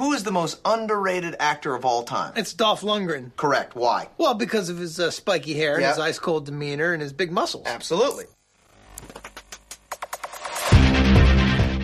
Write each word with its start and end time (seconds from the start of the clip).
Who 0.00 0.14
is 0.14 0.24
the 0.24 0.32
most 0.32 0.58
underrated 0.64 1.36
actor 1.38 1.74
of 1.74 1.84
all 1.84 2.04
time? 2.04 2.32
It's 2.34 2.54
Dolph 2.54 2.80
Lundgren. 2.80 3.36
Correct. 3.36 3.76
Why? 3.76 4.08
Well, 4.16 4.32
because 4.32 4.70
of 4.70 4.78
his 4.78 4.98
uh, 4.98 5.10
spiky 5.10 5.52
hair, 5.52 5.74
and 5.74 5.82
Yeah. 5.82 5.90
his 5.90 5.98
ice 5.98 6.18
cold 6.18 6.46
demeanor, 6.46 6.94
and 6.94 7.02
his 7.02 7.12
big 7.12 7.30
muscles. 7.30 7.66
Absolutely. 7.66 8.24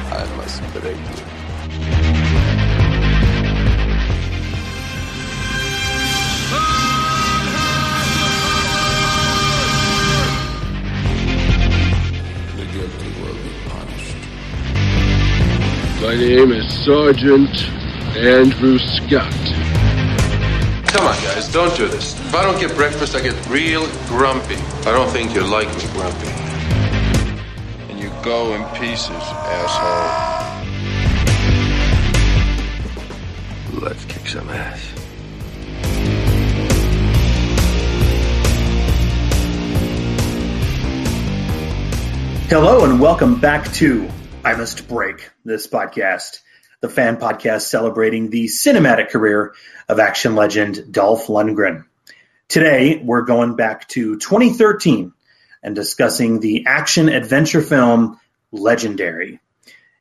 I 0.09 0.25
must 0.39 0.63
break 0.73 0.97
you. 0.97 2.27
The 12.57 12.65
guilty 12.73 13.11
will 13.21 13.35
be 13.35 13.53
punished. 13.69 14.17
My 16.01 16.15
name 16.17 16.53
is 16.53 16.67
Sergeant 16.87 17.51
Andrew 18.17 18.79
Scott. 18.79 19.31
Come 20.89 21.07
on, 21.07 21.15
guys, 21.23 21.53
don't 21.53 21.77
do 21.77 21.87
this. 21.87 22.19
If 22.19 22.35
I 22.35 22.43
don't 22.45 22.59
get 22.59 22.75
breakfast, 22.75 23.15
I 23.15 23.21
get 23.21 23.35
real 23.47 23.87
grumpy. 24.07 24.55
I 24.55 24.93
don't 24.93 25.11
think 25.11 25.35
you 25.35 25.43
like 25.43 25.69
me 25.77 25.85
grumpy. 25.93 26.29
And 27.91 28.01
you 28.01 28.09
go 28.25 28.55
in 28.55 28.65
pieces, 28.79 29.11
asshole. 29.11 30.63
Let's 33.83 34.03
kick 34.07 34.27
some 34.27 34.49
ass. 34.49 34.81
Hello 42.49 42.87
and 42.87 42.99
welcome 42.99 43.41
back 43.41 43.71
to 43.75 44.09
I 44.43 44.57
Must 44.57 44.89
Break, 44.89 45.29
this 45.45 45.67
podcast, 45.67 46.41
the 46.81 46.89
fan 46.89 47.17
podcast 47.17 47.63
celebrating 47.63 48.31
the 48.31 48.47
cinematic 48.47 49.11
career 49.11 49.55
of 49.89 49.99
action 49.99 50.35
legend 50.35 50.93
Dolph 50.93 51.27
Lundgren. 51.27 51.85
Today, 52.49 53.03
we're 53.03 53.23
going 53.23 53.57
back 53.57 53.89
to 53.89 54.19
2013 54.19 55.13
and 55.63 55.75
discussing 55.75 56.41
the 56.41 56.67
action 56.67 57.09
adventure 57.09 57.63
film 57.63 58.21
Legendary. 58.53 59.41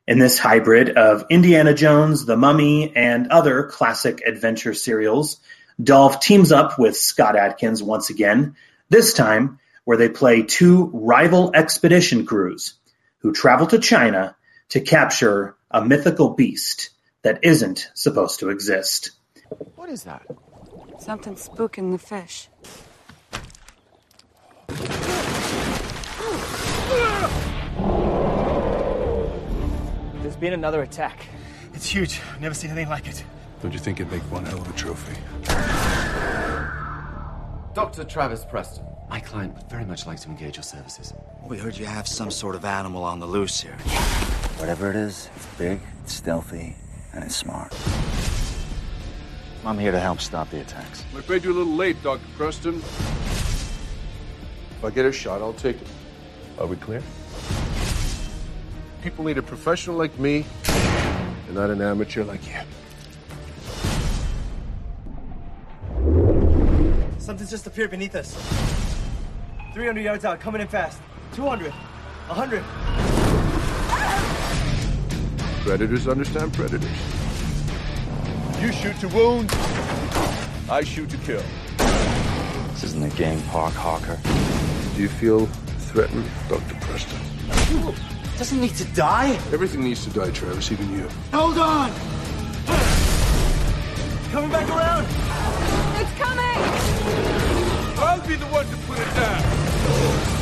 In 0.06 0.20
this 0.20 0.38
hybrid 0.38 0.90
of 0.90 1.26
Indiana 1.30 1.74
Jones, 1.74 2.24
The 2.24 2.36
Mummy, 2.36 2.94
and 2.94 3.28
other 3.32 3.64
classic 3.64 4.22
adventure 4.24 4.74
serials, 4.74 5.40
Dolph 5.82 6.20
teams 6.20 6.52
up 6.52 6.78
with 6.78 6.96
Scott 6.96 7.36
Adkins 7.36 7.82
once 7.82 8.10
again, 8.10 8.54
this 8.88 9.14
time 9.14 9.58
where 9.84 9.96
they 9.96 10.08
play 10.08 10.42
two 10.42 10.90
rival 10.92 11.50
expedition 11.54 12.26
crews 12.26 12.74
who 13.18 13.32
travel 13.32 13.66
to 13.66 13.78
China 13.80 14.36
to 14.68 14.80
capture 14.80 15.55
a 15.70 15.84
mythical 15.84 16.30
beast 16.30 16.90
that 17.22 17.40
isn't 17.42 17.90
supposed 17.94 18.40
to 18.40 18.50
exist. 18.50 19.10
What 19.74 19.88
is 19.88 20.04
that? 20.04 20.26
Something 20.98 21.34
spooking 21.34 21.92
the 21.92 21.98
fish. 21.98 22.48
There's 30.22 30.36
been 30.36 30.52
another 30.52 30.82
attack. 30.82 31.26
It's 31.74 31.88
huge. 31.88 32.20
I've 32.32 32.40
never 32.40 32.54
seen 32.54 32.70
anything 32.70 32.88
like 32.88 33.06
it. 33.08 33.24
Don't 33.62 33.72
you 33.72 33.78
think 33.78 34.00
it'd 34.00 34.12
make 34.12 34.22
one 34.30 34.44
hell 34.44 34.60
of 34.60 34.68
a 34.68 34.72
trophy? 34.72 35.16
Dr. 37.74 38.04
Travis 38.04 38.44
Preston. 38.44 38.84
My 39.08 39.20
client 39.20 39.54
would 39.54 39.68
very 39.70 39.84
much 39.84 40.06
like 40.06 40.18
to 40.20 40.28
engage 40.28 40.56
your 40.56 40.62
services. 40.62 41.12
We 41.44 41.58
heard 41.58 41.76
you 41.76 41.86
have 41.86 42.08
some 42.08 42.30
sort 42.30 42.54
of 42.54 42.64
animal 42.64 43.04
on 43.04 43.20
the 43.20 43.26
loose 43.26 43.60
here. 43.60 43.76
Whatever 44.58 44.88
it 44.88 44.96
is, 44.96 45.28
it's 45.36 45.46
big, 45.58 45.80
it's 46.02 46.14
stealthy, 46.14 46.74
and 47.12 47.22
it's 47.22 47.36
smart. 47.36 47.76
I'm 49.66 49.78
here 49.78 49.92
to 49.92 50.00
help 50.00 50.20
stop 50.20 50.48
the 50.48 50.62
attacks. 50.62 51.04
I'm 51.12 51.18
afraid 51.18 51.44
you're 51.44 51.52
a 51.52 51.56
little 51.56 51.74
late, 51.74 52.02
Dr. 52.02 52.22
Preston. 52.38 52.76
If 52.76 54.82
I 54.82 54.90
get 54.90 55.04
a 55.04 55.12
shot, 55.12 55.42
I'll 55.42 55.52
take 55.52 55.80
it. 55.80 55.88
Are 56.58 56.66
we 56.66 56.76
clear? 56.76 57.02
People 59.02 59.26
need 59.26 59.36
a 59.36 59.42
professional 59.42 59.96
like 59.96 60.18
me, 60.18 60.46
and 60.66 61.54
not 61.54 61.68
an 61.68 61.82
amateur 61.82 62.24
like 62.24 62.40
you. 62.48 62.54
Something's 67.18 67.50
just 67.50 67.66
appeared 67.66 67.90
beneath 67.90 68.14
us. 68.14 68.34
300 69.74 70.00
yards 70.00 70.24
out, 70.24 70.40
coming 70.40 70.62
in 70.62 70.68
fast. 70.68 70.98
200. 71.34 71.72
100. 71.72 73.05
Predators 75.66 76.06
understand 76.06 76.54
predators. 76.54 76.88
You 78.60 78.70
shoot 78.70 78.96
to 79.00 79.08
wound, 79.08 79.50
I 80.70 80.84
shoot 80.84 81.10
to 81.10 81.16
kill. 81.16 81.42
This 82.70 82.84
isn't 82.84 83.02
a 83.02 83.08
game 83.16 83.42
park, 83.48 83.74
Harker. 83.74 84.16
Do 84.94 85.02
you 85.02 85.08
feel 85.08 85.46
threatened, 85.90 86.24
Dr. 86.48 86.76
Preston? 86.82 87.18
Doesn't 88.38 88.60
need 88.60 88.76
to 88.76 88.84
die. 88.94 89.30
Everything 89.52 89.82
needs 89.82 90.04
to 90.04 90.10
die, 90.10 90.30
Travis, 90.30 90.70
even 90.70 90.88
you. 90.92 91.08
Hold 91.32 91.58
on. 91.58 91.90
Coming 94.30 94.52
back 94.52 94.68
around. 94.68 95.04
It's 96.00 96.12
coming! 96.16 96.62
I'll 97.98 98.24
be 98.24 98.36
the 98.36 98.46
one 98.46 98.66
to 98.66 98.76
put 98.86 99.00
it 99.00 99.14
down. 99.16 100.35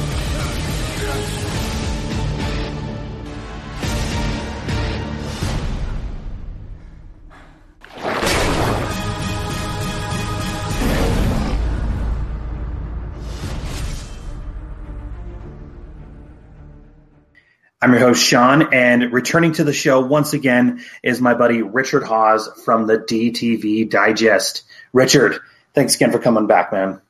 Your 17.94 18.08
host, 18.08 18.22
Sean, 18.22 18.74
and 18.74 19.12
returning 19.12 19.52
to 19.52 19.64
the 19.64 19.72
show 19.72 20.00
once 20.00 20.32
again 20.32 20.84
is 21.02 21.20
my 21.20 21.34
buddy 21.34 21.62
Richard 21.62 22.02
Hawes 22.02 22.48
from 22.64 22.86
the 22.86 22.98
DTV 22.98 23.88
Digest. 23.88 24.64
Richard, 24.92 25.40
thanks 25.74 25.94
again 25.94 26.12
for 26.12 26.18
coming 26.18 26.46
back, 26.46 26.72
man. 26.72 27.00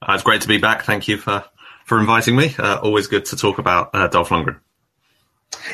Uh, 0.00 0.12
it's 0.14 0.22
great 0.22 0.42
to 0.42 0.48
be 0.48 0.58
back. 0.58 0.82
Thank 0.84 1.08
you 1.08 1.16
for, 1.16 1.44
for 1.84 1.98
inviting 1.98 2.36
me. 2.36 2.54
Uh, 2.58 2.78
always 2.78 3.06
good 3.06 3.26
to 3.26 3.36
talk 3.36 3.58
about 3.58 3.90
uh, 3.94 4.08
Dolph 4.08 4.30
Lundgren. 4.30 4.58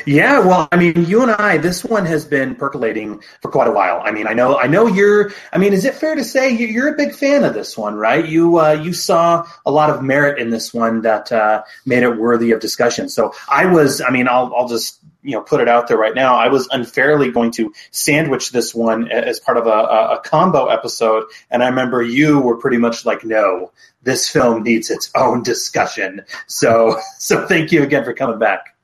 Yeah, 0.05 0.39
well, 0.39 0.67
I 0.71 0.77
mean, 0.77 1.05
you 1.05 1.21
and 1.21 1.31
I, 1.31 1.57
this 1.57 1.83
one 1.83 2.05
has 2.05 2.25
been 2.25 2.55
percolating 2.55 3.21
for 3.41 3.49
quite 3.51 3.67
a 3.67 3.71
while. 3.71 4.01
I 4.03 4.11
mean, 4.11 4.27
I 4.27 4.33
know, 4.33 4.57
I 4.57 4.67
know 4.67 4.87
you're. 4.87 5.31
I 5.51 5.57
mean, 5.57 5.73
is 5.73 5.85
it 5.85 5.95
fair 5.95 6.15
to 6.15 6.23
say 6.23 6.49
you- 6.51 6.67
you're 6.67 6.93
a 6.93 6.97
big 6.97 7.13
fan 7.13 7.43
of 7.43 7.53
this 7.53 7.77
one, 7.77 7.95
right? 7.95 8.25
You 8.27 8.59
uh, 8.59 8.73
you 8.73 8.93
saw 8.93 9.45
a 9.65 9.71
lot 9.71 9.89
of 9.89 10.01
merit 10.03 10.39
in 10.39 10.49
this 10.49 10.73
one 10.73 11.01
that 11.01 11.31
uh, 11.31 11.63
made 11.85 12.03
it 12.03 12.17
worthy 12.17 12.51
of 12.51 12.59
discussion. 12.59 13.09
So 13.09 13.33
I 13.49 13.65
was, 13.65 14.01
I 14.01 14.09
mean, 14.09 14.27
I'll 14.27 14.53
I'll 14.55 14.67
just 14.67 14.99
you 15.23 15.31
know 15.31 15.41
put 15.41 15.59
it 15.61 15.67
out 15.67 15.87
there 15.87 15.97
right 15.97 16.15
now. 16.15 16.35
I 16.35 16.49
was 16.49 16.67
unfairly 16.71 17.31
going 17.31 17.51
to 17.51 17.73
sandwich 17.91 18.51
this 18.51 18.75
one 18.75 19.09
as 19.11 19.39
part 19.39 19.57
of 19.57 19.65
a, 19.67 19.69
a 20.17 20.21
combo 20.23 20.67
episode, 20.67 21.23
and 21.51 21.63
I 21.63 21.67
remember 21.69 22.01
you 22.03 22.39
were 22.39 22.57
pretty 22.57 22.77
much 22.77 23.05
like, 23.05 23.23
no, 23.23 23.71
this 24.03 24.29
film 24.29 24.63
needs 24.63 24.89
its 24.91 25.09
own 25.15 25.41
discussion. 25.43 26.21
So 26.47 26.99
so 27.17 27.47
thank 27.47 27.71
you 27.71 27.83
again 27.83 28.03
for 28.03 28.13
coming 28.13 28.39
back. 28.39 28.75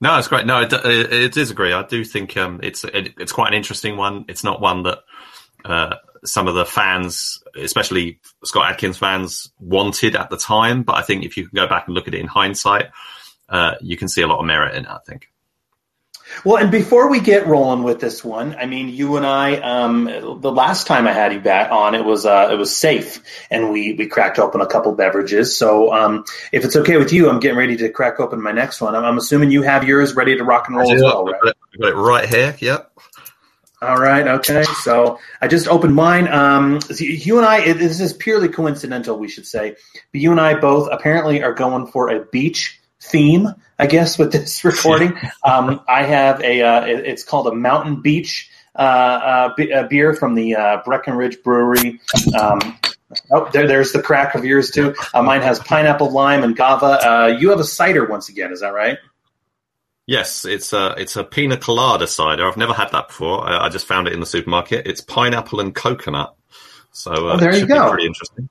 No, 0.00 0.18
it's 0.18 0.28
great. 0.28 0.46
No, 0.46 0.62
it, 0.62 0.72
it, 0.72 1.12
it 1.12 1.36
is 1.36 1.50
agree. 1.50 1.72
I 1.72 1.82
do 1.82 2.04
think 2.04 2.36
um, 2.36 2.60
it's 2.62 2.84
it, 2.84 3.14
it's 3.18 3.32
quite 3.32 3.48
an 3.48 3.54
interesting 3.54 3.96
one. 3.96 4.24
It's 4.28 4.42
not 4.42 4.60
one 4.60 4.82
that 4.84 5.00
uh, 5.64 5.96
some 6.24 6.48
of 6.48 6.54
the 6.54 6.64
fans, 6.64 7.42
especially 7.54 8.18
Scott 8.44 8.70
Adkins 8.70 8.96
fans, 8.96 9.52
wanted 9.58 10.16
at 10.16 10.30
the 10.30 10.38
time. 10.38 10.82
But 10.84 10.96
I 10.96 11.02
think 11.02 11.24
if 11.24 11.36
you 11.36 11.46
can 11.46 11.54
go 11.54 11.66
back 11.66 11.86
and 11.86 11.94
look 11.94 12.08
at 12.08 12.14
it 12.14 12.20
in 12.20 12.26
hindsight, 12.26 12.86
uh, 13.50 13.74
you 13.82 13.96
can 13.98 14.08
see 14.08 14.22
a 14.22 14.26
lot 14.26 14.38
of 14.38 14.46
merit 14.46 14.74
in 14.74 14.84
it. 14.84 14.90
I 14.90 14.98
think. 15.06 15.28
Well, 16.44 16.56
and 16.56 16.70
before 16.70 17.10
we 17.10 17.20
get 17.20 17.46
rolling 17.46 17.82
with 17.82 18.00
this 18.00 18.24
one, 18.24 18.56
I 18.56 18.66
mean, 18.66 18.88
you 18.88 19.16
and 19.16 19.26
I, 19.26 19.56
um, 19.56 20.04
the 20.40 20.52
last 20.52 20.86
time 20.86 21.06
I 21.06 21.12
had 21.12 21.32
you 21.32 21.40
back 21.40 21.70
on, 21.70 21.94
it 21.94 22.04
was 22.04 22.26
uh, 22.26 22.48
it 22.52 22.56
was 22.56 22.74
safe, 22.74 23.22
and 23.50 23.70
we 23.70 23.92
we 23.92 24.06
cracked 24.06 24.38
open 24.38 24.60
a 24.60 24.66
couple 24.66 24.92
beverages. 24.92 25.56
So, 25.56 25.92
um, 25.92 26.24
if 26.52 26.64
it's 26.64 26.76
okay 26.76 26.96
with 26.96 27.12
you, 27.12 27.28
I'm 27.28 27.40
getting 27.40 27.58
ready 27.58 27.76
to 27.78 27.88
crack 27.90 28.20
open 28.20 28.42
my 28.42 28.52
next 28.52 28.80
one. 28.80 28.94
I'm, 28.94 29.04
I'm 29.04 29.18
assuming 29.18 29.50
you 29.50 29.62
have 29.62 29.84
yours 29.84 30.14
ready 30.14 30.36
to 30.36 30.44
rock 30.44 30.68
and 30.68 30.76
roll 30.76 30.92
as 30.92 31.02
well, 31.02 31.24
right? 31.24 31.40
got, 31.42 31.50
it, 31.50 31.80
got 31.80 31.88
it 31.88 31.94
right 31.94 32.28
here. 32.28 32.56
Yep. 32.58 32.90
All 33.82 33.96
right, 33.96 34.26
okay. 34.26 34.62
So 34.62 35.18
I 35.40 35.48
just 35.48 35.66
opened 35.66 35.94
mine. 35.94 36.28
Um, 36.28 36.82
so 36.82 37.02
you 37.02 37.38
and 37.38 37.46
I, 37.46 37.60
it, 37.60 37.78
this 37.78 38.00
is 38.00 38.12
purely 38.12 38.48
coincidental, 38.48 39.18
we 39.18 39.28
should 39.28 39.46
say. 39.46 39.76
But 40.12 40.20
you 40.20 40.32
and 40.32 40.40
I 40.40 40.60
both 40.60 40.88
apparently 40.92 41.42
are 41.42 41.54
going 41.54 41.86
for 41.86 42.10
a 42.10 42.26
beach 42.26 42.79
theme, 43.00 43.48
I 43.78 43.86
guess, 43.86 44.18
with 44.18 44.32
this 44.32 44.64
recording. 44.64 45.16
um, 45.44 45.80
I 45.88 46.02
have 46.04 46.40
a, 46.42 46.62
uh, 46.62 46.84
it- 46.86 47.06
it's 47.06 47.24
called 47.24 47.46
a 47.48 47.54
Mountain 47.54 48.02
Beach 48.02 48.50
uh, 48.76 49.52
uh, 49.58 49.62
uh, 49.74 49.88
beer 49.88 50.14
from 50.14 50.34
the 50.34 50.54
uh, 50.54 50.82
Breckenridge 50.84 51.42
Brewery. 51.42 52.00
Um, 52.38 52.78
oh, 53.32 53.48
there, 53.52 53.66
there's 53.66 53.92
the 53.92 54.00
crack 54.02 54.34
of 54.36 54.44
yours 54.44 54.70
too. 54.70 54.94
Uh, 55.12 55.22
mine 55.22 55.42
has 55.42 55.58
pineapple, 55.58 56.10
lime, 56.10 56.44
and 56.44 56.56
gava. 56.56 56.98
Uh, 57.04 57.26
you 57.38 57.50
have 57.50 57.58
a 57.58 57.64
cider 57.64 58.06
once 58.06 58.28
again, 58.28 58.52
is 58.52 58.60
that 58.60 58.72
right? 58.72 58.98
Yes, 60.06 60.44
it's 60.44 60.72
a 60.72 60.94
it's 60.98 61.14
a 61.16 61.22
pina 61.24 61.56
colada 61.56 62.06
cider. 62.06 62.46
I've 62.48 62.56
never 62.56 62.72
had 62.72 62.90
that 62.92 63.08
before. 63.08 63.46
I, 63.48 63.66
I 63.66 63.68
just 63.68 63.86
found 63.86 64.08
it 64.08 64.12
in 64.12 64.18
the 64.20 64.26
supermarket. 64.26 64.86
It's 64.86 65.00
pineapple 65.00 65.60
and 65.60 65.72
coconut. 65.74 66.34
So 66.92 67.12
uh, 67.28 67.34
Oh, 67.34 67.36
there 67.36 67.54
you 67.56 67.66
go. 67.66 67.90
Pretty 67.90 68.06
interesting. 68.06 68.48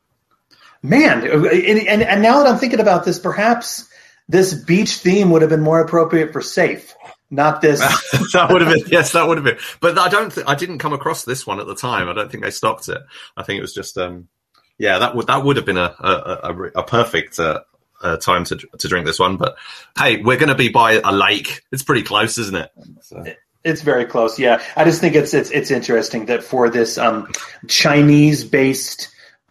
Man, 0.82 1.24
and 1.28 2.02
and 2.04 2.22
now 2.22 2.38
that 2.42 2.48
I'm 2.48 2.58
thinking 2.58 2.80
about 2.80 3.04
this, 3.04 3.20
perhaps 3.20 3.90
this 4.30 4.54
beach 4.54 4.98
theme 4.98 5.32
would 5.32 5.42
have 5.42 5.50
been 5.50 5.62
more 5.62 5.82
appropriate 5.82 6.32
for 6.32 6.40
safe, 6.40 6.94
not 7.32 7.62
this. 7.62 7.80
that 8.34 8.50
would 8.52 8.62
have 8.62 8.74
been 8.74 8.86
yes, 8.88 9.12
that 9.14 9.28
would 9.28 9.38
have 9.38 9.44
been. 9.44 9.58
But 9.82 9.98
I 9.98 10.08
don't. 10.08 10.32
Th- 10.32 10.48
I 10.48 10.56
didn't 10.56 10.78
come 10.78 10.94
across 10.94 11.26
this 11.26 11.46
one 11.46 11.60
at 11.60 11.68
the 11.68 11.76
time. 11.76 12.08
I 12.08 12.14
don't 12.14 12.32
think 12.32 12.44
they 12.44 12.52
stocked 12.52 12.88
it. 12.88 13.02
I 13.36 13.44
think 13.44 13.58
it 13.58 13.62
was 13.62 13.74
just. 13.74 13.98
um 13.98 14.30
Yeah, 14.78 15.00
that 15.00 15.16
would 15.16 15.28
that 15.28 15.44
would 15.44 15.58
have 15.58 15.66
been 15.66 15.78
a 15.78 15.96
a, 16.00 16.40
a, 16.44 16.64
a 16.80 16.84
perfect. 16.84 17.40
Uh, 17.40 17.62
uh, 18.02 18.16
time 18.16 18.46
to 18.46 18.56
to 18.56 18.88
drink 18.88 19.06
this 19.06 19.20
one, 19.20 19.36
but 19.36 19.58
hey, 19.98 20.22
we're 20.22 20.38
going 20.38 20.48
to 20.48 20.56
be 20.56 20.70
by 20.70 21.02
a 21.04 21.12
lake. 21.12 21.64
It's 21.70 21.84
pretty 21.84 22.04
close, 22.04 22.38
isn't 22.38 22.56
it? 22.56 22.72
So. 23.02 23.26
It's 23.66 23.82
very 23.82 24.06
close. 24.06 24.40
Yeah, 24.40 24.64
I 24.78 24.86
just 24.86 25.02
think 25.02 25.16
it's 25.16 25.34
it's 25.34 25.52
it's 25.52 25.70
interesting 25.70 26.28
that 26.28 26.42
for 26.42 26.70
this 26.70 26.98
um, 26.98 27.30
Chinese 27.68 28.46
based 28.46 29.10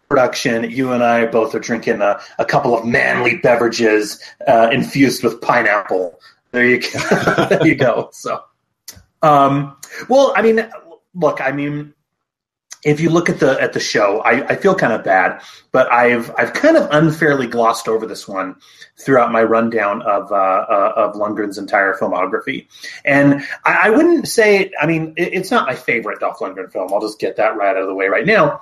production, 0.09 0.69
you 0.71 0.91
and 0.91 1.03
I 1.03 1.27
both 1.27 1.53
are 1.53 1.59
drinking 1.59 2.01
a, 2.01 2.19
a 2.39 2.45
couple 2.45 2.75
of 2.75 2.83
manly 2.83 3.37
beverages 3.37 4.19
uh, 4.47 4.69
infused 4.71 5.23
with 5.23 5.39
pineapple. 5.39 6.19
There 6.51 6.65
you 6.65 6.81
go. 6.81 7.45
there 7.49 7.67
you 7.67 7.75
go. 7.75 8.09
So, 8.11 8.43
um, 9.21 9.77
well, 10.09 10.33
I 10.35 10.41
mean, 10.41 10.67
look, 11.13 11.41
I 11.41 11.51
mean, 11.51 11.93
if 12.83 12.99
you 12.99 13.11
look 13.11 13.29
at 13.29 13.39
the 13.39 13.61
at 13.61 13.73
the 13.73 13.79
show, 13.79 14.21
I, 14.21 14.47
I 14.47 14.55
feel 14.55 14.73
kind 14.73 14.93
of 14.93 15.03
bad, 15.03 15.41
but 15.71 15.91
I've 15.91 16.33
I've 16.37 16.53
kind 16.53 16.75
of 16.75 16.87
unfairly 16.91 17.45
glossed 17.45 17.87
over 17.87 18.07
this 18.07 18.27
one 18.27 18.55
throughout 18.97 19.31
my 19.31 19.43
rundown 19.43 20.01
of 20.03 20.31
uh, 20.31 20.35
uh, 20.35 20.93
of 20.95 21.13
Lundgren's 21.13 21.59
entire 21.59 21.93
filmography, 21.93 22.67
and 23.05 23.43
I, 23.65 23.87
I 23.87 23.89
wouldn't 23.91 24.27
say. 24.27 24.71
I 24.81 24.87
mean, 24.87 25.13
it, 25.17 25.33
it's 25.33 25.51
not 25.51 25.67
my 25.67 25.75
favorite 25.75 26.19
Dolph 26.19 26.39
Lundgren 26.39 26.71
film. 26.71 26.91
I'll 26.93 27.01
just 27.01 27.19
get 27.19 27.35
that 27.35 27.57
right 27.57 27.75
out 27.75 27.81
of 27.81 27.87
the 27.87 27.95
way 27.95 28.07
right 28.07 28.25
now. 28.25 28.61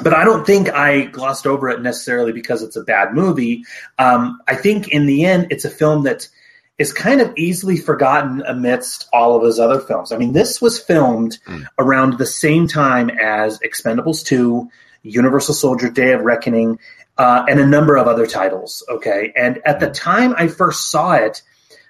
But 0.00 0.14
I 0.14 0.24
don't 0.24 0.46
think 0.46 0.70
I 0.70 1.06
glossed 1.06 1.46
over 1.46 1.68
it 1.68 1.82
necessarily 1.82 2.32
because 2.32 2.62
it's 2.62 2.76
a 2.76 2.82
bad 2.82 3.12
movie. 3.12 3.64
Um, 3.98 4.40
I 4.48 4.54
think 4.54 4.88
in 4.88 5.06
the 5.06 5.24
end, 5.24 5.48
it's 5.50 5.64
a 5.64 5.70
film 5.70 6.04
that 6.04 6.28
is 6.78 6.92
kind 6.92 7.20
of 7.20 7.32
easily 7.36 7.76
forgotten 7.76 8.42
amidst 8.46 9.08
all 9.12 9.36
of 9.36 9.44
his 9.44 9.58
other 9.58 9.78
films. 9.78 10.10
I 10.10 10.16
mean, 10.16 10.32
this 10.32 10.60
was 10.60 10.80
filmed 10.80 11.38
around 11.78 12.18
the 12.18 12.26
same 12.26 12.66
time 12.66 13.10
as 13.10 13.58
Expendables 13.60 14.24
2, 14.24 14.68
Universal 15.02 15.54
Soldier 15.54 15.90
Day 15.90 16.12
of 16.12 16.22
Reckoning, 16.22 16.78
uh, 17.18 17.44
and 17.48 17.60
a 17.60 17.66
number 17.66 17.96
of 17.96 18.08
other 18.08 18.26
titles. 18.26 18.84
Okay. 18.88 19.32
And 19.36 19.60
at 19.66 19.80
the 19.80 19.90
time 19.90 20.34
I 20.36 20.48
first 20.48 20.90
saw 20.90 21.12
it, 21.12 21.42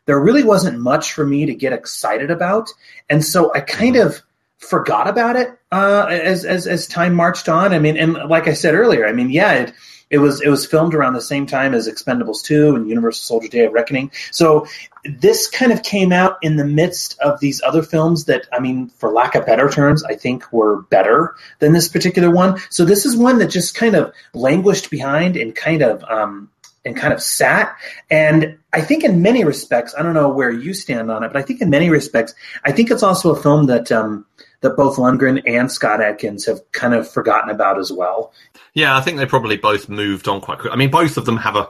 there 0.07 0.21
really 0.21 0.43
wasn't 0.43 0.81
much 0.81 1.13
for 1.13 1.25
me 1.25 1.47
to 1.47 1.55
get 1.55 1.73
excited 1.73 2.31
about. 2.31 2.69
And 3.09 3.25
so 3.25 3.53
I 3.55 3.61
kind 3.61 3.97
of 3.97 4.21
forgot 4.63 5.09
about 5.09 5.37
it 5.37 5.51
uh, 5.71 6.07
as, 6.09 6.45
as, 6.45 6.67
as 6.67 6.87
time 6.87 7.15
marched 7.15 7.49
on. 7.49 7.73
I 7.73 7.79
mean, 7.79 7.97
and 7.97 8.15
like 8.15 8.49
I 8.49 8.55
said 8.55 8.75
earlier, 8.75 9.07
I 9.07 9.13
mean, 9.13 9.31
yeah, 9.31 9.53
it, 9.53 9.75
it 10.13 10.19
was 10.19 10.43
it 10.43 10.51
was 10.51 10.67
filmed 10.67 10.95
around 10.95 11.15
the 11.15 11.23
same 11.23 11.47
time 11.47 11.75
as 11.75 11.89
Expendables 11.89 12.43
2 12.45 12.77
and 12.77 12.89
Universal 12.89 13.23
Soldier 13.23 13.49
Day 13.49 13.65
of 13.65 13.73
Reckoning. 13.73 14.13
So 14.31 14.67
this 15.05 15.49
kind 15.49 15.73
of 15.73 15.83
came 15.83 16.13
out 16.13 16.37
in 16.43 16.57
the 16.57 16.67
midst 16.67 17.19
of 17.21 17.41
these 17.41 17.63
other 17.63 17.83
films 17.83 18.27
that 18.27 18.47
I 18.53 18.61
mean 18.61 18.91
for 18.91 19.11
lack 19.11 19.35
of 19.35 19.47
better 19.47 19.71
terms 19.71 20.05
I 20.05 20.15
think 20.15 20.53
were 20.53 20.83
better 20.83 21.35
than 21.61 21.73
this 21.73 21.89
particular 21.89 22.31
one. 22.31 22.61
So 22.69 22.85
this 22.85 23.07
is 23.07 23.17
one 23.17 23.39
that 23.39 23.49
just 23.49 23.75
kind 23.75 23.97
of 23.97 24.13
languished 24.35 24.91
behind 24.91 25.39
and 25.39 25.57
kind 25.57 25.81
of 25.83 26.05
um 26.05 26.51
and 26.85 26.95
kind 26.95 27.15
of 27.15 27.23
sat 27.23 27.75
and 28.11 28.59
I 28.73 28.83
think 28.83 29.05
in 29.05 29.23
many 29.23 29.45
respects 29.45 29.95
I 29.97 30.03
don't 30.03 30.15
know 30.15 30.29
where 30.29 30.51
you 30.51 30.75
stand 30.75 31.11
on 31.11 31.25
it 31.25 31.33
but 31.33 31.39
I 31.39 31.43
think 31.43 31.63
in 31.63 31.71
many 31.71 31.89
respects 31.89 32.35
I 32.65 32.73
think 32.73 32.91
it's 32.91 33.03
also 33.03 33.35
a 33.35 33.41
film 33.41 33.67
that 33.67 33.91
um 33.91 34.27
that 34.63 34.77
both 34.77 34.97
Lundgren 34.97 35.43
and 35.47 35.71
Scott 35.71 36.01
Adkins 36.01 36.47
have 36.47 36.61
kind 36.73 36.95
of 36.95 37.11
forgotten 37.11 37.51
about 37.51 37.79
as 37.79 37.93
well. 37.93 38.33
Yeah, 38.75 38.97
I 38.97 39.01
think 39.01 39.19
they 39.19 39.27
probably 39.27 39.57
both 39.57 39.89
moved 39.89 40.29
on 40.29 40.41
quite 40.41 40.59
quick. 40.59 40.73
I 40.73 40.77
mean, 40.77 40.91
both 40.91 41.17
of 41.17 41.27
them 41.27 41.37
have 41.37 41.57
a 41.57 41.69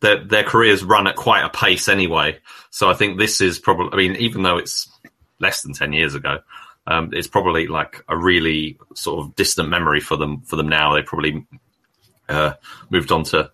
their 0.00 0.22
their 0.24 0.42
careers 0.42 0.82
run 0.82 1.06
at 1.06 1.16
quite 1.16 1.44
a 1.44 1.48
pace 1.48 1.88
anyway. 1.88 2.38
So 2.70 2.90
I 2.90 2.94
think 2.94 3.18
this 3.18 3.40
is 3.40 3.58
probably. 3.58 3.92
I 3.92 3.96
mean, 3.96 4.16
even 4.20 4.42
though 4.42 4.58
it's 4.58 4.88
less 5.38 5.62
than 5.62 5.72
ten 5.72 5.92
years 5.92 6.14
ago, 6.14 6.40
um, 6.86 7.10
it's 7.12 7.28
probably 7.28 7.66
like 7.66 8.04
a 8.08 8.16
really 8.16 8.78
sort 8.94 9.24
of 9.24 9.36
distant 9.36 9.68
memory 9.68 10.00
for 10.00 10.16
them. 10.16 10.40
For 10.42 10.56
them 10.56 10.68
now, 10.68 10.94
they 10.94 11.02
probably 11.02 11.46
uh, 12.28 12.54
moved 12.90 13.12
on 13.12 13.24
to 13.24 13.50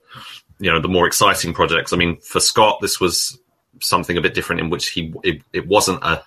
you 0.58 0.72
know 0.72 0.80
the 0.80 0.88
more 0.88 1.06
exciting 1.06 1.54
projects. 1.54 1.92
I 1.92 1.96
mean, 1.96 2.16
for 2.18 2.40
Scott, 2.40 2.78
this 2.80 3.00
was 3.00 3.38
something 3.80 4.16
a 4.16 4.20
bit 4.20 4.34
different 4.34 4.60
in 4.60 4.70
which 4.70 4.90
he 4.90 5.12
it, 5.22 5.42
it 5.52 5.66
wasn't 5.66 6.02
a 6.02 6.22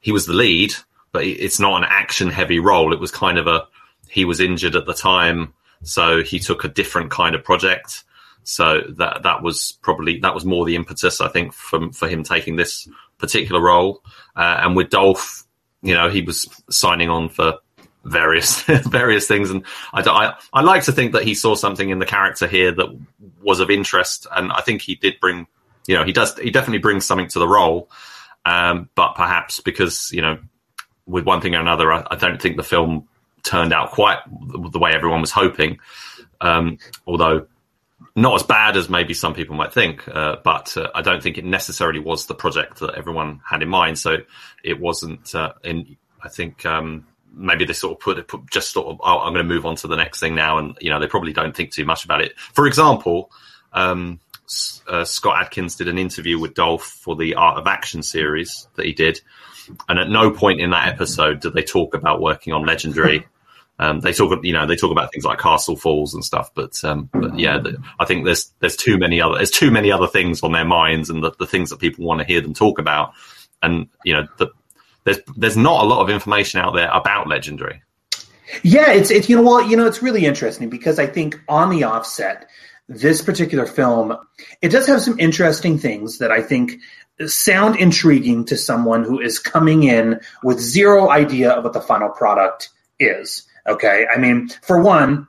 he 0.00 0.12
was 0.12 0.26
the 0.26 0.32
lead, 0.32 0.74
but 1.12 1.24
it's 1.24 1.60
not 1.60 1.82
an 1.82 1.88
action 1.88 2.30
heavy 2.30 2.58
role. 2.58 2.92
It 2.92 3.00
was 3.00 3.10
kind 3.10 3.38
of 3.38 3.46
a 3.46 3.66
he 4.08 4.24
was 4.24 4.40
injured 4.40 4.76
at 4.76 4.86
the 4.86 4.94
time, 4.94 5.54
so 5.82 6.22
he 6.22 6.38
took 6.38 6.64
a 6.64 6.68
different 6.68 7.10
kind 7.10 7.34
of 7.34 7.44
project. 7.44 8.04
So 8.44 8.80
that 8.96 9.22
that 9.22 9.42
was 9.42 9.78
probably 9.82 10.18
that 10.20 10.34
was 10.34 10.44
more 10.44 10.64
the 10.64 10.76
impetus 10.76 11.20
I 11.20 11.28
think 11.28 11.52
for 11.52 11.92
for 11.92 12.08
him 12.08 12.22
taking 12.24 12.56
this 12.56 12.88
particular 13.18 13.60
role. 13.60 14.02
Uh, 14.34 14.60
and 14.62 14.74
with 14.74 14.90
Dolph, 14.90 15.44
you 15.82 15.94
know, 15.94 16.08
he 16.08 16.22
was 16.22 16.48
signing 16.70 17.08
on 17.08 17.28
for 17.28 17.58
various 18.04 18.62
various 18.88 19.28
things, 19.28 19.50
and 19.50 19.64
I, 19.92 20.00
I 20.00 20.34
I 20.52 20.62
like 20.62 20.84
to 20.84 20.92
think 20.92 21.12
that 21.12 21.24
he 21.24 21.34
saw 21.34 21.54
something 21.54 21.90
in 21.90 21.98
the 21.98 22.06
character 22.06 22.46
here 22.46 22.72
that 22.72 22.98
was 23.42 23.60
of 23.60 23.70
interest, 23.70 24.26
and 24.34 24.50
I 24.50 24.62
think 24.62 24.82
he 24.82 24.96
did 24.96 25.20
bring, 25.20 25.46
you 25.86 25.94
know, 25.94 26.04
he 26.04 26.12
does 26.12 26.36
he 26.38 26.50
definitely 26.50 26.78
brings 26.78 27.04
something 27.04 27.28
to 27.28 27.38
the 27.38 27.48
role. 27.48 27.90
Um, 28.44 28.88
but 28.96 29.14
perhaps 29.14 29.60
because 29.60 30.10
you 30.12 30.20
know, 30.20 30.38
with 31.06 31.24
one 31.24 31.40
thing 31.40 31.54
or 31.54 31.60
another, 31.60 31.92
I, 31.92 32.06
I 32.10 32.16
don't 32.16 32.40
think 32.40 32.56
the 32.56 32.62
film 32.62 33.08
turned 33.42 33.72
out 33.72 33.90
quite 33.90 34.18
the 34.28 34.78
way 34.78 34.92
everyone 34.94 35.20
was 35.20 35.32
hoping. 35.32 35.78
Um, 36.40 36.78
although 37.06 37.46
not 38.14 38.34
as 38.34 38.42
bad 38.42 38.76
as 38.76 38.88
maybe 38.88 39.14
some 39.14 39.34
people 39.34 39.56
might 39.56 39.72
think, 39.72 40.06
uh, 40.08 40.36
but 40.44 40.76
uh, 40.76 40.90
I 40.94 41.02
don't 41.02 41.22
think 41.22 41.38
it 41.38 41.44
necessarily 41.44 41.98
was 41.98 42.26
the 42.26 42.34
project 42.34 42.80
that 42.80 42.94
everyone 42.94 43.40
had 43.48 43.62
in 43.62 43.68
mind. 43.68 43.98
So 43.98 44.18
it 44.62 44.78
wasn't. 44.78 45.34
Uh, 45.34 45.52
in 45.64 45.96
I 46.22 46.28
think 46.28 46.64
um, 46.66 47.06
maybe 47.32 47.64
they 47.64 47.72
sort 47.72 47.94
of 47.94 48.00
put 48.00 48.18
it 48.18 48.28
put 48.28 48.50
just 48.50 48.72
sort 48.72 48.88
of. 48.88 49.00
Oh, 49.02 49.20
I'm 49.20 49.32
going 49.32 49.46
to 49.46 49.54
move 49.54 49.66
on 49.66 49.76
to 49.76 49.88
the 49.88 49.96
next 49.96 50.20
thing 50.20 50.34
now, 50.34 50.58
and 50.58 50.76
you 50.80 50.90
know 50.90 51.00
they 51.00 51.06
probably 51.06 51.32
don't 51.32 51.56
think 51.56 51.72
too 51.72 51.84
much 51.84 52.04
about 52.04 52.20
it. 52.20 52.38
For 52.38 52.66
example. 52.66 53.30
Um, 53.72 54.20
uh, 54.86 55.04
Scott 55.04 55.40
Adkins 55.40 55.76
did 55.76 55.88
an 55.88 55.96
interview 55.96 56.38
with 56.38 56.52
Dolph 56.52 56.84
for 56.84 57.16
the 57.16 57.36
Art 57.36 57.56
of 57.56 57.66
Action 57.66 58.02
series 58.02 58.68
that 58.74 58.84
he 58.84 58.92
did, 58.92 59.18
and 59.88 59.98
at 59.98 60.08
no 60.08 60.30
point 60.30 60.60
in 60.60 60.70
that 60.70 60.88
episode 60.88 61.40
did 61.40 61.54
they 61.54 61.62
talk 61.62 61.94
about 61.94 62.20
working 62.20 62.52
on 62.52 62.64
Legendary. 62.64 63.26
Um, 63.78 63.98
they 63.98 64.12
talk, 64.12 64.44
you 64.44 64.52
know, 64.52 64.64
they 64.64 64.76
talk 64.76 64.92
about 64.92 65.12
things 65.12 65.24
like 65.24 65.40
Castle 65.40 65.76
Falls 65.76 66.14
and 66.14 66.24
stuff, 66.24 66.52
but, 66.54 66.84
um, 66.84 67.08
but 67.12 67.36
yeah, 67.36 67.58
the, 67.58 67.82
I 67.98 68.04
think 68.04 68.24
there's 68.24 68.52
there's 68.60 68.76
too 68.76 68.96
many 68.96 69.20
other 69.20 69.36
there's 69.36 69.50
too 69.50 69.72
many 69.72 69.90
other 69.90 70.06
things 70.06 70.42
on 70.44 70.52
their 70.52 70.64
minds 70.64 71.10
and 71.10 71.24
the, 71.24 71.32
the 71.38 71.48
things 71.48 71.70
that 71.70 71.80
people 71.80 72.04
want 72.04 72.20
to 72.20 72.26
hear 72.26 72.40
them 72.40 72.54
talk 72.54 72.78
about, 72.78 73.12
and 73.60 73.88
you 74.04 74.12
know, 74.12 74.28
the, 74.38 74.48
there's 75.02 75.18
there's 75.36 75.56
not 75.56 75.82
a 75.82 75.86
lot 75.86 76.00
of 76.00 76.10
information 76.10 76.60
out 76.60 76.74
there 76.74 76.90
about 76.92 77.26
Legendary. 77.26 77.82
Yeah, 78.62 78.92
it's 78.92 79.10
it's 79.10 79.28
you 79.28 79.36
know 79.36 79.42
well 79.42 79.68
you 79.68 79.76
know 79.76 79.86
it's 79.86 80.02
really 80.02 80.26
interesting 80.26 80.68
because 80.68 81.00
I 81.00 81.06
think 81.06 81.40
on 81.48 81.70
the 81.70 81.84
offset, 81.84 82.48
this 82.88 83.22
particular 83.22 83.66
film 83.66 84.16
it 84.60 84.68
does 84.68 84.86
have 84.86 85.00
some 85.00 85.18
interesting 85.18 85.78
things 85.78 86.18
that 86.18 86.30
I 86.30 86.42
think 86.42 86.78
sound 87.28 87.76
intriguing 87.76 88.44
to 88.46 88.56
someone 88.56 89.04
who 89.04 89.20
is 89.20 89.38
coming 89.38 89.82
in 89.84 90.20
with 90.42 90.58
zero 90.60 91.10
idea 91.10 91.50
of 91.50 91.64
what 91.64 91.72
the 91.72 91.80
final 91.80 92.08
product 92.08 92.70
is. 92.98 93.46
Okay, 93.66 94.06
I 94.12 94.18
mean 94.18 94.48
for 94.62 94.80
one. 94.80 95.28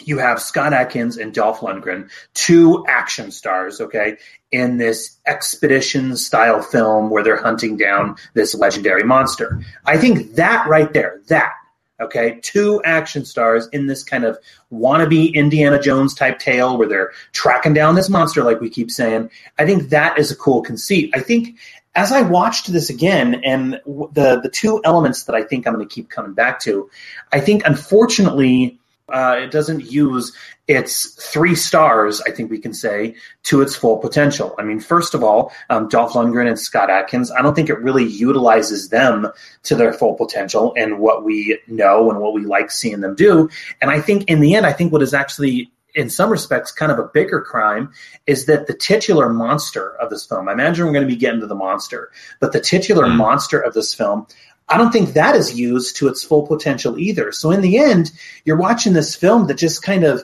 You 0.00 0.18
have 0.18 0.42
Scott 0.42 0.72
Adkins 0.72 1.16
and 1.16 1.32
Dolph 1.32 1.60
Lundgren, 1.60 2.10
two 2.34 2.84
action 2.88 3.30
stars, 3.30 3.80
okay, 3.80 4.16
in 4.50 4.76
this 4.76 5.18
expedition 5.24 6.16
style 6.16 6.60
film 6.60 7.10
where 7.10 7.22
they're 7.22 7.40
hunting 7.40 7.76
down 7.76 8.16
this 8.34 8.56
legendary 8.56 9.04
monster. 9.04 9.62
I 9.86 9.96
think 9.96 10.34
that 10.34 10.68
right 10.68 10.92
there, 10.92 11.20
that 11.28 11.52
Okay, 12.00 12.40
two 12.42 12.82
action 12.84 13.24
stars 13.24 13.68
in 13.72 13.86
this 13.86 14.02
kind 14.02 14.24
of 14.24 14.36
wannabe 14.72 15.32
Indiana 15.32 15.80
Jones 15.80 16.12
type 16.12 16.40
tale 16.40 16.76
where 16.76 16.88
they're 16.88 17.12
tracking 17.30 17.72
down 17.72 17.94
this 17.94 18.08
monster, 18.08 18.42
like 18.42 18.60
we 18.60 18.68
keep 18.68 18.90
saying. 18.90 19.30
I 19.58 19.64
think 19.64 19.90
that 19.90 20.18
is 20.18 20.32
a 20.32 20.36
cool 20.36 20.60
conceit. 20.60 21.12
I 21.14 21.20
think 21.20 21.56
as 21.94 22.10
I 22.10 22.22
watched 22.22 22.72
this 22.72 22.90
again, 22.90 23.40
and 23.44 23.74
the 23.84 24.40
the 24.42 24.50
two 24.52 24.80
elements 24.84 25.24
that 25.24 25.36
I 25.36 25.44
think 25.44 25.66
I'm 25.66 25.74
going 25.74 25.86
to 25.86 25.94
keep 25.94 26.10
coming 26.10 26.34
back 26.34 26.60
to, 26.62 26.90
I 27.32 27.38
think 27.38 27.64
unfortunately 27.64 28.80
uh, 29.08 29.36
it 29.38 29.50
doesn't 29.50 29.90
use 29.90 30.32
its 30.66 31.10
three 31.30 31.54
stars, 31.54 32.22
I 32.26 32.30
think 32.30 32.50
we 32.50 32.58
can 32.58 32.72
say, 32.72 33.16
to 33.44 33.60
its 33.60 33.76
full 33.76 33.98
potential. 33.98 34.54
I 34.58 34.62
mean, 34.62 34.80
first 34.80 35.14
of 35.14 35.22
all, 35.22 35.52
um, 35.68 35.88
Dolph 35.88 36.12
Lundgren 36.14 36.48
and 36.48 36.58
Scott 36.58 36.88
Adkins, 36.88 37.30
I 37.30 37.42
don't 37.42 37.54
think 37.54 37.68
it 37.68 37.78
really 37.80 38.04
utilizes 38.04 38.88
them 38.88 39.28
to 39.64 39.74
their 39.74 39.92
full 39.92 40.14
potential 40.14 40.72
and 40.76 40.98
what 40.98 41.22
we 41.22 41.58
know 41.66 42.10
and 42.10 42.18
what 42.20 42.32
we 42.32 42.46
like 42.46 42.70
seeing 42.70 43.00
them 43.00 43.14
do. 43.14 43.50
And 43.82 43.90
I 43.90 44.00
think 44.00 44.24
in 44.30 44.40
the 44.40 44.54
end, 44.54 44.64
I 44.64 44.72
think 44.72 44.90
what 44.90 45.02
is 45.02 45.12
actually 45.12 45.70
in 45.94 46.10
some 46.10 46.30
respects, 46.30 46.72
kind 46.72 46.90
of 46.90 46.98
a 46.98 47.04
bigger 47.04 47.40
crime 47.40 47.92
is 48.26 48.46
that 48.46 48.66
the 48.66 48.74
titular 48.74 49.28
monster 49.28 49.94
of 50.00 50.10
this 50.10 50.26
film, 50.26 50.48
I 50.48 50.52
imagine 50.52 50.86
we're 50.86 50.92
going 50.92 51.06
to 51.06 51.12
be 51.12 51.18
getting 51.18 51.40
to 51.40 51.46
the 51.46 51.54
monster, 51.54 52.10
but 52.40 52.52
the 52.52 52.60
titular 52.60 53.04
Mm. 53.04 53.16
monster 53.16 53.60
of 53.60 53.74
this 53.74 53.94
film, 53.94 54.26
I 54.68 54.78
don't 54.78 54.92
think 54.92 55.10
that 55.10 55.36
is 55.36 55.58
used 55.58 55.96
to 55.96 56.08
its 56.08 56.24
full 56.24 56.46
potential 56.46 56.98
either. 56.98 57.32
So 57.32 57.50
in 57.50 57.60
the 57.60 57.78
end, 57.78 58.12
you're 58.44 58.56
watching 58.56 58.92
this 58.92 59.14
film 59.14 59.46
that 59.48 59.58
just 59.58 59.82
kind 59.82 60.04
of, 60.04 60.22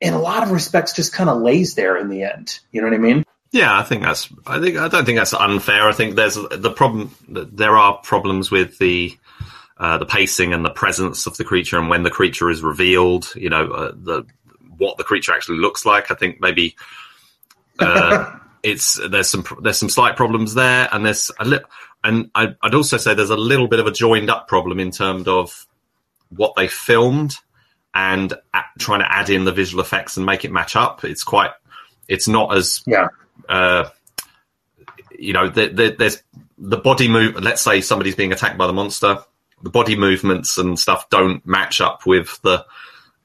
in 0.00 0.14
a 0.14 0.18
lot 0.18 0.42
of 0.42 0.50
respects, 0.50 0.92
just 0.92 1.12
kind 1.12 1.28
of 1.28 1.42
lays 1.42 1.74
there 1.74 1.96
in 1.96 2.08
the 2.08 2.22
end. 2.22 2.58
You 2.72 2.80
know 2.80 2.88
what 2.88 2.94
I 2.94 2.98
mean? 2.98 3.24
Yeah, 3.52 3.78
I 3.78 3.82
think 3.82 4.02
that's. 4.02 4.28
I 4.46 4.60
think 4.60 4.76
I 4.76 4.88
don't 4.88 5.04
think 5.04 5.18
that's 5.18 5.32
unfair. 5.32 5.88
I 5.88 5.92
think 5.92 6.16
there's 6.16 6.34
the 6.34 6.72
problem. 6.74 7.14
There 7.28 7.76
are 7.76 7.96
problems 7.98 8.50
with 8.50 8.76
the 8.78 9.16
uh, 9.78 9.98
the 9.98 10.06
pacing 10.06 10.52
and 10.52 10.64
the 10.64 10.70
presence 10.70 11.26
of 11.26 11.36
the 11.36 11.44
creature, 11.44 11.78
and 11.78 11.88
when 11.88 12.02
the 12.02 12.10
creature 12.10 12.50
is 12.50 12.62
revealed, 12.62 13.32
you 13.34 13.48
know, 13.48 13.70
uh, 13.70 13.92
the 13.94 14.26
what 14.76 14.98
the 14.98 15.04
creature 15.04 15.32
actually 15.32 15.58
looks 15.58 15.86
like. 15.86 16.10
I 16.10 16.14
think 16.14 16.40
maybe 16.40 16.76
uh, 17.78 18.36
it's 18.62 19.00
there's 19.08 19.30
some 19.30 19.44
there's 19.62 19.78
some 19.78 19.88
slight 19.88 20.16
problems 20.16 20.54
there, 20.54 20.88
and 20.92 21.06
there's 21.06 21.30
a 21.38 21.44
little. 21.44 21.68
And 22.06 22.30
I, 22.36 22.54
I'd 22.62 22.74
also 22.74 22.98
say 22.98 23.14
there's 23.14 23.30
a 23.30 23.36
little 23.36 23.66
bit 23.66 23.80
of 23.80 23.88
a 23.88 23.90
joined 23.90 24.30
up 24.30 24.46
problem 24.46 24.78
in 24.78 24.92
terms 24.92 25.26
of 25.26 25.66
what 26.28 26.54
they 26.54 26.68
filmed 26.68 27.34
and 27.96 28.32
trying 28.78 29.00
to 29.00 29.12
add 29.12 29.28
in 29.28 29.44
the 29.44 29.52
visual 29.52 29.82
effects 29.82 30.16
and 30.16 30.24
make 30.24 30.44
it 30.44 30.52
match 30.52 30.76
up. 30.76 31.02
It's 31.02 31.24
quite. 31.24 31.50
It's 32.06 32.28
not 32.28 32.56
as 32.56 32.84
yeah. 32.86 33.08
Uh, 33.48 33.88
you 35.18 35.32
know, 35.32 35.48
there, 35.48 35.70
there, 35.70 35.90
there's 35.90 36.22
the 36.56 36.76
body 36.76 37.08
move. 37.08 37.42
Let's 37.42 37.62
say 37.62 37.80
somebody's 37.80 38.14
being 38.14 38.32
attacked 38.32 38.56
by 38.56 38.68
the 38.68 38.72
monster. 38.72 39.18
The 39.64 39.70
body 39.70 39.96
movements 39.96 40.58
and 40.58 40.78
stuff 40.78 41.10
don't 41.10 41.44
match 41.44 41.80
up 41.80 42.06
with 42.06 42.40
the 42.42 42.64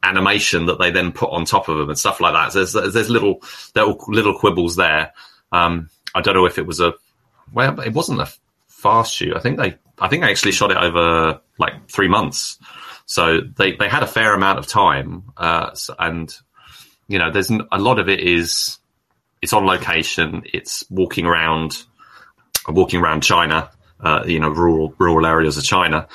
animation 0.01 0.65
that 0.65 0.79
they 0.79 0.89
then 0.89 1.11
put 1.11 1.29
on 1.29 1.45
top 1.45 1.69
of 1.69 1.77
them 1.77 1.89
and 1.89 2.00
stuff 2.00 2.19
like 2.19 2.33
that. 2.33 2.51
So 2.53 2.65
there's 2.65 2.93
there's 2.93 3.09
little 3.11 3.43
little 3.75 4.03
little 4.07 4.39
quibbles 4.39 4.75
there. 4.75 5.13
Um, 5.51 5.91
I 6.15 6.21
don't 6.21 6.33
know 6.33 6.47
if 6.47 6.57
it 6.57 6.65
was 6.65 6.79
a 6.79 6.95
well, 7.53 7.79
it 7.81 7.93
wasn't 7.93 8.21
a 8.21 8.31
fast 8.81 9.13
shoot. 9.13 9.35
I 9.35 9.39
think 9.39 9.57
they 9.57 9.77
I 10.00 10.07
think 10.07 10.23
they 10.23 10.31
actually 10.31 10.51
shot 10.51 10.71
it 10.71 10.77
over 10.77 11.39
like 11.57 11.89
three 11.89 12.07
months. 12.07 12.57
So 13.05 13.41
they 13.41 13.73
they 13.73 13.88
had 13.88 14.03
a 14.03 14.07
fair 14.07 14.33
amount 14.33 14.59
of 14.59 14.67
time, 14.67 15.31
uh, 15.38 15.75
and 16.00 16.33
you 17.07 17.19
know, 17.19 17.31
there's 17.31 17.50
a 17.50 17.79
lot 17.79 18.00
of 18.00 18.09
it 18.09 18.21
is 18.21 18.79
it's 19.41 19.53
on 19.53 19.65
location. 19.65 20.43
It's 20.45 20.83
walking 20.89 21.25
around, 21.25 21.83
walking 22.67 23.01
around 23.01 23.21
China, 23.21 23.69
uh, 24.00 24.23
you 24.25 24.39
know, 24.39 24.50
rural 24.50 24.95
rural 24.97 25.25
areas 25.25 25.57
of 25.57 25.63
China. 25.63 26.07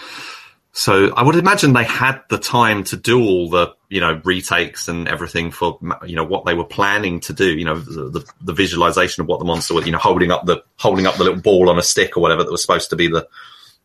So 0.78 1.10
I 1.14 1.22
would 1.22 1.36
imagine 1.36 1.72
they 1.72 1.84
had 1.84 2.20
the 2.28 2.36
time 2.36 2.84
to 2.84 2.98
do 2.98 3.18
all 3.18 3.48
the, 3.48 3.74
you 3.88 3.98
know, 3.98 4.20
retakes 4.24 4.88
and 4.88 5.08
everything 5.08 5.50
for, 5.50 5.78
you 6.04 6.16
know, 6.16 6.24
what 6.24 6.44
they 6.44 6.52
were 6.52 6.66
planning 6.66 7.20
to 7.20 7.32
do. 7.32 7.56
You 7.56 7.64
know, 7.64 7.78
the, 7.78 8.10
the, 8.10 8.32
the 8.42 8.52
visualization 8.52 9.22
of 9.22 9.26
what 9.26 9.38
the 9.38 9.46
monster 9.46 9.72
was, 9.72 9.86
you 9.86 9.92
know, 9.92 9.96
holding 9.96 10.30
up 10.30 10.44
the 10.44 10.62
holding 10.76 11.06
up 11.06 11.14
the 11.14 11.24
little 11.24 11.40
ball 11.40 11.70
on 11.70 11.78
a 11.78 11.82
stick 11.82 12.18
or 12.18 12.20
whatever 12.20 12.44
that 12.44 12.50
was 12.50 12.60
supposed 12.60 12.90
to 12.90 12.96
be 12.96 13.08
the 13.08 13.26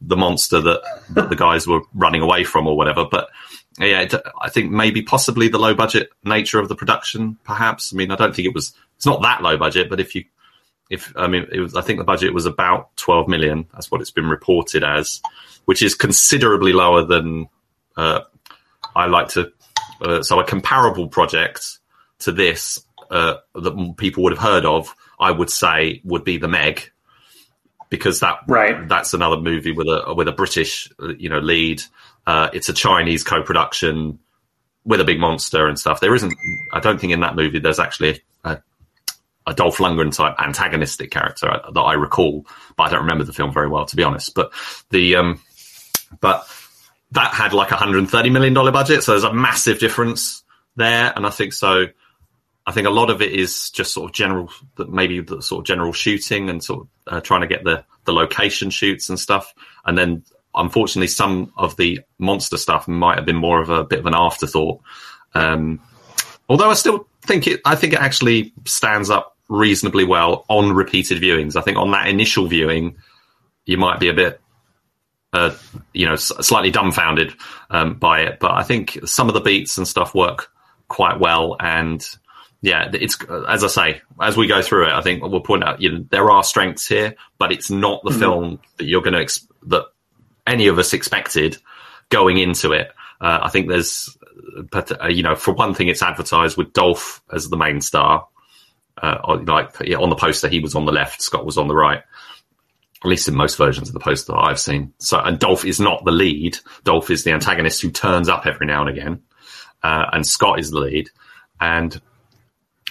the 0.02 0.18
monster 0.18 0.60
that, 0.60 0.82
that 1.12 1.30
the 1.30 1.36
guys 1.38 1.66
were 1.66 1.80
running 1.94 2.22
away 2.22 2.44
from 2.44 2.68
or 2.68 2.76
whatever. 2.76 3.06
But 3.10 3.30
yeah, 3.80 4.02
it, 4.02 4.14
I 4.42 4.50
think 4.50 4.70
maybe 4.70 5.02
possibly 5.02 5.48
the 5.48 5.60
low 5.60 5.74
budget 5.74 6.10
nature 6.26 6.60
of 6.60 6.68
the 6.68 6.76
production, 6.76 7.38
perhaps. 7.46 7.94
I 7.94 7.96
mean, 7.96 8.12
I 8.12 8.18
don't 8.18 8.36
think 8.36 8.50
it 8.50 8.54
was. 8.54 8.74
It's 8.98 9.06
not 9.06 9.22
that 9.22 9.42
low 9.42 9.56
budget, 9.56 9.90
but 9.90 10.02
if 10.02 10.14
you 10.14 10.26
if 10.92 11.14
I 11.16 11.28
mean, 11.28 11.48
it 11.52 11.62
was, 11.62 11.76
I 11.76 11.82
think 11.82 12.00
the 12.00 12.06
budget 12.06 12.34
was 12.34 12.46
about 12.46 12.96
12 12.98 13.30
million. 13.30 13.66
That's 13.74 13.90
what 13.90 14.02
it's 14.02 14.12
been 14.12 14.28
reported 14.28 14.84
as, 14.84 15.22
which 15.66 15.82
is 15.82 15.96
considerably 15.96 16.74
lower 16.74 17.06
than 17.06 17.48
uh, 17.96 18.22
I 18.94 19.08
like 19.08 19.30
to. 19.30 19.52
Uh, 20.02 20.22
so 20.22 20.40
a 20.40 20.46
comparable 20.46 21.08
project 21.08 21.80
to 22.20 22.34
this 22.34 22.84
uh, 23.10 23.36
that 23.56 23.96
people 23.98 24.24
would 24.24 24.34
have 24.34 24.42
heard 24.42 24.66
of, 24.66 24.94
I 25.18 25.32
would 25.32 25.50
say, 25.50 26.02
would 26.04 26.26
be 26.26 26.38
the 26.38 26.50
Meg, 26.50 26.92
because 27.90 28.20
that 28.20 28.40
right. 28.48 28.88
that's 28.90 29.14
another 29.14 29.38
movie 29.38 29.72
with 29.72 29.88
a 29.88 30.14
with 30.14 30.28
a 30.28 30.34
British 30.34 30.92
uh, 31.02 31.14
you 31.18 31.30
know 31.30 31.40
lead. 31.40 31.82
Uh, 32.28 32.50
it's 32.54 32.68
a 32.68 32.74
Chinese 32.74 33.24
co-production 33.24 34.20
with 34.84 35.00
a 35.00 35.06
big 35.06 35.20
monster 35.20 35.68
and 35.68 35.80
stuff. 35.80 36.02
There 36.02 36.14
isn't. 36.14 36.34
I 36.74 36.82
don't 36.82 37.00
think 37.00 37.14
in 37.14 37.22
that 37.22 37.38
movie 37.38 37.60
there's 37.60 37.80
actually 37.80 38.22
a, 39.46 39.54
Dolph 39.54 39.78
Lundgren 39.78 40.16
type 40.16 40.36
antagonistic 40.40 41.12
character 41.12 41.62
that 41.74 41.80
I 41.80 41.94
recall, 41.94 42.46
but 42.76 42.84
I 42.84 42.90
don't 42.90 43.02
remember 43.02 43.24
the 43.24 43.34
film 43.34 43.54
very 43.54 43.68
well 43.68 43.86
to 43.86 43.96
be 43.96 44.04
honest. 44.04 44.34
But 44.36 44.52
the 44.90 45.16
um, 45.16 45.42
but 46.20 46.48
that 47.12 47.34
had 47.34 47.54
like 47.54 47.72
a 47.72 47.76
hundred 47.76 48.00
and 48.00 48.10
thirty 48.10 48.30
million 48.30 48.54
dollar 48.54 48.72
budget, 48.72 49.04
so 49.04 49.12
there's 49.12 49.24
a 49.24 49.34
massive 49.34 49.80
difference 49.80 50.44
there, 50.76 51.14
and 51.16 51.26
I 51.26 51.30
think 51.30 51.54
so. 51.54 51.88
I 52.66 52.72
think 52.72 52.88
a 52.88 52.92
lot 52.92 53.10
of 53.10 53.22
it 53.22 53.32
is 53.32 53.72
just 53.72 53.92
sort 53.94 54.10
of 54.10 54.16
general, 54.16 54.50
maybe 54.78 55.20
the 55.20 55.42
sort 55.42 55.62
of 55.62 55.66
general 55.66 55.94
shooting 55.94 56.50
and 56.50 56.64
sort 56.64 56.82
of 56.82 57.14
uh, 57.14 57.22
trying 57.22 57.42
to 57.42 57.48
get 57.48 57.64
the 57.64 57.84
the 58.06 58.14
location 58.14 58.70
shoots 58.70 59.10
and 59.10 59.20
stuff, 59.20 59.54
and 59.86 59.98
then 59.98 60.24
unfortunately 60.54 61.08
some 61.08 61.54
of 61.58 61.78
the 61.78 62.02
monster 62.20 62.58
stuff 62.58 62.88
might 62.88 63.18
have 63.18 63.26
been 63.26 63.36
more 63.36 63.62
of 63.62 63.70
a 63.70 63.84
bit 63.84 64.00
of 64.00 64.06
an 64.06 64.16
afterthought. 64.16 64.82
Um, 65.34 65.80
although 66.52 66.70
I 66.70 66.74
still 66.74 67.08
think 67.22 67.48
it, 67.48 67.62
I 67.66 67.76
think 67.76 67.94
it 67.94 68.00
actually 68.00 68.54
stands 68.66 69.10
up 69.10 69.38
reasonably 69.48 70.04
well 70.04 70.44
on 70.50 70.74
repeated 70.74 71.22
viewings. 71.22 71.56
I 71.56 71.62
think 71.62 71.78
on 71.78 71.92
that 71.92 72.08
initial 72.10 72.48
viewing, 72.48 72.98
you 73.66 73.78
might 73.78 74.02
be 74.02 74.10
a 74.10 74.14
bit, 74.14 74.42
uh, 75.32 75.56
you 75.94 76.06
know, 76.06 76.18
slightly 76.18 76.72
dumbfounded 76.72 77.34
um, 77.70 77.94
by 77.94 78.22
it. 78.22 78.40
But 78.40 78.52
I 78.52 78.64
think 78.64 79.00
some 79.06 79.30
of 79.30 79.34
the 79.34 79.40
beats 79.40 79.78
and 79.78 79.88
stuff 79.88 80.14
work 80.14 80.52
quite 80.90 81.22
well. 81.22 81.56
And 81.60 82.06
yeah, 82.62 82.90
it's 82.94 83.18
as 83.48 83.64
I 83.64 83.68
say, 83.68 84.02
as 84.20 84.36
we 84.36 84.48
go 84.48 84.62
through 84.62 84.88
it, 84.88 84.92
I 84.92 85.02
think 85.02 85.24
we'll 85.24 85.40
point 85.40 85.64
out 85.64 85.82
you 85.82 85.92
know 85.92 86.06
there 86.10 86.30
are 86.32 86.44
strengths 86.44 86.86
here, 86.86 87.16
but 87.38 87.54
it's 87.54 87.72
not 87.72 88.04
the 88.04 88.12
Mhm. 88.12 88.20
film 88.20 88.60
that 88.76 88.86
you're 88.86 89.02
going 89.02 89.14
to 89.14 89.22
ex- 89.22 89.48
that 89.68 89.86
any 90.46 90.68
of 90.68 90.78
us 90.80 90.92
expected 90.94 91.58
going 92.10 92.38
into 92.40 92.74
it. 92.74 92.92
Uh, 93.22 93.40
I 93.44 93.50
think 93.50 93.70
there's, 93.70 94.18
but 94.72 94.92
uh, 95.04 95.08
you 95.08 95.22
know, 95.22 95.36
for 95.36 95.54
one 95.54 95.76
thing, 95.76 95.88
it's 95.88 96.02
advertised 96.02 96.58
with 96.58 96.74
Dolph 96.74 97.22
as 97.32 97.48
the 97.50 97.58
main 97.58 97.80
star. 97.80 98.28
Uh, 99.02 99.18
on- 99.24 99.46
like 99.46 99.76
yeah, 99.86 99.98
on 99.98 100.10
the 100.10 100.16
poster, 100.16 100.48
he 100.50 100.60
was 100.60 100.76
on 100.76 100.86
the 100.86 100.92
left, 100.92 101.22
Scott 101.22 101.46
was 101.46 101.58
on 101.58 101.68
the 101.68 101.76
right. 101.76 102.02
At 103.04 103.10
least 103.10 103.28
in 103.28 103.36
most 103.36 103.58
versions 103.58 103.90
of 103.90 103.94
the 103.94 104.00
poster 104.00 104.34
that 104.34 104.40
I've 104.40 104.60
seen. 104.60 104.94
So, 105.00 105.20
and 105.20 105.40
Dolph 105.40 105.66
is 105.66 105.80
not 105.80 106.06
the 106.06 106.12
lead. 106.12 106.58
Dolph 106.84 107.10
is 107.10 107.24
the 107.24 107.32
antagonist 107.32 107.82
who 107.82 107.90
turns 107.90 108.30
up 108.30 108.46
every 108.46 108.68
now 108.68 108.82
and 108.82 108.90
again, 108.90 109.24
uh, 109.82 110.06
and 110.14 110.26
Scott 110.26 110.60
is 110.60 110.70
the 110.70 110.80
lead. 110.80 111.10
And 111.60 112.00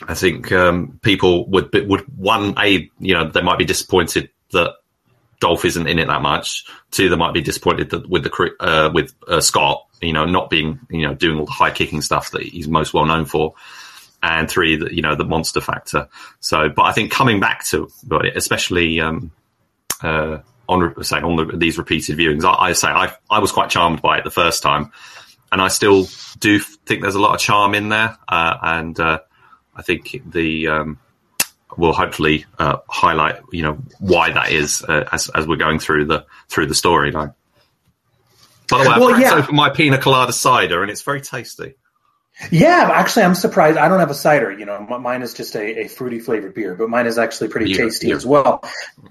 I 0.08 0.14
think 0.14 0.50
um, 0.52 0.98
people 1.02 1.48
would 1.50 1.70
would 1.88 2.02
one 2.16 2.54
a 2.58 2.90
you 2.98 3.14
know 3.14 3.28
they 3.28 3.42
might 3.42 3.58
be 3.58 3.64
disappointed 3.64 4.30
that 4.52 4.74
Dolph 5.40 5.64
isn't 5.64 5.86
in 5.86 5.98
it 5.98 6.06
that 6.06 6.22
much. 6.22 6.64
Two, 6.90 7.08
they 7.08 7.16
might 7.16 7.34
be 7.34 7.42
disappointed 7.42 7.90
that 7.90 8.08
with 8.08 8.24
the 8.24 8.50
uh, 8.60 8.90
with 8.92 9.14
uh, 9.28 9.40
Scott, 9.40 9.86
you 10.00 10.12
know, 10.12 10.24
not 10.24 10.50
being 10.50 10.80
you 10.90 11.06
know 11.06 11.14
doing 11.14 11.38
all 11.38 11.46
the 11.46 11.52
high 11.52 11.70
kicking 11.70 12.00
stuff 12.00 12.30
that 12.32 12.42
he's 12.42 12.68
most 12.68 12.94
well 12.94 13.06
known 13.06 13.24
for. 13.24 13.54
And 14.22 14.50
three, 14.50 14.76
that 14.76 14.92
you 14.92 15.00
know 15.00 15.14
the 15.14 15.24
monster 15.24 15.62
factor. 15.62 16.08
So, 16.40 16.68
but 16.68 16.82
I 16.82 16.92
think 16.92 17.10
coming 17.10 17.40
back 17.40 17.64
to 17.68 17.88
especially 18.34 19.00
um, 19.00 19.32
uh, 20.02 20.38
on 20.68 21.02
say 21.02 21.20
on 21.20 21.36
the, 21.36 21.56
these 21.56 21.78
repeated 21.78 22.18
viewings, 22.18 22.44
I, 22.44 22.68
I 22.68 22.72
say 22.74 22.88
I 22.88 23.14
I 23.30 23.38
was 23.38 23.50
quite 23.50 23.70
charmed 23.70 24.02
by 24.02 24.18
it 24.18 24.24
the 24.24 24.30
first 24.30 24.62
time, 24.62 24.92
and 25.50 25.60
I 25.60 25.68
still 25.68 26.06
do 26.38 26.58
think 26.58 27.02
there's 27.02 27.14
a 27.14 27.20
lot 27.20 27.34
of 27.34 27.40
charm 27.40 27.74
in 27.74 27.88
there, 27.88 28.16
uh, 28.28 28.56
and 28.62 29.00
uh, 29.00 29.20
I 29.74 29.82
think 29.82 30.20
the 30.30 30.68
um, 30.68 30.98
will 31.76 31.92
hopefully 31.92 32.46
uh, 32.58 32.78
highlight 32.88 33.40
you 33.52 33.62
know 33.62 33.78
why 33.98 34.30
that 34.30 34.50
is 34.52 34.82
uh, 34.82 35.08
as 35.12 35.28
as 35.30 35.46
we're 35.46 35.56
going 35.56 35.78
through 35.78 36.06
the 36.06 36.26
through 36.48 36.66
the 36.66 36.74
storyline. 36.74 37.34
By 38.70 38.84
the 38.84 38.90
way, 38.90 38.96
Well, 38.98 39.08
I 39.08 39.12
cracked 39.18 39.34
yeah. 39.34 39.42
open 39.42 39.56
my 39.56 39.70
pina 39.70 39.98
colada 39.98 40.32
cider, 40.32 40.82
and 40.82 40.90
it's 40.90 41.02
very 41.02 41.20
tasty. 41.20 41.74
Yeah, 42.50 42.90
actually, 42.92 43.24
I'm 43.24 43.34
surprised. 43.34 43.76
I 43.76 43.88
don't 43.88 44.00
have 44.00 44.10
a 44.10 44.14
cider. 44.14 44.50
You 44.50 44.64
know, 44.64 44.80
mine 44.80 45.22
is 45.22 45.34
just 45.34 45.54
a, 45.56 45.80
a 45.80 45.88
fruity 45.88 46.20
flavored 46.20 46.54
beer, 46.54 46.74
but 46.74 46.88
mine 46.88 47.06
is 47.06 47.18
actually 47.18 47.48
pretty 47.48 47.74
tasty 47.74 48.12
as 48.12 48.24
well. 48.24 48.64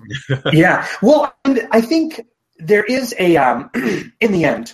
yeah. 0.51 0.87
Well, 1.01 1.33
and 1.45 1.67
I 1.71 1.81
think 1.81 2.25
there 2.57 2.83
is 2.83 3.13
a 3.19 3.37
um, 3.37 3.69
in 4.19 4.31
the 4.31 4.45
end 4.45 4.73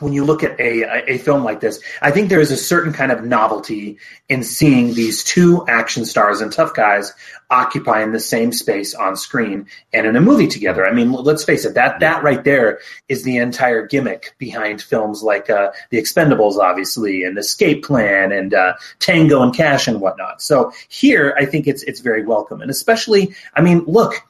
when 0.00 0.12
you 0.12 0.24
look 0.24 0.42
at 0.42 0.58
a, 0.60 1.12
a 1.12 1.18
film 1.18 1.42
like 1.42 1.60
this, 1.60 1.80
I 2.02 2.10
think 2.10 2.28
there 2.28 2.40
is 2.40 2.50
a 2.50 2.56
certain 2.56 2.92
kind 2.92 3.10
of 3.10 3.24
novelty 3.24 3.98
in 4.28 4.42
seeing 4.42 4.92
these 4.94 5.24
two 5.24 5.66
action 5.68 6.04
stars 6.04 6.40
and 6.40 6.52
tough 6.52 6.74
guys 6.74 7.12
occupying 7.48 8.12
the 8.12 8.20
same 8.20 8.52
space 8.52 8.94
on 8.94 9.16
screen 9.16 9.66
and 9.92 10.06
in 10.06 10.16
a 10.16 10.20
movie 10.20 10.48
together. 10.48 10.86
I 10.86 10.92
mean, 10.92 11.12
let's 11.12 11.44
face 11.44 11.64
it 11.64 11.74
that 11.74 12.00
that 12.00 12.22
right 12.22 12.42
there 12.44 12.80
is 13.08 13.22
the 13.22 13.38
entire 13.38 13.86
gimmick 13.86 14.34
behind 14.38 14.82
films 14.82 15.22
like 15.22 15.48
uh, 15.48 15.70
The 15.90 15.98
Expendables, 15.98 16.56
obviously, 16.56 17.24
and 17.24 17.38
Escape 17.38 17.84
Plan 17.84 18.32
and 18.32 18.52
uh, 18.52 18.74
Tango 18.98 19.42
and 19.42 19.54
Cash 19.54 19.88
and 19.88 20.00
whatnot. 20.00 20.42
So 20.42 20.72
here, 20.88 21.34
I 21.38 21.46
think 21.46 21.66
it's 21.66 21.82
it's 21.84 22.00
very 22.00 22.24
welcome, 22.24 22.60
and 22.60 22.70
especially, 22.70 23.34
I 23.54 23.62
mean, 23.62 23.84
look. 23.86 24.22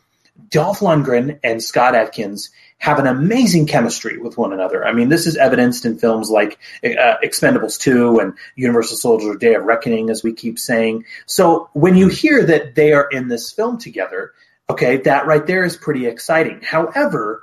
Dolph 0.50 0.78
Lundgren 0.78 1.40
and 1.42 1.60
Scott 1.60 1.96
Adkins 1.96 2.50
have 2.78 2.98
an 2.98 3.06
amazing 3.06 3.66
chemistry 3.66 4.18
with 4.18 4.36
one 4.36 4.52
another. 4.52 4.84
I 4.86 4.92
mean, 4.92 5.08
this 5.08 5.26
is 5.26 5.36
evidenced 5.36 5.84
in 5.84 5.98
films 5.98 6.30
like 6.30 6.58
uh, 6.84 7.16
Expendables 7.24 7.80
2 7.80 8.20
and 8.20 8.34
Universal 8.54 8.98
Soldier 8.98 9.34
Day 9.34 9.54
of 9.54 9.64
Reckoning, 9.64 10.10
as 10.10 10.22
we 10.22 10.32
keep 10.32 10.58
saying. 10.58 11.04
So 11.24 11.70
when 11.72 11.96
you 11.96 12.08
hear 12.08 12.44
that 12.44 12.74
they 12.74 12.92
are 12.92 13.08
in 13.08 13.28
this 13.28 13.50
film 13.50 13.78
together, 13.78 14.32
okay, 14.68 14.98
that 14.98 15.26
right 15.26 15.46
there 15.46 15.64
is 15.64 15.76
pretty 15.76 16.06
exciting. 16.06 16.60
However, 16.62 17.42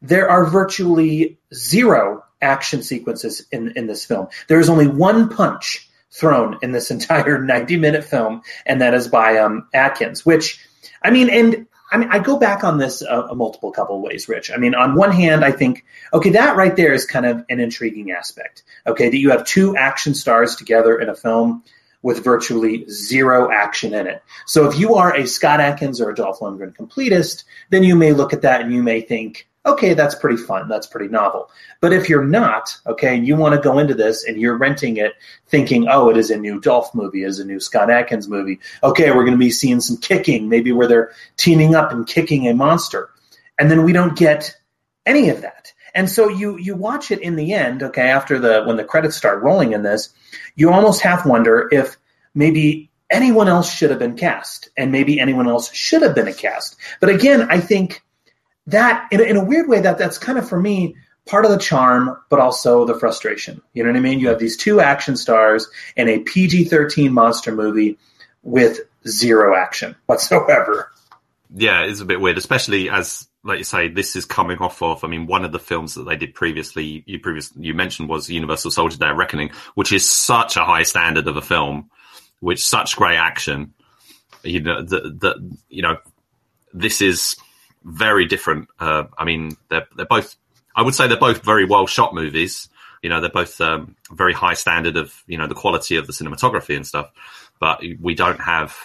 there 0.00 0.28
are 0.28 0.44
virtually 0.46 1.38
zero 1.54 2.24
action 2.40 2.82
sequences 2.82 3.46
in, 3.52 3.72
in 3.76 3.86
this 3.86 4.04
film. 4.04 4.28
There 4.48 4.58
is 4.58 4.68
only 4.68 4.88
one 4.88 5.28
punch 5.28 5.88
thrown 6.10 6.58
in 6.62 6.72
this 6.72 6.90
entire 6.96 7.40
90 7.40 7.76
minute 7.76 8.04
film, 8.04 8.42
and 8.66 8.80
that 8.80 8.94
is 8.94 9.08
by 9.08 9.38
um, 9.38 9.68
Adkins, 9.72 10.24
which, 10.26 10.64
I 11.02 11.10
mean, 11.10 11.30
and 11.30 11.66
I 11.92 11.98
mean, 11.98 12.08
I 12.10 12.18
go 12.18 12.38
back 12.38 12.64
on 12.64 12.78
this 12.78 13.02
a, 13.02 13.28
a 13.30 13.34
multiple 13.34 13.70
couple 13.70 13.96
of 13.96 14.02
ways, 14.02 14.28
Rich. 14.28 14.50
I 14.50 14.56
mean, 14.56 14.74
on 14.74 14.94
one 14.94 15.12
hand, 15.12 15.44
I 15.44 15.52
think, 15.52 15.84
okay, 16.12 16.30
that 16.30 16.56
right 16.56 16.74
there 16.74 16.94
is 16.94 17.04
kind 17.04 17.26
of 17.26 17.44
an 17.50 17.60
intriguing 17.60 18.10
aspect. 18.10 18.62
Okay, 18.86 19.10
that 19.10 19.18
you 19.18 19.30
have 19.30 19.44
two 19.44 19.76
action 19.76 20.14
stars 20.14 20.56
together 20.56 20.98
in 20.98 21.10
a 21.10 21.14
film 21.14 21.62
with 22.00 22.24
virtually 22.24 22.88
zero 22.88 23.52
action 23.52 23.94
in 23.94 24.06
it. 24.06 24.22
So 24.46 24.68
if 24.68 24.78
you 24.78 24.94
are 24.96 25.14
a 25.14 25.26
Scott 25.26 25.60
Adkins 25.60 26.00
or 26.00 26.10
a 26.10 26.14
Dolph 26.14 26.40
Lundgren 26.40 26.74
completist, 26.74 27.44
then 27.70 27.84
you 27.84 27.94
may 27.94 28.12
look 28.12 28.32
at 28.32 28.42
that 28.42 28.62
and 28.62 28.72
you 28.72 28.82
may 28.82 29.02
think, 29.02 29.46
okay, 29.64 29.94
that's 29.94 30.14
pretty 30.14 30.36
fun. 30.36 30.68
That's 30.68 30.86
pretty 30.86 31.08
novel. 31.08 31.50
But 31.80 31.92
if 31.92 32.08
you're 32.08 32.24
not, 32.24 32.76
okay, 32.86 33.16
and 33.16 33.26
you 33.26 33.36
want 33.36 33.54
to 33.54 33.60
go 33.60 33.78
into 33.78 33.94
this 33.94 34.24
and 34.24 34.40
you're 34.40 34.56
renting 34.56 34.96
it 34.96 35.14
thinking, 35.46 35.88
oh, 35.88 36.08
it 36.08 36.16
is 36.16 36.30
a 36.30 36.36
new 36.36 36.60
Dolph 36.60 36.94
movie, 36.94 37.24
it 37.24 37.28
is 37.28 37.38
a 37.38 37.44
new 37.44 37.60
Scott 37.60 37.90
Adkins 37.90 38.28
movie. 38.28 38.60
Okay, 38.82 39.10
we're 39.10 39.24
going 39.24 39.32
to 39.32 39.38
be 39.38 39.50
seeing 39.50 39.80
some 39.80 39.96
kicking, 39.96 40.48
maybe 40.48 40.72
where 40.72 40.88
they're 40.88 41.12
teaming 41.36 41.74
up 41.74 41.92
and 41.92 42.06
kicking 42.06 42.48
a 42.48 42.54
monster. 42.54 43.10
And 43.58 43.70
then 43.70 43.84
we 43.84 43.92
don't 43.92 44.16
get 44.16 44.56
any 45.06 45.28
of 45.28 45.42
that. 45.42 45.72
And 45.94 46.08
so 46.08 46.28
you 46.28 46.56
you 46.56 46.74
watch 46.74 47.10
it 47.10 47.20
in 47.20 47.36
the 47.36 47.52
end, 47.52 47.82
okay, 47.82 48.08
after 48.08 48.38
the 48.38 48.64
when 48.64 48.76
the 48.76 48.84
credits 48.84 49.16
start 49.16 49.42
rolling 49.42 49.72
in 49.72 49.82
this, 49.82 50.08
you 50.56 50.72
almost 50.72 51.02
half 51.02 51.26
wonder 51.26 51.68
if 51.70 51.98
maybe 52.34 52.90
anyone 53.10 53.46
else 53.46 53.70
should 53.70 53.90
have 53.90 53.98
been 53.98 54.16
cast 54.16 54.70
and 54.76 54.90
maybe 54.90 55.20
anyone 55.20 55.46
else 55.46 55.72
should 55.74 56.00
have 56.00 56.14
been 56.14 56.28
a 56.28 56.32
cast. 56.32 56.76
But 56.98 57.10
again, 57.10 57.42
I 57.50 57.60
think 57.60 58.01
that 58.66 59.08
in, 59.10 59.20
in 59.20 59.36
a 59.36 59.44
weird 59.44 59.68
way 59.68 59.80
that 59.80 59.98
that's 59.98 60.18
kind 60.18 60.38
of 60.38 60.48
for 60.48 60.60
me 60.60 60.94
part 61.26 61.44
of 61.44 61.50
the 61.50 61.58
charm 61.58 62.16
but 62.28 62.40
also 62.40 62.84
the 62.84 62.98
frustration. 62.98 63.60
You 63.74 63.84
know 63.84 63.90
what 63.90 63.96
i 63.96 64.00
mean? 64.00 64.20
You 64.20 64.28
have 64.28 64.38
these 64.38 64.56
two 64.56 64.80
action 64.80 65.16
stars 65.16 65.68
in 65.96 66.08
a 66.08 66.20
pg-13 66.20 67.10
monster 67.10 67.52
movie 67.52 67.98
with 68.42 68.80
zero 69.06 69.56
action 69.56 69.96
whatsoever. 70.06 70.90
Yeah 71.54 71.82
it's 71.82 72.00
a 72.00 72.04
bit 72.04 72.20
weird 72.20 72.38
especially 72.38 72.88
as 72.88 73.26
like 73.44 73.58
you 73.58 73.64
say 73.64 73.88
this 73.88 74.16
is 74.16 74.24
coming 74.24 74.58
off 74.58 74.80
of 74.82 75.04
i 75.04 75.08
mean 75.08 75.26
one 75.26 75.44
of 75.44 75.52
the 75.52 75.58
films 75.58 75.94
that 75.94 76.04
they 76.04 76.16
did 76.16 76.32
previously 76.32 77.02
you 77.06 77.18
previous 77.18 77.52
you 77.56 77.74
mentioned 77.74 78.08
was 78.08 78.30
universal 78.30 78.70
soldier 78.70 78.96
day 78.96 79.10
of 79.10 79.16
reckoning 79.16 79.50
which 79.74 79.92
is 79.92 80.08
such 80.08 80.56
a 80.56 80.64
high 80.64 80.84
standard 80.84 81.26
of 81.26 81.36
a 81.36 81.42
film 81.42 81.90
which 82.42 82.66
such 82.66 82.96
great 82.96 83.16
action. 83.16 83.72
You 84.42 84.60
know 84.60 84.82
the 84.82 85.56
you 85.68 85.82
know 85.82 85.98
this 86.74 87.00
is 87.00 87.36
very 87.84 88.26
different. 88.26 88.68
Uh, 88.78 89.04
I 89.16 89.24
mean, 89.24 89.56
they're 89.68 89.86
they're 89.96 90.06
both. 90.06 90.36
I 90.74 90.82
would 90.82 90.94
say 90.94 91.06
they're 91.06 91.16
both 91.16 91.42
very 91.44 91.64
well 91.64 91.86
shot 91.86 92.14
movies. 92.14 92.68
You 93.02 93.10
know, 93.10 93.20
they're 93.20 93.30
both 93.30 93.60
um, 93.60 93.96
very 94.10 94.32
high 94.32 94.54
standard 94.54 94.96
of 94.96 95.22
you 95.26 95.38
know 95.38 95.46
the 95.46 95.54
quality 95.54 95.96
of 95.96 96.06
the 96.06 96.12
cinematography 96.12 96.76
and 96.76 96.86
stuff. 96.86 97.10
But 97.58 97.82
we 98.00 98.14
don't 98.14 98.40
have 98.40 98.76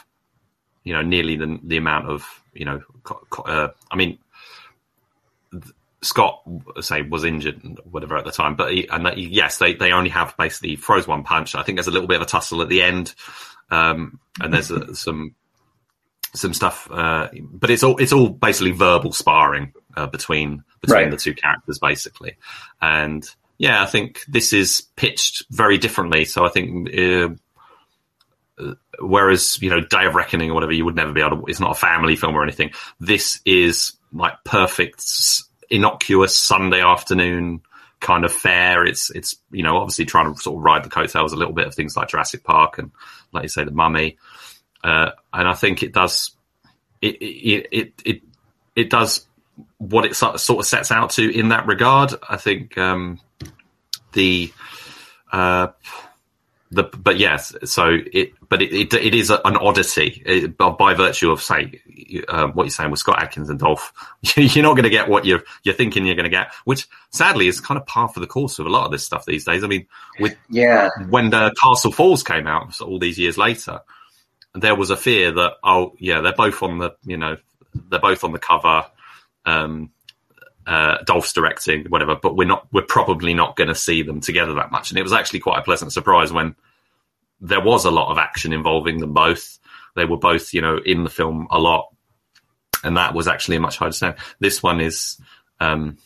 you 0.84 0.94
know 0.94 1.02
nearly 1.02 1.36
the 1.36 1.60
the 1.64 1.78
amount 1.78 2.10
of 2.10 2.44
you 2.54 2.66
know. 2.66 2.82
Uh, 3.46 3.70
I 3.92 3.96
mean, 3.96 4.18
Scott 6.02 6.42
say 6.82 7.02
was 7.02 7.24
injured 7.24 7.80
whatever 7.90 8.18
at 8.18 8.26
the 8.26 8.32
time, 8.32 8.56
but 8.56 8.72
he, 8.74 8.88
and 8.88 9.08
he, 9.10 9.28
yes, 9.28 9.58
they 9.58 9.74
they 9.74 9.92
only 9.92 10.10
have 10.10 10.36
basically 10.38 10.76
throws 10.76 11.08
one 11.08 11.24
punch. 11.24 11.56
I 11.56 11.64
think 11.64 11.78
there's 11.78 11.88
a 11.88 11.92
little 11.92 12.08
bit 12.08 12.18
of 12.18 12.24
a 12.24 12.30
tussle 12.30 12.62
at 12.62 12.70
the 12.70 12.82
end, 12.82 13.14
um, 13.70 14.20
and 14.40 14.54
there's 14.54 14.72
a, 14.72 14.96
some 14.96 15.36
some 16.34 16.54
stuff, 16.54 16.90
uh, 16.92 17.30
but 17.52 17.70
it's 17.70 17.84
all 17.84 17.98
it's 17.98 18.14
all 18.14 18.30
basically 18.30 18.72
verbal 18.72 19.12
sparring 19.12 19.74
uh, 19.96 20.08
between 20.08 20.64
between 20.82 21.04
right. 21.04 21.12
the 21.12 21.18
two 21.18 21.34
characters, 21.34 21.80
basically. 21.80 22.38
And 22.82 23.28
yeah, 23.58 23.82
I 23.82 23.86
think 23.86 24.24
this 24.28 24.54
is 24.54 24.84
pitched 24.96 25.46
very 25.50 25.78
differently. 25.78 26.26
So 26.26 26.46
I 26.46 26.50
think. 26.50 26.94
Uh, 26.96 27.30
whereas 29.00 29.62
you 29.62 29.70
know 29.70 29.82
Day 29.82 30.06
of 30.06 30.16
Reckoning 30.16 30.50
or 30.50 30.56
whatever, 30.56 30.72
you 30.72 30.84
would 30.84 30.96
never 30.96 31.14
be 31.14 31.22
able 31.22 31.38
to. 31.38 31.46
It's 31.46 31.60
not 31.60 31.72
a 31.72 31.80
family 31.80 32.16
film 32.16 32.36
or 32.36 32.42
anything. 32.42 32.72
This 33.00 33.40
is 33.46 33.94
like 34.12 34.34
perfect, 34.44 35.04
innocuous 35.70 36.38
Sunday 36.38 36.82
afternoon 36.82 37.62
kind 38.00 38.26
of 38.26 38.34
fair. 38.34 38.86
It's 38.86 39.10
it's 39.12 39.36
you 39.52 39.64
know 39.64 39.78
obviously 39.78 40.06
trying 40.06 40.34
to 40.34 40.40
sort 40.40 40.58
of 40.58 40.64
ride 40.64 40.84
the 40.84 40.90
coattails 40.90 41.34
a 41.34 41.38
little 41.38 41.54
bit 41.54 41.68
of 41.68 41.76
things 41.76 41.96
like 41.96 42.10
Jurassic 42.10 42.44
Park 42.44 42.78
and 42.78 42.92
like 43.32 43.44
you 43.44 43.50
say 43.50 43.64
the 43.64 43.72
Mummy. 43.72 44.18
Uh, 44.88 45.12
and 45.34 45.50
I 45.50 45.54
think 45.54 45.84
it 45.84 45.92
does 45.92 46.32
it 47.02 47.22
it, 47.22 47.68
it 47.72 47.94
it 48.06 48.22
it 48.74 48.90
does 48.90 49.28
what 49.80 50.06
it 50.06 50.16
sort 50.16 50.50
of 50.50 50.66
sets 50.66 50.92
out 50.92 51.10
to 51.12 51.30
in 51.30 51.50
that 51.50 51.68
regard. 51.68 52.14
I 52.28 52.38
think 52.38 52.78
um, 52.78 53.20
the 54.14 54.54
uh, 55.30 55.68
the 56.72 56.84
but 56.84 57.18
yes, 57.18 57.54
so 57.66 57.98
it 58.14 58.32
but 58.48 58.62
it 58.62 58.72
it, 58.72 58.94
it 58.94 59.14
is 59.14 59.30
an 59.30 59.58
oddity 59.58 60.24
it, 60.26 60.58
by 60.58 60.94
virtue 60.94 61.32
of 61.32 61.42
say 61.42 61.82
uh, 62.30 62.48
what 62.48 62.64
you're 62.64 62.70
saying 62.70 62.90
with 62.90 63.02
Scott 63.02 63.22
Adkins 63.22 63.50
and 63.50 63.60
Dolph. 63.60 63.92
You're 64.38 64.64
not 64.64 64.74
going 64.74 64.84
to 64.84 64.90
get 64.90 65.10
what 65.10 65.26
you're 65.26 65.44
you're 65.64 65.76
thinking 65.76 66.06
you're 66.06 66.16
going 66.16 66.24
to 66.24 66.30
get, 66.30 66.54
which 66.64 66.88
sadly 67.10 67.50
is 67.50 67.60
kind 67.60 67.78
of 67.78 67.86
par 67.86 68.08
for 68.08 68.22
the 68.22 68.28
course 68.28 68.58
of 68.58 68.66
a 68.66 68.70
lot 68.70 68.86
of 68.86 68.92
this 68.92 69.04
stuff 69.04 69.26
these 69.26 69.44
days. 69.44 69.66
I 69.66 69.68
mean, 69.68 69.86
with 70.20 70.38
yeah, 70.50 70.90
when 71.10 71.30
the 71.30 71.54
Castle 71.62 71.92
Falls 71.92 72.24
came 72.24 72.48
out 72.48 72.74
so 72.74 72.86
all 72.86 73.00
these 73.00 73.20
years 73.20 73.38
later, 73.38 73.82
there 74.56 74.76
was 74.76 74.90
a 74.90 74.98
fear 74.98 75.32
that 75.32 75.54
oh 75.64 75.94
yeah 76.00 76.22
they're 76.22 76.34
both 76.34 76.64
on 76.64 76.80
the 76.80 76.92
you 77.06 77.18
know 77.18 77.38
they're 77.90 78.00
both 78.00 78.24
on 78.24 78.32
the 78.32 78.40
cover 78.40 78.86
um 79.46 79.92
uh, 80.68 81.02
Dolph's 81.06 81.32
directing 81.32 81.86
whatever 81.86 82.16
but 82.16 82.36
we're 82.36 82.48
not 82.48 82.68
we're 82.74 82.82
probably 82.82 83.34
not 83.34 83.56
going 83.56 83.70
to 83.70 83.76
see 83.76 84.02
them 84.02 84.20
together 84.20 84.56
that 84.56 84.70
much. 84.70 84.92
And 84.92 85.00
it 85.00 85.04
was 85.04 85.14
actually 85.14 85.40
quite 85.40 85.60
a 85.60 85.64
pleasant 85.64 85.94
surprise 85.94 86.34
when 86.34 86.56
there 87.40 87.62
was 87.62 87.86
a 87.86 87.92
lot 87.92 88.12
of 88.12 88.18
action 88.18 88.52
involving 88.52 89.00
them 89.00 89.14
both. 89.14 89.60
They 89.96 90.04
were 90.04 90.18
both 90.18 90.54
you 90.54 90.62
know 90.62 90.78
in 90.78 91.06
the 91.06 91.10
film 91.10 91.48
a 91.52 91.58
lot 91.58 91.88
and 92.84 92.98
that 92.98 93.14
was 93.14 93.30
actually 93.30 93.56
a 93.56 93.62
much 93.62 93.78
higher 93.78 93.94
standard. 93.94 94.20
This 94.40 94.62
one 94.62 94.82
is 94.82 95.18
um 95.62 95.98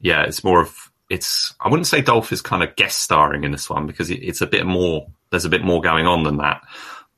yeah 0.00 0.22
it's 0.22 0.42
more 0.42 0.62
of 0.62 0.74
it's 1.10 1.54
I 1.60 1.68
wouldn't 1.68 1.86
say 1.86 2.00
Dolph 2.00 2.32
is 2.32 2.40
kind 2.40 2.62
of 2.62 2.76
guest 2.76 3.02
starring 3.02 3.44
in 3.44 3.52
this 3.52 3.68
one 3.68 3.86
because 3.86 4.10
it, 4.10 4.22
it's 4.22 4.40
a 4.40 4.46
bit 4.46 4.64
more 4.64 5.08
there's 5.28 5.44
a 5.44 5.50
bit 5.50 5.62
more 5.62 5.82
going 5.82 6.06
on 6.06 6.22
than 6.22 6.38
that 6.38 6.62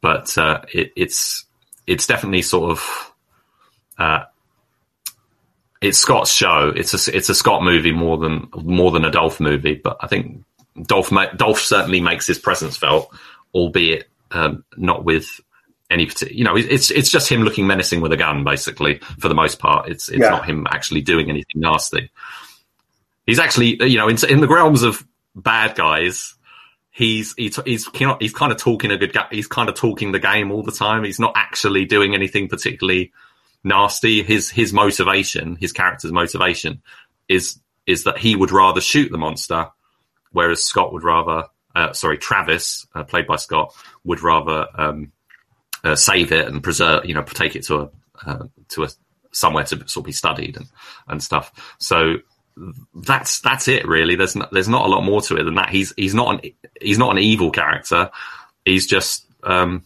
but 0.07 0.39
uh, 0.39 0.61
it, 0.73 0.93
it's 0.95 1.45
it's 1.85 2.07
definitely 2.07 2.43
sort 2.43 2.71
of 2.71 3.13
uh, 3.99 4.23
it's 5.81 5.99
Scott's 5.99 6.33
show. 6.33 6.73
It's 6.77 6.95
a 7.09 7.17
it's 7.17 7.29
a 7.29 7.35
Scott 7.35 7.65
movie 7.65 7.91
more 7.91 8.17
than 8.17 8.49
more 8.55 8.93
than 8.93 9.05
a 9.05 9.11
Dolph 9.11 9.41
movie. 9.41 9.75
But 9.75 9.97
I 9.99 10.07
think 10.07 10.45
Dolph 10.81 11.11
Dolph 11.37 11.59
certainly 11.59 12.01
makes 12.01 12.25
his 12.25 12.39
presence 12.39 12.77
felt, 12.77 13.13
albeit 13.53 14.09
um, 14.31 14.63
not 14.77 15.05
with 15.05 15.41
any 15.91 16.07
particular. 16.07 16.39
You 16.39 16.45
know, 16.45 16.57
it's 16.57 16.93
it's 16.93 17.11
just 17.11 17.29
him 17.29 17.43
looking 17.43 17.67
menacing 17.67 18.01
with 18.01 18.13
a 18.13 18.17
gun, 18.17 18.45
basically 18.45 18.99
for 19.19 19.27
the 19.27 19.35
most 19.35 19.59
part. 19.59 19.89
It's 19.89 20.09
it's 20.09 20.21
yeah. 20.21 20.29
not 20.29 20.49
him 20.49 20.69
actually 20.71 21.01
doing 21.01 21.31
anything 21.31 21.63
nasty. 21.63 22.13
He's 23.27 23.41
actually 23.41 23.83
you 23.83 23.99
know 23.99 24.07
in, 24.07 24.25
in 24.29 24.41
the 24.41 24.47
realms 24.47 24.85
of 24.85 25.05
bad 25.35 25.75
guys 25.75 26.37
he's 26.97 27.35
he's 27.37 27.59
he's 27.67 27.87
kind 27.89 28.53
of 28.53 28.57
talking 28.57 28.91
a 28.91 28.97
good 28.97 29.15
he's 29.31 29.47
kind 29.47 29.69
of 29.69 29.75
talking 29.75 30.13
the 30.13 30.19
game 30.19 30.51
all 30.51 30.63
the 30.63 30.73
time. 30.73 31.05
He's 31.05 31.21
not 31.21 31.35
actually 31.37 31.85
doing 31.85 32.15
anything 32.15 32.49
particularly 32.49 33.13
nasty. 33.63 34.23
His 34.23 34.49
his 34.51 34.73
motivation, 34.73 35.57
his 35.57 35.73
character's 35.73 36.13
motivation, 36.13 36.81
is 37.29 37.61
is 37.87 38.05
that 38.05 38.17
he 38.17 38.35
would 38.35 38.51
rather 38.51 38.81
shoot 38.81 39.13
the 39.13 39.19
monster, 39.19 39.69
whereas 40.33 40.65
Scott 40.65 40.93
would 40.93 41.05
rather. 41.05 41.45
Uh, 41.75 41.93
sorry, 41.93 42.17
Travis, 42.17 42.87
uh, 42.95 43.05
played 43.05 43.27
by 43.27 43.37
Scott, 43.37 43.75
would 44.03 44.23
rather 44.23 44.67
um, 44.79 45.13
uh, 45.85 45.95
save 45.95 46.33
it 46.33 46.49
and 46.49 46.63
preserve, 46.63 47.05
you 47.05 47.13
know, 47.13 47.23
take 47.23 47.55
it 47.55 47.65
to 47.65 47.77
a 47.77 47.91
uh, 48.25 48.47
to 48.71 48.85
a 48.85 48.89
somewhere 49.33 49.65
to 49.65 49.77
sort 49.87 49.97
of 49.99 50.05
be 50.05 50.13
studied 50.13 50.57
and 50.57 50.67
and 51.07 51.23
stuff. 51.23 51.77
So 51.79 52.17
that's 52.95 53.41
that's 53.41 53.69
it 53.69 53.87
really. 53.87 54.17
There's 54.17 54.37
not, 54.37 54.51
there's 54.51 54.69
not 54.69 54.87
a 54.87 54.89
lot 54.89 55.05
more 55.05 55.21
to 55.23 55.37
it 55.37 55.45
than 55.45 55.57
that. 55.57 55.69
He's 55.69 55.93
he's 55.97 56.15
not 56.15 56.45
an 56.45 56.53
he's 56.81 56.99
not 56.99 57.13
an 57.13 57.23
evil 57.23 57.51
character. 57.51 58.11
He's 58.65 58.87
just 58.87 59.27
um, 59.43 59.85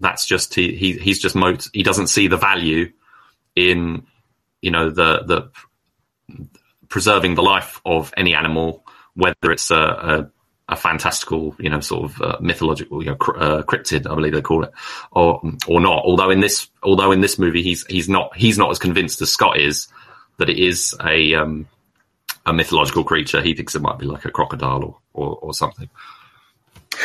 that's 0.00 0.26
just 0.26 0.54
he, 0.54 0.74
he 0.74 0.92
he's 0.94 1.20
just 1.20 1.36
mo- 1.36 1.56
he 1.72 1.82
doesn't 1.82 2.08
see 2.08 2.28
the 2.28 2.36
value 2.36 2.92
in 3.54 4.06
you 4.60 4.70
know 4.70 4.90
the 4.90 5.22
the 5.24 6.46
preserving 6.88 7.34
the 7.34 7.42
life 7.42 7.80
of 7.84 8.12
any 8.16 8.34
animal, 8.34 8.84
whether 9.14 9.52
it's 9.52 9.70
a, 9.70 9.76
a, 9.76 10.30
a 10.70 10.76
fantastical 10.76 11.54
you 11.58 11.70
know 11.70 11.80
sort 11.80 12.04
of 12.04 12.20
uh, 12.20 12.36
mythological 12.40 13.02
you 13.02 13.10
know 13.10 13.16
cr- 13.16 13.38
uh, 13.38 13.62
cryptid 13.62 14.10
I 14.10 14.14
believe 14.14 14.32
they 14.32 14.42
call 14.42 14.64
it 14.64 14.72
or 15.12 15.40
or 15.68 15.80
not. 15.80 16.02
Although 16.04 16.30
in 16.30 16.40
this 16.40 16.68
although 16.82 17.12
in 17.12 17.20
this 17.20 17.38
movie 17.38 17.62
he's 17.62 17.86
he's 17.86 18.08
not 18.08 18.36
he's 18.36 18.58
not 18.58 18.70
as 18.70 18.80
convinced 18.80 19.22
as 19.22 19.32
Scott 19.32 19.60
is 19.60 19.86
that 20.38 20.50
it 20.50 20.58
is 20.58 20.96
a 21.04 21.34
um, 21.34 21.68
a 22.48 22.52
mythological 22.52 23.04
creature. 23.04 23.40
He 23.42 23.54
thinks 23.54 23.74
it 23.74 23.82
might 23.82 23.98
be 23.98 24.06
like 24.06 24.24
a 24.24 24.30
crocodile 24.30 24.84
or 24.84 24.96
or, 25.12 25.36
or 25.36 25.54
something. 25.54 25.88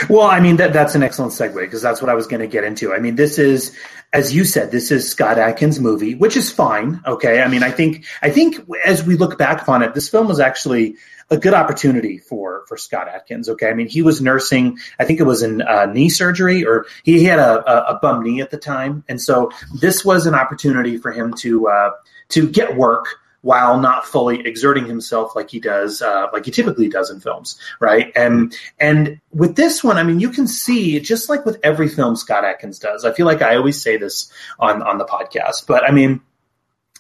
Well, 0.10 0.28
I 0.28 0.40
mean 0.40 0.56
that 0.58 0.74
that's 0.74 0.96
an 0.96 1.04
excellent 1.04 1.34
segue 1.34 1.56
because 1.56 1.82
that's 1.82 2.02
what 2.02 2.10
I 2.10 2.16
was 2.16 2.28
going 2.28 2.40
to 2.40 2.48
get 2.48 2.64
into. 2.64 2.94
I 2.94 3.00
mean, 3.00 3.16
this 3.16 3.38
is, 3.38 3.78
as 4.12 4.34
you 4.34 4.44
said, 4.46 4.72
this 4.72 4.92
is 4.92 5.10
Scott 5.10 5.38
Adkins' 5.38 5.80
movie, 5.80 6.16
which 6.16 6.36
is 6.36 6.52
fine. 6.52 7.02
Okay, 7.06 7.42
I 7.42 7.48
mean, 7.48 7.64
I 7.64 7.72
think 7.72 8.06
I 8.22 8.30
think 8.30 8.58
as 8.86 9.04
we 9.04 9.18
look 9.18 9.38
back 9.38 9.62
upon 9.62 9.84
it, 9.84 9.94
this 9.94 10.10
film 10.10 10.28
was 10.28 10.40
actually 10.40 10.96
a 11.30 11.38
good 11.38 11.54
opportunity 11.54 12.18
for 12.18 12.64
for 12.68 12.78
Scott 12.78 13.08
Adkins. 13.08 13.50
Okay, 13.50 13.70
I 13.70 13.74
mean, 13.74 13.88
he 13.88 14.02
was 14.02 14.22
nursing, 14.22 14.80
I 15.00 15.06
think 15.06 15.20
it 15.20 15.24
was 15.24 15.44
in 15.44 15.62
uh, 15.62 15.86
knee 15.86 16.10
surgery, 16.10 16.66
or 16.66 16.86
he 17.04 17.24
had 17.24 17.40
a, 17.40 17.70
a, 17.70 17.96
a 17.96 18.00
bum 18.02 18.24
knee 18.24 18.42
at 18.42 18.52
the 18.52 18.58
time, 18.58 19.04
and 19.08 19.22
so 19.22 19.52
this 19.80 20.04
was 20.04 20.26
an 20.26 20.34
opportunity 20.34 20.98
for 20.98 21.12
him 21.12 21.34
to 21.36 21.68
uh, 21.68 21.92
to 22.30 22.50
get 22.50 22.78
work 22.78 23.20
while 23.44 23.78
not 23.78 24.06
fully 24.06 24.40
exerting 24.48 24.86
himself 24.86 25.36
like 25.36 25.50
he 25.50 25.60
does, 25.60 26.02
uh, 26.02 26.28
like 26.32 26.46
he 26.46 26.52
typically 26.52 26.88
does 26.88 27.12
in 27.12 27.20
films, 27.20 27.60
right? 27.80 28.12
And 28.16 28.58
and 28.80 29.20
with 29.32 29.56
this 29.56 29.84
one, 29.84 29.98
I 29.98 30.04
mean, 30.04 30.20
you 30.20 30.30
can 30.30 30.48
see 30.48 31.00
just 31.02 31.30
like 31.30 31.46
with 31.46 31.60
every 31.62 31.90
film 31.90 32.16
Scott 32.16 32.46
Adkins 32.46 32.80
does. 32.80 33.06
I 33.06 33.12
feel 33.12 33.26
like 33.26 33.42
I 33.42 33.56
always 33.56 33.82
say 33.82 33.98
this 33.98 34.32
on 34.60 34.82
on 34.82 34.98
the 34.98 35.06
podcast, 35.06 35.68
but 35.68 35.84
I 35.84 35.92
mean, 35.92 36.22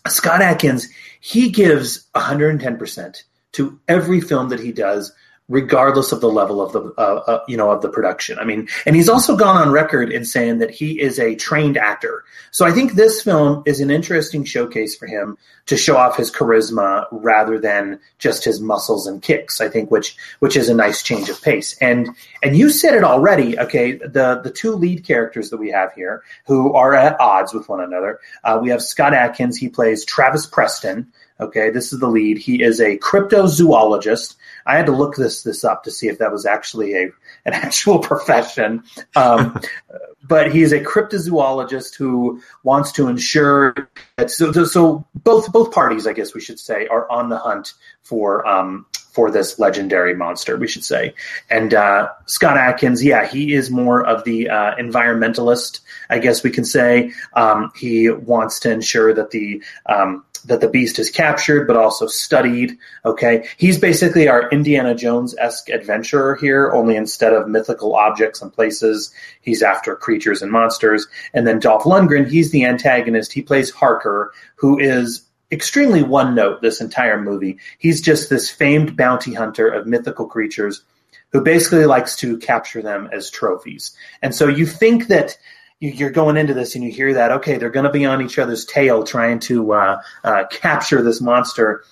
Scott 0.07 0.41
Adkins 0.41 0.89
he 1.21 1.49
gives 1.49 2.07
110 2.11 2.77
percent 2.77 3.23
to 3.53 3.79
every 3.87 4.19
film 4.19 4.49
that 4.49 4.59
he 4.59 4.73
does 4.73 5.13
regardless 5.49 6.11
of 6.11 6.21
the 6.21 6.29
level 6.29 6.61
of 6.61 6.71
the 6.71 6.81
uh, 6.97 7.23
uh, 7.27 7.43
you 7.47 7.57
know 7.57 7.69
of 7.71 7.81
the 7.81 7.89
production. 7.89 8.39
I 8.39 8.45
mean, 8.45 8.67
and 8.85 8.95
he's 8.95 9.09
also 9.09 9.35
gone 9.35 9.57
on 9.57 9.71
record 9.71 10.11
in 10.11 10.25
saying 10.25 10.59
that 10.59 10.71
he 10.71 10.99
is 10.99 11.19
a 11.19 11.35
trained 11.35 11.77
actor. 11.77 12.23
So 12.51 12.65
I 12.65 12.71
think 12.71 12.93
this 12.93 13.21
film 13.21 13.63
is 13.65 13.79
an 13.79 13.91
interesting 13.91 14.45
showcase 14.45 14.95
for 14.95 15.05
him 15.05 15.37
to 15.65 15.77
show 15.77 15.97
off 15.97 16.17
his 16.17 16.31
charisma 16.31 17.07
rather 17.11 17.59
than 17.59 17.99
just 18.19 18.43
his 18.45 18.61
muscles 18.61 19.07
and 19.07 19.21
kicks. 19.21 19.59
I 19.59 19.69
think 19.69 19.91
which 19.91 20.15
which 20.39 20.55
is 20.55 20.69
a 20.69 20.73
nice 20.73 21.03
change 21.03 21.29
of 21.29 21.41
pace. 21.41 21.77
And 21.81 22.09
and 22.41 22.55
you 22.55 22.69
said 22.69 22.95
it 22.95 23.03
already. 23.03 23.59
Okay, 23.59 23.93
the 23.93 24.39
the 24.43 24.51
two 24.51 24.75
lead 24.75 25.05
characters 25.05 25.49
that 25.49 25.57
we 25.57 25.71
have 25.71 25.93
here 25.93 26.23
who 26.47 26.73
are 26.73 26.93
at 26.93 27.19
odds 27.19 27.53
with 27.53 27.67
one 27.67 27.81
another. 27.81 28.19
Uh, 28.43 28.59
we 28.61 28.69
have 28.69 28.81
Scott 28.81 29.13
Adkins. 29.13 29.57
He 29.57 29.69
plays 29.69 30.05
Travis 30.05 30.45
Preston. 30.45 31.11
Okay, 31.39 31.69
this 31.71 31.91
is 31.91 31.99
the 31.99 32.07
lead. 32.07 32.37
He 32.37 32.63
is 32.63 32.79
a 32.79 32.97
cryptozoologist. 32.99 34.35
I 34.65 34.77
had 34.77 34.85
to 34.85 34.91
look 34.91 35.15
this 35.15 35.43
this 35.43 35.63
up 35.63 35.83
to 35.83 35.91
see 35.91 36.07
if 36.07 36.19
that 36.19 36.31
was 36.31 36.45
actually 36.45 36.95
a 36.95 37.03
an 37.45 37.53
actual 37.53 37.99
profession. 37.99 38.83
Um, 39.15 39.59
but 40.27 40.53
he's 40.53 40.71
a 40.71 40.79
cryptozoologist 40.79 41.95
who 41.95 42.41
wants 42.63 42.91
to 42.93 43.07
ensure 43.07 43.89
that 44.17 44.31
so, 44.31 44.51
so 44.65 45.05
both 45.15 45.51
both 45.51 45.71
parties, 45.71 46.07
I 46.07 46.13
guess 46.13 46.33
we 46.33 46.41
should 46.41 46.59
say, 46.59 46.87
are 46.87 47.09
on 47.11 47.29
the 47.29 47.37
hunt 47.37 47.73
for 48.03 48.45
um, 48.47 48.85
for 49.13 49.29
this 49.29 49.59
legendary 49.59 50.15
monster. 50.15 50.57
We 50.57 50.67
should 50.67 50.83
say, 50.83 51.13
and 51.49 51.73
uh, 51.73 52.09
Scott 52.25 52.57
Adkins, 52.57 53.03
yeah, 53.03 53.27
he 53.27 53.53
is 53.53 53.69
more 53.69 54.05
of 54.05 54.23
the 54.23 54.49
uh, 54.49 54.75
environmentalist, 54.75 55.81
I 56.09 56.19
guess 56.19 56.43
we 56.43 56.49
can 56.49 56.65
say. 56.65 57.13
Um, 57.33 57.71
he 57.75 58.09
wants 58.09 58.59
to 58.61 58.71
ensure 58.71 59.13
that 59.13 59.31
the 59.31 59.63
um, 59.85 60.25
that 60.45 60.59
the 60.59 60.67
beast 60.67 60.99
is 60.99 61.09
captured 61.09 61.67
but 61.67 61.77
also 61.77 62.07
studied. 62.07 62.77
Okay, 63.05 63.47
he's 63.57 63.79
basically 63.79 64.27
our 64.27 64.49
Indiana 64.49 64.95
Jones 64.95 65.35
esque 65.37 65.69
adventurer 65.69 66.35
here, 66.35 66.71
only 66.71 66.95
instead 66.95 67.33
of 67.33 67.47
mythical 67.47 67.95
objects 67.95 68.41
and 68.41 68.51
places, 68.51 69.13
he's 69.41 69.61
after 69.61 69.95
creatures 69.95 70.41
and 70.41 70.51
monsters. 70.51 71.07
And 71.33 71.47
then 71.47 71.59
Dolph 71.59 71.83
Lundgren, 71.83 72.29
he's 72.29 72.51
the 72.51 72.65
antagonist. 72.65 73.31
He 73.31 73.41
plays 73.41 73.69
Harker, 73.69 74.33
who 74.55 74.79
is 74.79 75.21
extremely 75.53 76.03
one 76.03 76.35
note 76.35 76.61
this 76.61 76.81
entire 76.81 77.21
movie. 77.21 77.59
He's 77.77 78.01
just 78.01 78.29
this 78.29 78.49
famed 78.49 78.97
bounty 78.97 79.33
hunter 79.33 79.67
of 79.67 79.87
mythical 79.87 80.25
creatures 80.25 80.83
who 81.31 81.41
basically 81.41 81.85
likes 81.85 82.15
to 82.17 82.37
capture 82.37 82.81
them 82.81 83.09
as 83.11 83.29
trophies. 83.29 83.95
And 84.21 84.35
so 84.35 84.47
you 84.47 84.65
think 84.65 85.07
that 85.07 85.37
you're 85.79 86.11
going 86.11 86.37
into 86.37 86.53
this 86.53 86.75
and 86.75 86.83
you 86.83 86.91
hear 86.91 87.13
that 87.13 87.31
okay 87.31 87.57
they're 87.57 87.69
going 87.69 87.85
to 87.85 87.91
be 87.91 88.05
on 88.05 88.21
each 88.21 88.39
other's 88.39 88.63
tail 88.63 89.03
trying 89.03 89.39
to 89.39 89.73
uh, 89.73 90.01
uh, 90.23 90.45
capture 90.49 91.01
this 91.01 91.19
monster 91.19 91.83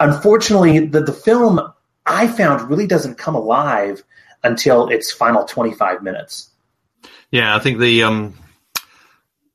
unfortunately 0.00 0.80
the, 0.80 1.00
the 1.00 1.12
film 1.14 1.58
i 2.04 2.26
found 2.26 2.68
really 2.68 2.86
doesn't 2.86 3.16
come 3.16 3.34
alive 3.34 4.04
until 4.44 4.88
its 4.88 5.10
final 5.10 5.44
25 5.44 6.02
minutes 6.02 6.50
yeah 7.30 7.56
i 7.56 7.58
think 7.58 7.78
the 7.78 8.02
um 8.02 8.34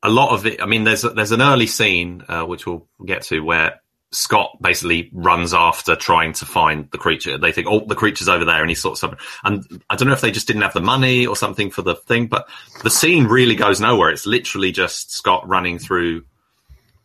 a 0.04 0.10
lot 0.10 0.32
of 0.32 0.46
it 0.46 0.62
i 0.62 0.66
mean 0.66 0.84
there's 0.84 1.02
there's 1.02 1.32
an 1.32 1.42
early 1.42 1.66
scene 1.66 2.22
uh, 2.28 2.44
which 2.44 2.66
we'll 2.66 2.86
get 3.04 3.22
to 3.22 3.40
where 3.40 3.80
Scott 4.14 4.58
basically 4.60 5.10
runs 5.12 5.52
after 5.52 5.96
trying 5.96 6.32
to 6.34 6.46
find 6.46 6.88
the 6.92 6.98
creature. 6.98 7.36
They 7.36 7.50
think, 7.50 7.66
oh, 7.68 7.84
the 7.84 7.96
creature's 7.96 8.28
over 8.28 8.44
there, 8.44 8.60
and 8.60 8.70
he 8.70 8.76
sorts 8.76 9.02
of. 9.02 9.18
And 9.42 9.82
I 9.90 9.96
don't 9.96 10.06
know 10.06 10.14
if 10.14 10.20
they 10.20 10.30
just 10.30 10.46
didn't 10.46 10.62
have 10.62 10.72
the 10.72 10.80
money 10.80 11.26
or 11.26 11.34
something 11.34 11.70
for 11.70 11.82
the 11.82 11.96
thing, 11.96 12.28
but 12.28 12.48
the 12.84 12.90
scene 12.90 13.24
really 13.24 13.56
goes 13.56 13.80
nowhere. 13.80 14.10
It's 14.10 14.24
literally 14.24 14.70
just 14.70 15.10
Scott 15.10 15.46
running 15.48 15.80
through, 15.80 16.24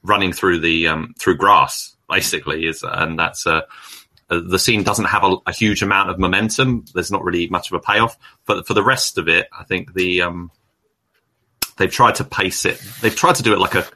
running 0.04 0.34
through 0.34 0.60
the 0.60 0.88
um, 0.88 1.16
through 1.18 1.38
grass, 1.38 1.96
basically, 2.08 2.68
is 2.68 2.84
and 2.84 3.18
that's 3.18 3.48
uh, 3.48 3.62
the 4.30 4.60
scene 4.60 4.84
doesn't 4.84 5.06
have 5.06 5.24
a, 5.24 5.36
a, 5.48 5.52
huge 5.52 5.82
amount 5.82 6.12
of 6.12 6.20
momentum. 6.20 6.86
There's 6.94 7.12
not 7.12 7.24
really 7.24 7.48
much 7.48 7.72
of 7.72 7.76
a 7.76 7.80
payoff, 7.80 8.18
but 8.46 8.68
for 8.68 8.76
the 8.76 8.84
rest 8.84 9.18
of 9.18 9.28
it, 9.28 9.48
I 9.58 9.64
think 9.64 9.96
the 9.96 10.22
um, 10.22 10.52
they've 11.80 11.92
tried 11.92 12.16
to 12.16 12.24
pace 12.24 12.66
it. 12.66 12.80
They've 13.02 13.16
tried 13.16 13.36
to 13.36 13.44
do 13.44 13.54
it 13.54 13.60
like 13.60 13.74
a 13.74 13.88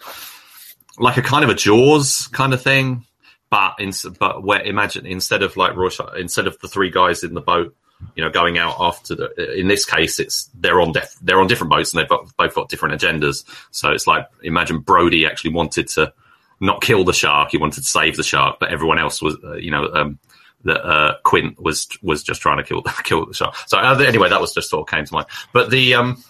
like 0.98 1.18
a 1.18 1.22
kind 1.22 1.44
of 1.44 1.50
a 1.50 1.54
Jaws 1.54 2.28
kind 2.28 2.54
of 2.54 2.62
thing, 2.62 3.06
but 3.52 3.76
in, 3.80 3.92
but 4.20 4.44
where 4.44 4.62
imagine 4.62 5.06
instead 5.06 5.44
of 5.44 5.56
like 5.56 5.76
Rorschach, 5.76 6.18
instead 6.18 6.48
of 6.48 6.58
the 6.60 6.68
three 6.68 6.90
guys 6.90 7.24
in 7.24 7.34
the 7.36 7.42
boat, 7.42 7.76
you 8.16 8.24
know, 8.24 8.30
going 8.30 8.58
out 8.58 8.78
after 8.80 9.16
the. 9.16 9.60
In 9.60 9.68
this 9.68 9.86
case, 9.86 10.20
it's 10.20 10.50
they're 10.56 10.82
on 10.82 10.94
def, 10.94 11.16
they're 11.22 11.40
on 11.40 11.48
different 11.48 11.72
boats 11.72 11.94
and 11.94 12.02
they've 12.02 12.10
got, 12.10 12.36
both 12.38 12.56
got 12.56 12.70
different 12.70 13.00
agendas. 13.00 13.44
So 13.72 13.92
it's 13.92 14.08
like 14.08 14.28
imagine 14.42 14.80
Brody 14.80 15.26
actually 15.26 15.54
wanted 15.54 15.88
to 15.90 16.14
not 16.60 16.82
kill 16.82 17.04
the 17.04 17.14
shark, 17.14 17.52
he 17.52 17.58
wanted 17.58 17.82
to 17.82 17.88
save 17.88 18.16
the 18.16 18.24
shark, 18.24 18.58
but 18.60 18.72
everyone 18.72 18.98
else 18.98 19.22
was, 19.22 19.38
uh, 19.44 19.56
you 19.56 19.72
know. 19.72 19.92
Um, 19.94 20.20
that 20.66 20.82
uh, 20.82 21.18
Quint 21.24 21.62
was 21.62 21.90
was 22.02 22.24
just 22.24 22.42
trying 22.42 22.56
to 22.56 22.64
kill 22.64 22.82
kill 23.04 23.26
the 23.26 23.34
shark. 23.34 23.54
So 23.68 23.78
uh, 23.78 23.98
anyway, 24.00 24.30
that 24.30 24.40
was 24.40 24.54
just 24.54 24.70
sort 24.70 24.88
of 24.88 24.96
came 24.96 25.04
to 25.04 25.14
mind. 25.14 25.28
But 25.52 25.70
the 25.70 25.96
um, 25.96 26.24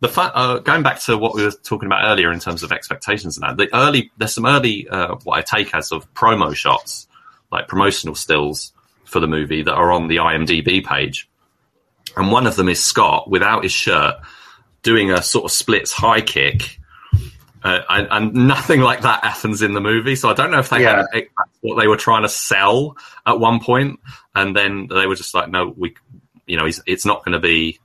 the 0.00 0.08
fact, 0.08 0.32
uh, 0.34 0.58
going 0.58 0.82
back 0.82 1.00
to 1.00 1.16
what 1.16 1.34
we 1.34 1.42
were 1.42 1.50
talking 1.50 1.86
about 1.86 2.04
earlier 2.04 2.30
in 2.30 2.38
terms 2.38 2.62
of 2.62 2.70
expectations 2.70 3.38
and 3.38 3.44
that, 3.44 3.56
the 3.56 3.74
early, 3.74 4.10
there's 4.18 4.34
some 4.34 4.46
early, 4.46 4.86
uh, 4.88 5.16
what 5.24 5.38
I 5.38 5.42
take 5.42 5.74
as 5.74 5.90
of 5.90 6.12
promo 6.12 6.54
shots, 6.54 7.08
like 7.50 7.66
promotional 7.66 8.14
stills 8.14 8.72
for 9.04 9.20
the 9.20 9.26
movie 9.26 9.62
that 9.62 9.72
are 9.72 9.92
on 9.92 10.08
the 10.08 10.16
IMDb 10.16 10.84
page. 10.84 11.28
And 12.16 12.30
one 12.30 12.46
of 12.46 12.56
them 12.56 12.68
is 12.68 12.82
Scott 12.82 13.30
without 13.30 13.62
his 13.62 13.72
shirt 13.72 14.16
doing 14.82 15.10
a 15.10 15.22
sort 15.22 15.46
of 15.46 15.52
splits 15.52 15.92
high 15.92 16.20
kick. 16.20 16.78
Uh, 17.62 17.80
and, 17.88 18.08
and, 18.10 18.34
nothing 18.46 18.80
like 18.80 19.00
that 19.00 19.24
happens 19.24 19.62
in 19.62 19.72
the 19.72 19.80
movie. 19.80 20.14
So 20.14 20.28
I 20.28 20.34
don't 20.34 20.50
know 20.50 20.58
if 20.58 20.68
they 20.68 20.82
yeah. 20.82 21.04
had 21.12 21.26
what 21.62 21.80
they 21.80 21.88
were 21.88 21.96
trying 21.96 22.22
to 22.22 22.28
sell 22.28 22.96
at 23.24 23.40
one 23.40 23.58
point, 23.58 23.98
and 24.36 24.54
then 24.54 24.86
they 24.86 25.06
were 25.06 25.16
just 25.16 25.34
like, 25.34 25.48
"No, 25.48 25.74
we, 25.76 25.96
you 26.46 26.56
know, 26.56 26.68
it's 26.86 27.04
not 27.04 27.24
going 27.24 27.32
to 27.32 27.40
be 27.40 27.80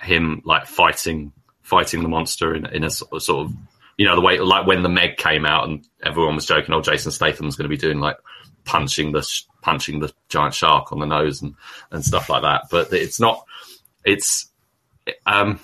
him 0.00 0.40
like 0.46 0.66
fighting 0.66 1.32
fighting 1.70 2.02
the 2.02 2.08
monster 2.08 2.54
in, 2.54 2.66
in 2.66 2.82
a 2.82 2.90
sort 2.90 3.30
of, 3.30 3.52
you 3.96 4.04
know, 4.04 4.16
the 4.16 4.20
way 4.20 4.40
like 4.40 4.66
when 4.66 4.82
the 4.82 4.88
Meg 4.88 5.16
came 5.16 5.46
out 5.46 5.68
and 5.68 5.86
everyone 6.02 6.34
was 6.34 6.44
joking, 6.46 6.74
oh, 6.74 6.82
Jason 6.82 7.12
Statham's 7.12 7.56
going 7.56 7.70
to 7.70 7.74
be 7.74 7.80
doing 7.80 8.00
like 8.00 8.16
punching 8.64 9.12
the 9.12 9.26
punching 9.62 10.00
the 10.00 10.12
giant 10.28 10.54
shark 10.54 10.92
on 10.92 10.98
the 10.98 11.06
nose 11.06 11.40
and 11.40 11.54
and 11.92 12.04
stuff 12.04 12.28
like 12.28 12.42
that. 12.42 12.64
But 12.70 12.92
it's 12.92 13.20
not. 13.20 13.46
It's 14.04 14.50
um 15.26 15.60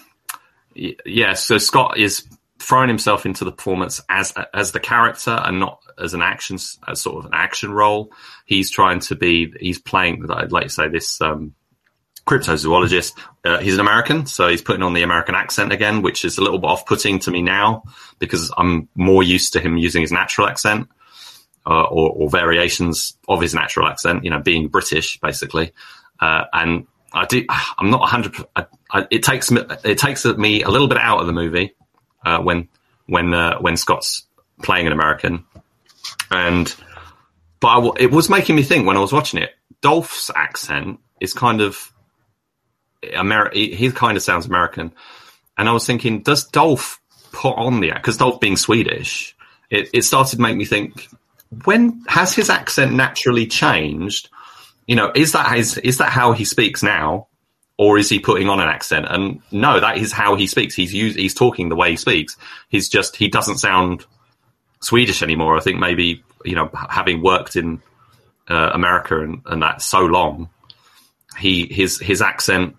yeah. 0.74 1.34
So 1.34 1.58
Scott 1.58 1.98
is 1.98 2.24
throwing 2.58 2.88
himself 2.88 3.26
into 3.26 3.44
the 3.44 3.52
performance 3.52 4.00
as 4.08 4.32
as 4.54 4.72
the 4.72 4.80
character 4.80 5.38
and 5.44 5.58
not 5.58 5.80
as 5.98 6.14
an 6.14 6.22
action 6.22 6.58
as 6.86 7.00
sort 7.00 7.18
of 7.18 7.26
an 7.26 7.34
action 7.34 7.72
role. 7.72 8.12
He's 8.44 8.70
trying 8.70 9.00
to 9.00 9.16
be. 9.16 9.52
He's 9.58 9.80
playing. 9.80 10.24
I'd 10.30 10.52
like 10.52 10.64
to 10.64 10.70
say 10.70 10.88
this. 10.88 11.20
Um, 11.20 11.54
cryptozoologist. 12.26 13.12
Uh, 13.44 13.58
he's 13.58 13.74
an 13.74 13.80
American, 13.80 14.26
so 14.26 14.48
he's 14.48 14.62
putting 14.62 14.82
on 14.82 14.92
the 14.92 15.02
American 15.02 15.34
accent 15.34 15.72
again, 15.72 16.02
which 16.02 16.24
is 16.24 16.38
a 16.38 16.42
little 16.42 16.58
bit 16.58 16.66
off-putting 16.66 17.20
to 17.20 17.30
me 17.30 17.40
now 17.40 17.84
because 18.18 18.52
I'm 18.56 18.88
more 18.94 19.22
used 19.22 19.52
to 19.52 19.60
him 19.60 19.76
using 19.76 20.02
his 20.02 20.12
natural 20.12 20.48
accent 20.48 20.88
uh, 21.66 21.84
or, 21.84 22.10
or, 22.10 22.30
variations 22.30 23.16
of 23.28 23.40
his 23.40 23.54
natural 23.54 23.86
accent. 23.86 24.24
You 24.24 24.30
know, 24.30 24.40
being 24.40 24.68
British 24.68 25.18
basically, 25.20 25.72
uh, 26.20 26.44
and 26.52 26.86
I 27.12 27.26
do. 27.26 27.44
I'm 27.78 27.90
not 27.90 28.00
100. 28.00 28.36
I, 28.54 28.66
I, 28.90 29.06
it 29.10 29.22
takes 29.22 29.50
me. 29.50 29.62
It 29.84 29.98
takes 29.98 30.24
me 30.24 30.62
a 30.62 30.68
little 30.68 30.88
bit 30.88 30.98
out 30.98 31.20
of 31.20 31.26
the 31.26 31.32
movie 31.32 31.74
uh, 32.24 32.40
when 32.40 32.68
when 33.06 33.32
uh, 33.32 33.58
when 33.58 33.76
Scott's 33.76 34.26
playing 34.62 34.86
an 34.86 34.92
American, 34.92 35.44
and 36.30 36.74
but 37.60 37.68
I, 37.68 37.90
it 38.00 38.10
was 38.10 38.28
making 38.28 38.56
me 38.56 38.62
think 38.62 38.86
when 38.86 38.96
I 38.96 39.00
was 39.00 39.12
watching 39.12 39.40
it. 39.40 39.50
Dolph's 39.82 40.30
accent 40.34 41.00
is 41.20 41.32
kind 41.32 41.60
of 41.60 41.92
Ameri- 43.12 43.74
he 43.74 43.90
kind 43.92 44.16
of 44.16 44.22
sounds 44.22 44.46
American. 44.46 44.92
And 45.58 45.68
I 45.68 45.72
was 45.72 45.86
thinking, 45.86 46.22
does 46.22 46.44
Dolph 46.44 47.00
put 47.32 47.54
on 47.56 47.80
the 47.80 47.90
accent? 47.90 48.02
because 48.02 48.16
Dolph 48.18 48.40
being 48.40 48.56
Swedish, 48.56 49.36
it, 49.70 49.88
it 49.92 50.02
started 50.02 50.36
to 50.36 50.42
make 50.42 50.56
me 50.56 50.64
think 50.64 51.08
when 51.64 52.04
has 52.08 52.34
his 52.34 52.50
accent 52.50 52.92
naturally 52.92 53.46
changed? 53.46 54.28
You 54.86 54.96
know, 54.96 55.12
is 55.14 55.32
that 55.32 55.56
his, 55.56 55.78
is 55.78 55.98
that 55.98 56.10
how 56.10 56.32
he 56.32 56.44
speaks 56.44 56.82
now, 56.82 57.28
or 57.78 57.98
is 57.98 58.08
he 58.08 58.20
putting 58.20 58.48
on 58.48 58.60
an 58.60 58.68
accent? 58.68 59.06
And 59.08 59.40
no, 59.50 59.80
that 59.80 59.98
is 59.98 60.12
how 60.12 60.36
he 60.36 60.46
speaks. 60.46 60.74
He's 60.74 60.94
used, 60.94 61.18
he's 61.18 61.34
talking 61.34 61.68
the 61.68 61.76
way 61.76 61.90
he 61.90 61.96
speaks. 61.96 62.36
He's 62.68 62.88
just 62.88 63.16
he 63.16 63.28
doesn't 63.28 63.58
sound 63.58 64.06
Swedish 64.80 65.22
anymore. 65.22 65.56
I 65.56 65.60
think 65.60 65.78
maybe 65.78 66.22
you 66.46 66.54
know, 66.54 66.70
having 66.88 67.22
worked 67.22 67.56
in 67.56 67.82
uh, 68.48 68.70
America 68.72 69.20
and, 69.20 69.42
and 69.46 69.62
that 69.62 69.82
so 69.82 70.00
long, 70.00 70.48
he 71.38 71.66
his 71.66 71.98
his 71.98 72.22
accent, 72.22 72.76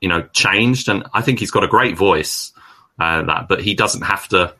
you 0.00 0.08
know, 0.08 0.22
changed, 0.32 0.88
and 0.88 1.04
I 1.12 1.22
think 1.22 1.38
he's 1.38 1.50
got 1.50 1.64
a 1.64 1.68
great 1.68 1.96
voice. 1.96 2.52
Uh, 2.98 3.22
that, 3.22 3.48
but 3.48 3.60
he 3.60 3.74
doesn't 3.74 4.02
have 4.02 4.28
to. 4.28 4.54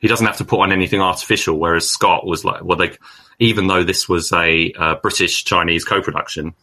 He 0.00 0.08
doesn't 0.08 0.26
have 0.26 0.36
to 0.38 0.44
put 0.44 0.60
on 0.60 0.72
anything 0.72 1.00
artificial. 1.00 1.58
Whereas 1.58 1.90
Scott 1.90 2.24
was 2.24 2.44
like, 2.44 2.62
well, 2.62 2.78
they, 2.78 2.96
even 3.40 3.66
though 3.66 3.82
this 3.82 4.08
was 4.08 4.32
a 4.32 4.72
uh, 4.72 4.94
British 4.96 5.44
Chinese 5.44 5.84
co-production, 5.84 6.54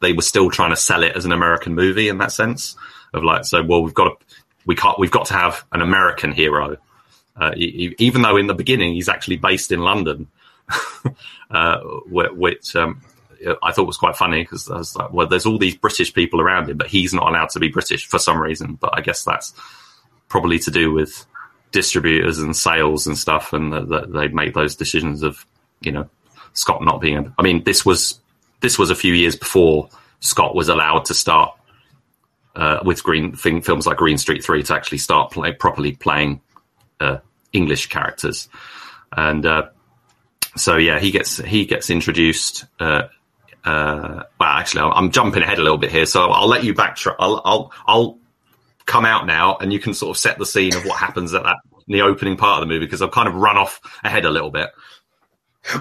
they 0.00 0.12
were 0.12 0.22
still 0.22 0.50
trying 0.50 0.70
to 0.70 0.76
sell 0.76 1.02
it 1.02 1.16
as 1.16 1.24
an 1.24 1.32
American 1.32 1.74
movie 1.74 2.08
in 2.08 2.18
that 2.18 2.32
sense 2.32 2.76
of 3.14 3.22
like, 3.22 3.44
so 3.44 3.62
well, 3.62 3.82
we've 3.82 3.94
got 3.94 4.04
to, 4.04 4.26
we 4.64 4.74
can't, 4.74 4.98
we've 4.98 5.10
got 5.10 5.26
to 5.26 5.34
have 5.34 5.64
an 5.72 5.80
American 5.80 6.32
hero, 6.32 6.76
uh, 7.36 7.52
even 7.56 8.22
though 8.22 8.36
in 8.36 8.46
the 8.46 8.54
beginning 8.54 8.94
he's 8.94 9.08
actually 9.08 9.36
based 9.36 9.72
in 9.72 9.80
London, 9.80 10.28
uh, 11.50 11.78
which 12.08 12.74
um, 12.76 13.00
I 13.62 13.72
thought 13.72 13.86
was 13.86 13.96
quite 13.96 14.16
funny 14.16 14.42
because 14.42 14.70
I 14.70 14.78
was 14.78 14.96
like, 14.96 15.12
well, 15.12 15.26
there's 15.26 15.46
all 15.46 15.58
these 15.58 15.76
British 15.76 16.12
people 16.12 16.40
around 16.40 16.70
him, 16.70 16.76
but 16.76 16.88
he's 16.88 17.14
not 17.14 17.28
allowed 17.28 17.50
to 17.50 17.60
be 17.60 17.68
British 17.68 18.06
for 18.06 18.18
some 18.18 18.40
reason. 18.40 18.74
But 18.74 18.96
I 18.96 19.00
guess 19.00 19.24
that's 19.24 19.54
probably 20.28 20.58
to 20.60 20.70
do 20.70 20.92
with 20.92 21.26
distributors 21.72 22.38
and 22.38 22.56
sales 22.56 23.06
and 23.06 23.16
stuff, 23.16 23.52
and 23.52 23.72
that 23.72 24.12
they 24.12 24.28
make 24.28 24.54
those 24.54 24.76
decisions 24.76 25.22
of 25.22 25.46
you 25.80 25.92
know 25.92 26.08
Scott 26.52 26.82
not 26.82 27.00
being. 27.00 27.32
I 27.38 27.42
mean, 27.42 27.64
this 27.64 27.84
was 27.84 28.20
this 28.60 28.78
was 28.78 28.90
a 28.90 28.96
few 28.96 29.12
years 29.12 29.36
before 29.36 29.88
Scott 30.20 30.54
was 30.54 30.68
allowed 30.68 31.04
to 31.06 31.14
start 31.14 31.56
uh, 32.54 32.80
with 32.84 33.02
green 33.02 33.36
thing, 33.36 33.60
films 33.60 33.86
like 33.86 33.98
Green 33.98 34.18
Street 34.18 34.42
Three 34.42 34.62
to 34.62 34.74
actually 34.74 34.98
start 34.98 35.30
play, 35.30 35.52
properly 35.52 35.92
playing 35.92 36.40
uh, 37.00 37.18
English 37.52 37.88
characters, 37.88 38.48
and 39.12 39.44
uh, 39.44 39.68
so 40.56 40.76
yeah, 40.76 40.98
he 40.98 41.10
gets 41.10 41.36
he 41.36 41.66
gets 41.66 41.90
introduced. 41.90 42.64
Uh, 43.66 44.22
well, 44.38 44.48
actually, 44.48 44.82
I'm 44.82 45.10
jumping 45.10 45.42
ahead 45.42 45.58
a 45.58 45.62
little 45.62 45.78
bit 45.78 45.90
here, 45.90 46.06
so 46.06 46.30
I'll 46.30 46.48
let 46.48 46.64
you 46.64 46.72
backtrack. 46.72 47.16
I'll, 47.18 47.42
I'll 47.44 47.72
I'll 47.86 48.18
come 48.86 49.04
out 49.04 49.26
now, 49.26 49.56
and 49.56 49.72
you 49.72 49.80
can 49.80 49.92
sort 49.92 50.16
of 50.16 50.20
set 50.20 50.38
the 50.38 50.46
scene 50.46 50.74
of 50.74 50.84
what 50.84 50.98
happens 50.98 51.34
at 51.34 51.42
that 51.42 51.56
the 51.88 52.02
opening 52.02 52.36
part 52.36 52.62
of 52.62 52.68
the 52.68 52.72
movie 52.72 52.86
because 52.86 53.02
I've 53.02 53.10
kind 53.10 53.28
of 53.28 53.34
run 53.34 53.56
off 53.56 53.80
ahead 54.02 54.24
a 54.24 54.30
little 54.30 54.50
bit. 54.50 54.70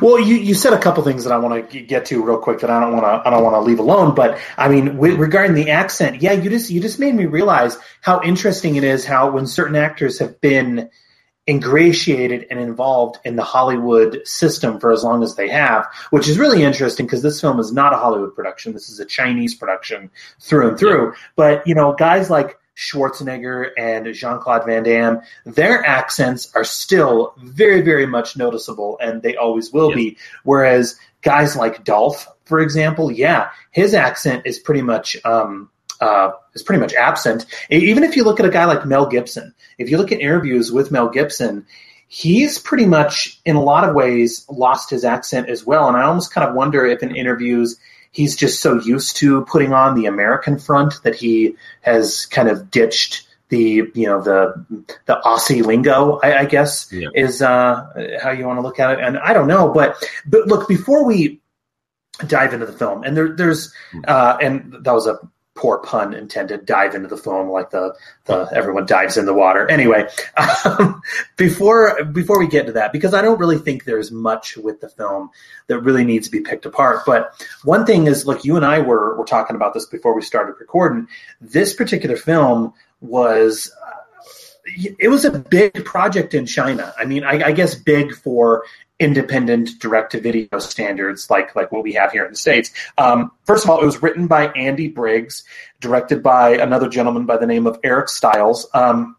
Well, 0.01 0.19
you, 0.19 0.35
you 0.35 0.55
said 0.55 0.73
a 0.73 0.79
couple 0.79 1.03
things 1.03 1.23
that 1.25 1.33
I 1.33 1.37
want 1.37 1.69
to 1.69 1.79
get 1.79 2.05
to 2.05 2.23
real 2.23 2.39
quick 2.39 2.59
that 2.61 2.71
I 2.71 2.79
don't 2.79 2.93
want 2.93 3.05
to 3.05 3.27
I 3.27 3.31
don't 3.31 3.43
want 3.43 3.55
to 3.55 3.59
leave 3.59 3.79
alone. 3.79 4.15
But 4.15 4.39
I 4.57 4.67
mean, 4.67 4.97
regarding 4.97 5.55
the 5.55 5.69
accent, 5.69 6.23
yeah, 6.23 6.31
you 6.31 6.49
just 6.49 6.71
you 6.71 6.81
just 6.81 6.99
made 6.99 7.13
me 7.13 7.25
realize 7.25 7.77
how 8.01 8.21
interesting 8.23 8.77
it 8.77 8.83
is 8.83 9.05
how 9.05 9.29
when 9.29 9.45
certain 9.45 9.75
actors 9.75 10.17
have 10.19 10.41
been 10.41 10.89
ingratiated 11.47 12.47
and 12.49 12.59
involved 12.59 13.19
in 13.23 13.35
the 13.35 13.43
Hollywood 13.43 14.21
system 14.25 14.79
for 14.79 14.91
as 14.91 15.03
long 15.03 15.21
as 15.23 15.35
they 15.35 15.47
have, 15.49 15.87
which 16.09 16.27
is 16.27 16.39
really 16.39 16.63
interesting 16.63 17.05
because 17.05 17.21
this 17.21 17.39
film 17.39 17.59
is 17.59 17.71
not 17.71 17.93
a 17.93 17.97
Hollywood 17.97 18.35
production. 18.35 18.73
This 18.73 18.89
is 18.89 18.99
a 18.99 19.05
Chinese 19.05 19.53
production 19.53 20.09
through 20.39 20.69
and 20.69 20.79
through. 20.79 21.13
But, 21.35 21.65
you 21.67 21.75
know, 21.75 21.93
guys 21.93 22.29
like 22.29 22.57
Schwarzenegger 22.75 23.69
and 23.77 24.11
Jean 24.13 24.39
Claude 24.39 24.65
Van 24.65 24.83
Damme, 24.83 25.21
their 25.45 25.85
accents 25.85 26.51
are 26.55 26.63
still 26.63 27.33
very, 27.37 27.81
very 27.81 28.07
much 28.07 28.35
noticeable 28.35 28.97
and 28.99 29.21
they 29.21 29.35
always 29.35 29.71
will 29.71 29.89
yeah. 29.89 29.95
be. 29.95 30.17
Whereas 30.43 30.99
guys 31.21 31.55
like 31.55 31.83
Dolph, 31.83 32.27
for 32.45 32.59
example, 32.59 33.11
yeah, 33.11 33.49
his 33.71 33.93
accent 33.93 34.43
is 34.45 34.59
pretty 34.59 34.81
much 34.81 35.15
um, 35.25 35.69
uh, 36.01 36.31
is 36.53 36.63
pretty 36.63 36.81
much 36.81 36.93
absent. 36.93 37.45
Even 37.69 38.03
if 38.03 38.15
you 38.15 38.23
look 38.23 38.39
at 38.39 38.45
a 38.45 38.51
guy 38.51 38.65
like 38.65 38.85
Mel 38.85 39.05
Gibson, 39.05 39.53
if 39.77 39.89
you 39.89 39.97
look 39.97 40.11
at 40.11 40.19
interviews 40.19 40.71
with 40.71 40.91
Mel 40.91 41.09
Gibson, 41.09 41.65
he's 42.07 42.59
pretty 42.59 42.85
much, 42.85 43.39
in 43.45 43.55
a 43.55 43.61
lot 43.61 43.87
of 43.87 43.95
ways, 43.95 44.45
lost 44.49 44.89
his 44.89 45.03
accent 45.03 45.49
as 45.49 45.65
well. 45.65 45.87
And 45.87 45.97
I 45.97 46.03
almost 46.03 46.33
kind 46.33 46.47
of 46.47 46.55
wonder 46.55 46.85
if 46.85 47.03
in 47.03 47.15
interviews 47.15 47.77
he's 48.11 48.35
just 48.35 48.61
so 48.61 48.79
used 48.81 49.17
to 49.17 49.43
putting 49.45 49.73
on 49.73 49.95
the 49.95 50.05
American 50.05 50.57
front 50.57 50.95
that 51.03 51.15
he 51.15 51.55
has 51.81 52.25
kind 52.25 52.47
of 52.47 52.71
ditched 52.71 53.27
the 53.49 53.91
you 53.93 54.07
know 54.07 54.21
the 54.21 54.65
the 55.05 55.21
Aussie 55.23 55.63
lingo, 55.63 56.19
I, 56.23 56.39
I 56.39 56.45
guess 56.45 56.91
yeah. 56.91 57.09
is 57.13 57.41
uh, 57.41 58.17
how 58.21 58.31
you 58.31 58.45
want 58.45 58.57
to 58.57 58.61
look 58.61 58.79
at 58.79 58.91
it. 58.91 58.99
And 59.03 59.17
I 59.19 59.33
don't 59.33 59.47
know, 59.47 59.71
but 59.71 60.03
but 60.25 60.47
look 60.47 60.67
before 60.67 61.05
we 61.05 61.41
dive 62.25 62.53
into 62.53 62.65
the 62.65 62.73
film, 62.73 63.03
and 63.03 63.15
there, 63.15 63.35
there's 63.35 63.73
hmm. 63.91 64.01
uh, 64.07 64.37
and 64.41 64.75
that 64.81 64.93
was 64.93 65.05
a 65.07 65.19
poor 65.55 65.77
pun 65.79 66.13
intended, 66.13 66.65
dive 66.65 66.93
into 66.95 67.07
the 67.07 67.17
foam 67.17 67.49
like 67.49 67.69
the, 67.69 67.95
the 68.25 68.47
everyone 68.53 68.85
dives 68.85 69.17
in 69.17 69.25
the 69.25 69.33
water. 69.33 69.69
Anyway, 69.69 70.07
um, 70.65 71.01
before 71.37 72.03
before 72.05 72.37
we 72.37 72.47
get 72.47 72.65
to 72.67 72.73
that, 72.73 72.91
because 72.91 73.13
I 73.13 73.21
don't 73.21 73.39
really 73.39 73.57
think 73.57 73.85
there's 73.85 74.11
much 74.11 74.57
with 74.57 74.81
the 74.81 74.89
film 74.89 75.31
that 75.67 75.79
really 75.79 76.03
needs 76.03 76.27
to 76.27 76.31
be 76.31 76.41
picked 76.41 76.65
apart. 76.65 76.99
But 77.05 77.33
one 77.63 77.85
thing 77.85 78.07
is, 78.07 78.25
like 78.25 78.43
you 78.43 78.57
and 78.57 78.65
I 78.65 78.79
were 78.79 79.17
were 79.17 79.25
talking 79.25 79.55
about 79.55 79.73
this 79.73 79.85
before 79.85 80.13
we 80.13 80.21
started 80.21 80.55
recording. 80.59 81.07
This 81.41 81.73
particular 81.73 82.17
film 82.17 82.73
was. 83.01 83.71
Uh, 83.81 83.91
it 84.99 85.09
was 85.09 85.23
a 85.23 85.39
big 85.39 85.85
project 85.85 86.33
in 86.33 86.47
China. 86.47 86.91
I 86.97 87.05
mean, 87.05 87.23
I, 87.23 87.49
I 87.49 87.51
guess 87.51 87.75
big 87.75 88.15
for 88.15 88.63
independent 88.99 89.71
direct 89.79 90.13
to 90.13 90.21
video 90.21 90.57
standards 90.59 91.29
like 91.29 91.55
like 91.55 91.71
what 91.71 91.83
we 91.83 91.93
have 91.93 92.11
here 92.11 92.25
in 92.25 92.31
the 92.31 92.37
states. 92.37 92.71
Um, 92.97 93.31
first 93.43 93.63
of 93.63 93.69
all, 93.69 93.81
it 93.81 93.85
was 93.85 94.01
written 94.01 94.27
by 94.27 94.47
Andy 94.53 94.87
Briggs, 94.87 95.43
directed 95.81 96.23
by 96.23 96.57
another 96.57 96.87
gentleman 96.87 97.25
by 97.25 97.37
the 97.37 97.47
name 97.47 97.67
of 97.67 97.79
Eric 97.83 98.09
Styles. 98.09 98.67
Um, 98.73 99.17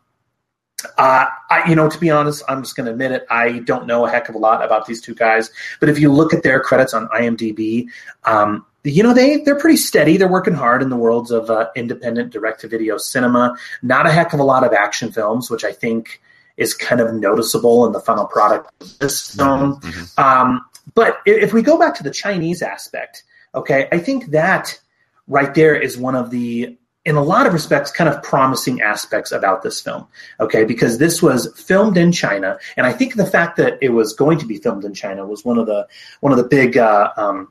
uh, 0.99 1.27
I, 1.51 1.69
you 1.69 1.75
know, 1.75 1.89
to 1.89 1.99
be 1.99 2.11
honest, 2.11 2.43
I'm 2.49 2.63
just 2.63 2.77
going 2.77 2.87
to 2.87 2.93
admit 2.93 3.11
it. 3.11 3.27
I 3.31 3.61
don't 3.61 3.87
know 3.87 4.07
a 4.07 4.11
heck 4.11 4.29
of 4.29 4.35
a 4.35 4.39
lot 4.39 4.65
about 4.65 4.87
these 4.87 5.01
two 5.01 5.15
guys, 5.15 5.51
but 5.81 5.89
if 5.89 5.99
you 5.99 6.13
look 6.13 6.35
at 6.35 6.43
their 6.43 6.61
credits 6.61 6.95
on 6.95 7.09
IMDb, 7.09 7.87
um, 8.25 8.65
you 8.85 9.03
know 9.03 9.13
they 9.13 9.39
they're 9.39 9.59
pretty 9.59 9.79
steady. 9.79 10.17
They're 10.17 10.29
working 10.29 10.55
hard 10.55 10.81
in 10.81 10.91
the 10.91 10.97
worlds 10.97 11.31
of 11.31 11.51
uh, 11.51 11.69
independent 11.75 12.33
direct 12.33 12.61
to 12.61 12.69
video 12.69 12.99
cinema. 12.99 13.57
Not 13.83 14.07
a 14.07 14.13
heck 14.13 14.33
of 14.33 14.41
a 14.41 14.45
lot 14.45 14.65
of 14.65 14.73
action 14.73 15.11
films, 15.11 15.51
which 15.51 15.65
I 15.65 15.73
think 15.73 16.23
is 16.57 16.75
kind 16.75 17.01
of 17.01 17.15
noticeable 17.15 17.87
in 17.87 17.93
the 17.93 18.01
final 18.01 18.27
product 18.27 18.71
of 18.81 18.99
this 18.99 19.35
film. 19.35 19.81
Mm-hmm. 19.81 20.23
Um, 20.23 20.65
but 20.95 21.19
if 21.27 21.53
we 21.53 21.63
go 21.63 21.79
back 21.79 21.95
to 21.97 22.03
the 22.03 22.11
Chinese 22.11 22.63
aspect, 22.63 23.25
okay, 23.55 23.89
I 23.93 23.99
think 23.99 24.27
that 24.27 24.79
right 25.29 25.55
there 25.55 25.75
is 25.75 25.99
one 25.99 26.15
of 26.15 26.31
the 26.31 26.77
in 27.05 27.15
a 27.15 27.23
lot 27.23 27.47
of 27.47 27.53
respects, 27.53 27.93
kind 27.93 28.11
of 28.11 28.21
promising 28.25 28.81
aspects 28.81 29.31
about 29.31 29.63
this 29.63 29.81
film. 29.81 30.09
Okay, 30.41 30.65
because 30.65 30.99
this 30.99 31.23
was 31.23 31.49
filmed 31.57 31.97
in 31.97 32.11
China, 32.11 32.59
and 32.77 32.85
I 32.85 32.93
think 32.93 33.15
the 33.15 33.25
fact 33.25 33.57
that 33.59 33.79
it 33.81 33.91
was 33.91 34.13
going 34.13 34.39
to 34.39 34.47
be 34.47 34.59
filmed 34.59 34.85
in 34.85 34.93
China 34.93 35.25
was 35.25 35.45
one 35.45 35.57
of 35.57 35.67
the 35.67 35.87
one 36.21 36.33
of 36.33 36.39
the 36.39 36.49
big 36.49 36.77
uh, 36.77 37.13
um, 37.17 37.49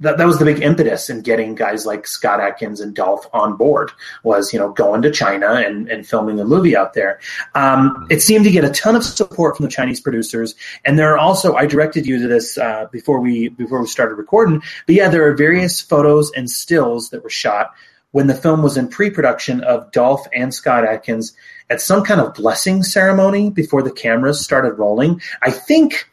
that, 0.00 0.18
that 0.18 0.26
was 0.26 0.38
the 0.38 0.44
big 0.44 0.62
impetus 0.62 1.08
in 1.08 1.22
getting 1.22 1.54
guys 1.54 1.86
like 1.86 2.06
Scott 2.06 2.40
Adkins 2.40 2.80
and 2.80 2.94
Dolph 2.94 3.26
on 3.32 3.56
board 3.56 3.90
was, 4.22 4.52
you 4.52 4.58
know, 4.58 4.70
going 4.70 5.02
to 5.02 5.10
China 5.10 5.54
and, 5.54 5.88
and 5.88 6.06
filming 6.06 6.38
a 6.38 6.44
movie 6.44 6.76
out 6.76 6.94
there. 6.94 7.20
Um, 7.54 8.06
it 8.10 8.20
seemed 8.20 8.44
to 8.44 8.50
get 8.50 8.64
a 8.64 8.70
ton 8.70 8.96
of 8.96 9.04
support 9.04 9.56
from 9.56 9.64
the 9.64 9.72
Chinese 9.72 10.00
producers. 10.00 10.54
And 10.84 10.98
there 10.98 11.12
are 11.12 11.18
also, 11.18 11.54
I 11.54 11.66
directed 11.66 12.06
you 12.06 12.20
to 12.20 12.28
this, 12.28 12.58
uh, 12.58 12.86
before 12.92 13.20
we, 13.20 13.48
before 13.48 13.80
we 13.80 13.86
started 13.86 14.16
recording, 14.16 14.62
but 14.86 14.94
yeah, 14.94 15.08
there 15.08 15.26
are 15.26 15.34
various 15.34 15.80
photos 15.80 16.30
and 16.32 16.50
stills 16.50 17.10
that 17.10 17.22
were 17.22 17.30
shot 17.30 17.72
when 18.12 18.26
the 18.28 18.34
film 18.34 18.62
was 18.62 18.76
in 18.76 18.88
pre-production 18.88 19.62
of 19.64 19.92
Dolph 19.92 20.26
and 20.32 20.54
Scott 20.54 20.84
Adkins 20.84 21.34
at 21.68 21.80
some 21.80 22.04
kind 22.04 22.20
of 22.20 22.34
blessing 22.34 22.82
ceremony 22.82 23.50
before 23.50 23.82
the 23.82 23.90
cameras 23.90 24.42
started 24.42 24.74
rolling. 24.74 25.20
I 25.42 25.50
think, 25.50 26.08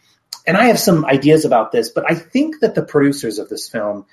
and 0.45 0.57
I 0.57 0.65
have 0.65 0.79
some 0.79 1.05
ideas 1.05 1.45
about 1.45 1.71
this, 1.71 1.89
but 1.89 2.09
I 2.09 2.15
think 2.15 2.59
that 2.61 2.75
the 2.75 2.83
producers 2.83 3.39
of 3.39 3.49
this 3.49 3.67
film 3.67 4.05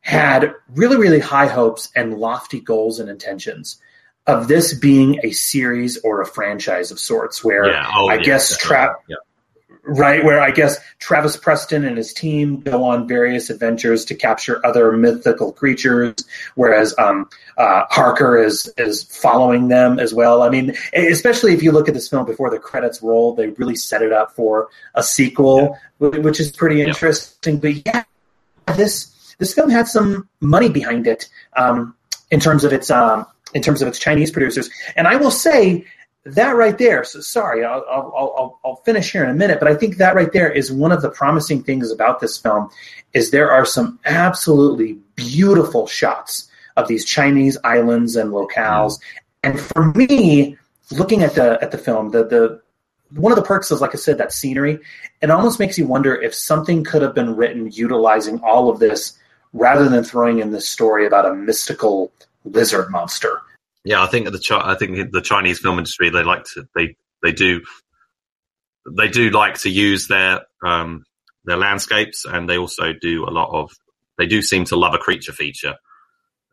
had 0.00 0.54
really, 0.74 0.96
really 0.96 1.20
high 1.20 1.46
hopes 1.46 1.90
and 1.94 2.14
lofty 2.14 2.60
goals 2.60 3.00
and 3.00 3.10
intentions 3.10 3.80
of 4.26 4.46
this 4.46 4.74
being 4.74 5.20
a 5.24 5.30
series 5.30 5.98
or 6.04 6.20
a 6.20 6.26
franchise 6.26 6.90
of 6.90 6.98
sorts, 6.98 7.42
where 7.42 7.66
yeah. 7.66 7.90
oh, 7.94 8.08
I 8.08 8.16
yeah, 8.16 8.22
guess 8.22 8.56
Tra- 8.58 8.96
yeah. 9.08 9.16
Right, 9.88 10.22
where 10.22 10.40
I 10.40 10.50
guess 10.50 10.78
Travis 10.98 11.36
Preston 11.36 11.84
and 11.84 11.96
his 11.96 12.12
team 12.12 12.60
go 12.60 12.84
on 12.84 13.08
various 13.08 13.50
adventures 13.50 14.04
to 14.06 14.14
capture 14.14 14.64
other 14.64 14.92
mythical 14.92 15.52
creatures, 15.52 16.14
whereas 16.54 16.94
um, 16.98 17.28
uh, 17.56 17.84
Harker 17.90 18.38
is 18.38 18.72
is 18.76 19.02
following 19.02 19.68
them 19.68 19.98
as 19.98 20.14
well. 20.14 20.42
I 20.42 20.50
mean, 20.50 20.74
especially 20.94 21.54
if 21.54 21.62
you 21.62 21.72
look 21.72 21.88
at 21.88 21.94
this 21.94 22.08
film 22.08 22.26
before 22.26 22.50
the 22.50 22.58
credits 22.58 23.02
roll, 23.02 23.34
they 23.34 23.48
really 23.48 23.76
set 23.76 24.02
it 24.02 24.12
up 24.12 24.32
for 24.32 24.68
a 24.94 25.02
sequel, 25.02 25.76
yeah. 26.00 26.08
which 26.08 26.38
is 26.38 26.52
pretty 26.52 26.82
interesting. 26.82 27.54
Yeah. 27.54 27.60
But 27.60 27.86
yeah, 27.86 28.74
this 28.76 29.34
this 29.38 29.54
film 29.54 29.70
had 29.70 29.88
some 29.88 30.28
money 30.40 30.68
behind 30.68 31.06
it 31.06 31.28
um, 31.56 31.94
in 32.30 32.40
terms 32.40 32.64
of 32.64 32.72
its 32.72 32.90
um, 32.90 33.26
in 33.54 33.62
terms 33.62 33.80
of 33.80 33.88
its 33.88 33.98
Chinese 33.98 34.30
producers, 34.30 34.68
and 34.96 35.08
I 35.08 35.16
will 35.16 35.30
say 35.30 35.86
that 36.34 36.56
right 36.56 36.76
there. 36.78 37.04
So 37.04 37.20
sorry, 37.20 37.64
I'll, 37.64 37.84
I'll, 37.90 38.60
I'll, 38.64 38.76
finish 38.84 39.12
here 39.12 39.24
in 39.24 39.30
a 39.30 39.34
minute, 39.34 39.58
but 39.58 39.68
I 39.68 39.74
think 39.74 39.96
that 39.96 40.14
right 40.14 40.32
there 40.32 40.50
is 40.50 40.72
one 40.72 40.92
of 40.92 41.02
the 41.02 41.10
promising 41.10 41.62
things 41.62 41.90
about 41.90 42.20
this 42.20 42.38
film 42.38 42.70
is 43.12 43.30
there 43.30 43.50
are 43.50 43.64
some 43.64 43.98
absolutely 44.04 44.98
beautiful 45.14 45.86
shots 45.86 46.48
of 46.76 46.88
these 46.88 47.04
Chinese 47.04 47.58
islands 47.64 48.16
and 48.16 48.30
locales. 48.30 48.98
And 49.42 49.60
for 49.60 49.92
me, 49.92 50.56
looking 50.90 51.22
at 51.22 51.34
the 51.34 51.58
at 51.62 51.70
the 51.70 51.78
film, 51.78 52.10
the 52.10 52.24
the 52.24 52.62
one 53.12 53.32
of 53.32 53.36
the 53.36 53.44
perks 53.44 53.70
is 53.70 53.80
like 53.80 53.94
I 53.94 53.98
said, 53.98 54.18
that 54.18 54.32
scenery. 54.32 54.78
It 55.20 55.30
almost 55.30 55.58
makes 55.58 55.78
you 55.78 55.86
wonder 55.86 56.14
if 56.14 56.34
something 56.34 56.84
could 56.84 57.02
have 57.02 57.14
been 57.14 57.34
written 57.34 57.70
utilizing 57.70 58.40
all 58.40 58.70
of 58.70 58.78
this 58.78 59.18
rather 59.52 59.88
than 59.88 60.04
throwing 60.04 60.40
in 60.40 60.52
this 60.52 60.68
story 60.68 61.06
about 61.06 61.26
a 61.26 61.34
mystical 61.34 62.12
lizard 62.44 62.90
monster. 62.90 63.42
Yeah, 63.84 64.02
I 64.02 64.06
think 64.06 64.26
the 64.26 64.60
I 64.62 64.74
think 64.74 65.12
the 65.12 65.20
Chinese 65.20 65.60
film 65.60 65.78
industry 65.78 66.10
they 66.10 66.22
like 66.24 66.44
to 66.54 66.64
they 66.74 66.96
they 67.22 67.32
do 67.32 67.62
they 68.96 69.08
do 69.08 69.30
like 69.30 69.58
to 69.60 69.70
use 69.70 70.08
their 70.08 70.42
um, 70.64 71.04
their 71.44 71.56
landscapes, 71.56 72.24
and 72.24 72.48
they 72.48 72.58
also 72.58 72.92
do 72.92 73.24
a 73.24 73.30
lot 73.30 73.50
of 73.52 73.70
they 74.16 74.26
do 74.26 74.42
seem 74.42 74.64
to 74.66 74.76
love 74.76 74.94
a 74.94 74.98
creature 74.98 75.32
feature. 75.32 75.76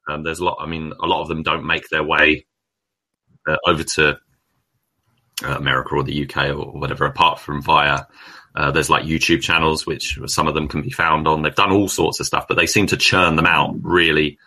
Um, 0.08 0.24
there's 0.24 0.40
a 0.40 0.46
lot. 0.46 0.58
I 0.60 0.68
mean, 0.68 0.94
a 1.02 1.08
lot 1.08 1.22
of 1.22 1.28
them 1.28 1.44
don't 1.44 1.66
make 1.66 1.90
their 1.90 2.04
way 2.04 2.46
uh, 3.48 3.58
over 3.66 3.84
to 3.84 4.18
uh, 5.44 5.58
America 5.58 5.96
or 5.96 6.04
the 6.04 6.24
UK 6.24 6.50
or 6.50 6.80
whatever, 6.80 7.06
apart 7.06 7.40
from 7.40 7.62
via. 7.62 8.06
Uh, 8.56 8.72
there's 8.72 8.90
like 8.90 9.04
YouTube 9.04 9.42
channels, 9.42 9.86
which 9.86 10.18
some 10.28 10.48
of 10.48 10.54
them 10.54 10.70
can 10.70 10.82
be 10.82 10.92
found 10.92 11.28
on. 11.28 11.42
They've 11.42 11.54
done 11.54 11.74
all 11.74 11.90
sorts 11.90 12.22
of 12.22 12.26
stuff, 12.26 12.48
but 12.48 12.56
they 12.56 12.68
seem 12.68 12.88
to 12.88 12.98
churn 12.98 13.36
them 13.36 13.46
out 13.46 13.76
really 13.82 14.38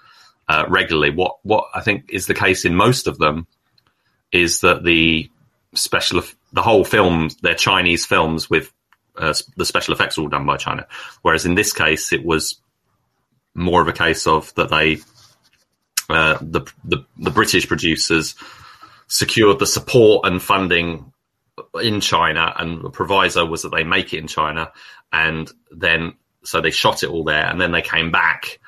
uh, 0.49 0.65
regularly. 0.69 1.11
What 1.11 1.37
what 1.43 1.69
I 1.75 1.81
think 1.81 2.11
is 2.11 2.27
the 2.27 2.35
case 2.35 2.65
in 2.65 2.75
most 2.75 3.07
of 3.07 3.19
them 3.19 3.47
is 4.33 4.61
that 4.61 4.85
the 4.85 5.31
special 5.75 6.23
the 6.53 6.63
whole 6.63 6.85
film 6.85 7.31
they're 7.43 7.55
Chinese 7.55 8.07
films 8.07 8.49
with 8.49 8.73
uh, 9.17 9.35
the 9.57 9.65
special 9.65 9.95
effects 9.95 10.19
all 10.19 10.29
done 10.29 10.47
by 10.47 10.57
China, 10.57 10.87
whereas 11.23 11.45
in 11.45 11.55
this 11.55 11.73
case 11.73 12.13
it 12.13 12.25
was 12.25 12.61
more 13.55 13.83
of 13.83 13.89
a 13.89 13.93
case 13.93 14.27
of 14.27 14.55
that 14.55 14.71
they 14.71 14.99
uh, 16.09 16.39
the, 16.41 16.61
the 16.85 17.05
the 17.19 17.31
British 17.31 17.69
producers 17.69 18.35
secured 19.09 19.59
the 19.59 19.67
support 19.67 20.27
and 20.27 20.43
funding 20.43 21.13
in 21.83 22.01
China, 22.01 22.55
and 22.57 22.83
the 22.83 22.91
proviso 22.91 23.45
was 23.45 23.63
that 23.63 23.71
they 23.71 23.85
make 23.85 24.15
it 24.15 24.19
in 24.19 24.27
China, 24.27 24.73
and 25.13 25.51
then 25.71 26.15
so 26.45 26.61
they 26.61 26.71
shot 26.71 27.03
it 27.03 27.11
all 27.11 27.25
there, 27.25 27.47
and 27.47 27.61
then 27.61 27.73
they 27.73 27.83
came 27.83 28.11
back, 28.11 28.59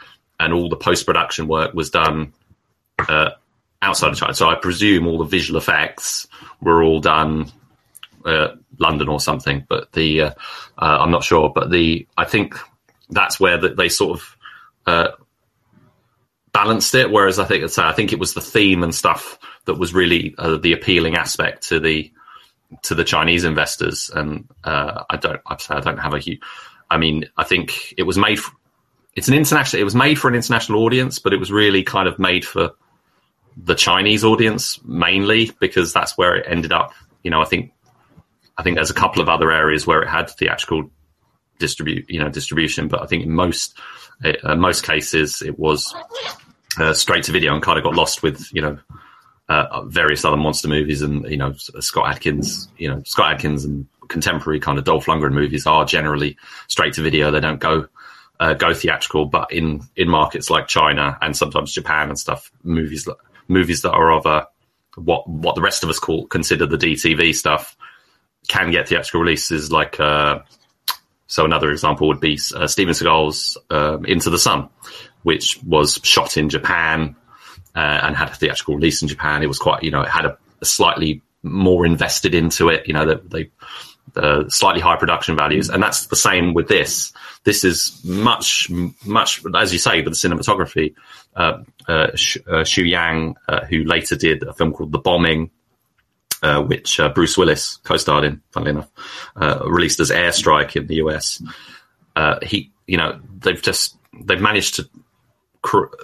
and 0.40 0.54
all 0.54 0.68
the 0.68 0.76
post 0.76 1.06
production 1.06 1.46
work 1.46 1.74
was 1.74 1.90
done 1.90 2.32
uh, 2.98 3.30
outside 3.82 4.10
of 4.10 4.16
China. 4.16 4.34
So 4.34 4.48
I 4.48 4.56
presume 4.56 5.06
all 5.06 5.18
the 5.18 5.24
visual 5.24 5.58
effects 5.58 6.26
were 6.60 6.82
all 6.82 7.00
done 7.00 7.52
uh, 8.24 8.48
London 8.78 9.08
or 9.08 9.20
something, 9.20 9.64
but 9.68 9.92
the 9.92 10.22
uh, 10.22 10.30
uh, 10.78 10.98
I'm 11.00 11.10
not 11.10 11.24
sure. 11.24 11.52
But 11.54 11.70
the 11.70 12.06
I 12.16 12.24
think 12.24 12.54
that's 13.10 13.38
where 13.38 13.58
the, 13.58 13.68
they 13.74 13.90
sort 13.90 14.18
of 14.18 14.36
uh, 14.86 15.08
balanced 16.52 16.94
it. 16.94 17.10
Whereas 17.10 17.38
I 17.38 17.44
think 17.44 17.78
I 17.78 17.92
think 17.92 18.12
it 18.12 18.18
was 18.18 18.32
the 18.32 18.40
theme 18.40 18.82
and 18.82 18.94
stuff 18.94 19.38
that 19.66 19.74
was 19.74 19.92
really 19.92 20.34
uh, 20.38 20.56
the 20.56 20.72
appealing 20.72 21.16
aspect 21.16 21.68
to 21.68 21.80
the 21.80 22.10
to 22.82 22.94
the 22.94 23.04
Chinese 23.04 23.44
investors. 23.44 24.10
And 24.14 24.48
I 24.64 25.18
don't 25.20 25.40
I 25.46 25.80
don't 25.80 25.98
have 25.98 26.14
a 26.14 26.18
huge. 26.18 26.40
I 26.90 26.96
mean, 26.96 27.26
I 27.36 27.44
think 27.44 27.94
it 27.98 28.04
was 28.04 28.16
made. 28.16 28.40
For, 28.40 28.52
it's 29.14 29.28
an 29.28 29.34
international. 29.34 29.80
It 29.80 29.84
was 29.84 29.94
made 29.94 30.18
for 30.18 30.28
an 30.28 30.34
international 30.34 30.82
audience, 30.84 31.18
but 31.18 31.32
it 31.32 31.40
was 31.40 31.50
really 31.50 31.82
kind 31.82 32.08
of 32.08 32.18
made 32.18 32.44
for 32.44 32.72
the 33.56 33.74
Chinese 33.74 34.24
audience 34.24 34.80
mainly 34.84 35.50
because 35.60 35.92
that's 35.92 36.16
where 36.16 36.36
it 36.36 36.46
ended 36.48 36.72
up. 36.72 36.92
You 37.22 37.30
know, 37.30 37.40
I 37.40 37.44
think 37.44 37.72
I 38.56 38.62
think 38.62 38.76
there's 38.76 38.90
a 38.90 38.94
couple 38.94 39.22
of 39.22 39.28
other 39.28 39.50
areas 39.50 39.86
where 39.86 40.02
it 40.02 40.08
had 40.08 40.30
theatrical 40.30 40.90
distribute, 41.58 42.08
you 42.08 42.20
know, 42.20 42.28
distribution, 42.28 42.88
but 42.88 43.02
I 43.02 43.06
think 43.06 43.24
in 43.24 43.32
most 43.32 43.78
uh, 44.24 44.54
most 44.54 44.84
cases 44.84 45.42
it 45.42 45.58
was 45.58 45.94
uh, 46.78 46.92
straight 46.92 47.24
to 47.24 47.32
video 47.32 47.54
and 47.54 47.62
kind 47.62 47.78
of 47.78 47.84
got 47.84 47.94
lost 47.94 48.22
with 48.22 48.48
you 48.52 48.62
know 48.62 48.78
uh, 49.48 49.82
various 49.82 50.24
other 50.24 50.36
monster 50.36 50.68
movies 50.68 51.02
and 51.02 51.24
you 51.28 51.36
know 51.36 51.52
Scott 51.54 52.14
Adkins, 52.14 52.68
you 52.78 52.88
know 52.88 53.02
Scott 53.04 53.34
Adkins 53.34 53.64
and 53.64 53.86
contemporary 54.08 54.60
kind 54.60 54.78
of 54.78 54.84
Dolph 54.84 55.06
Lundgren 55.06 55.32
movies 55.32 55.66
are 55.66 55.84
generally 55.84 56.36
straight 56.68 56.94
to 56.94 57.02
video. 57.02 57.30
They 57.30 57.40
don't 57.40 57.60
go 57.60 57.88
uh, 58.40 58.54
go 58.54 58.74
theatrical, 58.74 59.26
but 59.26 59.52
in 59.52 59.82
in 59.94 60.08
markets 60.08 60.50
like 60.50 60.66
China 60.66 61.16
and 61.20 61.36
sometimes 61.36 61.72
Japan 61.72 62.08
and 62.08 62.18
stuff, 62.18 62.50
movies 62.64 63.06
movies 63.46 63.82
that 63.82 63.92
are 63.92 64.10
of 64.10 64.26
a 64.26 64.48
what 64.96 65.28
what 65.28 65.54
the 65.54 65.60
rest 65.60 65.84
of 65.84 65.90
us 65.90 65.98
call 65.98 66.26
consider 66.26 66.66
the 66.66 66.78
DTV 66.78 67.34
stuff 67.34 67.76
can 68.48 68.70
get 68.70 68.88
theatrical 68.88 69.20
releases. 69.20 69.70
Like 69.70 70.00
uh, 70.00 70.40
so, 71.26 71.44
another 71.44 71.70
example 71.70 72.08
would 72.08 72.20
be 72.20 72.38
uh, 72.56 72.66
Steven 72.66 72.94
Seagal's 72.94 73.58
um, 73.68 74.06
Into 74.06 74.30
the 74.30 74.38
Sun, 74.38 74.70
which 75.22 75.62
was 75.62 76.00
shot 76.02 76.38
in 76.38 76.48
Japan 76.48 77.14
uh, 77.76 78.00
and 78.02 78.16
had 78.16 78.30
a 78.30 78.34
theatrical 78.34 78.74
release 78.74 79.02
in 79.02 79.08
Japan. 79.08 79.42
It 79.42 79.48
was 79.48 79.58
quite 79.58 79.82
you 79.82 79.90
know 79.90 80.00
it 80.00 80.08
had 80.08 80.24
a, 80.24 80.38
a 80.62 80.64
slightly 80.64 81.22
more 81.42 81.84
invested 81.84 82.34
into 82.34 82.70
it. 82.70 82.88
You 82.88 82.94
know 82.94 83.06
that 83.06 83.30
they. 83.30 83.50
Uh, 84.16 84.48
slightly 84.48 84.80
higher 84.80 84.96
production 84.96 85.36
values, 85.36 85.70
and 85.70 85.80
that's 85.80 86.06
the 86.06 86.16
same 86.16 86.52
with 86.52 86.66
this. 86.66 87.12
This 87.44 87.64
is 87.64 88.00
much, 88.04 88.68
much, 89.06 89.42
as 89.56 89.72
you 89.72 89.78
say, 89.78 90.02
with 90.02 90.12
the 90.12 90.28
cinematography. 90.28 90.94
Uh, 91.34 91.62
uh, 91.88 92.14
Shu 92.14 92.84
Yang, 92.84 93.36
uh, 93.48 93.64
who 93.64 93.84
later 93.84 94.16
did 94.16 94.42
a 94.42 94.52
film 94.52 94.72
called 94.72 94.92
The 94.92 94.98
Bombing, 94.98 95.50
uh, 96.42 96.62
which 96.62 97.00
uh, 97.00 97.08
Bruce 97.08 97.38
Willis 97.38 97.76
co-starred 97.78 98.24
in, 98.24 98.42
funnily 98.50 98.72
enough, 98.72 98.90
uh, 99.36 99.60
released 99.66 100.00
as 100.00 100.10
Airstrike 100.10 100.76
in 100.76 100.86
the 100.86 100.96
US. 100.96 101.42
he, 102.42 102.70
you 102.86 102.96
know, 102.96 103.20
they've 103.38 103.60
just 103.60 103.96
they've 104.22 104.40
managed 104.40 104.76
to 104.76 104.88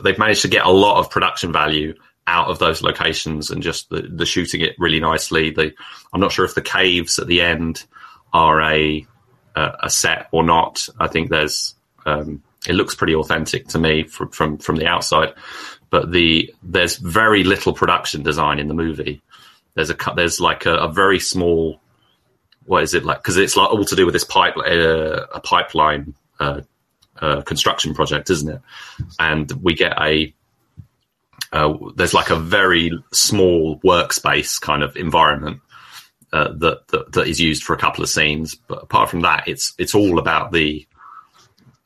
they've 0.02 0.18
managed 0.18 0.42
to 0.42 0.48
get 0.48 0.64
a 0.64 0.70
lot 0.70 0.98
of 0.98 1.10
production 1.10 1.52
value 1.52 1.94
out 2.26 2.48
of 2.48 2.58
those 2.58 2.82
locations 2.82 3.50
and 3.50 3.62
just 3.62 3.88
the, 3.88 4.02
the 4.02 4.26
shooting 4.26 4.60
it 4.60 4.74
really 4.78 5.00
nicely. 5.00 5.50
The 5.50 5.72
I'm 6.12 6.20
not 6.20 6.32
sure 6.32 6.44
if 6.44 6.54
the 6.54 6.62
caves 6.62 7.18
at 7.18 7.26
the 7.26 7.40
end 7.42 7.84
are 8.32 8.60
a 8.60 9.06
a 9.56 9.90
set 9.90 10.28
or 10.32 10.42
not. 10.42 10.88
I 11.00 11.08
think 11.08 11.30
there's 11.30 11.74
um, 12.04 12.42
it 12.68 12.74
looks 12.74 12.94
pretty 12.94 13.14
authentic 13.14 13.68
to 13.68 13.78
me 13.78 14.04
from 14.04 14.30
from, 14.30 14.58
from 14.58 14.76
the 14.76 14.86
outside, 14.86 15.34
but 15.90 16.12
the 16.12 16.54
there's 16.62 16.96
very 16.96 17.44
little 17.44 17.72
production 17.72 18.22
design 18.22 18.58
in 18.58 18.68
the 18.68 18.74
movie. 18.74 19.22
There's 19.74 19.90
a 19.90 19.96
there's 20.14 20.40
like 20.40 20.66
a, 20.66 20.74
a 20.74 20.92
very 20.92 21.20
small 21.20 21.80
what 22.64 22.82
is 22.82 22.94
it 22.94 23.04
like 23.04 23.18
because 23.18 23.36
it's 23.36 23.56
like 23.56 23.70
all 23.70 23.84
to 23.84 23.96
do 23.96 24.04
with 24.04 24.12
this 24.12 24.24
pipe 24.24 24.56
uh, 24.56 25.26
a 25.34 25.40
pipeline 25.40 26.14
uh, 26.40 26.60
uh, 27.20 27.42
construction 27.42 27.94
project, 27.94 28.30
isn't 28.30 28.48
it? 28.48 28.60
And 29.18 29.50
we 29.62 29.74
get 29.74 30.00
a 30.00 30.34
uh, 31.52 31.74
there's 31.94 32.14
like 32.14 32.30
a 32.30 32.36
very 32.36 32.90
small 33.12 33.78
workspace 33.80 34.60
kind 34.60 34.82
of 34.82 34.96
environment 34.96 35.60
uh, 36.36 36.52
that, 36.58 36.88
that, 36.88 37.12
that 37.12 37.26
is 37.26 37.40
used 37.40 37.62
for 37.62 37.74
a 37.74 37.78
couple 37.78 38.02
of 38.02 38.10
scenes. 38.10 38.54
But 38.54 38.82
apart 38.82 39.10
from 39.10 39.20
that, 39.20 39.48
it's 39.48 39.74
it's 39.78 39.94
all 39.94 40.18
about 40.18 40.52
the, 40.52 40.86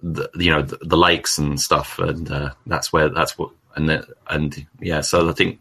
the 0.03 0.29
you 0.35 0.51
know 0.51 0.63
the, 0.63 0.79
the, 0.79 0.97
lakes 0.97 1.39
and 1.39 1.61
stuff, 1.61 1.99
and 1.99 2.31
uh, 2.31 2.51
that's 2.67 2.93
where 2.93 3.09
that's 3.09 3.39
what 3.39 3.51
and 3.77 3.89
the, 3.89 4.07
and 4.29 4.67
yeah. 4.81 5.03
So 5.03 5.29
I 5.29 5.33
think 5.33 5.61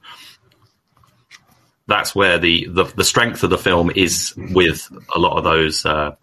that's 1.88 2.16
where 2.16 2.40
the, 2.40 2.68
the, 2.70 2.84
the 2.84 3.04
strength 3.04 3.44
of 3.44 3.50
the 3.50 3.58
film 3.58 3.92
is 3.96 4.34
with 4.38 4.88
a 5.16 5.20
lot 5.20 5.38
of 5.38 5.44
those 5.44 5.86
uh, 5.86 6.16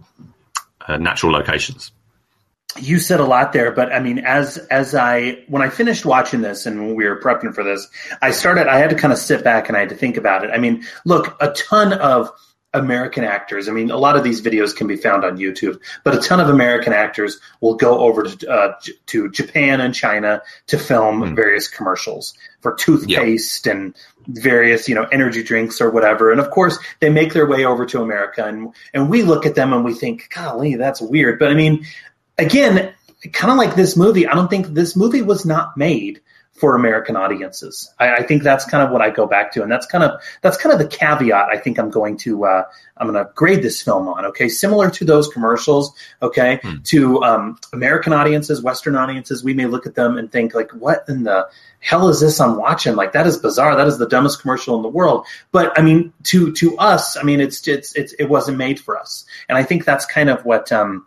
uh, 0.86 0.96
natural 0.96 1.32
locations 1.32 1.92
you 2.78 2.98
said 2.98 3.20
a 3.20 3.24
lot 3.24 3.52
there, 3.52 3.70
but 3.70 3.92
I 3.92 4.00
mean, 4.00 4.18
as 4.18 4.58
as 4.58 4.94
I 4.94 5.44
when 5.48 5.62
I 5.62 5.70
finished 5.70 6.04
watching 6.04 6.42
this 6.42 6.66
and 6.66 6.78
when 6.78 6.94
we 6.94 7.06
were 7.06 7.20
prepping 7.20 7.54
for 7.54 7.64
this, 7.64 7.88
I 8.22 8.30
started. 8.30 8.66
I 8.66 8.78
had 8.78 8.90
to 8.90 8.96
kind 8.96 9.12
of 9.12 9.18
sit 9.18 9.44
back 9.44 9.68
and 9.68 9.76
I 9.76 9.80
had 9.80 9.88
to 9.90 9.94
think 9.94 10.16
about 10.16 10.44
it. 10.44 10.50
I 10.50 10.58
mean, 10.58 10.84
look, 11.04 11.36
a 11.40 11.52
ton 11.52 11.92
of 11.92 12.30
American 12.76 13.24
actors. 13.24 13.68
I 13.68 13.72
mean, 13.72 13.90
a 13.90 13.96
lot 13.96 14.16
of 14.16 14.24
these 14.24 14.40
videos 14.40 14.74
can 14.74 14.86
be 14.86 14.96
found 14.96 15.24
on 15.24 15.38
YouTube, 15.38 15.80
but 16.04 16.14
a 16.14 16.20
ton 16.20 16.40
of 16.40 16.48
American 16.48 16.92
actors 16.92 17.38
will 17.60 17.74
go 17.74 17.98
over 17.98 18.24
to 18.24 18.50
uh, 18.50 18.74
to 19.06 19.30
Japan 19.30 19.80
and 19.80 19.94
China 19.94 20.42
to 20.68 20.78
film 20.78 21.20
mm. 21.20 21.36
various 21.36 21.68
commercials 21.68 22.34
for 22.60 22.74
toothpaste 22.74 23.66
and 23.66 23.94
various, 24.28 24.88
you 24.88 24.94
know, 24.94 25.04
energy 25.12 25.42
drinks 25.42 25.80
or 25.80 25.90
whatever. 25.90 26.30
And 26.30 26.40
of 26.40 26.50
course, 26.50 26.78
they 27.00 27.10
make 27.10 27.32
their 27.32 27.46
way 27.46 27.64
over 27.64 27.86
to 27.86 28.02
America, 28.02 28.44
and 28.44 28.74
and 28.94 29.10
we 29.10 29.22
look 29.22 29.46
at 29.46 29.54
them 29.54 29.72
and 29.72 29.84
we 29.84 29.94
think, 29.94 30.28
"Golly, 30.34 30.76
that's 30.76 31.00
weird." 31.00 31.38
But 31.38 31.50
I 31.50 31.54
mean, 31.54 31.86
again, 32.38 32.92
kind 33.32 33.50
of 33.50 33.58
like 33.58 33.74
this 33.74 33.96
movie, 33.96 34.26
I 34.26 34.34
don't 34.34 34.48
think 34.48 34.68
this 34.68 34.96
movie 34.96 35.22
was 35.22 35.44
not 35.44 35.76
made 35.76 36.20
for 36.56 36.74
American 36.74 37.16
audiences. 37.16 37.92
I, 37.98 38.16
I, 38.16 38.22
think 38.22 38.42
that's 38.42 38.64
kind 38.64 38.82
of 38.82 38.90
what 38.90 39.02
I 39.02 39.10
go 39.10 39.26
back 39.26 39.52
to, 39.52 39.62
and 39.62 39.70
that's 39.70 39.86
kind 39.86 40.02
of 40.02 40.20
that's 40.40 40.56
kind 40.56 40.72
of 40.72 40.78
the 40.78 40.86
caveat. 40.86 41.48
I 41.52 41.58
think 41.58 41.78
I'm 41.78 41.90
going 41.90 42.16
to 42.18 42.44
uh, 42.46 42.64
I'm 42.96 43.12
going 43.12 43.22
to 43.22 43.30
grade 43.34 43.62
this 43.62 43.82
film 43.82 44.08
on. 44.08 44.24
Okay, 44.26 44.48
similar 44.48 44.90
to 44.90 45.04
those 45.04 45.28
commercials. 45.28 45.92
Okay, 46.22 46.60
hmm. 46.62 46.76
to 46.84 47.22
um, 47.22 47.58
American 47.72 48.12
audiences, 48.12 48.62
Western 48.62 48.96
audiences, 48.96 49.44
we 49.44 49.52
may 49.52 49.66
look 49.66 49.86
at 49.86 49.94
them 49.94 50.16
and 50.16 50.32
think 50.32 50.54
like, 50.54 50.70
what 50.72 51.04
in 51.08 51.24
the 51.24 51.46
hell 51.80 52.08
is 52.08 52.20
this 52.20 52.40
I'm 52.40 52.56
watching? 52.56 52.96
Like 52.96 53.12
that 53.12 53.26
is 53.26 53.36
bizarre. 53.36 53.76
That 53.76 53.86
is 53.86 53.98
the 53.98 54.08
dumbest 54.08 54.40
commercial 54.40 54.76
in 54.76 54.82
the 54.82 54.88
world. 54.88 55.26
But 55.52 55.78
I 55.78 55.82
mean, 55.82 56.12
to 56.24 56.52
to 56.52 56.76
us, 56.78 57.16
I 57.16 57.22
mean, 57.22 57.40
it's 57.40 57.66
it's, 57.68 57.94
it's 57.94 58.14
it 58.14 58.26
wasn't 58.26 58.56
made 58.56 58.80
for 58.80 58.98
us, 58.98 59.26
and 59.48 59.58
I 59.58 59.62
think 59.62 59.84
that's 59.84 60.06
kind 60.06 60.30
of 60.30 60.44
what. 60.44 60.72
Um, 60.72 61.06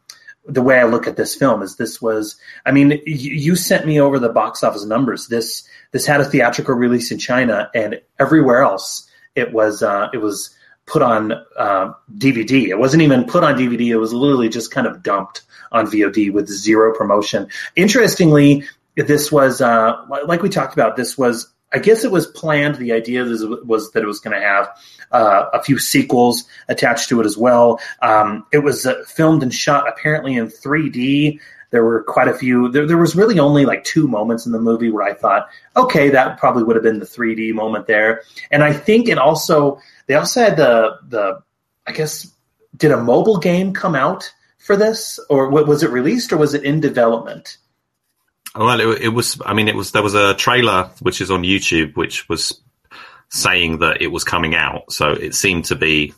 the 0.49 0.61
way 0.61 0.79
I 0.79 0.83
look 0.83 1.07
at 1.07 1.15
this 1.15 1.35
film 1.35 1.61
is 1.61 1.75
this 1.75 2.01
was, 2.01 2.35
I 2.65 2.71
mean, 2.71 3.01
you, 3.05 3.55
sent 3.55 3.85
me 3.85 3.99
over 3.99 4.19
the 4.19 4.29
box 4.29 4.63
office 4.63 4.85
numbers. 4.85 5.27
This 5.27 5.67
this 5.91 6.05
had 6.05 6.21
a 6.21 6.25
theatrical 6.25 6.75
release 6.75 7.11
in 7.11 7.19
China, 7.19 7.69
and 7.73 8.01
everywhere 8.19 8.61
else 8.61 9.09
it 9.35 9.53
was 9.53 9.83
uh, 9.83 10.09
it 10.13 10.17
was 10.17 10.55
put 10.85 11.01
on 11.01 11.33
uh, 11.57 11.93
DVD. 12.17 12.67
It 12.67 12.79
wasn't 12.79 13.03
even 13.03 13.25
put 13.25 13.43
on 13.43 13.55
DVD. 13.55 13.87
It 13.87 13.97
was 13.97 14.13
literally 14.13 14.49
just 14.49 14.71
kind 14.71 14.87
of 14.87 15.03
dumped 15.03 15.43
on 15.71 15.85
VOD 15.85 16.33
with 16.33 16.47
zero 16.47 16.95
promotion. 16.95 17.47
Interestingly, 17.75 18.65
this 18.95 19.31
was 19.31 19.61
uh, 19.61 19.93
like 20.25 20.41
we 20.41 20.49
talked 20.49 20.73
about. 20.73 20.95
This 20.95 21.17
was 21.17 21.51
I 21.71 21.79
guess 21.79 22.03
it 22.03 22.11
was 22.11 22.27
planned. 22.27 22.75
The 22.75 22.93
idea 22.93 23.23
was 23.23 23.91
that 23.91 24.03
it 24.03 24.07
was 24.07 24.19
going 24.19 24.39
to 24.39 24.45
have 24.45 24.69
uh, 25.11 25.45
a 25.53 25.61
few 25.61 25.77
sequels 25.77 26.45
attached 26.67 27.09
to 27.09 27.21
it 27.21 27.25
as 27.25 27.37
well. 27.37 27.79
Um, 28.01 28.45
it 28.51 28.59
was 28.59 28.85
uh, 28.85 29.03
filmed 29.07 29.43
and 29.43 29.53
shot 29.53 29.87
apparently 29.87 30.35
in 30.35 30.47
3D. 30.47 31.39
There 31.71 31.83
were 31.83 32.03
quite 32.03 32.27
a 32.27 32.33
few. 32.33 32.69
There, 32.69 32.87
there, 32.87 32.97
was 32.97 33.15
really 33.15 33.37
only 33.37 33.65
like 33.65 33.83
two 33.83 34.07
moments 34.07 34.47
in 34.47 34.51
the 34.51 34.59
movie 34.59 34.89
where 34.89 35.07
I 35.07 35.13
thought, 35.13 35.47
okay, 35.75 36.09
that 36.09 36.39
probably 36.39 36.63
would 36.63 36.75
have 36.75 36.83
been 36.83 36.99
the 36.99 37.05
3D 37.05 37.53
moment 37.53 37.85
there. 37.85 38.23
And 38.49 38.63
I 38.63 38.73
think 38.73 39.07
it 39.07 39.19
also 39.19 39.79
they 40.07 40.15
also 40.15 40.41
had 40.41 40.57
the 40.57 40.97
the 41.07 41.43
I 41.85 41.91
guess 41.91 42.33
did 42.75 42.91
a 42.91 42.97
mobile 42.97 43.37
game 43.37 43.73
come 43.73 43.93
out 43.93 44.33
for 44.57 44.75
this, 44.75 45.19
or 45.29 45.49
was 45.49 45.83
it 45.83 45.91
released, 45.91 46.31
or 46.33 46.37
was 46.37 46.53
it 46.53 46.63
in 46.63 46.79
development? 46.79 47.57
Oh, 48.55 48.65
well, 48.65 48.79
it, 48.79 49.01
it, 49.03 49.09
was. 49.09 49.41
I 49.45 49.53
mean, 49.53 49.67
it 49.67 49.75
was. 49.75 49.91
There 49.91 50.03
was 50.03 50.15
a 50.15 50.33
trailer 50.33 50.89
which 51.01 51.21
is 51.21 51.29
on 51.29 51.43
YouTube, 51.43 51.95
which 51.95 52.27
was 52.27 52.59
saying 53.29 53.79
that 53.79 54.01
it 54.01 54.07
was 54.07 54.23
coming 54.23 54.55
out. 54.55 54.91
So 54.91 55.11
it 55.11 55.35
seemed 55.35 55.65
to 55.65 55.75
be 55.75 56.13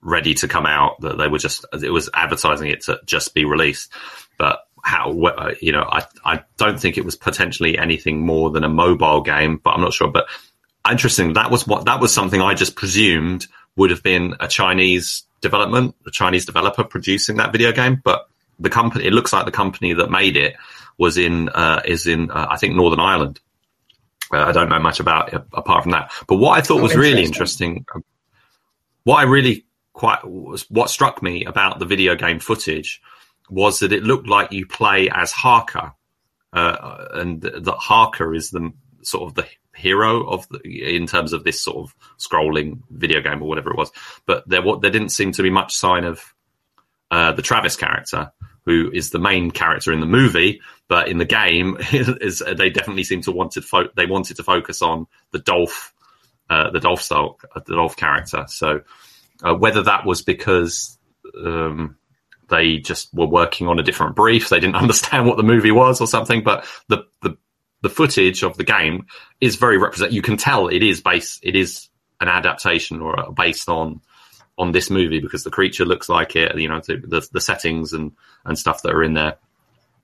ready 0.00 0.34
to 0.34 0.48
come 0.48 0.66
out. 0.66 1.00
That 1.00 1.18
they 1.18 1.28
were 1.28 1.38
just. 1.38 1.64
It 1.72 1.90
was 1.90 2.08
advertising 2.14 2.68
it 2.68 2.82
to 2.82 3.00
just 3.04 3.34
be 3.34 3.44
released. 3.44 3.92
But 4.38 4.60
how? 4.82 5.12
You 5.60 5.72
know, 5.72 5.82
I 5.82 6.06
I 6.24 6.44
don't 6.56 6.78
think 6.78 6.98
it 6.98 7.04
was 7.04 7.16
potentially 7.16 7.76
anything 7.76 8.24
more 8.24 8.50
than 8.50 8.64
a 8.64 8.68
mobile 8.68 9.22
game. 9.22 9.56
But 9.56 9.70
I'm 9.70 9.80
not 9.80 9.92
sure. 9.92 10.08
But 10.08 10.26
interesting. 10.88 11.32
That 11.32 11.50
was 11.50 11.66
what. 11.66 11.86
That 11.86 12.00
was 12.00 12.14
something 12.14 12.40
I 12.40 12.54
just 12.54 12.76
presumed 12.76 13.48
would 13.74 13.90
have 13.90 14.04
been 14.04 14.36
a 14.38 14.46
Chinese 14.46 15.24
development, 15.40 15.96
a 16.06 16.12
Chinese 16.12 16.46
developer 16.46 16.84
producing 16.84 17.38
that 17.38 17.50
video 17.50 17.72
game. 17.72 18.00
But 18.04 18.28
the 18.60 18.70
company. 18.70 19.04
It 19.04 19.12
looks 19.12 19.32
like 19.32 19.46
the 19.46 19.50
company 19.50 19.94
that 19.94 20.12
made 20.12 20.36
it 20.36 20.54
was 20.98 21.16
in 21.18 21.48
uh, 21.48 21.82
is 21.84 22.06
in 22.06 22.30
uh, 22.30 22.46
I 22.50 22.56
think 22.56 22.74
Northern 22.74 23.00
Ireland. 23.00 23.40
Uh, 24.32 24.44
I 24.44 24.52
don't 24.52 24.68
know 24.68 24.80
much 24.80 25.00
about 25.00 25.32
it 25.32 25.42
apart 25.52 25.82
from 25.82 25.92
that. 25.92 26.10
But 26.26 26.36
what 26.36 26.58
I 26.58 26.62
thought 26.62 26.80
oh, 26.80 26.82
was 26.82 26.96
really 26.96 27.22
interesting, 27.22 27.84
um, 27.94 28.02
what 29.04 29.16
I 29.16 29.24
really 29.24 29.66
quite 29.92 30.24
was 30.26 30.68
what 30.70 30.90
struck 30.90 31.22
me 31.22 31.44
about 31.44 31.78
the 31.78 31.84
video 31.84 32.14
game 32.14 32.38
footage 32.38 33.02
was 33.50 33.80
that 33.80 33.92
it 33.92 34.02
looked 34.02 34.28
like 34.28 34.52
you 34.52 34.66
play 34.66 35.10
as 35.10 35.32
Harker, 35.32 35.92
uh, 36.52 37.08
and 37.12 37.42
that 37.42 37.76
Harker 37.78 38.34
is 38.34 38.50
the 38.50 38.72
sort 39.02 39.28
of 39.28 39.34
the 39.34 39.46
hero 39.74 40.26
of 40.28 40.46
the, 40.48 40.60
in 40.96 41.06
terms 41.06 41.32
of 41.32 41.44
this 41.44 41.60
sort 41.60 41.78
of 41.78 41.94
scrolling 42.18 42.80
video 42.90 43.20
game 43.20 43.42
or 43.42 43.48
whatever 43.48 43.70
it 43.70 43.76
was. 43.76 43.90
But 44.26 44.48
there, 44.48 44.62
what 44.62 44.80
there 44.80 44.90
didn't 44.90 45.10
seem 45.10 45.32
to 45.32 45.42
be 45.42 45.50
much 45.50 45.74
sign 45.74 46.04
of 46.04 46.34
uh, 47.10 47.32
the 47.32 47.42
Travis 47.42 47.76
character 47.76 48.32
who 48.64 48.90
is 48.92 49.10
the 49.10 49.18
main 49.18 49.50
character 49.50 49.92
in 49.92 50.00
the 50.00 50.06
movie, 50.06 50.60
but 50.88 51.08
in 51.08 51.18
the 51.18 51.24
game, 51.24 51.76
is 51.92 52.42
they 52.56 52.70
definitely 52.70 53.04
seem 53.04 53.22
to 53.22 53.32
wanted 53.32 53.64
fo- 53.64 53.88
they 53.96 54.06
wanted 54.06 54.36
to 54.36 54.42
focus 54.42 54.82
on 54.82 55.06
the 55.32 55.38
Dolph, 55.38 55.92
uh, 56.50 56.70
the 56.70 56.80
Dolph 56.80 57.02
style, 57.02 57.38
uh, 57.54 57.60
the 57.66 57.74
Dolph 57.74 57.96
character. 57.96 58.44
So 58.48 58.82
uh, 59.42 59.54
whether 59.54 59.82
that 59.82 60.06
was 60.06 60.22
because 60.22 60.98
um, 61.44 61.96
they 62.48 62.78
just 62.78 63.12
were 63.12 63.26
working 63.26 63.66
on 63.66 63.78
a 63.78 63.82
different 63.82 64.14
brief, 64.16 64.48
they 64.48 64.60
didn't 64.60 64.76
understand 64.82 65.26
what 65.26 65.36
the 65.36 65.42
movie 65.42 65.72
was 65.72 66.00
or 66.00 66.06
something, 66.06 66.42
but 66.42 66.66
the 66.88 67.04
the 67.22 67.36
the 67.82 67.90
footage 67.90 68.44
of 68.44 68.56
the 68.56 68.64
game 68.64 69.06
is 69.40 69.56
very 69.56 69.76
represent. 69.76 70.12
You 70.12 70.22
can 70.22 70.36
tell 70.36 70.68
it 70.68 70.82
is 70.82 71.00
based, 71.00 71.40
it 71.42 71.56
is 71.56 71.88
an 72.20 72.28
adaptation 72.28 73.00
or 73.00 73.32
based 73.32 73.68
on 73.68 74.00
on 74.62 74.70
this 74.70 74.90
movie 74.90 75.18
because 75.18 75.42
the 75.42 75.50
creature 75.50 75.84
looks 75.84 76.08
like 76.08 76.36
it. 76.36 76.56
You 76.56 76.68
know, 76.68 76.80
the 76.80 77.28
the 77.32 77.40
settings 77.40 77.92
and 77.92 78.12
and 78.44 78.56
stuff 78.56 78.82
that 78.82 78.92
are 78.92 79.02
in 79.02 79.14
there 79.14 79.36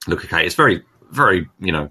look 0.07 0.25
okay. 0.25 0.45
It's 0.45 0.55
very 0.55 0.83
very 1.09 1.47
you 1.59 1.71
know 1.71 1.89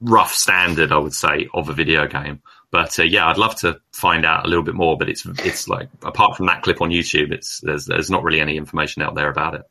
rough 0.00 0.34
standard, 0.34 0.92
I 0.92 0.98
would 0.98 1.14
say, 1.14 1.48
of 1.54 1.68
a 1.68 1.72
video 1.72 2.06
game. 2.06 2.42
But 2.70 2.98
uh, 2.98 3.04
yeah, 3.04 3.28
I'd 3.28 3.38
love 3.38 3.54
to 3.60 3.80
find 3.92 4.26
out 4.26 4.44
a 4.44 4.48
little 4.48 4.64
bit 4.64 4.74
more. 4.74 4.98
But 4.98 5.08
it's 5.08 5.24
it's 5.44 5.68
like 5.68 5.88
apart 6.02 6.36
from 6.36 6.46
that 6.46 6.62
clip 6.62 6.82
on 6.82 6.90
YouTube, 6.90 7.32
it's 7.32 7.60
there's 7.60 7.86
there's 7.86 8.10
not 8.10 8.24
really 8.24 8.40
any 8.40 8.56
information 8.56 9.02
out 9.02 9.14
there 9.14 9.30
about 9.30 9.54
it. 9.54 9.62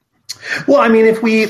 Well, 0.65 0.79
I 0.79 0.87
mean, 0.87 1.05
if 1.05 1.21
we 1.21 1.47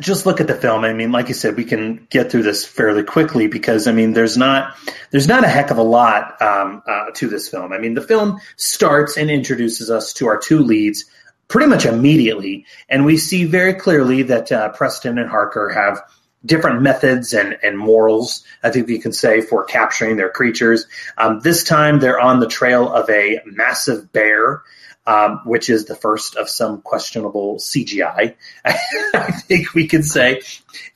just 0.00 0.26
look 0.26 0.40
at 0.40 0.46
the 0.46 0.54
film. 0.54 0.84
I 0.84 0.92
mean, 0.92 1.12
like 1.12 1.28
you 1.28 1.34
said, 1.34 1.56
we 1.56 1.64
can 1.64 2.06
get 2.10 2.30
through 2.30 2.42
this 2.42 2.64
fairly 2.64 3.02
quickly 3.02 3.46
because 3.46 3.86
I 3.86 3.92
mean, 3.92 4.12
there's 4.12 4.36
not 4.36 4.76
there's 5.10 5.28
not 5.28 5.44
a 5.44 5.48
heck 5.48 5.70
of 5.70 5.78
a 5.78 5.82
lot 5.82 6.40
um, 6.42 6.82
uh, 6.86 7.10
to 7.14 7.28
this 7.28 7.48
film. 7.48 7.72
I 7.72 7.78
mean, 7.78 7.94
the 7.94 8.02
film 8.02 8.38
starts 8.56 9.16
and 9.16 9.30
introduces 9.30 9.90
us 9.90 10.12
to 10.14 10.26
our 10.26 10.38
two 10.38 10.58
leads 10.58 11.06
pretty 11.48 11.68
much 11.68 11.86
immediately, 11.86 12.66
and 12.90 13.06
we 13.06 13.16
see 13.16 13.44
very 13.44 13.72
clearly 13.72 14.22
that 14.24 14.52
uh, 14.52 14.68
Preston 14.70 15.16
and 15.16 15.30
Harker 15.30 15.70
have 15.70 16.02
different 16.44 16.82
methods 16.82 17.32
and, 17.32 17.58
and 17.62 17.78
morals, 17.78 18.44
I 18.62 18.70
think 18.70 18.88
you 18.88 19.00
can 19.00 19.12
say, 19.12 19.40
for 19.40 19.64
capturing 19.64 20.16
their 20.16 20.30
creatures. 20.30 20.86
Um, 21.16 21.40
this 21.40 21.64
time 21.64 21.98
they're 21.98 22.20
on 22.20 22.40
the 22.40 22.46
trail 22.46 22.92
of 22.92 23.08
a 23.10 23.40
massive 23.44 24.12
bear 24.12 24.62
um, 25.08 25.40
which 25.46 25.70
is 25.70 25.86
the 25.86 25.94
first 25.94 26.36
of 26.36 26.50
some 26.50 26.82
questionable 26.82 27.56
CGI, 27.56 28.36
I 28.64 29.32
think 29.46 29.72
we 29.72 29.88
can 29.88 30.02
say. 30.02 30.42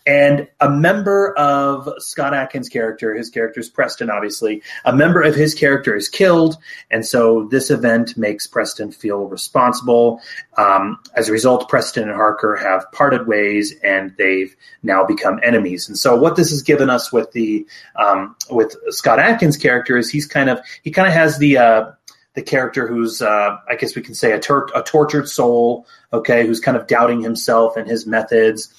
And 0.06 0.48
a 0.60 0.68
member 0.68 1.32
of 1.38 1.88
Scott 1.98 2.34
Adkins' 2.34 2.68
character, 2.68 3.14
his 3.14 3.30
character 3.30 3.60
is 3.60 3.70
Preston, 3.70 4.10
obviously, 4.10 4.62
a 4.84 4.92
member 4.92 5.22
of 5.22 5.34
his 5.34 5.54
character 5.54 5.96
is 5.96 6.10
killed. 6.10 6.58
And 6.90 7.06
so 7.06 7.48
this 7.50 7.70
event 7.70 8.18
makes 8.18 8.46
Preston 8.46 8.92
feel 8.92 9.24
responsible. 9.24 10.20
Um, 10.58 10.98
as 11.14 11.30
a 11.30 11.32
result, 11.32 11.70
Preston 11.70 12.08
and 12.08 12.12
Harker 12.12 12.56
have 12.56 12.92
parted 12.92 13.26
ways 13.26 13.74
and 13.82 14.14
they've 14.18 14.54
now 14.82 15.04
become 15.04 15.40
enemies. 15.42 15.88
And 15.88 15.96
so 15.96 16.16
what 16.16 16.36
this 16.36 16.50
has 16.50 16.60
given 16.60 16.90
us 16.90 17.10
with 17.10 17.32
the, 17.32 17.66
um, 17.96 18.36
with 18.50 18.76
Scott 18.88 19.18
Adkins' 19.18 19.56
character 19.56 19.96
is 19.96 20.10
he's 20.10 20.26
kind 20.26 20.50
of, 20.50 20.60
he 20.82 20.90
kind 20.90 21.08
of 21.08 21.14
has 21.14 21.38
the, 21.38 21.56
uh, 21.56 21.92
the 22.34 22.42
character 22.42 22.86
who's, 22.86 23.20
uh, 23.20 23.56
I 23.68 23.76
guess 23.76 23.94
we 23.94 24.02
can 24.02 24.14
say, 24.14 24.32
a, 24.32 24.40
tur- 24.40 24.68
a 24.74 24.82
tortured 24.82 25.28
soul, 25.28 25.86
okay, 26.12 26.46
who's 26.46 26.60
kind 26.60 26.76
of 26.76 26.86
doubting 26.86 27.20
himself 27.20 27.76
and 27.76 27.88
his 27.88 28.06
methods. 28.06 28.72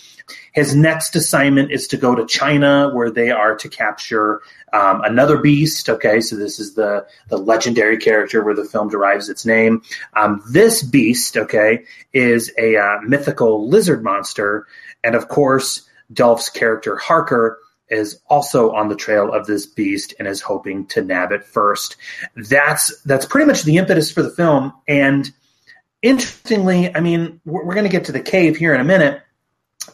His 0.53 0.75
next 0.75 1.15
assignment 1.15 1.71
is 1.71 1.87
to 1.87 1.97
go 1.97 2.15
to 2.15 2.25
China, 2.25 2.89
where 2.93 3.11
they 3.11 3.29
are 3.29 3.55
to 3.55 3.69
capture 3.69 4.41
um, 4.71 5.01
another 5.01 5.37
beast. 5.37 5.89
Okay, 5.89 6.21
so 6.21 6.35
this 6.35 6.59
is 6.59 6.75
the 6.75 7.05
the 7.27 7.37
legendary 7.37 7.97
character 7.97 8.41
where 8.41 8.55
the 8.55 8.63
film 8.63 8.89
derives 8.89 9.27
its 9.29 9.45
name. 9.45 9.81
Um, 10.13 10.41
this 10.49 10.81
beast, 10.81 11.35
okay, 11.35 11.83
is 12.13 12.51
a 12.57 12.77
uh, 12.77 13.01
mythical 13.01 13.67
lizard 13.67 14.01
monster, 14.01 14.65
and 15.03 15.13
of 15.13 15.27
course, 15.27 15.87
Dolph's 16.13 16.49
character 16.49 16.95
Harker 16.95 17.59
is 17.93 18.19
also 18.27 18.71
on 18.71 18.89
the 18.89 18.95
trail 18.95 19.31
of 19.31 19.45
this 19.45 19.65
beast 19.65 20.13
and 20.19 20.27
is 20.27 20.41
hoping 20.41 20.85
to 20.87 21.01
nab 21.01 21.31
it 21.31 21.45
first. 21.45 21.95
That's 22.35 23.01
that's 23.03 23.25
pretty 23.25 23.47
much 23.47 23.63
the 23.63 23.77
impetus 23.77 24.11
for 24.11 24.21
the 24.21 24.29
film. 24.29 24.73
And 24.87 25.31
interestingly, 26.01 26.93
I 26.95 26.99
mean, 26.99 27.39
we're, 27.45 27.65
we're 27.65 27.73
going 27.75 27.85
to 27.85 27.91
get 27.91 28.05
to 28.05 28.11
the 28.11 28.19
cave 28.19 28.57
here 28.57 28.73
in 28.73 28.81
a 28.81 28.85
minute, 28.85 29.21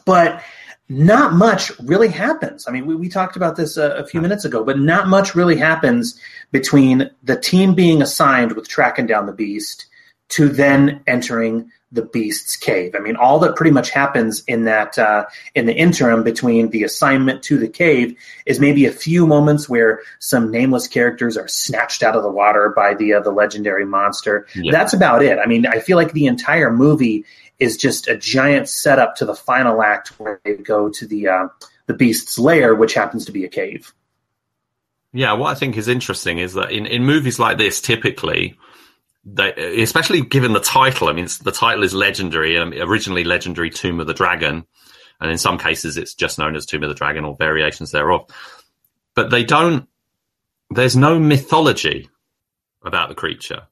but 0.04 0.42
not 0.88 1.34
much 1.34 1.70
really 1.78 2.08
happens. 2.08 2.66
I 2.66 2.72
mean, 2.72 2.84
we, 2.84 2.96
we 2.96 3.08
talked 3.08 3.36
about 3.36 3.54
this 3.54 3.76
a, 3.76 3.90
a 3.92 4.06
few 4.06 4.20
minutes 4.20 4.44
ago, 4.44 4.64
but 4.64 4.78
not 4.78 5.06
much 5.06 5.36
really 5.36 5.56
happens 5.56 6.20
between 6.50 7.08
the 7.22 7.36
team 7.36 7.74
being 7.74 8.02
assigned 8.02 8.52
with 8.52 8.68
tracking 8.68 9.06
down 9.06 9.26
the 9.26 9.32
beast 9.32 9.86
to 10.30 10.48
then 10.48 11.02
entering 11.06 11.70
the 11.92 12.02
beast's 12.02 12.56
cave. 12.56 12.94
I 12.94 13.00
mean, 13.00 13.16
all 13.16 13.38
that 13.40 13.56
pretty 13.56 13.72
much 13.72 13.90
happens 13.90 14.44
in 14.46 14.64
that 14.64 14.98
uh, 14.98 15.26
in 15.54 15.66
the 15.66 15.74
interim 15.74 16.22
between 16.22 16.70
the 16.70 16.84
assignment 16.84 17.42
to 17.44 17.58
the 17.58 17.68
cave 17.68 18.16
is 18.46 18.60
maybe 18.60 18.86
a 18.86 18.92
few 18.92 19.26
moments 19.26 19.68
where 19.68 20.00
some 20.20 20.50
nameless 20.50 20.86
characters 20.86 21.36
are 21.36 21.48
snatched 21.48 22.02
out 22.02 22.14
of 22.14 22.22
the 22.22 22.30
water 22.30 22.72
by 22.74 22.94
the 22.94 23.14
uh, 23.14 23.20
the 23.20 23.32
legendary 23.32 23.84
monster. 23.84 24.46
Yeah. 24.54 24.70
That's 24.72 24.92
about 24.92 25.22
it. 25.22 25.38
I 25.38 25.46
mean, 25.46 25.66
I 25.66 25.80
feel 25.80 25.96
like 25.96 26.12
the 26.12 26.26
entire 26.26 26.72
movie 26.72 27.24
is 27.58 27.76
just 27.76 28.08
a 28.08 28.16
giant 28.16 28.68
setup 28.68 29.16
to 29.16 29.24
the 29.24 29.34
final 29.34 29.82
act 29.82 30.08
where 30.20 30.40
they 30.44 30.54
go 30.54 30.88
to 30.90 31.06
the 31.06 31.28
uh, 31.28 31.48
the 31.86 31.94
beast's 31.94 32.38
lair, 32.38 32.74
which 32.74 32.94
happens 32.94 33.24
to 33.24 33.32
be 33.32 33.44
a 33.44 33.48
cave. 33.48 33.92
Yeah, 35.12 35.32
what 35.32 35.50
I 35.50 35.58
think 35.58 35.76
is 35.76 35.88
interesting 35.88 36.38
is 36.38 36.54
that 36.54 36.70
in, 36.70 36.86
in 36.86 37.04
movies 37.04 37.40
like 37.40 37.58
this, 37.58 37.80
typically, 37.80 38.56
they, 39.24 39.82
especially 39.82 40.22
given 40.22 40.52
the 40.52 40.60
title, 40.60 41.08
I 41.08 41.12
mean, 41.12 41.28
the 41.42 41.52
title 41.52 41.84
is 41.84 41.94
legendary, 41.94 42.56
um, 42.58 42.72
originally 42.72 43.24
legendary 43.24 43.70
Tomb 43.70 44.00
of 44.00 44.06
the 44.06 44.14
Dragon, 44.14 44.64
and 45.20 45.30
in 45.30 45.38
some 45.38 45.58
cases 45.58 45.96
it's 45.96 46.14
just 46.14 46.38
known 46.38 46.56
as 46.56 46.66
Tomb 46.66 46.82
of 46.82 46.88
the 46.88 46.94
Dragon 46.94 47.24
or 47.24 47.36
variations 47.36 47.90
thereof. 47.90 48.30
But 49.14 49.30
they 49.30 49.44
don't. 49.44 49.88
There's 50.70 50.96
no 50.96 51.18
mythology 51.18 52.08
about 52.82 53.08
the 53.08 53.14
creature. 53.14 53.66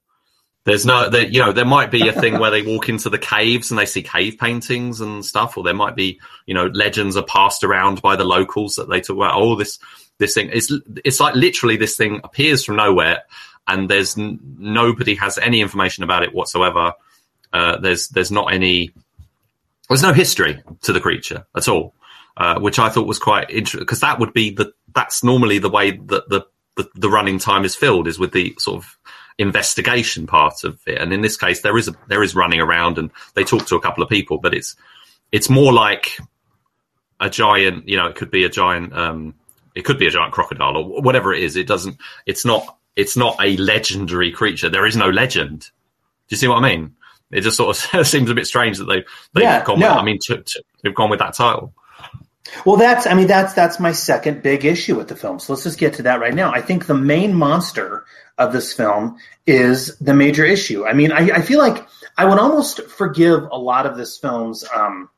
There's 0.64 0.84
no, 0.84 1.08
there, 1.08 1.26
you 1.26 1.40
know, 1.40 1.52
there 1.52 1.64
might 1.64 1.90
be 1.90 2.08
a 2.08 2.12
thing 2.12 2.38
where 2.38 2.50
they 2.50 2.60
walk 2.60 2.90
into 2.90 3.08
the 3.08 3.18
caves 3.18 3.70
and 3.70 3.78
they 3.78 3.86
see 3.86 4.02
cave 4.02 4.36
paintings 4.38 5.00
and 5.00 5.24
stuff, 5.24 5.56
or 5.56 5.64
there 5.64 5.72
might 5.72 5.96
be, 5.96 6.20
you 6.44 6.52
know, 6.52 6.66
legends 6.66 7.16
are 7.16 7.24
passed 7.24 7.64
around 7.64 8.02
by 8.02 8.16
the 8.16 8.24
locals 8.24 8.74
that 8.74 8.90
they 8.90 9.00
talk 9.00 9.16
about. 9.16 9.40
Oh, 9.40 9.54
this 9.54 9.78
this 10.18 10.34
thing 10.34 10.50
it's 10.52 10.70
it's 11.06 11.20
like 11.20 11.34
literally 11.34 11.78
this 11.78 11.96
thing 11.96 12.20
appears 12.22 12.64
from 12.64 12.76
nowhere, 12.76 13.22
and 13.68 13.88
there's 13.88 14.18
n- 14.18 14.40
nobody 14.58 15.14
has 15.14 15.38
any 15.38 15.60
information 15.60 16.02
about 16.04 16.22
it 16.22 16.34
whatsoever. 16.34 16.94
Uh, 17.52 17.78
there's 17.78 18.08
there's 18.08 18.30
not 18.30 18.52
any 18.52 18.92
there's 19.88 20.02
no 20.02 20.12
history 20.12 20.62
to 20.82 20.92
the 20.92 21.00
creature 21.00 21.46
at 21.56 21.68
all, 21.68 21.94
uh, 22.36 22.58
which 22.58 22.78
I 22.78 22.88
thought 22.88 23.06
was 23.06 23.18
quite 23.18 23.50
interesting 23.50 23.80
because 23.80 24.00
that 24.00 24.18
would 24.18 24.32
be 24.32 24.50
the 24.50 24.72
that's 24.94 25.22
normally 25.22 25.58
the 25.58 25.70
way 25.70 25.92
that 25.92 26.28
the, 26.28 26.46
the 26.76 26.88
the 26.94 27.10
running 27.10 27.38
time 27.38 27.64
is 27.64 27.76
filled 27.76 28.08
is 28.08 28.18
with 28.18 28.32
the 28.32 28.54
sort 28.58 28.78
of 28.78 28.98
investigation 29.38 30.26
part 30.26 30.64
of 30.64 30.80
it. 30.86 31.00
And 31.00 31.12
in 31.12 31.20
this 31.20 31.36
case, 31.36 31.62
there 31.62 31.78
is 31.78 31.88
a, 31.88 31.94
there 32.08 32.22
is 32.22 32.34
running 32.34 32.60
around, 32.60 32.98
and 32.98 33.10
they 33.34 33.44
talk 33.44 33.66
to 33.66 33.76
a 33.76 33.80
couple 33.80 34.02
of 34.02 34.10
people, 34.10 34.38
but 34.38 34.54
it's 34.54 34.76
it's 35.32 35.48
more 35.48 35.72
like 35.72 36.18
a 37.20 37.30
giant. 37.30 37.88
You 37.88 37.96
know, 37.96 38.06
it 38.06 38.16
could 38.16 38.30
be 38.30 38.44
a 38.44 38.48
giant. 38.48 38.92
Um, 38.92 39.34
it 39.74 39.84
could 39.84 39.98
be 39.98 40.06
a 40.06 40.10
giant 40.10 40.32
crocodile 40.32 40.76
or 40.76 41.00
whatever 41.02 41.32
it 41.32 41.42
is. 41.42 41.56
It 41.56 41.66
doesn't. 41.66 41.98
It's 42.26 42.44
not. 42.44 42.76
It's 42.98 43.16
not 43.16 43.36
a 43.40 43.56
legendary 43.56 44.32
creature. 44.32 44.68
There 44.68 44.84
is 44.86 44.96
no 44.96 45.08
legend. 45.08 45.60
Do 45.60 45.68
you 46.30 46.36
see 46.36 46.48
what 46.48 46.56
I 46.62 46.68
mean? 46.68 46.96
It 47.30 47.42
just 47.42 47.56
sort 47.56 47.70
of 47.94 48.06
seems 48.14 48.28
a 48.28 48.34
bit 48.34 48.46
strange 48.46 48.78
that 48.78 48.84
they 48.86 49.04
they've 49.34 49.44
Yeah, 49.44 49.64
gone. 49.64 49.78
no. 49.78 49.88
With, 49.90 49.98
I 49.98 50.02
mean, 50.04 50.18
to, 50.26 50.42
to, 50.42 50.64
they've 50.82 50.94
gone 50.94 51.08
with 51.10 51.20
that 51.20 51.34
title. 51.34 51.72
Well, 52.64 52.76
that's 52.76 53.06
I 53.06 53.14
mean 53.14 53.26
that's 53.26 53.52
that's 53.52 53.78
my 53.78 53.92
second 53.92 54.42
big 54.42 54.64
issue 54.64 54.96
with 54.96 55.08
the 55.08 55.16
film. 55.16 55.38
So 55.38 55.52
let's 55.52 55.64
just 55.64 55.78
get 55.78 55.94
to 55.94 56.02
that 56.04 56.20
right 56.20 56.34
now. 56.34 56.50
I 56.52 56.60
think 56.60 56.86
the 56.86 56.94
main 56.94 57.34
monster 57.34 58.04
of 58.38 58.52
this 58.52 58.72
film 58.72 59.18
is 59.46 59.96
the 59.98 60.14
major 60.14 60.44
issue. 60.44 60.86
I 60.86 60.92
mean, 60.94 61.12
I, 61.12 61.30
I 61.38 61.42
feel 61.42 61.58
like 61.58 61.86
I 62.16 62.24
would 62.24 62.38
almost 62.38 62.80
forgive 62.88 63.42
a 63.52 63.58
lot 63.58 63.84
of 63.86 63.96
this 63.96 64.16
film's 64.18 64.64
um, 64.74 65.08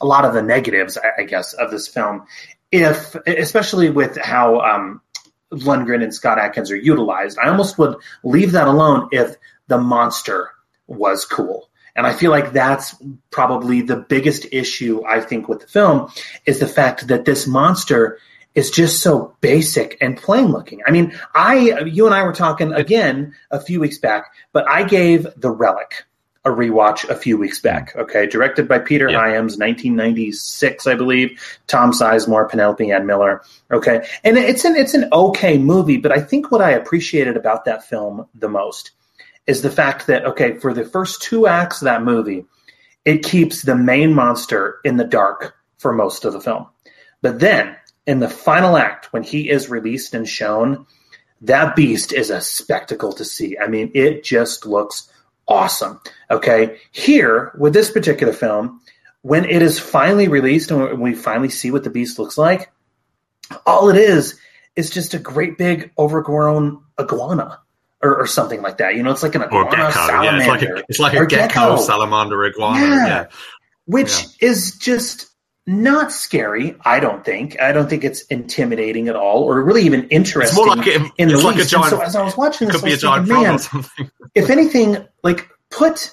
a 0.00 0.06
lot 0.06 0.24
of 0.24 0.32
the 0.34 0.42
negatives, 0.42 0.96
I, 0.96 1.22
I 1.22 1.24
guess, 1.24 1.52
of 1.52 1.70
this 1.70 1.86
film, 1.86 2.24
if 2.72 3.14
especially 3.26 3.90
with 3.90 4.16
how 4.16 4.60
um, 4.60 5.00
Lundgren 5.52 6.02
and 6.02 6.14
Scott 6.14 6.38
Adkins 6.38 6.70
are 6.70 6.76
utilized. 6.76 7.38
I 7.38 7.48
almost 7.48 7.78
would 7.78 7.96
leave 8.22 8.52
that 8.52 8.68
alone 8.68 9.08
if 9.12 9.36
the 9.68 9.78
monster 9.78 10.50
was 10.86 11.24
cool. 11.24 11.68
And 11.96 12.06
I 12.06 12.12
feel 12.12 12.30
like 12.30 12.52
that's 12.52 12.94
probably 13.30 13.82
the 13.82 13.96
biggest 13.96 14.46
issue 14.52 15.02
I 15.06 15.20
think 15.20 15.48
with 15.48 15.60
the 15.60 15.66
film 15.66 16.10
is 16.46 16.60
the 16.60 16.66
fact 16.66 17.08
that 17.08 17.24
this 17.24 17.46
monster 17.46 18.18
is 18.54 18.70
just 18.70 19.02
so 19.02 19.34
basic 19.40 19.96
and 20.00 20.16
plain 20.16 20.46
looking. 20.46 20.82
I 20.86 20.90
mean, 20.90 21.18
I 21.34 21.80
you 21.80 22.06
and 22.06 22.14
I 22.14 22.22
were 22.24 22.32
talking 22.32 22.72
again 22.72 23.34
a 23.50 23.60
few 23.60 23.80
weeks 23.80 23.98
back, 23.98 24.32
but 24.52 24.68
I 24.68 24.82
gave 24.82 25.26
The 25.36 25.50
Relic 25.50 26.04
a 26.44 26.50
rewatch 26.50 27.08
a 27.08 27.14
few 27.14 27.36
weeks 27.36 27.60
back. 27.60 27.94
Okay, 27.96 28.26
directed 28.26 28.66
by 28.66 28.78
Peter 28.78 29.08
Hyams, 29.08 29.58
1996, 29.58 30.86
I 30.86 30.94
believe. 30.94 31.60
Tom 31.66 31.92
Sizemore, 31.92 32.48
Penelope 32.48 32.90
Ann 32.90 33.06
Miller. 33.06 33.42
Okay, 33.70 34.06
and 34.24 34.38
it's 34.38 34.64
an 34.64 34.74
it's 34.74 34.94
an 34.94 35.08
okay 35.12 35.58
movie, 35.58 35.98
but 35.98 36.12
I 36.12 36.20
think 36.20 36.50
what 36.50 36.62
I 36.62 36.70
appreciated 36.70 37.36
about 37.36 37.66
that 37.66 37.84
film 37.84 38.26
the 38.34 38.48
most 38.48 38.92
is 39.46 39.60
the 39.60 39.70
fact 39.70 40.06
that 40.06 40.24
okay, 40.24 40.56
for 40.56 40.72
the 40.72 40.84
first 40.84 41.22
two 41.22 41.46
acts 41.46 41.82
of 41.82 41.86
that 41.86 42.02
movie, 42.02 42.46
it 43.04 43.22
keeps 43.22 43.62
the 43.62 43.76
main 43.76 44.14
monster 44.14 44.80
in 44.84 44.96
the 44.96 45.04
dark 45.04 45.54
for 45.76 45.92
most 45.92 46.24
of 46.24 46.32
the 46.32 46.40
film. 46.40 46.66
But 47.20 47.40
then 47.40 47.76
in 48.06 48.20
the 48.20 48.28
final 48.30 48.78
act, 48.78 49.12
when 49.12 49.22
he 49.22 49.50
is 49.50 49.68
released 49.68 50.14
and 50.14 50.26
shown, 50.26 50.86
that 51.42 51.76
beast 51.76 52.12
is 52.12 52.30
a 52.30 52.40
spectacle 52.40 53.12
to 53.12 53.24
see. 53.24 53.58
I 53.58 53.66
mean, 53.66 53.90
it 53.94 54.24
just 54.24 54.66
looks 54.66 55.10
awesome. 55.50 56.00
Okay. 56.30 56.78
Here, 56.92 57.52
with 57.58 57.74
this 57.74 57.90
particular 57.90 58.32
film, 58.32 58.80
when 59.22 59.44
it 59.44 59.60
is 59.60 59.78
finally 59.78 60.28
released 60.28 60.70
and 60.70 61.00
we 61.00 61.14
finally 61.14 61.50
see 61.50 61.70
what 61.70 61.84
the 61.84 61.90
beast 61.90 62.18
looks 62.18 62.38
like, 62.38 62.72
all 63.66 63.90
it 63.90 63.96
is 63.96 64.40
is 64.76 64.88
just 64.88 65.12
a 65.12 65.18
great 65.18 65.58
big 65.58 65.90
overgrown 65.98 66.82
iguana. 66.98 67.58
Or, 68.02 68.22
or 68.22 68.26
something 68.26 68.62
like 68.62 68.78
that, 68.78 68.94
you 68.94 69.02
know. 69.02 69.10
It's 69.10 69.22
like 69.22 69.34
an 69.34 69.42
iguana 69.42 69.70
gecko, 69.72 70.22
yeah. 70.22 70.38
It's 70.38 70.46
like 70.48 70.60
salamander, 70.60 70.76
a, 70.76 70.82
it's 70.88 70.98
like 70.98 71.12
a 71.12 71.26
gecko, 71.26 71.76
salamander, 71.76 72.44
iguana. 72.46 72.80
Yeah. 72.80 73.06
Yeah. 73.06 73.26
which 73.84 74.24
is 74.40 74.78
just 74.78 75.29
not 75.70 76.10
scary. 76.10 76.74
I 76.84 76.98
don't 76.98 77.24
think. 77.24 77.60
I 77.60 77.70
don't 77.70 77.88
think 77.88 78.02
it's 78.02 78.22
intimidating 78.22 79.08
at 79.08 79.14
all, 79.14 79.44
or 79.44 79.62
really 79.62 79.82
even 79.82 80.08
interesting. 80.08 80.58
It's 80.58 80.66
more 80.66 80.76
like 80.76 80.86
a- 80.86 81.10
in 81.16 81.28
the 81.28 81.38
like 81.38 81.56
least. 81.56 81.70
Giant- 81.70 81.90
so 81.90 82.00
as 82.00 82.16
I 82.16 82.24
was 82.24 82.36
watching 82.36 82.68
this, 82.68 82.76
could 82.76 82.84
be 82.84 82.92
I 83.06 83.18
a 83.18 83.24
thinking, 83.24 83.88
man, 84.00 84.10
if 84.34 84.50
anything, 84.50 85.06
like 85.22 85.48
put 85.70 86.12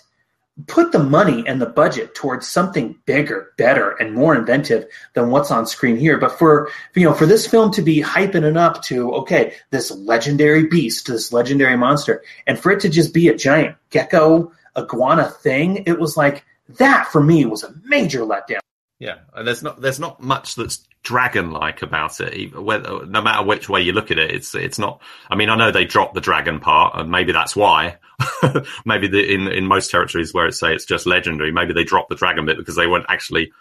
put 0.67 0.91
the 0.91 0.99
money 0.99 1.43
and 1.47 1.61
the 1.61 1.67
budget 1.67 2.15
towards 2.15 2.47
something 2.47 2.95
bigger, 3.05 3.53
better, 3.57 3.91
and 3.91 4.13
more 4.13 4.35
inventive 4.35 4.85
than 5.13 5.29
what's 5.29 5.51
on 5.51 5.65
screen 5.65 5.97
here. 5.97 6.19
But 6.19 6.37
for 6.37 6.69
you 6.95 7.05
know, 7.05 7.13
for 7.15 7.25
this 7.25 7.47
film 7.47 7.71
to 7.73 7.81
be 7.81 8.01
hyping 8.01 8.43
it 8.43 8.57
up 8.57 8.83
to 8.83 9.11
okay, 9.15 9.55
this 9.71 9.89
legendary 9.89 10.67
beast, 10.67 11.07
this 11.07 11.33
legendary 11.33 11.77
monster, 11.77 12.23
and 12.45 12.59
for 12.59 12.71
it 12.71 12.79
to 12.81 12.89
just 12.89 13.11
be 13.11 13.27
a 13.27 13.35
giant 13.35 13.75
gecko 13.89 14.51
iguana 14.77 15.25
thing, 15.29 15.83
it 15.87 15.99
was 15.99 16.15
like 16.15 16.45
that 16.77 17.07
for 17.11 17.23
me 17.23 17.43
was 17.45 17.63
a 17.63 17.73
major 17.85 18.19
letdown. 18.19 18.59
Yeah, 18.99 19.17
and 19.33 19.47
there's 19.47 19.61
not 19.61 19.79
there's 19.79 19.99
not 19.99 20.21
much 20.21 20.55
that's 20.55 20.87
dragon 21.03 21.51
like 21.51 21.83
about 21.83 22.19
it. 22.19 22.53
Whether, 22.53 23.05
no 23.05 23.21
matter 23.21 23.45
which 23.45 23.69
way 23.69 23.81
you 23.81 23.93
look 23.93 24.11
at 24.11 24.17
it, 24.17 24.31
it's 24.31 24.55
it's 24.55 24.79
not. 24.79 25.01
I 25.29 25.35
mean, 25.35 25.49
I 25.49 25.55
know 25.55 25.71
they 25.71 25.85
dropped 25.85 26.15
the 26.15 26.21
dragon 26.21 26.59
part, 26.59 26.99
and 26.99 27.11
maybe 27.11 27.31
that's 27.31 27.55
why. 27.55 27.97
maybe 28.85 29.07
the, 29.07 29.33
in 29.33 29.47
in 29.47 29.67
most 29.67 29.91
territories 29.91 30.33
where 30.33 30.47
it 30.47 30.53
say 30.53 30.73
it's 30.73 30.85
just 30.85 31.05
legendary, 31.05 31.51
maybe 31.51 31.73
they 31.73 31.83
dropped 31.83 32.09
the 32.09 32.15
dragon 32.15 32.45
bit 32.45 32.57
because 32.57 32.75
they 32.75 32.87
weren't 32.87 33.05
actually. 33.09 33.51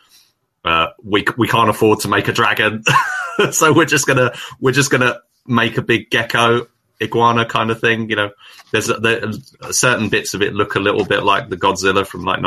Uh, 0.65 0.89
we 1.05 1.25
we 1.37 1.47
can't 1.47 1.71
afford 1.71 2.01
to 2.01 2.09
make 2.09 2.29
a 2.29 2.33
dragon, 2.33 2.83
so 3.53 3.73
we're 3.73 3.85
just 3.85 4.07
gonna 4.07 4.33
we're 4.59 4.73
just 4.73 4.91
gonna 4.91 5.21
make 5.47 5.77
a 5.77 5.83
big 5.83 6.11
gecko 6.11 6.67
iguana 7.01 7.45
kind 7.45 7.71
of 7.71 7.81
thing. 7.81 8.11
You 8.11 8.17
know, 8.17 8.31
there's 8.73 8.87
there, 8.87 9.31
certain 9.71 10.09
bits 10.09 10.35
of 10.35 10.43
it 10.43 10.55
look 10.55 10.75
a 10.75 10.81
little 10.81 11.05
bit 11.05 11.23
like 11.23 11.51
the 11.51 11.57
Godzilla 11.57 12.07
from 12.07 12.25
like 12.25 12.41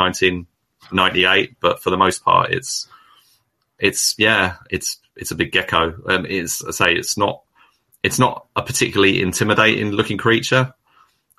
1998, 0.90 1.56
but 1.60 1.82
for 1.82 1.90
the 1.90 1.96
most 1.96 2.24
part, 2.24 2.50
it's 2.50 2.88
it's 3.78 4.14
yeah, 4.18 4.56
it's 4.70 4.98
it's 5.16 5.30
a 5.30 5.34
big 5.34 5.52
gecko. 5.52 5.94
Um, 6.08 6.26
it's 6.26 6.64
I 6.64 6.70
say 6.70 6.92
it's 6.94 7.16
not 7.16 7.42
it's 8.02 8.18
not 8.18 8.46
a 8.56 8.62
particularly 8.62 9.22
intimidating 9.22 9.90
looking 9.90 10.18
creature 10.18 10.74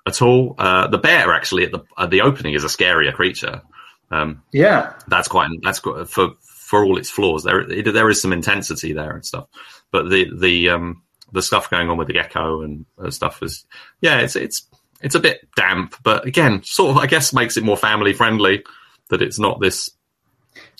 at 0.05 0.21
all. 0.21 0.55
Uh, 0.57 0.87
the 0.87 0.97
bear 0.97 1.33
actually 1.33 1.65
at 1.65 1.71
the 1.71 1.83
at 1.97 2.09
the 2.09 2.21
opening 2.21 2.53
is 2.53 2.63
a 2.63 2.67
scarier 2.67 3.13
creature. 3.13 3.61
Um, 4.09 4.43
Yeah, 4.51 4.93
that's 5.07 5.27
quite 5.27 5.49
that's 5.61 5.79
quite, 5.79 6.07
for 6.07 6.31
for 6.41 6.83
all 6.83 6.97
its 6.97 7.09
flaws. 7.09 7.43
There 7.43 7.61
it, 7.61 7.91
there 7.91 8.09
is 8.09 8.21
some 8.21 8.33
intensity 8.33 8.93
there 8.93 9.11
and 9.11 9.25
stuff, 9.25 9.47
but 9.91 10.09
the 10.09 10.29
the 10.35 10.69
um 10.69 11.03
the 11.33 11.41
stuff 11.41 11.69
going 11.69 11.89
on 11.89 11.97
with 11.97 12.07
the 12.07 12.13
gecko 12.13 12.61
and 12.61 12.85
uh, 12.97 13.09
stuff 13.09 13.41
is 13.41 13.65
yeah, 14.01 14.19
it's 14.19 14.35
it's 14.35 14.67
it's 15.01 15.15
a 15.15 15.19
bit 15.19 15.47
damp, 15.55 15.95
but 16.03 16.25
again, 16.25 16.61
sort 16.63 16.91
of 16.91 16.97
I 16.97 17.07
guess 17.07 17.33
makes 17.33 17.57
it 17.57 17.63
more 17.63 17.77
family 17.77 18.13
friendly 18.13 18.63
that 19.11 19.21
it's 19.21 19.39
not 19.39 19.59
this 19.59 19.91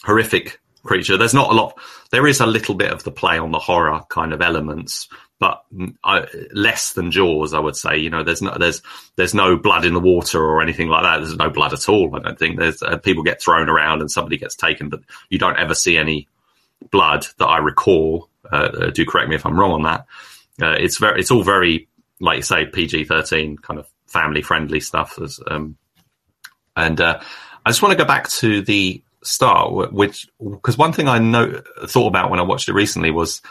horrific 0.04 0.60
creature. 0.84 1.18
There's 1.18 1.34
not 1.34 1.52
a 1.52 1.54
lot. 1.54 1.80
There 2.10 2.28
is 2.28 2.40
a 2.40 2.46
little 2.46 2.76
bit 2.76 2.92
of 2.92 3.04
the 3.04 3.12
play 3.12 3.38
on 3.38 3.52
the 3.52 3.60
horror 3.60 4.02
kind 4.10 4.34
of 4.34 4.42
elements, 4.42 5.08
but 5.40 5.64
I, 6.04 6.26
less 6.54 6.94
than 6.94 7.12
Jaws, 7.12 7.54
I 7.54 7.60
would 7.60 7.76
say. 7.76 7.98
You 7.98 8.10
know, 8.10 8.24
there's 8.24 8.42
no 8.42 8.58
there's 8.58 8.82
there's 9.16 9.34
no 9.34 9.56
blood 9.58 9.86
in 9.86 9.94
the 9.94 10.00
water 10.00 10.44
or 10.44 10.62
anything 10.62 10.88
like 10.88 11.04
that. 11.04 11.18
There's 11.20 11.38
no 11.38 11.50
blood 11.50 11.74
at 11.74 11.88
all. 11.88 12.16
I 12.16 12.20
don't 12.20 12.40
think 12.40 12.58
there's 12.58 12.82
uh, 12.82 12.98
people 12.98 13.24
get 13.24 13.42
thrown 13.42 13.70
around 13.70 14.02
and 14.02 14.12
somebody 14.12 14.38
gets 14.38 14.56
taken, 14.56 14.90
but 14.90 15.02
you 15.30 15.38
don't 15.38 15.58
ever 15.58 15.76
see 15.76 15.98
any 15.98 16.28
blood 16.90 17.28
that 17.38 17.48
I 17.48 17.60
recall. 17.60 18.30
Uh, 18.52 18.56
uh, 18.56 18.90
do 18.90 19.06
correct 19.06 19.30
me 19.30 19.36
if 19.36 19.46
I'm 19.46 19.60
wrong 19.60 19.72
on 19.72 19.84
that. 19.84 20.06
Uh, 20.62 20.76
it's 20.80 20.98
very 20.98 21.20
it's 21.20 21.32
all 21.32 21.44
very 21.44 21.88
like 22.20 22.38
you 22.38 22.44
say 22.44 22.66
PG-13 22.66 23.62
kind 23.62 23.80
of 23.80 23.88
family 24.08 24.42
friendly 24.42 24.80
stuff. 24.80 25.18
Um, 25.48 25.78
and 26.76 27.00
uh, 27.02 27.22
I 27.66 27.70
just 27.70 27.82
want 27.82 27.92
to 27.92 27.98
go 27.98 28.06
back 28.06 28.28
to 28.30 28.62
the 28.62 29.02
start, 29.24 29.94
which 29.94 30.28
because 30.40 30.78
one 30.78 30.94
thing 30.94 31.08
I 31.08 31.20
know 31.20 31.62
thought 31.86 32.08
about 32.08 32.30
when 32.30 32.40
I 32.40 32.44
watched 32.44 32.70
it 32.70 32.74
recently 32.74 33.12
was 33.12 33.42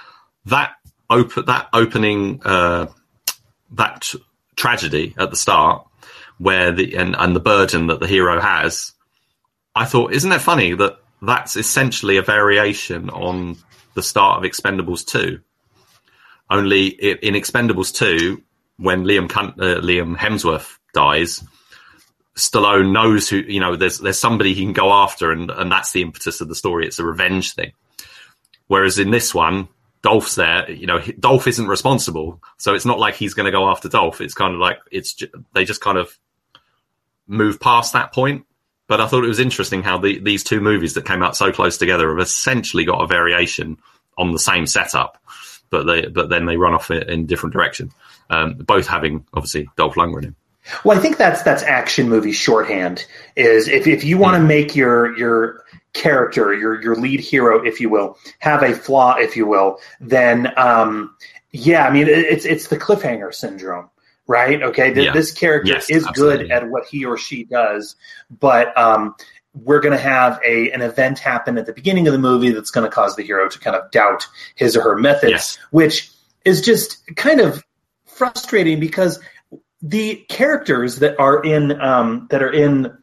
that 0.46 0.72
op- 1.08 1.46
that 1.46 1.68
opening 1.72 2.40
uh, 2.44 2.86
that 3.72 4.02
t- 4.02 4.24
tragedy 4.56 5.14
at 5.18 5.30
the 5.30 5.36
start, 5.36 5.86
where 6.38 6.72
the 6.72 6.96
and, 6.96 7.14
and 7.16 7.36
the 7.36 7.40
burden 7.40 7.86
that 7.88 8.00
the 8.00 8.08
hero 8.08 8.40
has. 8.40 8.92
I 9.76 9.84
thought, 9.84 10.12
isn't 10.12 10.32
it 10.32 10.40
funny 10.40 10.74
that 10.74 10.98
that's 11.22 11.56
essentially 11.56 12.16
a 12.16 12.22
variation 12.22 13.08
on 13.10 13.56
the 13.94 14.02
start 14.02 14.38
of 14.38 14.50
Expendables 14.50 15.06
two? 15.06 15.40
Only 16.50 16.88
in 16.88 17.34
Expendables 17.34 17.94
two, 17.94 18.42
when 18.76 19.04
Liam 19.04 19.30
uh, 19.30 19.80
Liam 19.80 20.16
Hemsworth 20.16 20.78
dies, 20.92 21.44
Stallone 22.36 22.92
knows 22.92 23.28
who 23.28 23.38
you 23.38 23.60
know. 23.60 23.76
There's 23.76 23.98
there's 23.98 24.18
somebody 24.18 24.54
he 24.54 24.62
can 24.62 24.72
go 24.72 24.92
after, 24.92 25.32
and 25.32 25.50
and 25.50 25.70
that's 25.70 25.92
the 25.92 26.02
impetus 26.02 26.40
of 26.40 26.48
the 26.48 26.54
story. 26.54 26.86
It's 26.86 26.98
a 26.98 27.04
revenge 27.04 27.54
thing. 27.54 27.72
Whereas 28.68 28.98
in 28.98 29.10
this 29.10 29.34
one, 29.34 29.68
Dolph's 30.02 30.36
there. 30.36 30.70
You 30.70 30.86
know, 30.86 31.00
Dolph 31.18 31.46
isn't 31.48 31.66
responsible, 31.66 32.40
so 32.56 32.74
it's 32.74 32.86
not 32.86 33.00
like 33.00 33.16
he's 33.16 33.34
going 33.34 33.46
to 33.46 33.52
go 33.52 33.68
after 33.68 33.88
Dolph. 33.88 34.20
It's 34.20 34.34
kind 34.34 34.54
of 34.54 34.60
like 34.60 34.78
it's 34.90 35.16
they 35.54 35.64
just 35.64 35.80
kind 35.80 35.98
of 35.98 36.16
move 37.26 37.60
past 37.60 37.92
that 37.92 38.12
point. 38.12 38.46
But 38.86 39.00
I 39.00 39.06
thought 39.06 39.24
it 39.24 39.28
was 39.28 39.38
interesting 39.38 39.82
how 39.82 39.98
the, 39.98 40.18
these 40.18 40.42
two 40.42 40.60
movies 40.60 40.94
that 40.94 41.06
came 41.06 41.22
out 41.22 41.36
so 41.36 41.52
close 41.52 41.78
together 41.78 42.10
have 42.10 42.18
essentially 42.18 42.84
got 42.84 43.02
a 43.02 43.06
variation 43.06 43.78
on 44.18 44.32
the 44.32 44.38
same 44.38 44.66
setup, 44.66 45.22
but 45.70 45.84
they 45.84 46.06
but 46.06 46.28
then 46.28 46.46
they 46.46 46.56
run 46.56 46.74
off 46.74 46.90
in, 46.90 47.08
in 47.08 47.26
different 47.26 47.52
direction. 47.52 47.92
Um, 48.30 48.54
both 48.54 48.86
having 48.86 49.24
obviously 49.32 49.68
Dolph 49.76 49.94
Lundgren 49.94 50.24
in. 50.24 50.36
Well, 50.84 50.96
I 50.98 51.00
think 51.00 51.16
that's 51.16 51.42
that's 51.42 51.62
action 51.62 52.08
movie 52.08 52.32
shorthand. 52.32 53.04
Is 53.36 53.68
if 53.68 53.86
if 53.86 54.04
you 54.04 54.18
want 54.18 54.36
to 54.36 54.42
make 54.46 54.74
your 54.76 55.16
your 55.18 55.64
character 55.92 56.54
your 56.54 56.80
your 56.82 56.94
lead 56.96 57.20
hero, 57.20 57.64
if 57.64 57.80
you 57.80 57.88
will, 57.88 58.18
have 58.38 58.62
a 58.62 58.74
flaw, 58.74 59.16
if 59.16 59.36
you 59.36 59.46
will, 59.46 59.78
then 60.00 60.52
um, 60.56 61.14
yeah, 61.52 61.86
I 61.86 61.90
mean 61.92 62.06
it, 62.08 62.18
it's 62.18 62.44
it's 62.44 62.68
the 62.68 62.76
cliffhanger 62.76 63.34
syndrome, 63.34 63.90
right? 64.26 64.62
Okay, 64.62 64.94
Th- 64.94 65.06
Yeah. 65.06 65.12
this 65.12 65.32
character 65.32 65.72
Yes, 65.72 65.90
is 65.90 66.06
absolutely. 66.06 66.44
good 66.48 66.50
at 66.52 66.68
what 66.68 66.86
he 66.86 67.04
or 67.04 67.16
she 67.18 67.44
does, 67.44 67.96
but 68.30 68.76
um, 68.78 69.14
we're 69.54 69.80
going 69.80 69.96
to 69.96 70.02
have 70.02 70.40
a 70.46 70.70
an 70.70 70.80
event 70.82 71.18
happen 71.18 71.58
at 71.58 71.66
the 71.66 71.72
beginning 71.72 72.06
of 72.06 72.12
the 72.12 72.18
movie 72.20 72.50
that's 72.50 72.70
going 72.70 72.88
to 72.88 72.94
cause 72.94 73.16
the 73.16 73.22
hero 73.24 73.48
to 73.48 73.58
kind 73.58 73.74
of 73.74 73.90
doubt 73.90 74.26
his 74.54 74.76
or 74.76 74.82
her 74.82 74.96
methods, 74.96 75.30
Yes. 75.32 75.58
which 75.72 76.10
is 76.44 76.62
just 76.62 77.04
kind 77.16 77.40
of 77.40 77.64
frustrating 78.06 78.78
because 78.80 79.18
the 79.82 80.16
characters 80.28 80.98
that 80.98 81.18
are 81.18 81.42
in 81.42 81.80
um, 81.80 82.26
that 82.30 82.42
are 82.42 82.52
in 82.52 82.96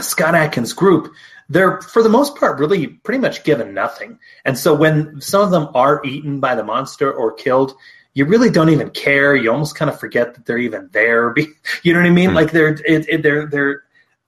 Scott 0.00 0.34
Adkins' 0.34 0.72
group, 0.72 1.12
they're 1.48 1.80
for 1.80 2.02
the 2.02 2.08
most 2.08 2.36
part 2.36 2.58
really 2.58 2.86
pretty 2.88 3.20
much 3.20 3.44
given 3.44 3.74
nothing. 3.74 4.18
And 4.44 4.58
so 4.58 4.74
when 4.74 5.20
some 5.20 5.42
of 5.42 5.50
them 5.50 5.68
are 5.74 6.04
eaten 6.04 6.40
by 6.40 6.54
the 6.54 6.64
monster 6.64 7.12
or 7.12 7.32
killed, 7.32 7.74
you 8.12 8.24
really 8.26 8.50
don't 8.50 8.70
even 8.70 8.90
care. 8.90 9.34
You 9.34 9.50
almost 9.50 9.76
kind 9.76 9.90
of 9.90 9.98
forget 9.98 10.34
that 10.34 10.46
they're 10.46 10.58
even 10.58 10.88
there. 10.92 11.34
You 11.82 11.92
know 11.92 12.00
what 12.00 12.06
I 12.06 12.10
mean? 12.10 12.34
Like 12.34 12.50
they're 12.50 12.68
it, 12.68 13.08
it, 13.08 13.22
they're 13.22 13.46
they're 13.46 13.82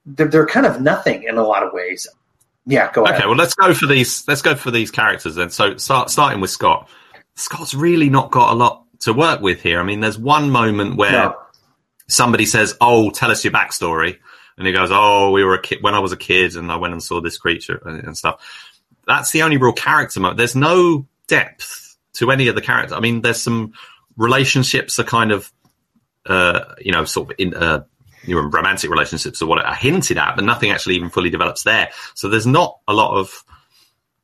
they're 0.05 0.27
they're 0.27 0.47
kind 0.47 0.65
of 0.65 0.81
nothing 0.81 1.23
in 1.23 1.37
a 1.37 1.43
lot 1.43 1.63
of 1.63 1.73
ways. 1.73 2.07
Yeah, 2.65 2.91
go 2.91 3.05
ahead. 3.05 3.19
Okay, 3.19 3.27
well 3.27 3.37
let's 3.37 3.55
go 3.55 3.73
for 3.73 3.85
these. 3.87 4.27
Let's 4.27 4.41
go 4.41 4.55
for 4.55 4.71
these 4.71 4.91
characters 4.91 5.35
then. 5.35 5.49
So 5.49 5.77
start 5.77 6.09
starting 6.09 6.41
with 6.41 6.49
Scott. 6.49 6.89
Scott's 7.35 7.73
really 7.73 8.09
not 8.09 8.31
got 8.31 8.51
a 8.51 8.55
lot 8.55 8.83
to 9.01 9.13
work 9.13 9.41
with 9.41 9.61
here. 9.61 9.79
I 9.79 9.83
mean, 9.83 10.01
there's 10.01 10.17
one 10.17 10.49
moment 10.49 10.97
where 10.97 11.11
No. 11.11 11.37
Somebody 12.07 12.45
says, 12.45 12.75
"Oh, 12.81 13.09
tell 13.09 13.31
us 13.31 13.43
your 13.43 13.53
backstory," 13.53 14.17
and 14.57 14.67
he 14.67 14.73
goes, 14.73 14.89
"Oh, 14.91 15.31
we 15.31 15.43
were 15.43 15.55
a 15.55 15.61
kid 15.61 15.79
when 15.81 15.95
I 15.95 15.99
was 15.99 16.11
a 16.11 16.17
kid, 16.17 16.55
and 16.55 16.71
I 16.71 16.77
went 16.77 16.93
and 16.93 17.03
saw 17.03 17.21
this 17.21 17.37
creature 17.37 17.81
and, 17.85 18.03
and 18.03 18.17
stuff." 18.17 18.41
That's 19.05 19.31
the 19.31 19.43
only 19.43 19.57
real 19.57 19.73
character 19.73 20.19
moment. 20.19 20.37
There's 20.37 20.55
no 20.55 21.07
depth 21.27 21.97
to 22.13 22.31
any 22.31 22.47
of 22.47 22.55
the 22.55 22.61
characters. 22.61 22.93
I 22.93 22.99
mean, 22.99 23.21
there's 23.21 23.41
some 23.41 23.73
relationships 24.17 24.99
are 24.99 25.03
kind 25.03 25.31
of, 25.31 25.51
uh, 26.25 26.75
you 26.79 26.91
know, 26.91 27.05
sort 27.05 27.31
of 27.31 27.35
in. 27.37 27.53
Uh, 27.53 27.83
you 28.23 28.35
know, 28.35 28.41
romantic 28.41 28.89
relationships 28.89 29.41
are 29.41 29.45
what 29.45 29.63
are 29.63 29.73
hinted 29.73 30.17
at, 30.17 30.35
but 30.35 30.43
nothing 30.43 30.69
actually 30.71 30.95
even 30.95 31.09
fully 31.09 31.29
develops 31.29 31.63
there. 31.63 31.89
So 32.13 32.27
there's 32.27 32.47
not 32.47 32.79
a 32.85 32.93
lot 32.93 33.17
of 33.17 33.45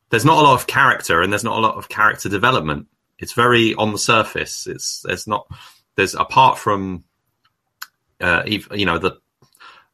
there's 0.10 0.26
not 0.26 0.38
a 0.38 0.42
lot 0.42 0.54
of 0.54 0.68
character 0.68 1.22
and 1.22 1.32
there's 1.32 1.44
not 1.44 1.58
a 1.58 1.62
lot 1.62 1.76
of 1.76 1.90
character 1.90 2.30
development. 2.30 2.88
It's 3.18 3.34
very 3.34 3.74
on 3.74 3.94
the 3.94 3.98
surface. 3.98 4.68
It's 4.68 5.02
there's 5.02 5.26
not 5.26 5.48
there's 5.96 6.14
apart 6.14 6.60
from 6.60 7.04
uh, 8.24 8.44
you 8.46 8.86
know 8.86 8.98
the 8.98 9.18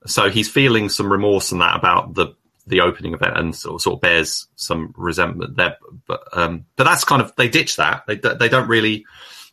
so 0.05 0.29
he's 0.29 0.49
feeling 0.49 0.87
some 0.87 1.11
remorse 1.11 1.51
and 1.51 1.61
that 1.61 1.75
about 1.75 2.13
the 2.13 2.35
the 2.67 2.81
opening 2.81 3.15
of 3.15 3.21
it 3.23 3.35
and 3.35 3.55
sort 3.55 3.75
of, 3.75 3.81
sort 3.81 3.95
of 3.95 4.01
bears 4.01 4.47
some 4.55 4.93
resentment 4.95 5.55
there. 5.55 5.77
But 6.05 6.21
um, 6.33 6.65
but 6.75 6.83
that's 6.83 7.03
kind 7.03 7.21
of 7.21 7.33
they 7.35 7.49
ditch 7.49 7.77
that. 7.77 8.03
They 8.07 8.15
they 8.15 8.47
don't 8.47 8.69
really 8.69 9.05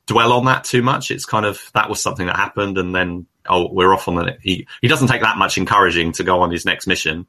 dwell 0.05 0.33
on 0.35 0.45
that 0.45 0.65
too 0.65 0.83
much. 0.83 1.11
It's 1.11 1.25
kind 1.25 1.47
of 1.47 1.71
that 1.75 1.89
was 1.89 2.01
something 2.03 2.27
that 2.27 2.37
happened 2.37 2.77
and 2.79 2.95
then 2.95 3.27
oh 3.49 3.73
we're 3.73 3.95
off 3.95 4.09
on 4.09 4.17
the 4.17 4.37
he 4.43 4.67
he 4.83 4.89
doesn't 4.89 5.09
take 5.09 5.23
that 5.23 5.39
much 5.39 5.57
encouraging 5.57 6.13
to 6.13 6.25
go 6.25 6.43
on 6.43 6.51
his 6.51 6.65
next 6.65 6.87
mission. 6.87 7.27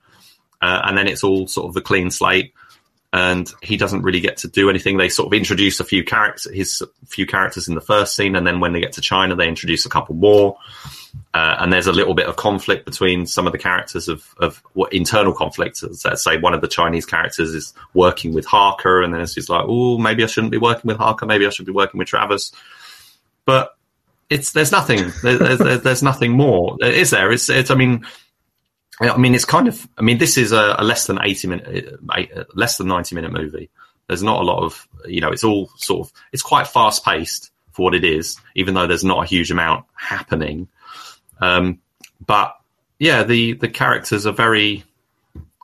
Uh, 0.62 0.82
and 0.86 0.98
then 0.98 1.08
it's 1.08 1.24
all 1.24 1.48
sort 1.48 1.70
of 1.70 1.78
a 1.78 1.82
clean 1.82 2.12
slate 2.12 2.54
and 3.14 3.52
he 3.64 3.78
doesn't 3.78 4.02
really 4.02 4.20
get 4.20 4.38
to 4.38 4.48
do 4.48 4.70
anything. 4.70 4.98
They 4.98 5.10
sort 5.10 5.28
of 5.28 5.34
introduce 5.34 5.80
a 5.80 5.86
few 5.86 6.04
characters, 6.04 6.54
his 6.54 6.84
few 7.08 7.26
characters 7.26 7.68
in 7.68 7.76
the 7.76 7.82
first 7.82 8.16
scene, 8.16 8.36
and 8.36 8.46
then 8.46 8.60
when 8.60 8.74
they 8.74 8.82
get 8.82 8.94
to 8.94 9.02
China, 9.02 9.36
they 9.36 9.48
introduce 9.48 9.86
a 9.86 9.90
couple 9.90 10.16
more. 10.16 10.58
Uh, 11.34 11.58
and 11.60 11.72
there's 11.72 11.88
a 11.88 11.92
little 11.92 12.14
bit 12.14 12.28
of 12.28 12.36
conflict 12.36 12.86
between 12.86 13.28
some 13.28 13.46
of 13.46 13.52
the 13.52 13.60
characters 13.60 14.08
of 14.08 14.34
of 14.40 14.62
what 14.74 14.92
internal 14.94 15.34
conflict. 15.34 15.78
So 15.78 15.90
Let's 16.06 16.24
say 16.24 16.38
one 16.38 16.54
of 16.54 16.62
the 16.62 16.68
Chinese 16.68 17.06
characters 17.06 17.54
is 17.54 17.74
working 17.94 18.34
with 18.34 18.46
Harker, 18.46 19.02
and 19.02 19.14
then 19.14 19.22
it's 19.22 19.36
just 19.36 19.50
like, 19.50 19.66
oh, 19.68 19.98
maybe 19.98 20.24
I 20.24 20.28
shouldn't 20.28 20.52
be 20.52 20.58
working 20.58 20.88
with 20.88 20.98
Harker. 20.98 21.26
Maybe 21.26 21.46
I 21.46 21.50
should 21.50 21.66
be 21.66 21.72
working 21.72 22.00
with 22.00 22.08
Travis. 22.08 22.52
But 23.46 23.76
it's 24.30 24.52
there's 24.52 24.72
nothing. 24.72 25.12
There, 25.22 25.38
there's, 25.38 25.82
there's 25.82 26.04
nothing 26.04 26.32
more. 26.32 26.78
Is 26.82 27.12
there? 27.12 27.32
It's, 27.32 27.50
it's 27.50 27.72
I 27.72 27.76
mean. 27.76 28.06
I 29.00 29.16
mean, 29.18 29.36
it's 29.36 29.46
kind 29.46 29.68
of. 29.68 29.88
I 29.96 30.02
mean, 30.02 30.18
this 30.18 30.40
is 30.40 30.52
a, 30.52 30.76
a 30.80 30.84
less 30.84 31.06
than 31.06 31.20
eighty 31.22 31.48
minute, 31.48 32.00
less 32.56 32.78
than 32.78 32.88
ninety 32.88 33.14
minute 33.14 33.32
movie. 33.32 33.70
There's 34.08 34.24
not 34.24 34.42
a 34.42 34.44
lot 34.44 34.64
of, 34.64 34.88
you 35.06 35.22
know, 35.22 35.30
it's 35.30 35.44
all 35.44 35.70
sort 35.76 36.08
of. 36.08 36.14
It's 36.32 36.42
quite 36.42 36.66
fast 36.68 37.06
paced 37.06 37.52
for 37.74 37.84
what 37.84 37.94
it 37.94 38.04
is, 38.04 38.40
even 38.56 38.74
though 38.74 38.88
there's 38.88 39.04
not 39.04 39.24
a 39.24 39.28
huge 39.28 39.52
amount 39.52 39.86
happening. 39.94 40.68
Um, 41.40 41.80
but 42.26 42.56
yeah, 43.00 43.24
the 43.24 43.54
the 43.54 43.70
characters 43.70 44.26
are 44.26 44.34
very. 44.34 44.84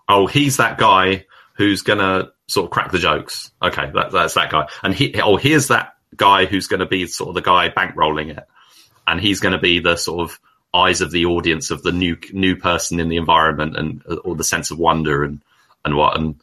Oh, 0.08 0.28
he's 0.28 0.58
that 0.58 0.78
guy 0.78 1.26
who's 1.54 1.82
gonna 1.82 2.32
sort 2.48 2.66
of 2.66 2.72
crack 2.72 2.92
the 2.92 3.00
jokes. 3.00 3.52
Okay, 3.62 3.90
that, 3.94 4.12
that's 4.12 4.34
that 4.36 4.52
guy, 4.52 4.68
and 4.84 4.94
he. 4.94 5.20
Oh, 5.22 5.38
here's 5.38 5.70
that 5.70 5.96
guy 6.16 6.46
who's 6.46 6.68
going 6.68 6.80
to 6.80 6.86
be 6.86 7.08
sort 7.08 7.30
of 7.30 7.36
the 7.36 7.42
guy 7.42 7.70
bankrolling 7.70 8.38
it, 8.38 8.48
and 9.08 9.20
he's 9.20 9.40
going 9.40 9.54
to 9.54 9.60
be 9.60 9.80
the 9.80 9.96
sort 9.96 10.30
of 10.30 10.40
eyes 10.74 11.02
of 11.02 11.12
the 11.12 11.26
audience 11.26 11.72
of 11.72 11.84
the 11.84 11.92
new 11.92 12.18
new 12.32 12.56
person 12.56 13.00
in 13.00 13.10
the 13.10 13.18
environment 13.18 13.78
and 13.78 14.02
uh, 14.10 14.16
or 14.18 14.36
the 14.36 14.44
sense 14.44 14.72
of 14.72 14.80
wonder 14.80 15.24
and 15.24 15.42
and 15.86 15.96
what 15.96 16.18
and 16.18 16.36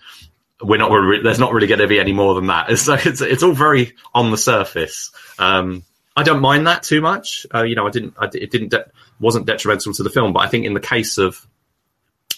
we're 0.62 0.78
not 0.78 0.90
re- 0.90 1.22
there's 1.22 1.38
not 1.38 1.52
really 1.52 1.66
going 1.66 1.80
to 1.80 1.88
be 1.88 1.98
any 1.98 2.12
more 2.12 2.34
than 2.34 2.46
that 2.46 2.70
it's 2.70 2.86
like 2.86 3.06
it's, 3.06 3.20
it's 3.20 3.42
all 3.42 3.52
very 3.52 3.94
on 4.14 4.30
the 4.30 4.36
surface 4.36 5.10
um 5.38 5.82
i 6.16 6.22
don't 6.22 6.40
mind 6.40 6.66
that 6.66 6.82
too 6.82 7.00
much. 7.00 7.46
Uh, 7.54 7.62
you 7.62 7.74
know 7.74 7.86
i 7.86 7.90
didn't 7.90 8.14
I, 8.18 8.26
it 8.26 8.50
didn't 8.50 8.68
de- 8.68 8.86
wasn't 9.18 9.46
detrimental 9.46 9.92
to 9.94 10.02
the 10.02 10.10
film 10.10 10.32
but 10.32 10.40
i 10.40 10.48
think 10.48 10.64
in 10.64 10.74
the 10.74 10.80
case 10.80 11.18
of 11.18 11.46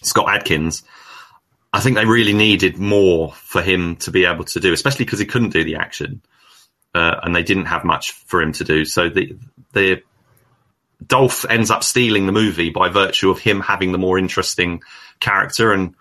scott 0.02 0.28
adkins 0.28 0.82
i 1.72 1.80
think 1.80 1.96
they 1.96 2.04
really 2.04 2.32
needed 2.32 2.78
more 2.78 3.32
for 3.32 3.62
him 3.62 3.96
to 3.96 4.10
be 4.10 4.24
able 4.24 4.44
to 4.44 4.60
do 4.60 4.72
especially 4.72 5.04
because 5.04 5.18
he 5.18 5.26
couldn't 5.26 5.50
do 5.50 5.64
the 5.64 5.76
action 5.76 6.22
uh, 6.94 7.20
and 7.22 7.34
they 7.34 7.42
didn't 7.42 7.66
have 7.66 7.84
much 7.84 8.12
for 8.12 8.42
him 8.42 8.52
to 8.52 8.64
do. 8.64 8.84
So 8.84 9.08
the 9.08 9.36
the 9.72 10.02
Dolph 11.04 11.44
ends 11.48 11.70
up 11.70 11.82
stealing 11.82 12.26
the 12.26 12.32
movie 12.32 12.70
by 12.70 12.88
virtue 12.88 13.30
of 13.30 13.40
him 13.40 13.60
having 13.60 13.92
the 13.92 13.98
more 13.98 14.18
interesting 14.18 14.82
character, 15.20 15.72
and 15.72 15.94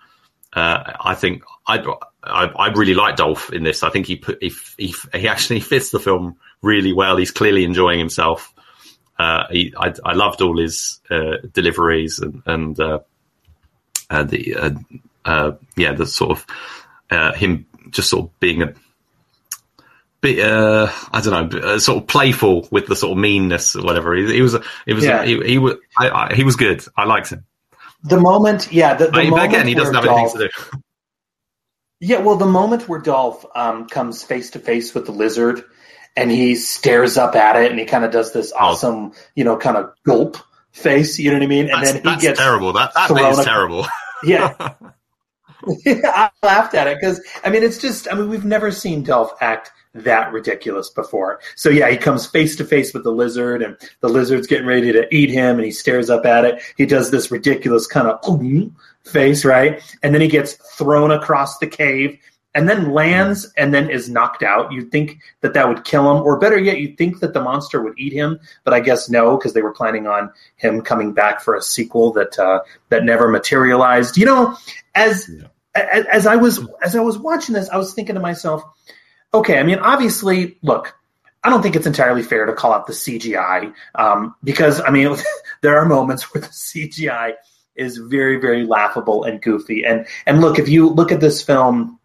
uh, 0.53 0.93
I 0.99 1.15
think 1.15 1.43
I, 1.67 1.83
I 2.23 2.45
I 2.45 2.67
really 2.69 2.93
like 2.93 3.15
Dolph 3.15 3.51
in 3.51 3.63
this. 3.63 3.83
I 3.83 3.89
think 3.89 4.05
he 4.05 4.15
put 4.17 4.37
he, 4.41 4.51
he 4.77 4.93
he 5.13 5.27
actually 5.27 5.59
fits 5.71 5.91
the 5.91 5.99
film 5.99 6.37
really 6.61 6.93
well. 6.93 7.17
He's 7.17 7.31
clearly 7.31 7.63
enjoying 7.63 7.99
himself. 7.99 8.53
Uh, 9.17 9.45
he, 9.51 9.73
I, 9.77 9.93
I 10.03 10.13
loved 10.13 10.41
all 10.41 10.57
his 10.57 10.99
uh, 11.11 11.37
deliveries 11.53 12.19
and, 12.19 12.41
and 12.45 12.79
uh, 12.79 12.99
uh, 14.09 14.23
the 14.23 14.55
uh, 14.55 14.71
uh, 15.25 15.51
yeah 15.75 15.93
the 15.93 16.05
sort 16.05 16.31
of 16.31 16.45
uh, 17.11 17.33
him 17.33 17.65
just 17.89 18.09
sort 18.09 18.25
of 18.25 18.39
being 18.39 18.63
a 18.63 18.73
bit 20.21 20.39
uh, 20.39 20.91
I 21.11 21.21
don't 21.21 21.51
know 21.51 21.59
uh, 21.59 21.79
sort 21.79 22.01
of 22.03 22.07
playful 22.07 22.67
with 22.71 22.87
the 22.87 22.95
sort 22.95 23.11
of 23.11 23.17
meanness 23.17 23.75
or 23.75 23.83
whatever. 23.83 24.15
He, 24.15 24.33
he 24.33 24.41
was 24.41 24.57
he 24.85 24.93
was 24.93 25.05
Yeah. 25.05 25.23
he, 25.23 25.39
he 25.43 25.57
was 25.57 25.75
I, 25.97 26.09
I, 26.09 26.35
he 26.35 26.43
was 26.43 26.55
good. 26.55 26.83
I 26.95 27.05
liked 27.05 27.29
him. 27.29 27.45
The 28.03 28.19
moment, 28.19 28.71
yeah, 28.71 28.95
the, 28.95 29.05
the 29.05 29.11
But, 29.11 29.25
moment 29.27 29.53
again, 29.53 29.67
he 29.67 29.75
doesn't 29.75 29.93
have 29.93 30.05
anything 30.05 30.39
to 30.39 30.47
do. 30.47 30.79
Yeah, 32.03 32.17
well, 32.17 32.35
the 32.35 32.47
moment 32.47 32.89
where 32.89 32.99
Dolph 32.99 33.45
um, 33.55 33.87
comes 33.87 34.23
face 34.23 34.49
to 34.51 34.59
face 34.59 34.95
with 34.95 35.05
the 35.05 35.11
lizard 35.11 35.63
and 36.17 36.31
he 36.31 36.55
stares 36.55 37.15
up 37.15 37.35
at 37.35 37.55
it 37.55 37.69
and 37.69 37.79
he 37.79 37.85
kind 37.85 38.03
of 38.03 38.11
does 38.11 38.33
this 38.33 38.51
awesome, 38.51 39.13
you 39.35 39.43
know, 39.43 39.55
kind 39.55 39.77
of 39.77 39.93
gulp 40.03 40.37
face, 40.71 41.19
you 41.19 41.29
know 41.29 41.37
what 41.37 41.43
I 41.43 41.47
mean? 41.47 41.65
And 41.69 41.75
Oh. 41.75 41.77
That's, 41.77 41.91
then 41.93 42.01
he 42.01 42.09
that's 42.09 42.21
gets 42.23 42.39
terrible. 42.39 42.73
That 42.73 42.93
that 42.95 43.07
thrown 43.07 43.39
is 43.39 43.45
terrible. 43.45 43.85
Yeah. 44.23 44.53
yeah, 45.83 46.01
I 46.05 46.29
laughed 46.43 46.75
at 46.75 46.85
it 46.85 46.99
because 46.99 47.19
I 47.43 47.49
mean 47.49 47.63
it's 47.63 47.79
just 47.79 48.07
I 48.11 48.13
mean 48.13 48.29
we've 48.29 48.45
never 48.45 48.69
seen 48.71 49.01
Dolph 49.01 49.33
act 49.41 49.71
that 49.93 50.31
ridiculous 50.31 50.89
before. 50.89 51.39
So 51.55 51.69
yeah, 51.69 51.89
he 51.89 51.97
comes 51.97 52.25
face 52.25 52.55
to 52.57 52.65
face 52.65 52.93
with 52.93 53.03
the 53.03 53.11
lizard 53.11 53.61
and 53.61 53.77
the 53.99 54.09
lizard's 54.09 54.47
getting 54.47 54.67
ready 54.67 54.91
to 54.91 55.13
eat 55.13 55.29
him 55.29 55.57
and 55.57 55.65
he 55.65 55.71
stares 55.71 56.09
up 56.09 56.25
at 56.25 56.45
it. 56.45 56.61
He 56.77 56.85
does 56.85 57.11
this 57.11 57.31
ridiculous 57.31 57.87
kind 57.87 58.07
of 58.07 58.21
face, 59.05 59.43
right? 59.43 59.81
And 60.01 60.13
then 60.13 60.21
he 60.21 60.27
gets 60.27 60.53
thrown 60.53 61.11
across 61.11 61.57
the 61.57 61.67
cave 61.67 62.17
and 62.53 62.67
then 62.67 62.91
lands 62.91 63.51
and 63.57 63.73
then 63.73 63.89
is 63.89 64.09
knocked 64.09 64.43
out, 64.43 64.71
you'd 64.71 64.91
think 64.91 65.19
that 65.41 65.53
that 65.53 65.67
would 65.67 65.85
kill 65.85 66.11
him, 66.11 66.21
or 66.23 66.37
better 66.37 66.57
yet, 66.57 66.79
you'd 66.79 66.97
think 66.97 67.19
that 67.19 67.33
the 67.33 67.41
monster 67.41 67.81
would 67.81 67.97
eat 67.97 68.11
him. 68.11 68.39
But 68.63 68.73
I 68.73 68.81
guess 68.81 69.09
no, 69.09 69.37
because 69.37 69.53
they 69.53 69.61
were 69.61 69.73
planning 69.73 70.07
on 70.07 70.31
him 70.57 70.81
coming 70.81 71.13
back 71.13 71.41
for 71.41 71.55
a 71.55 71.61
sequel 71.61 72.11
that 72.13 72.37
uh, 72.37 72.61
that 72.89 73.05
never 73.05 73.29
materialized. 73.29 74.17
You 74.17 74.25
know, 74.25 74.57
as, 74.95 75.29
as 75.75 76.05
as 76.07 76.27
I 76.27 76.35
was 76.35 76.59
as 76.83 76.95
I 76.95 76.99
was 76.99 77.17
watching 77.17 77.55
this, 77.55 77.69
I 77.69 77.77
was 77.77 77.93
thinking 77.93 78.15
to 78.15 78.21
myself, 78.21 78.63
okay, 79.33 79.59
I 79.59 79.63
mean, 79.63 79.79
obviously, 79.79 80.57
look. 80.61 80.95
I 81.43 81.49
don't 81.49 81.63
think 81.63 81.75
it's 81.75 81.87
entirely 81.87 82.21
fair 82.21 82.45
to 82.45 82.53
call 82.53 82.71
out 82.71 82.85
the 82.85 82.93
CGI 82.93 83.73
um, 83.95 84.35
because 84.43 84.79
I 84.79 84.91
mean 84.91 85.15
there 85.61 85.79
are 85.79 85.85
moments 85.85 86.31
where 86.31 86.41
the 86.41 86.47
CGI 86.47 87.33
is 87.75 87.97
very 87.97 88.37
very 88.37 88.65
laughable 88.65 89.23
and 89.23 89.41
goofy. 89.41 89.83
And 89.83 90.05
and 90.27 90.39
look 90.41 90.59
if 90.59 90.69
you 90.69 90.89
look 90.89 91.11
at 91.11 91.19
this 91.19 91.41
film 91.41 91.99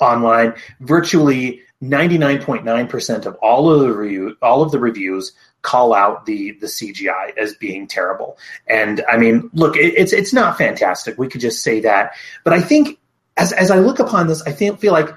online 0.00 0.54
virtually 0.80 1.60
99.9% 1.82 3.26
of 3.26 3.34
all 3.36 3.70
of 3.70 3.80
the 3.80 3.92
review, 3.92 4.36
all 4.42 4.62
of 4.62 4.72
the 4.72 4.78
reviews 4.78 5.32
call 5.62 5.92
out 5.92 6.24
the 6.24 6.52
the 6.52 6.66
CGI 6.66 7.36
as 7.36 7.54
being 7.54 7.86
terrible. 7.86 8.38
And 8.66 9.04
I 9.10 9.18
mean 9.18 9.50
look 9.52 9.76
it, 9.76 9.94
it's 9.96 10.12
it's 10.12 10.32
not 10.32 10.56
fantastic. 10.56 11.18
We 11.18 11.28
could 11.28 11.40
just 11.40 11.62
say 11.62 11.80
that. 11.80 12.12
But 12.44 12.54
I 12.54 12.62
think 12.62 12.98
as 13.36 13.52
as 13.52 13.70
I 13.70 13.78
look 13.80 13.98
upon 13.98 14.26
this 14.26 14.42
I 14.42 14.52
think 14.52 14.80
feel 14.80 14.92
like 14.92 15.10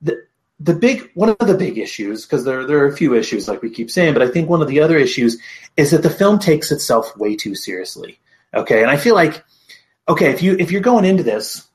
the 0.00 0.27
the 0.60 0.74
big 0.74 1.10
one 1.14 1.28
of 1.28 1.38
the 1.38 1.56
big 1.56 1.78
issues 1.78 2.24
because 2.24 2.44
there 2.44 2.66
there 2.66 2.78
are 2.78 2.88
a 2.88 2.96
few 2.96 3.14
issues 3.14 3.48
like 3.48 3.62
we 3.62 3.70
keep 3.70 3.90
saying 3.90 4.12
but 4.12 4.22
i 4.22 4.28
think 4.28 4.48
one 4.48 4.62
of 4.62 4.68
the 4.68 4.80
other 4.80 4.98
issues 4.98 5.38
is 5.76 5.90
that 5.90 6.02
the 6.02 6.10
film 6.10 6.38
takes 6.38 6.72
itself 6.72 7.16
way 7.16 7.36
too 7.36 7.54
seriously 7.54 8.18
okay? 8.54 8.82
And 8.82 8.90
i 8.90 8.96
feel 8.96 9.14
like 9.14 9.44
okay 10.08 10.30
if 10.30 10.42
you 10.42 10.56
if 10.58 10.70
you're 10.70 10.80
going 10.80 11.04
into 11.04 11.22
this 11.22 11.66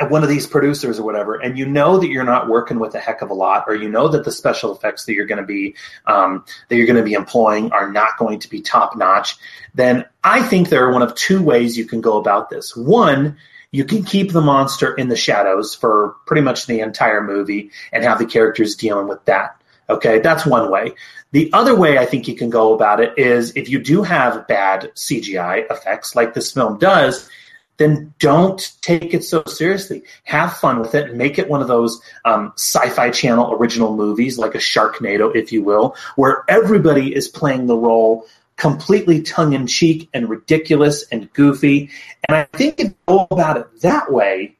at 0.00 0.10
one 0.10 0.24
of 0.24 0.28
these 0.28 0.48
producers 0.48 0.98
or 0.98 1.04
whatever 1.04 1.36
and 1.36 1.56
you 1.56 1.64
know 1.64 1.98
that 1.98 2.08
you're 2.08 2.24
not 2.24 2.48
working 2.48 2.80
with 2.80 2.94
a 2.96 2.98
heck 2.98 3.22
of 3.22 3.30
a 3.30 3.34
lot 3.34 3.64
or 3.68 3.74
you 3.74 3.88
know 3.88 4.08
that 4.08 4.24
the 4.24 4.32
special 4.32 4.74
effects 4.74 5.04
that 5.04 5.14
you're 5.14 5.26
going 5.26 5.40
to 5.40 5.46
be 5.46 5.74
um, 6.06 6.44
that 6.68 6.76
you're 6.76 6.86
going 6.86 6.96
to 6.96 7.04
be 7.04 7.12
employing 7.12 7.70
are 7.72 7.90
not 7.90 8.18
going 8.18 8.38
to 8.38 8.50
be 8.50 8.60
top 8.60 8.96
notch 8.96 9.36
then 9.74 10.04
i 10.24 10.42
think 10.42 10.68
there 10.68 10.84
are 10.84 10.92
one 10.92 11.02
of 11.02 11.14
two 11.14 11.42
ways 11.42 11.78
you 11.78 11.84
can 11.84 12.00
go 12.00 12.18
about 12.18 12.50
this. 12.50 12.76
One 12.76 13.36
you 13.76 13.84
can 13.84 14.02
keep 14.02 14.32
the 14.32 14.40
monster 14.40 14.94
in 14.94 15.08
the 15.08 15.16
shadows 15.16 15.74
for 15.74 16.16
pretty 16.24 16.40
much 16.40 16.66
the 16.66 16.80
entire 16.80 17.22
movie 17.22 17.70
and 17.92 18.02
have 18.02 18.18
the 18.18 18.24
characters 18.24 18.74
dealing 18.74 19.06
with 19.06 19.22
that. 19.26 19.60
Okay, 19.90 20.18
that's 20.18 20.46
one 20.46 20.70
way. 20.70 20.94
The 21.32 21.50
other 21.52 21.76
way 21.76 21.98
I 21.98 22.06
think 22.06 22.26
you 22.26 22.34
can 22.34 22.48
go 22.48 22.72
about 22.72 23.00
it 23.00 23.12
is 23.18 23.52
if 23.54 23.68
you 23.68 23.78
do 23.78 24.02
have 24.02 24.48
bad 24.48 24.90
CGI 24.94 25.70
effects, 25.70 26.16
like 26.16 26.32
this 26.32 26.52
film 26.52 26.78
does, 26.78 27.28
then 27.76 28.14
don't 28.18 28.72
take 28.80 29.12
it 29.12 29.22
so 29.22 29.44
seriously. 29.44 30.04
Have 30.24 30.56
fun 30.56 30.80
with 30.80 30.94
it. 30.94 31.14
Make 31.14 31.38
it 31.38 31.50
one 31.50 31.60
of 31.60 31.68
those 31.68 32.00
um, 32.24 32.54
sci-fi 32.56 33.10
channel 33.10 33.52
original 33.52 33.94
movies, 33.94 34.38
like 34.38 34.54
a 34.54 34.58
Sharknado, 34.58 35.36
if 35.36 35.52
you 35.52 35.62
will, 35.62 35.94
where 36.16 36.44
everybody 36.48 37.14
is 37.14 37.28
playing 37.28 37.66
the 37.66 37.76
role 37.76 38.26
completely 38.56 39.22
tongue 39.22 39.52
in 39.52 39.66
cheek 39.66 40.08
and 40.14 40.28
ridiculous 40.28 41.04
and 41.12 41.32
goofy. 41.32 41.90
And 42.28 42.36
I 42.36 42.44
think 42.56 42.80
if 42.80 42.88
you 42.88 42.94
go 43.06 43.26
about 43.30 43.56
it 43.58 43.80
that 43.82 44.12
way, 44.12 44.56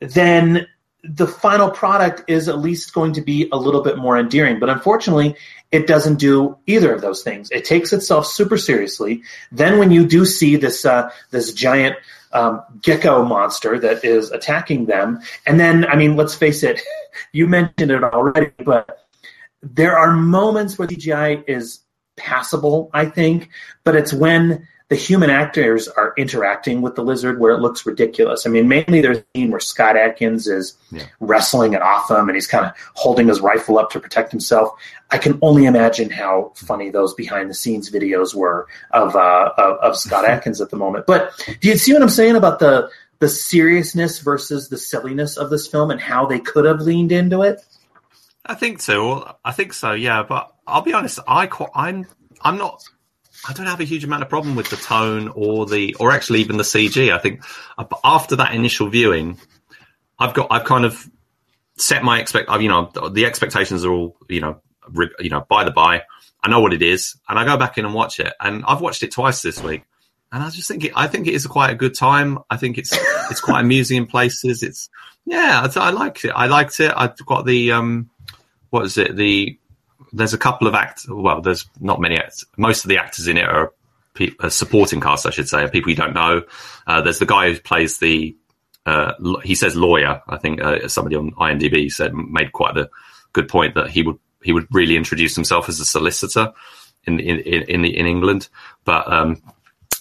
then 0.00 0.66
the 1.02 1.26
final 1.26 1.70
product 1.70 2.28
is 2.28 2.48
at 2.48 2.58
least 2.58 2.92
going 2.92 3.12
to 3.14 3.20
be 3.22 3.48
a 3.52 3.56
little 3.56 3.82
bit 3.82 3.96
more 3.96 4.18
endearing. 4.18 4.58
But 4.60 4.68
unfortunately, 4.68 5.34
it 5.72 5.86
doesn't 5.86 6.18
do 6.18 6.58
either 6.66 6.92
of 6.92 7.00
those 7.00 7.22
things. 7.22 7.50
It 7.50 7.64
takes 7.64 7.92
itself 7.92 8.26
super 8.26 8.58
seriously. 8.58 9.22
Then 9.50 9.78
when 9.78 9.90
you 9.90 10.06
do 10.06 10.24
see 10.24 10.56
this 10.56 10.84
uh, 10.84 11.10
this 11.30 11.52
giant 11.52 11.96
um, 12.32 12.62
gecko 12.82 13.24
monster 13.24 13.78
that 13.78 14.04
is 14.04 14.30
attacking 14.30 14.86
them, 14.86 15.20
and 15.46 15.58
then 15.58 15.86
I 15.86 15.96
mean, 15.96 16.16
let's 16.16 16.34
face 16.34 16.62
it, 16.62 16.80
you 17.32 17.46
mentioned 17.46 17.90
it 17.90 18.04
already, 18.04 18.52
but 18.64 19.06
there 19.62 19.96
are 19.96 20.12
moments 20.12 20.78
where 20.78 20.88
CGI 20.88 21.44
is 21.46 21.80
passable, 22.20 22.90
I 22.92 23.06
think, 23.06 23.48
but 23.82 23.96
it's 23.96 24.12
when 24.12 24.68
the 24.90 24.96
human 24.96 25.30
actors 25.30 25.86
are 25.86 26.12
interacting 26.18 26.82
with 26.82 26.96
the 26.96 27.02
lizard 27.02 27.38
where 27.38 27.52
it 27.52 27.60
looks 27.60 27.86
ridiculous. 27.86 28.44
I 28.44 28.50
mean, 28.50 28.66
mainly 28.66 29.00
there's 29.00 29.18
a 29.18 29.24
scene 29.36 29.52
where 29.52 29.60
Scott 29.60 29.96
Adkins 29.96 30.48
is 30.48 30.74
yeah. 30.90 31.04
wrestling 31.20 31.76
off 31.76 32.10
him 32.10 32.28
and 32.28 32.34
he's 32.34 32.48
kind 32.48 32.66
of 32.66 32.72
holding 32.94 33.28
his 33.28 33.40
rifle 33.40 33.78
up 33.78 33.90
to 33.92 34.00
protect 34.00 34.32
himself. 34.32 34.72
I 35.12 35.18
can 35.18 35.38
only 35.42 35.66
imagine 35.66 36.10
how 36.10 36.52
funny 36.56 36.90
those 36.90 37.14
behind 37.14 37.48
the 37.48 37.54
scenes 37.54 37.88
videos 37.88 38.34
were 38.34 38.66
of, 38.90 39.14
uh, 39.14 39.52
of, 39.56 39.76
of 39.76 39.96
Scott 39.96 40.24
Adkins 40.28 40.60
at 40.60 40.70
the 40.70 40.76
moment. 40.76 41.06
But 41.06 41.40
do 41.60 41.68
you 41.68 41.76
see 41.76 41.92
what 41.92 42.02
I'm 42.02 42.08
saying 42.08 42.34
about 42.36 42.58
the 42.58 42.90
the 43.20 43.28
seriousness 43.28 44.18
versus 44.18 44.70
the 44.70 44.78
silliness 44.78 45.36
of 45.36 45.50
this 45.50 45.66
film 45.66 45.90
and 45.90 46.00
how 46.00 46.24
they 46.24 46.40
could 46.40 46.64
have 46.64 46.80
leaned 46.80 47.12
into 47.12 47.42
it? 47.42 47.62
I 48.50 48.54
think 48.54 48.82
so. 48.82 49.36
I 49.44 49.52
think 49.52 49.72
so. 49.72 49.92
Yeah, 49.92 50.24
but 50.24 50.50
I'll 50.66 50.82
be 50.82 50.92
honest. 50.92 51.20
I 51.28 51.48
I'm 51.72 52.04
I'm 52.42 52.58
not. 52.58 52.82
I 53.48 53.52
don't 53.52 53.66
have 53.66 53.78
a 53.78 53.84
huge 53.84 54.02
amount 54.02 54.24
of 54.24 54.28
problem 54.28 54.56
with 54.56 54.68
the 54.70 54.76
tone 54.76 55.28
or 55.28 55.66
the 55.66 55.94
or 56.00 56.10
actually 56.10 56.40
even 56.40 56.56
the 56.56 56.64
CG. 56.64 57.12
I 57.12 57.18
think 57.18 57.44
after 58.02 58.34
that 58.36 58.52
initial 58.52 58.88
viewing, 58.88 59.38
I've 60.18 60.34
got 60.34 60.48
I've 60.50 60.64
kind 60.64 60.84
of 60.84 61.08
set 61.78 62.02
my 62.02 62.18
expect. 62.18 62.50
You 62.60 62.68
know, 62.68 62.90
the 63.12 63.24
expectations 63.24 63.84
are 63.84 63.92
all 63.92 64.16
you 64.28 64.40
know 64.40 64.60
you 65.20 65.30
know 65.30 65.46
by 65.48 65.62
the 65.62 65.70
by. 65.70 66.02
I 66.42 66.48
know 66.48 66.58
what 66.58 66.72
it 66.72 66.82
is, 66.82 67.16
and 67.28 67.38
I 67.38 67.44
go 67.44 67.56
back 67.56 67.78
in 67.78 67.84
and 67.84 67.94
watch 67.94 68.18
it. 68.18 68.32
And 68.40 68.64
I've 68.66 68.80
watched 68.80 69.04
it 69.04 69.12
twice 69.12 69.42
this 69.42 69.62
week, 69.62 69.84
and 70.32 70.42
I 70.42 70.50
just 70.50 70.66
think 70.66 70.82
it, 70.86 70.92
I 70.96 71.06
think 71.06 71.28
it 71.28 71.34
is 71.34 71.46
quite 71.46 71.70
a 71.70 71.76
good 71.76 71.94
time. 71.94 72.40
I 72.50 72.56
think 72.56 72.78
it's 72.78 72.98
it's 73.30 73.40
quite 73.40 73.60
amusing 73.60 73.96
in 73.96 74.06
places. 74.06 74.64
It's 74.64 74.90
yeah, 75.24 75.68
I, 75.76 75.80
I 75.80 75.90
liked 75.90 76.24
it. 76.24 76.30
I 76.30 76.46
liked 76.48 76.80
it. 76.80 76.92
I've 76.96 77.16
got 77.24 77.46
the 77.46 77.70
um, 77.70 78.10
what 78.70 78.86
is 78.86 78.96
it? 78.98 79.16
The 79.16 79.58
there's 80.12 80.34
a 80.34 80.38
couple 80.38 80.66
of 80.66 80.74
actors. 80.74 81.08
Well, 81.08 81.40
there's 81.40 81.66
not 81.78 82.00
many 82.00 82.16
actors. 82.16 82.44
Most 82.56 82.84
of 82.84 82.88
the 82.88 82.98
actors 82.98 83.28
in 83.28 83.36
it 83.36 83.48
are 83.48 83.72
pe- 84.14 84.30
supporting 84.48 85.00
cast, 85.00 85.26
I 85.26 85.30
should 85.30 85.48
say, 85.48 85.62
are 85.62 85.68
people 85.68 85.90
you 85.90 85.96
don't 85.96 86.14
know. 86.14 86.42
Uh, 86.86 87.02
there's 87.02 87.18
the 87.18 87.26
guy 87.26 87.52
who 87.52 87.60
plays 87.60 87.98
the. 87.98 88.36
Uh, 88.86 89.12
he 89.44 89.54
says 89.54 89.76
lawyer. 89.76 90.22
I 90.26 90.38
think 90.38 90.60
uh, 90.60 90.88
somebody 90.88 91.14
on 91.14 91.32
IMDb 91.32 91.92
said 91.92 92.14
made 92.14 92.52
quite 92.52 92.76
a 92.78 92.88
good 93.32 93.48
point 93.48 93.74
that 93.74 93.90
he 93.90 94.02
would 94.02 94.18
he 94.42 94.52
would 94.52 94.66
really 94.70 94.96
introduce 94.96 95.34
himself 95.34 95.68
as 95.68 95.80
a 95.80 95.84
solicitor 95.84 96.52
in 97.04 97.20
in 97.20 97.38
in, 97.40 97.84
in 97.84 98.06
England. 98.06 98.48
But 98.84 99.10
um, 99.12 99.42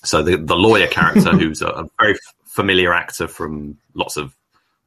so 0.04 0.24
the 0.24 0.38
the 0.38 0.56
lawyer 0.56 0.88
character, 0.88 1.32
who's 1.38 1.62
a, 1.62 1.68
a 1.68 1.90
very 2.00 2.18
familiar 2.46 2.94
actor 2.94 3.28
from 3.28 3.78
lots 3.94 4.18
of 4.18 4.36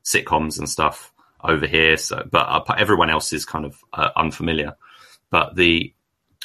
sitcoms 0.05 0.59
and 0.59 0.69
stuff 0.69 1.12
over 1.45 1.67
here. 1.67 1.97
So, 1.97 2.27
but 2.31 2.47
uh, 2.49 2.75
everyone 2.77 3.11
else 3.11 3.33
is 3.33 3.45
kind 3.45 3.65
of 3.65 3.83
uh, 3.93 4.11
unfamiliar. 4.17 4.77
But 5.31 5.57
the 5.57 5.93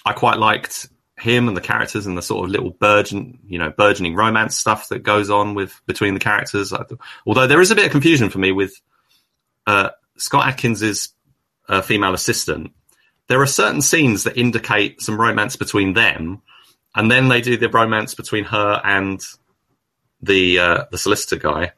I 0.05 0.13
quite 0.13 0.37
liked 0.37 0.87
him 1.19 1.47
and 1.47 1.57
the 1.57 1.61
characters 1.61 2.05
and 2.05 2.17
the 2.17 2.21
sort 2.21 2.45
of 2.45 2.51
little 2.51 2.69
burgeon, 2.69 3.39
you 3.47 3.57
know, 3.57 3.71
burgeoning 3.71 4.15
romance 4.15 4.57
stuff 4.57 4.89
that 4.89 4.99
goes 4.99 5.29
on 5.29 5.55
with 5.55 5.79
between 5.87 6.13
the 6.13 6.19
characters. 6.19 6.71
Although 7.25 7.47
there 7.47 7.61
is 7.61 7.71
a 7.71 7.75
bit 7.75 7.85
of 7.85 7.91
confusion 7.91 8.29
for 8.29 8.37
me 8.37 8.51
with 8.51 8.79
uh, 9.65 9.89
Scott 10.17 10.47
Adkins's 10.47 11.09
uh, 11.67 11.81
female 11.81 12.13
assistant. 12.13 12.71
There 13.27 13.41
are 13.41 13.47
certain 13.47 13.81
scenes 13.81 14.23
that 14.23 14.37
indicate 14.37 15.01
some 15.01 15.19
romance 15.19 15.55
between 15.55 15.93
them, 15.93 16.41
and 16.95 17.11
then 17.11 17.27
they 17.27 17.41
do 17.41 17.57
the 17.57 17.69
romance 17.69 18.15
between 18.15 18.45
her 18.45 18.81
and 18.83 19.21
the 20.21 20.59
uh, 20.59 20.85
the 20.91 20.97
solicitor 20.97 21.35
guy, 21.35 21.73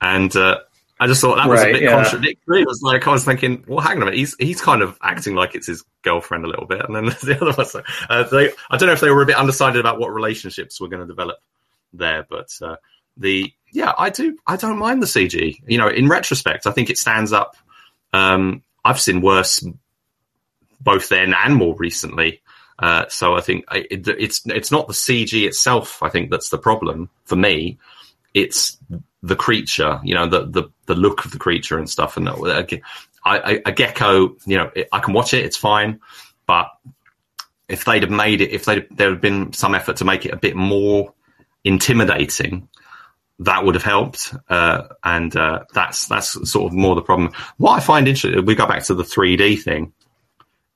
and 0.00 0.34
uh, 0.36 0.58
I 1.00 1.08
just 1.08 1.20
thought 1.20 1.36
that 1.36 1.48
was 1.48 1.60
right, 1.60 1.70
a 1.70 1.72
bit 1.72 1.82
yeah. 1.82 2.02
contradictory. 2.02 2.62
It 2.62 2.68
was 2.68 2.80
like 2.82 3.06
I 3.06 3.10
was 3.10 3.24
thinking, 3.24 3.64
well, 3.66 3.80
hang 3.80 3.96
on 3.96 4.02
a 4.02 4.04
minute, 4.06 4.18
he's 4.18 4.36
he's 4.38 4.60
kind 4.60 4.80
of 4.80 4.96
acting 5.02 5.34
like 5.34 5.54
it's 5.54 5.66
his 5.66 5.84
girlfriend 6.02 6.44
a 6.44 6.48
little 6.48 6.66
bit, 6.66 6.82
and 6.84 6.94
then 6.94 7.04
the 7.22 7.38
other 7.40 7.52
one. 7.52 7.84
Uh, 8.08 8.22
they, 8.24 8.50
I 8.70 8.76
don't 8.76 8.86
know 8.86 8.92
if 8.92 9.00
they 9.00 9.10
were 9.10 9.22
a 9.22 9.26
bit 9.26 9.36
undecided 9.36 9.80
about 9.80 9.98
what 9.98 10.14
relationships 10.14 10.80
were 10.80 10.88
going 10.88 11.02
to 11.02 11.06
develop 11.06 11.38
there, 11.92 12.24
but 12.28 12.48
uh, 12.62 12.76
the 13.16 13.52
yeah, 13.72 13.92
I 13.98 14.10
do. 14.10 14.38
I 14.46 14.56
don't 14.56 14.78
mind 14.78 15.02
the 15.02 15.06
CG. 15.06 15.60
You 15.66 15.78
know, 15.78 15.88
in 15.88 16.08
retrospect, 16.08 16.66
I 16.66 16.70
think 16.70 16.90
it 16.90 16.98
stands 16.98 17.32
up. 17.32 17.56
Um, 18.12 18.62
I've 18.84 19.00
seen 19.00 19.20
worse, 19.20 19.66
both 20.80 21.08
then 21.08 21.34
and 21.34 21.56
more 21.56 21.74
recently. 21.74 22.40
Uh, 22.78 23.06
so 23.08 23.34
I 23.34 23.40
think 23.40 23.64
it, 23.72 24.06
it's 24.06 24.42
it's 24.46 24.70
not 24.70 24.86
the 24.86 24.94
CG 24.94 25.44
itself. 25.44 26.02
I 26.02 26.08
think 26.08 26.30
that's 26.30 26.50
the 26.50 26.58
problem 26.58 27.10
for 27.24 27.36
me. 27.36 27.78
It's 28.34 28.76
the 29.22 29.36
creature, 29.36 30.00
you 30.04 30.14
know, 30.14 30.26
the, 30.26 30.44
the, 30.46 30.64
the 30.86 30.94
look 30.94 31.24
of 31.24 31.30
the 31.30 31.38
creature 31.38 31.78
and 31.78 31.88
stuff. 31.88 32.16
And 32.18 32.28
uh, 32.28 32.64
I, 33.24 33.62
a 33.64 33.72
gecko, 33.72 34.36
you 34.44 34.58
know, 34.58 34.70
I 34.92 34.98
can 34.98 35.14
watch 35.14 35.32
it, 35.32 35.44
it's 35.44 35.56
fine. 35.56 36.00
But 36.46 36.68
if 37.68 37.84
they'd 37.86 38.02
have 38.02 38.10
made 38.10 38.42
it, 38.42 38.50
if 38.50 38.66
they'd, 38.66 38.86
there 38.90 39.10
had 39.10 39.22
been 39.22 39.52
some 39.54 39.74
effort 39.74 39.96
to 39.96 40.04
make 40.04 40.26
it 40.26 40.34
a 40.34 40.36
bit 40.36 40.56
more 40.56 41.14
intimidating, 41.64 42.68
that 43.38 43.64
would 43.64 43.74
have 43.74 43.84
helped. 43.84 44.34
Uh, 44.48 44.88
and 45.02 45.34
uh, 45.36 45.64
that's 45.72 46.06
that's 46.06 46.50
sort 46.50 46.70
of 46.70 46.76
more 46.76 46.94
the 46.94 47.02
problem. 47.02 47.32
What 47.56 47.72
I 47.72 47.80
find 47.80 48.06
interesting, 48.06 48.44
we 48.44 48.54
go 48.54 48.66
back 48.66 48.84
to 48.84 48.94
the 48.94 49.02
3D 49.02 49.62
thing, 49.62 49.92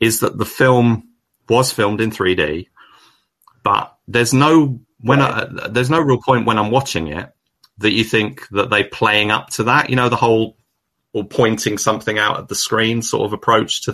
is 0.01 0.21
that 0.21 0.39
the 0.39 0.47
film 0.47 1.09
was 1.49 1.71
filmed 1.71 2.01
in 2.01 2.11
3D, 2.11 2.69
but 3.63 3.97
there's 4.09 4.33
no 4.33 4.81
when 5.01 5.21
right. 5.21 5.49
I, 5.63 5.69
there's 5.69 5.91
no 5.91 6.01
real 6.01 6.21
point 6.21 6.47
when 6.47 6.59
I'm 6.59 6.71
watching 6.71 7.09
it 7.09 7.33
that 7.79 7.93
you 7.93 8.05
think 8.05 8.47
that 8.49 8.71
they're 8.71 8.89
playing 8.89 9.31
up 9.31 9.51
to 9.51 9.65
that. 9.65 9.91
You 9.91 9.97
know, 9.97 10.09
the 10.09 10.17
whole 10.17 10.57
or 11.13 11.25
pointing 11.25 11.79
something 11.79 12.19
out 12.19 12.39
at 12.39 12.49
the 12.49 12.55
screen 12.55 13.03
sort 13.03 13.25
of 13.25 13.33
approach 13.33 13.83
to 13.83 13.93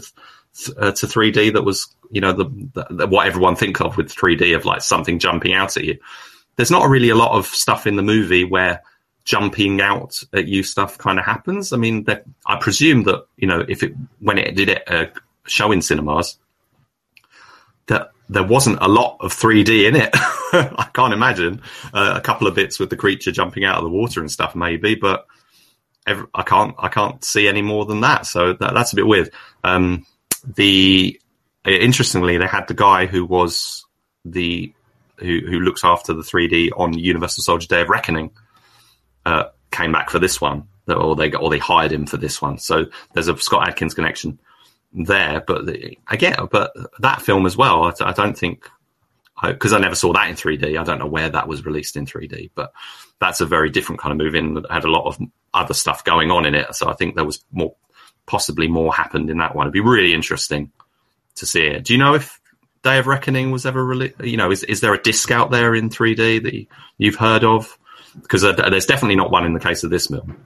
uh, 0.78 0.92
to 0.92 1.06
3D 1.06 1.52
that 1.52 1.64
was 1.64 1.94
you 2.10 2.20
know 2.20 2.32
the, 2.32 2.44
the, 2.90 3.06
what 3.06 3.26
everyone 3.26 3.56
think 3.56 3.80
of 3.80 3.96
with 3.96 4.14
3D 4.14 4.54
of 4.54 4.64
like 4.64 4.82
something 4.82 5.18
jumping 5.18 5.54
out 5.54 5.76
at 5.76 5.84
you. 5.84 5.98
There's 6.56 6.70
not 6.70 6.88
really 6.88 7.10
a 7.10 7.16
lot 7.16 7.36
of 7.36 7.46
stuff 7.46 7.86
in 7.86 7.96
the 7.96 8.02
movie 8.02 8.44
where 8.44 8.82
jumping 9.24 9.80
out 9.80 10.22
at 10.32 10.46
you 10.46 10.62
stuff 10.62 10.98
kind 10.98 11.18
of 11.18 11.24
happens. 11.24 11.72
I 11.72 11.76
mean, 11.76 12.06
I 12.46 12.56
presume 12.56 13.04
that 13.04 13.26
you 13.36 13.46
know 13.46 13.64
if 13.68 13.82
it 13.82 13.94
when 14.20 14.38
it 14.38 14.54
did 14.54 14.68
it 14.68 14.82
uh, 14.90 15.06
show 15.46 15.72
in 15.72 15.82
cinemas 15.82 16.38
that 17.86 18.10
there 18.28 18.44
wasn't 18.44 18.78
a 18.80 18.88
lot 18.88 19.18
of 19.20 19.32
3D 19.32 19.86
in 19.88 19.96
it. 19.96 20.10
I 20.14 20.88
can't 20.94 21.12
imagine 21.12 21.60
uh, 21.92 22.14
a 22.16 22.20
couple 22.20 22.46
of 22.46 22.54
bits 22.54 22.78
with 22.78 22.90
the 22.90 22.96
creature 22.96 23.32
jumping 23.32 23.64
out 23.64 23.78
of 23.78 23.84
the 23.84 23.90
water 23.90 24.20
and 24.20 24.30
stuff, 24.30 24.54
maybe, 24.54 24.94
but 24.94 25.26
every, 26.06 26.26
I 26.34 26.42
can't 26.42 26.74
I 26.78 26.88
can't 26.88 27.22
see 27.24 27.48
any 27.48 27.62
more 27.62 27.84
than 27.84 28.00
that. 28.00 28.26
So 28.26 28.52
that, 28.54 28.74
that's 28.74 28.92
a 28.92 28.96
bit 28.96 29.06
weird. 29.06 29.30
Um, 29.62 30.06
the 30.56 31.20
interestingly, 31.64 32.38
they 32.38 32.46
had 32.46 32.68
the 32.68 32.74
guy 32.74 33.06
who 33.06 33.24
was 33.24 33.84
the 34.24 34.72
who 35.18 35.40
who 35.46 35.60
looks 35.60 35.84
after 35.84 36.12
the 36.12 36.22
3D 36.22 36.70
on 36.76 36.98
Universal 36.98 37.44
Soldier 37.44 37.68
Day 37.68 37.82
of 37.82 37.88
Reckoning 37.88 38.30
uh, 39.26 39.44
came 39.70 39.92
back 39.92 40.10
for 40.10 40.18
this 40.18 40.40
one, 40.40 40.68
or 40.88 41.16
they 41.16 41.30
got, 41.30 41.42
or 41.42 41.50
they 41.50 41.58
hired 41.58 41.92
him 41.92 42.06
for 42.06 42.16
this 42.16 42.40
one. 42.40 42.58
So 42.58 42.86
there's 43.12 43.28
a 43.28 43.36
Scott 43.38 43.68
Adkins 43.68 43.94
connection 43.94 44.38
there. 44.94 45.42
But 45.46 45.68
I 46.06 46.16
get, 46.16 46.38
but 46.50 46.72
that 47.00 47.22
film 47.22 47.46
as 47.46 47.56
well. 47.56 47.84
I, 47.84 47.92
I 48.00 48.12
don't 48.12 48.38
think 48.38 48.68
because 49.42 49.72
I, 49.72 49.78
I, 49.78 49.80
never 49.80 49.94
saw 49.94 50.12
that 50.12 50.28
in 50.28 50.36
3D. 50.36 50.78
I 50.78 50.84
don't 50.84 50.98
know 50.98 51.06
where 51.06 51.28
that 51.28 51.48
was 51.48 51.66
released 51.66 51.96
in 51.96 52.06
3D, 52.06 52.50
but 52.54 52.72
that's 53.20 53.40
a 53.40 53.46
very 53.46 53.70
different 53.70 54.00
kind 54.00 54.12
of 54.12 54.18
movie 54.18 54.38
and 54.38 54.56
that 54.56 54.70
had 54.70 54.84
a 54.84 54.90
lot 54.90 55.06
of 55.06 55.18
other 55.52 55.74
stuff 55.74 56.04
going 56.04 56.30
on 56.30 56.46
in 56.46 56.54
it. 56.54 56.74
So 56.74 56.88
I 56.88 56.94
think 56.94 57.16
there 57.16 57.24
was 57.24 57.44
more, 57.52 57.74
possibly 58.26 58.68
more 58.68 58.94
happened 58.94 59.30
in 59.30 59.38
that 59.38 59.54
one. 59.54 59.66
It'd 59.66 59.72
be 59.72 59.80
really 59.80 60.14
interesting 60.14 60.70
to 61.36 61.46
see 61.46 61.64
it. 61.64 61.84
Do 61.84 61.92
you 61.92 61.98
know 61.98 62.14
if 62.14 62.40
Day 62.82 62.98
of 62.98 63.06
Reckoning 63.06 63.50
was 63.50 63.66
ever 63.66 63.84
released? 63.84 64.20
You 64.22 64.36
know, 64.36 64.50
is 64.50 64.62
is 64.62 64.80
there 64.80 64.94
a 64.94 65.02
disc 65.02 65.30
out 65.30 65.50
there 65.50 65.74
in 65.74 65.90
3D 65.90 66.42
that 66.44 66.66
you've 66.98 67.16
heard 67.16 67.44
of? 67.44 67.76
Because 68.20 68.44
uh, 68.44 68.52
there's 68.52 68.86
definitely 68.86 69.16
not 69.16 69.30
one 69.30 69.44
in 69.44 69.54
the 69.54 69.60
case 69.60 69.82
of 69.82 69.90
this 69.90 70.06
film. 70.06 70.44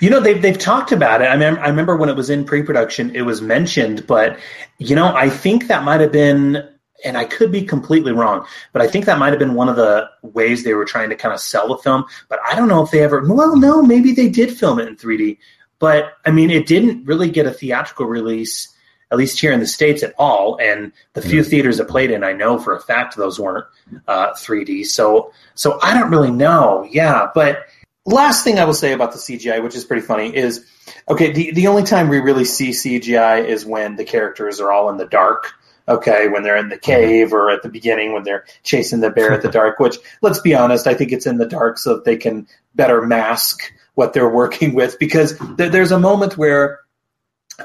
You 0.00 0.10
know, 0.10 0.20
they've 0.20 0.40
they've 0.40 0.58
talked 0.58 0.92
about 0.92 1.22
it. 1.22 1.26
I 1.26 1.36
mean, 1.36 1.56
I 1.58 1.68
remember 1.68 1.96
when 1.96 2.08
it 2.08 2.16
was 2.16 2.30
in 2.30 2.44
pre-production, 2.44 3.14
it 3.14 3.22
was 3.22 3.40
mentioned, 3.40 4.06
but 4.06 4.38
you 4.78 4.94
know, 4.94 5.14
I 5.14 5.30
think 5.30 5.68
that 5.68 5.82
might 5.82 6.00
have 6.00 6.12
been, 6.12 6.68
and 7.04 7.16
I 7.16 7.24
could 7.24 7.50
be 7.50 7.62
completely 7.62 8.12
wrong, 8.12 8.46
but 8.72 8.82
I 8.82 8.86
think 8.86 9.06
that 9.06 9.18
might 9.18 9.30
have 9.30 9.38
been 9.38 9.54
one 9.54 9.68
of 9.68 9.76
the 9.76 10.08
ways 10.22 10.62
they 10.62 10.74
were 10.74 10.84
trying 10.84 11.08
to 11.08 11.16
kind 11.16 11.32
of 11.32 11.40
sell 11.40 11.68
the 11.68 11.78
film. 11.78 12.04
But 12.28 12.38
I 12.46 12.54
don't 12.54 12.68
know 12.68 12.82
if 12.82 12.90
they 12.90 13.02
ever. 13.02 13.24
Well, 13.26 13.56
no, 13.56 13.82
maybe 13.82 14.12
they 14.12 14.28
did 14.28 14.56
film 14.56 14.78
it 14.78 14.88
in 14.88 14.96
3D, 14.96 15.38
but 15.78 16.18
I 16.26 16.30
mean, 16.30 16.50
it 16.50 16.66
didn't 16.66 17.04
really 17.06 17.30
get 17.30 17.46
a 17.46 17.50
theatrical 17.50 18.06
release, 18.06 18.68
at 19.10 19.18
least 19.18 19.40
here 19.40 19.52
in 19.52 19.60
the 19.60 19.66
states 19.66 20.02
at 20.02 20.14
all. 20.18 20.58
And 20.60 20.92
the 21.14 21.22
few 21.22 21.42
theaters 21.42 21.80
it 21.80 21.88
played 21.88 22.10
in, 22.10 22.22
I 22.24 22.32
know 22.34 22.58
for 22.58 22.76
a 22.76 22.80
fact 22.80 23.16
those 23.16 23.40
weren't 23.40 23.64
uh, 24.06 24.32
3D. 24.34 24.86
So, 24.86 25.32
so 25.54 25.78
I 25.82 25.92
don't 25.92 26.10
really 26.10 26.30
know. 26.30 26.86
Yeah, 26.90 27.30
but 27.34 27.66
last 28.04 28.44
thing 28.44 28.58
I 28.58 28.64
will 28.64 28.74
say 28.74 28.92
about 28.92 29.12
the 29.12 29.18
CGI, 29.18 29.62
which 29.62 29.74
is 29.74 29.84
pretty 29.84 30.02
funny, 30.02 30.34
is 30.34 30.66
okay. 31.08 31.32
The 31.32 31.52
the 31.52 31.66
only 31.68 31.84
time 31.84 32.08
we 32.08 32.20
really 32.20 32.44
see 32.44 32.70
CGI 32.70 33.46
is 33.46 33.64
when 33.64 33.96
the 33.96 34.04
characters 34.04 34.60
are 34.60 34.70
all 34.70 34.90
in 34.90 34.96
the 34.96 35.06
dark. 35.06 35.52
Okay, 35.88 36.28
when 36.28 36.44
they're 36.44 36.56
in 36.56 36.68
the 36.68 36.76
mm-hmm. 36.76 36.92
cave 36.92 37.32
or 37.32 37.50
at 37.50 37.62
the 37.62 37.68
beginning 37.68 38.12
when 38.12 38.22
they're 38.22 38.44
chasing 38.62 39.00
the 39.00 39.10
bear 39.10 39.32
at 39.32 39.42
the 39.42 39.50
dark. 39.50 39.80
Which, 39.80 39.96
let's 40.20 40.40
be 40.40 40.54
honest, 40.54 40.86
I 40.86 40.94
think 40.94 41.12
it's 41.12 41.26
in 41.26 41.38
the 41.38 41.46
dark 41.46 41.78
so 41.78 41.94
that 41.94 42.04
they 42.04 42.16
can 42.16 42.46
better 42.74 43.02
mask 43.02 43.72
what 43.94 44.12
they're 44.12 44.28
working 44.34 44.74
with. 44.74 44.98
Because 44.98 45.36
th- 45.56 45.72
there's 45.72 45.92
a 45.92 45.98
moment 45.98 46.38
where 46.38 46.80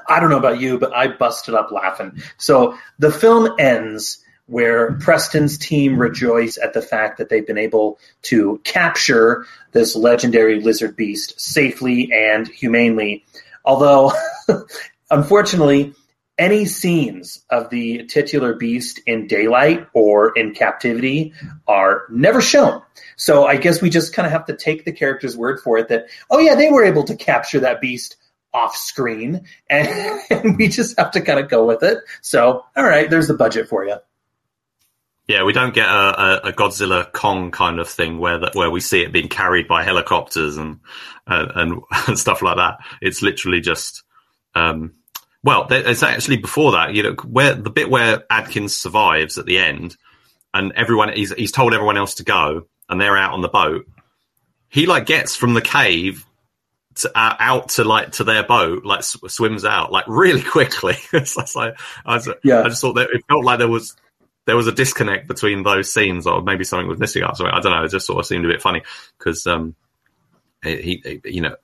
I 0.07 0.19
don't 0.19 0.29
know 0.29 0.37
about 0.37 0.59
you, 0.59 0.79
but 0.79 0.95
I 0.95 1.07
busted 1.07 1.53
up 1.53 1.71
laughing. 1.71 2.21
So 2.37 2.77
the 2.99 3.11
film 3.11 3.53
ends 3.59 4.23
where 4.47 4.93
Preston's 4.93 5.57
team 5.57 5.99
rejoice 5.99 6.57
at 6.57 6.73
the 6.73 6.81
fact 6.81 7.17
that 7.17 7.29
they've 7.29 7.45
been 7.45 7.57
able 7.57 7.99
to 8.23 8.59
capture 8.63 9.45
this 9.73 9.95
legendary 9.95 10.61
lizard 10.61 10.95
beast 10.95 11.39
safely 11.39 12.11
and 12.13 12.47
humanely. 12.47 13.25
Although, 13.63 14.13
unfortunately, 15.11 15.93
any 16.37 16.65
scenes 16.65 17.43
of 17.49 17.69
the 17.69 18.05
titular 18.05 18.53
beast 18.53 19.01
in 19.05 19.27
daylight 19.27 19.87
or 19.93 20.37
in 20.37 20.53
captivity 20.53 21.33
are 21.67 22.03
never 22.09 22.41
shown. 22.41 22.81
So 23.15 23.45
I 23.45 23.57
guess 23.57 23.81
we 23.81 23.89
just 23.89 24.13
kind 24.13 24.25
of 24.25 24.31
have 24.31 24.45
to 24.45 24.55
take 24.55 24.85
the 24.85 24.91
character's 24.91 25.35
word 25.35 25.59
for 25.59 25.77
it 25.77 25.89
that, 25.89 26.07
oh 26.29 26.39
yeah, 26.39 26.55
they 26.55 26.69
were 26.69 26.85
able 26.85 27.03
to 27.05 27.15
capture 27.15 27.61
that 27.61 27.81
beast 27.81 28.17
off 28.53 28.75
screen 28.75 29.45
and, 29.69 30.21
and 30.29 30.57
we 30.57 30.67
just 30.67 30.97
have 30.97 31.11
to 31.11 31.21
kind 31.21 31.39
of 31.39 31.49
go 31.49 31.65
with 31.65 31.83
it. 31.83 31.99
So, 32.21 32.63
all 32.75 32.83
right, 32.83 33.09
there's 33.09 33.27
the 33.27 33.33
budget 33.33 33.67
for 33.67 33.83
you. 33.83 33.97
Yeah, 35.27 35.43
we 35.43 35.51
don't 35.51 35.73
get 35.73 35.87
a, 35.89 36.47
a, 36.47 36.53
Godzilla 36.53 37.11
Kong 37.11 37.51
kind 37.51 37.79
of 37.79 37.89
thing 37.89 38.17
where 38.17 38.39
that 38.39 38.55
where 38.55 38.71
we 38.71 38.79
see 38.79 39.01
it 39.01 39.11
being 39.11 39.27
carried 39.27 39.67
by 39.67 39.83
helicopters 39.83 40.55
and 40.55 40.79
uh, 41.27 41.47
and, 41.53 41.81
and 42.07 42.17
stuff 42.17 42.41
like 42.41 42.55
that. 42.55 42.77
It's 43.01 43.21
literally 43.21 43.59
just, 43.59 44.03
um, 44.55 44.93
well, 45.43 45.67
it's 45.69 46.01
actually 46.01 46.37
before 46.37 46.71
that. 46.73 46.93
You 46.93 47.03
know, 47.03 47.15
where 47.25 47.53
the 47.53 47.69
bit 47.69 47.89
where 47.89 48.23
Adkins 48.29 48.75
survives 48.75 49.37
at 49.37 49.45
the 49.45 49.57
end, 49.57 49.97
and 50.53 50.71
everyone 50.73 51.11
he's 51.11 51.33
he's 51.33 51.51
told 51.51 51.73
everyone 51.73 51.97
else 51.97 52.15
to 52.15 52.23
go, 52.23 52.67
and 52.87 52.99
they're 52.99 53.17
out 53.17 53.33
on 53.33 53.41
the 53.41 53.49
boat. 53.49 53.85
He 54.69 54.85
like 54.85 55.05
gets 55.05 55.35
from 55.35 55.53
the 55.53 55.61
cave 55.61 56.25
to, 56.95 57.11
uh, 57.17 57.35
out 57.39 57.69
to 57.69 57.83
like 57.83 58.13
to 58.13 58.23
their 58.23 58.43
boat, 58.43 58.85
like 58.85 59.03
sw- 59.03 59.27
swims 59.27 59.65
out 59.65 59.91
like 59.91 60.05
really 60.07 60.41
quickly. 60.41 60.95
it's 61.13 61.35
like 61.35 61.77
I, 62.05 62.15
was, 62.15 62.29
yeah. 62.43 62.61
I 62.61 62.69
just 62.69 62.81
thought 62.81 62.93
that 62.93 63.09
it 63.11 63.23
felt 63.27 63.45
like 63.45 63.59
there 63.59 63.67
was 63.67 63.95
there 64.47 64.55
was 64.55 64.65
a 64.65 64.71
disconnect 64.71 65.27
between 65.27 65.63
those 65.63 65.93
scenes, 65.93 66.25
or 66.25 66.41
maybe 66.41 66.63
something 66.63 66.87
was 66.87 66.99
missing. 66.99 67.21
I 67.21 67.33
don't 67.33 67.63
know. 67.65 67.83
It 67.83 67.91
just 67.91 68.07
sort 68.07 68.19
of 68.19 68.25
seemed 68.25 68.45
a 68.45 68.47
bit 68.47 68.61
funny 68.61 68.81
because 69.19 69.45
um, 69.45 69.75
he, 70.63 71.01
he, 71.03 71.21
you 71.25 71.41
know, 71.41 71.55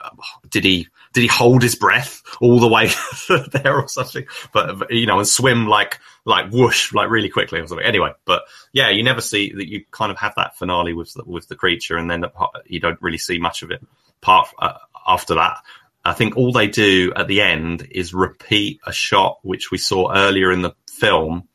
did 0.49 0.65
he 0.65 0.89
did 1.13 1.21
he 1.21 1.27
hold 1.27 1.63
his 1.63 1.75
breath 1.75 2.21
all 2.41 2.59
the 2.59 2.67
way 2.67 2.91
there 3.51 3.79
or 3.79 3.87
something? 3.87 4.25
But 4.51 4.91
you 4.91 5.05
know, 5.05 5.17
and 5.17 5.27
swim 5.27 5.65
like 5.65 5.99
like 6.25 6.51
whoosh, 6.51 6.93
like 6.93 7.09
really 7.09 7.29
quickly 7.29 7.61
or 7.61 7.67
something. 7.67 7.85
Anyway, 7.85 8.11
but 8.25 8.43
yeah, 8.73 8.89
you 8.89 9.01
never 9.01 9.21
see 9.21 9.53
that. 9.53 9.67
You 9.67 9.85
kind 9.89 10.11
of 10.11 10.17
have 10.17 10.35
that 10.35 10.57
finale 10.57 10.93
with 10.93 11.13
the, 11.13 11.23
with 11.25 11.47
the 11.47 11.55
creature, 11.55 11.95
and 11.95 12.11
then 12.11 12.25
you 12.65 12.81
don't 12.81 13.01
really 13.01 13.17
see 13.17 13.39
much 13.39 13.63
of 13.63 13.71
it. 13.71 13.81
Part 14.19 14.49
uh, 14.59 14.73
after 15.07 15.35
that, 15.35 15.59
I 16.03 16.11
think 16.11 16.35
all 16.35 16.51
they 16.51 16.67
do 16.67 17.13
at 17.15 17.29
the 17.29 17.39
end 17.39 17.87
is 17.91 18.13
repeat 18.13 18.81
a 18.85 18.91
shot 18.91 19.39
which 19.41 19.71
we 19.71 19.77
saw 19.77 20.13
earlier 20.13 20.51
in 20.51 20.61
the 20.61 20.75
film 20.89 21.47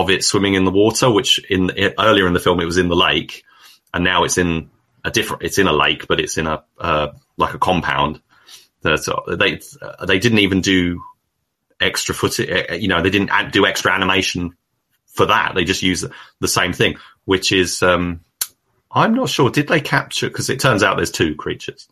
of 0.00 0.10
it 0.10 0.24
swimming 0.24 0.54
in 0.54 0.64
the 0.64 0.70
water, 0.70 1.10
which 1.10 1.38
in 1.50 1.70
earlier 1.98 2.26
in 2.26 2.32
the 2.32 2.40
film 2.40 2.60
it 2.60 2.64
was 2.64 2.78
in 2.78 2.88
the 2.88 2.96
lake, 2.96 3.44
and 3.92 4.04
now 4.04 4.24
it's 4.24 4.38
in 4.38 4.70
a 5.04 5.10
different. 5.10 5.42
It's 5.42 5.58
in 5.58 5.66
a 5.66 5.72
lake, 5.72 6.06
but 6.08 6.20
it's 6.20 6.38
in 6.38 6.46
a 6.46 6.62
uh, 6.78 7.08
like 7.36 7.54
a 7.54 7.58
compound. 7.58 8.20
That 8.82 9.08
uh, 9.08 9.36
they 9.36 9.60
they 10.06 10.18
didn't 10.18 10.38
even 10.38 10.60
do 10.60 11.02
extra 11.80 12.14
footage. 12.14 12.50
Uh, 12.50 12.74
you 12.74 12.88
know, 12.88 13.02
they 13.02 13.10
didn't 13.10 13.52
do 13.52 13.66
extra 13.66 13.92
animation 13.92 14.56
for 15.06 15.26
that. 15.26 15.54
They 15.54 15.64
just 15.64 15.82
use 15.82 16.04
the 16.40 16.48
same 16.48 16.72
thing, 16.72 16.96
which 17.24 17.52
is 17.52 17.82
um, 17.82 18.20
I'm 18.90 19.14
not 19.14 19.28
sure. 19.28 19.50
Did 19.50 19.68
they 19.68 19.80
capture? 19.80 20.28
Because 20.28 20.50
it 20.50 20.60
turns 20.60 20.82
out 20.82 20.96
there's 20.96 21.10
two 21.10 21.34
creatures, 21.34 21.88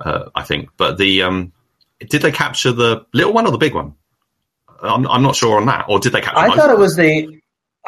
uh, 0.00 0.30
I 0.34 0.44
think. 0.44 0.70
But 0.76 0.98
the 0.98 1.22
um, 1.22 1.52
did 2.00 2.22
they 2.22 2.32
capture 2.32 2.72
the 2.72 3.06
little 3.12 3.32
one 3.32 3.46
or 3.46 3.52
the 3.52 3.58
big 3.58 3.74
one? 3.74 3.94
I'm, 4.80 5.06
I'm 5.08 5.22
not 5.22 5.34
sure 5.34 5.58
on 5.58 5.66
that. 5.66 5.86
Or 5.88 5.98
did 5.98 6.12
they 6.12 6.20
capture? 6.20 6.38
I 6.38 6.54
thought 6.54 6.70
it 6.70 6.78
was 6.78 6.96
they. 6.96 7.37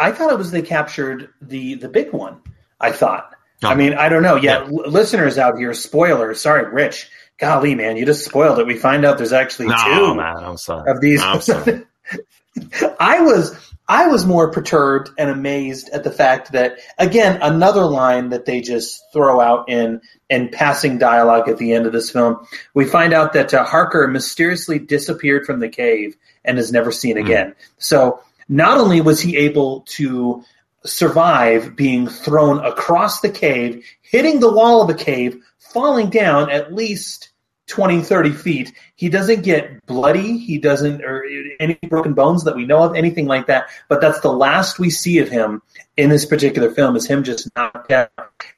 I 0.00 0.12
thought 0.12 0.32
it 0.32 0.38
was 0.38 0.50
they 0.50 0.62
captured 0.62 1.28
the 1.42 1.74
the 1.74 1.88
big 1.88 2.12
one. 2.12 2.40
I 2.80 2.92
thought. 2.92 3.34
Oh. 3.62 3.68
I 3.68 3.74
mean, 3.74 3.94
I 3.94 4.08
don't 4.08 4.22
know. 4.22 4.36
Yeah, 4.36 4.62
yeah. 4.62 4.66
L- 4.66 4.90
listeners 4.90 5.36
out 5.36 5.58
here, 5.58 5.74
spoiler. 5.74 6.34
Sorry, 6.34 6.72
Rich. 6.72 7.10
Golly, 7.38 7.74
man, 7.74 7.96
you 7.96 8.04
just 8.04 8.24
spoiled 8.24 8.58
it. 8.58 8.66
We 8.66 8.76
find 8.76 9.04
out 9.04 9.16
there's 9.16 9.32
actually 9.32 9.68
no, 9.68 9.76
two 9.76 10.14
man, 10.14 10.36
I'm 10.38 10.56
sorry. 10.56 10.90
of 10.90 11.00
these. 11.00 11.20
No, 11.20 11.38
sorry. 11.38 11.84
I 13.00 13.20
was 13.20 13.56
I 13.88 14.06
was 14.06 14.26
more 14.26 14.50
perturbed 14.50 15.10
and 15.18 15.30
amazed 15.30 15.88
at 15.92 16.04
the 16.04 16.10
fact 16.10 16.52
that 16.52 16.78
again 16.98 17.38
another 17.42 17.84
line 17.84 18.30
that 18.30 18.44
they 18.44 18.60
just 18.60 19.02
throw 19.12 19.40
out 19.40 19.68
in 19.68 20.00
in 20.28 20.48
passing 20.48 20.98
dialogue 20.98 21.48
at 21.48 21.58
the 21.58 21.72
end 21.72 21.86
of 21.86 21.92
this 21.92 22.10
film. 22.10 22.46
We 22.74 22.84
find 22.84 23.12
out 23.12 23.32
that 23.32 23.52
uh, 23.54 23.64
Harker 23.64 24.06
mysteriously 24.06 24.78
disappeared 24.78 25.46
from 25.46 25.60
the 25.60 25.68
cave 25.68 26.16
and 26.44 26.58
is 26.58 26.72
never 26.72 26.92
seen 26.92 27.16
mm. 27.16 27.24
again. 27.24 27.54
So 27.78 28.22
not 28.50 28.78
only 28.78 29.00
was 29.00 29.20
he 29.20 29.36
able 29.36 29.82
to 29.82 30.44
survive 30.84 31.76
being 31.76 32.08
thrown 32.08 32.58
across 32.64 33.20
the 33.20 33.30
cave, 33.30 33.84
hitting 34.02 34.40
the 34.40 34.52
wall 34.52 34.82
of 34.82 34.88
the 34.88 35.04
cave, 35.04 35.40
falling 35.58 36.10
down 36.10 36.50
at 36.50 36.74
least 36.74 37.30
20, 37.68 38.02
30 38.02 38.32
feet. 38.32 38.72
He 38.96 39.08
doesn't 39.08 39.42
get 39.42 39.86
bloody. 39.86 40.36
He 40.36 40.58
doesn't, 40.58 41.04
or 41.04 41.24
any 41.60 41.78
broken 41.88 42.14
bones 42.14 42.42
that 42.42 42.56
we 42.56 42.66
know 42.66 42.82
of, 42.82 42.96
anything 42.96 43.26
like 43.26 43.46
that. 43.46 43.68
But 43.88 44.00
that's 44.00 44.18
the 44.20 44.32
last 44.32 44.80
we 44.80 44.90
see 44.90 45.20
of 45.20 45.28
him 45.28 45.62
in 45.96 46.10
this 46.10 46.26
particular 46.26 46.74
film 46.74 46.96
is 46.96 47.06
him 47.06 47.22
just 47.22 47.48
knocked 47.54 47.92
out. 47.92 48.10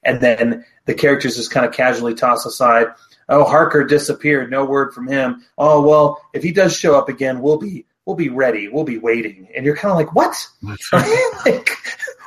And 0.03 0.23
then 0.23 0.65
the 0.87 0.95
characters 0.95 1.37
just 1.37 1.51
kind 1.51 1.67
of 1.67 1.75
casually 1.75 2.15
toss 2.15 2.47
aside. 2.47 2.87
Oh, 3.29 3.45
Harker 3.45 3.85
disappeared. 3.85 4.51
No 4.51 4.65
word 4.65 4.95
from 4.95 5.07
him. 5.07 5.45
Oh, 5.59 5.83
well, 5.83 6.23
if 6.33 6.43
he 6.43 6.51
does 6.51 6.75
show 6.75 6.97
up 6.97 7.11
again, 7.11 7.43
we'll 7.43 7.59
be 7.59 7.85
we'll 8.07 8.17
be 8.17 8.29
ready. 8.29 8.69
We'll 8.69 8.85
be 8.85 8.99
waiting. 8.99 9.49
And 9.55 9.65
you're 9.65 9.77
kind 9.77 9.93
of 9.93 9.99
like, 9.99 10.15
what? 10.15 10.47
like, 11.45 11.71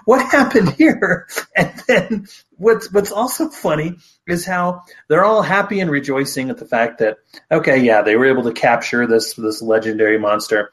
what 0.06 0.22
happened 0.32 0.70
here? 0.72 1.28
And 1.56 1.74
then 1.88 2.28
what's 2.58 2.92
what's 2.92 3.12
also 3.12 3.50
funny 3.50 3.98
is 4.28 4.46
how 4.46 4.84
they're 5.08 5.26
all 5.26 5.42
happy 5.42 5.80
and 5.80 5.92
rejoicing 5.92 6.50
at 6.50 6.58
the 6.58 6.66
fact 6.66 7.00
that 7.00 7.18
okay, 7.52 7.78
yeah, 7.78 8.02
they 8.02 8.16
were 8.16 8.28
able 8.28 8.44
to 8.44 8.54
capture 8.54 9.08
this 9.08 9.34
this 9.34 9.62
legendary 9.62 10.18
monster. 10.18 10.72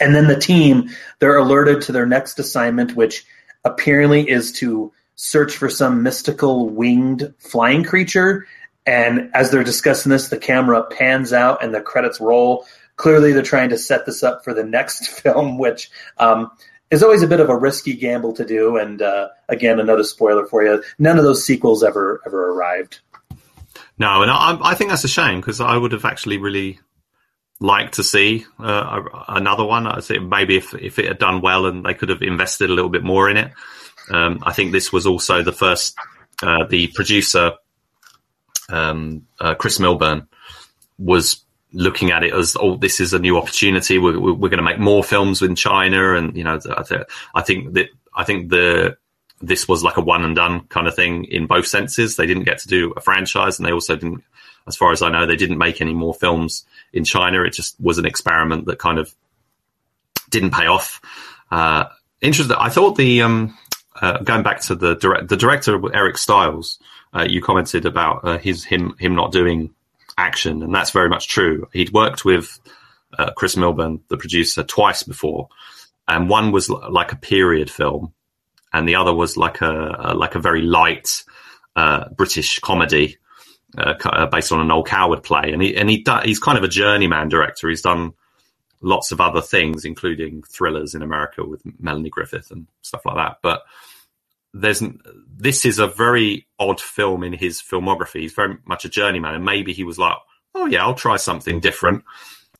And 0.00 0.14
then 0.14 0.26
the 0.26 0.38
team, 0.38 0.90
they're 1.18 1.36
alerted 1.36 1.82
to 1.82 1.92
their 1.92 2.06
next 2.06 2.38
assignment, 2.38 2.94
which 2.94 3.26
apparently 3.64 4.28
is 4.28 4.52
to 4.52 4.92
search 5.16 5.56
for 5.56 5.68
some 5.68 6.02
mystical 6.02 6.68
winged 6.68 7.34
flying 7.38 7.84
creature. 7.84 8.46
And 8.86 9.30
as 9.34 9.50
they're 9.50 9.62
discussing 9.62 10.10
this, 10.10 10.28
the 10.28 10.38
camera 10.38 10.82
pans 10.84 11.32
out 11.32 11.62
and 11.62 11.74
the 11.74 11.80
credits 11.80 12.20
roll. 12.20 12.66
Clearly, 13.02 13.32
they're 13.32 13.42
trying 13.42 13.70
to 13.70 13.78
set 13.78 14.06
this 14.06 14.22
up 14.22 14.44
for 14.44 14.54
the 14.54 14.62
next 14.62 15.08
film, 15.22 15.58
which 15.58 15.90
um, 16.18 16.52
is 16.88 17.02
always 17.02 17.24
a 17.24 17.26
bit 17.26 17.40
of 17.40 17.50
a 17.50 17.56
risky 17.56 17.94
gamble 17.94 18.32
to 18.34 18.44
do. 18.44 18.76
And 18.76 19.02
uh, 19.02 19.30
again, 19.48 19.80
another 19.80 20.04
spoiler 20.04 20.46
for 20.46 20.62
you: 20.62 20.84
none 21.00 21.18
of 21.18 21.24
those 21.24 21.44
sequels 21.44 21.82
ever 21.82 22.22
ever 22.24 22.52
arrived. 22.52 23.00
No, 23.98 24.22
and 24.22 24.30
I, 24.30 24.56
I 24.62 24.74
think 24.76 24.90
that's 24.90 25.02
a 25.02 25.08
shame 25.08 25.40
because 25.40 25.60
I 25.60 25.76
would 25.76 25.90
have 25.90 26.04
actually 26.04 26.38
really 26.38 26.78
liked 27.58 27.94
to 27.94 28.04
see 28.04 28.46
uh, 28.60 29.02
another 29.26 29.64
one. 29.64 29.88
I 29.88 30.00
think 30.00 30.22
maybe 30.22 30.58
if 30.58 30.72
if 30.74 31.00
it 31.00 31.06
had 31.06 31.18
done 31.18 31.40
well 31.40 31.66
and 31.66 31.84
they 31.84 31.94
could 31.94 32.08
have 32.08 32.22
invested 32.22 32.70
a 32.70 32.72
little 32.72 32.88
bit 32.88 33.02
more 33.02 33.28
in 33.28 33.36
it. 33.36 33.50
Um, 34.12 34.44
I 34.46 34.52
think 34.52 34.70
this 34.70 34.92
was 34.92 35.08
also 35.08 35.42
the 35.42 35.50
first. 35.50 35.96
Uh, 36.40 36.66
the 36.66 36.86
producer, 36.88 37.52
um, 38.68 39.26
uh, 39.40 39.54
Chris 39.54 39.80
Milburn, 39.80 40.28
was 40.98 41.41
looking 41.72 42.10
at 42.10 42.22
it 42.22 42.32
as, 42.32 42.56
oh, 42.60 42.76
this 42.76 43.00
is 43.00 43.12
a 43.12 43.18
new 43.18 43.36
opportunity. 43.36 43.98
We're, 43.98 44.18
we're 44.18 44.48
going 44.48 44.58
to 44.58 44.62
make 44.62 44.78
more 44.78 45.02
films 45.02 45.42
in 45.42 45.54
China, 45.54 46.14
and 46.14 46.36
you 46.36 46.44
know, 46.44 46.58
I, 46.76 46.82
th- 46.82 47.02
I 47.34 47.42
think 47.42 47.74
that 47.74 47.88
I 48.14 48.24
think 48.24 48.50
the 48.50 48.96
this 49.40 49.66
was 49.66 49.82
like 49.82 49.96
a 49.96 50.00
one 50.00 50.24
and 50.24 50.36
done 50.36 50.60
kind 50.68 50.86
of 50.86 50.94
thing 50.94 51.24
in 51.24 51.46
both 51.46 51.66
senses. 51.66 52.16
They 52.16 52.26
didn't 52.26 52.44
get 52.44 52.58
to 52.58 52.68
do 52.68 52.92
a 52.96 53.00
franchise, 53.00 53.58
and 53.58 53.66
they 53.66 53.72
also 53.72 53.96
didn't, 53.96 54.22
as 54.66 54.76
far 54.76 54.92
as 54.92 55.02
I 55.02 55.10
know, 55.10 55.26
they 55.26 55.36
didn't 55.36 55.58
make 55.58 55.80
any 55.80 55.94
more 55.94 56.14
films 56.14 56.64
in 56.92 57.04
China. 57.04 57.42
It 57.42 57.52
just 57.52 57.78
was 57.80 57.98
an 57.98 58.06
experiment 58.06 58.66
that 58.66 58.78
kind 58.78 58.98
of 58.98 59.12
didn't 60.30 60.52
pay 60.52 60.66
off. 60.66 61.00
Uh, 61.50 61.86
interesting. 62.20 62.56
I 62.58 62.68
thought 62.68 62.96
the 62.96 63.22
um, 63.22 63.58
uh, 64.00 64.18
going 64.18 64.42
back 64.42 64.60
to 64.62 64.74
the 64.74 64.94
direct, 64.94 65.28
the 65.28 65.36
director 65.36 65.80
Eric 65.94 66.18
Styles, 66.18 66.78
uh, 67.12 67.26
you 67.28 67.42
commented 67.42 67.84
about 67.84 68.24
uh, 68.24 68.38
his 68.38 68.64
him 68.64 68.94
him 68.98 69.14
not 69.14 69.32
doing 69.32 69.74
action, 70.16 70.62
and 70.62 70.74
that's 70.74 70.90
very 70.90 71.08
much 71.08 71.28
true. 71.28 71.68
He'd 71.72 71.92
worked 71.92 72.24
with 72.24 72.58
uh, 73.18 73.32
Chris 73.32 73.56
Milburn, 73.56 74.00
the 74.08 74.16
producer, 74.16 74.62
twice 74.62 75.02
before, 75.02 75.48
and 76.08 76.28
one 76.28 76.52
was 76.52 76.70
l- 76.70 76.90
like 76.90 77.12
a 77.12 77.16
period 77.16 77.70
film, 77.70 78.12
and 78.72 78.88
the 78.88 78.96
other 78.96 79.14
was 79.14 79.36
like 79.36 79.60
a, 79.60 79.96
a 79.98 80.14
like 80.14 80.34
a 80.34 80.40
very 80.40 80.62
light 80.62 81.22
uh, 81.76 82.08
British 82.10 82.58
comedy 82.60 83.18
uh, 83.76 84.26
based 84.26 84.52
on 84.52 84.60
an 84.60 84.70
old 84.70 84.86
Coward 84.86 85.22
play. 85.22 85.52
And 85.52 85.62
he 85.62 85.76
and 85.76 85.88
he 85.88 86.04
he's 86.24 86.38
kind 86.38 86.58
of 86.58 86.64
a 86.64 86.68
journeyman 86.68 87.28
director. 87.28 87.68
He's 87.68 87.82
done 87.82 88.12
lots 88.80 89.12
of 89.12 89.20
other 89.20 89.40
things, 89.40 89.84
including 89.84 90.42
thrillers 90.42 90.94
in 90.94 91.02
America 91.02 91.44
with 91.44 91.62
Melanie 91.80 92.10
Griffith 92.10 92.50
and 92.50 92.66
stuff 92.82 93.06
like 93.06 93.16
that. 93.16 93.38
But 93.42 93.62
there's 94.54 94.82
this 95.36 95.64
is 95.64 95.78
a 95.78 95.86
very 95.86 96.46
odd 96.58 96.80
film 96.80 97.24
in 97.24 97.32
his 97.32 97.60
filmography. 97.60 98.20
He's 98.20 98.34
very 98.34 98.58
much 98.66 98.84
a 98.84 98.88
journeyman, 98.88 99.34
and 99.34 99.44
maybe 99.44 99.72
he 99.72 99.84
was 99.84 99.98
like, 99.98 100.16
"Oh 100.54 100.66
yeah, 100.66 100.84
I'll 100.84 100.94
try 100.94 101.16
something 101.16 101.60
different." 101.60 102.04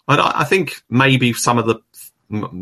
I, 0.08 0.40
I 0.40 0.44
think 0.44 0.82
maybe 0.88 1.32
some 1.32 1.58
of 1.58 1.66
the 1.66 1.80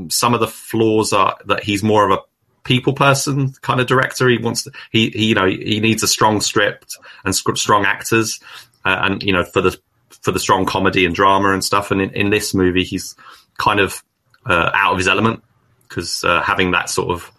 some 0.08 0.34
of 0.34 0.40
the 0.40 0.48
flaws 0.48 1.12
are 1.12 1.36
that 1.46 1.62
he's 1.62 1.82
more 1.82 2.10
of 2.10 2.18
a 2.18 2.22
people 2.64 2.92
person 2.92 3.52
kind 3.62 3.80
of 3.80 3.86
director. 3.86 4.28
He 4.28 4.38
wants 4.38 4.64
to, 4.64 4.72
he, 4.90 5.10
he 5.10 5.26
you 5.26 5.34
know 5.34 5.46
he 5.46 5.80
needs 5.80 6.02
a 6.02 6.08
strong 6.08 6.40
script 6.40 6.96
and 7.24 7.34
strong 7.34 7.84
actors, 7.84 8.40
uh, 8.84 8.98
and 9.02 9.22
you 9.22 9.32
know 9.32 9.44
for 9.44 9.60
the 9.60 9.78
for 10.22 10.32
the 10.32 10.40
strong 10.40 10.66
comedy 10.66 11.06
and 11.06 11.14
drama 11.14 11.52
and 11.52 11.64
stuff. 11.64 11.90
And 11.90 12.00
in, 12.00 12.10
in 12.10 12.30
this 12.30 12.52
movie, 12.52 12.84
he's 12.84 13.14
kind 13.58 13.80
of 13.80 14.02
uh, 14.44 14.70
out 14.74 14.92
of 14.92 14.98
his 14.98 15.08
element 15.08 15.42
because 15.88 16.24
uh, 16.24 16.42
having 16.42 16.72
that 16.72 16.90
sort 16.90 17.10
of 17.10 17.30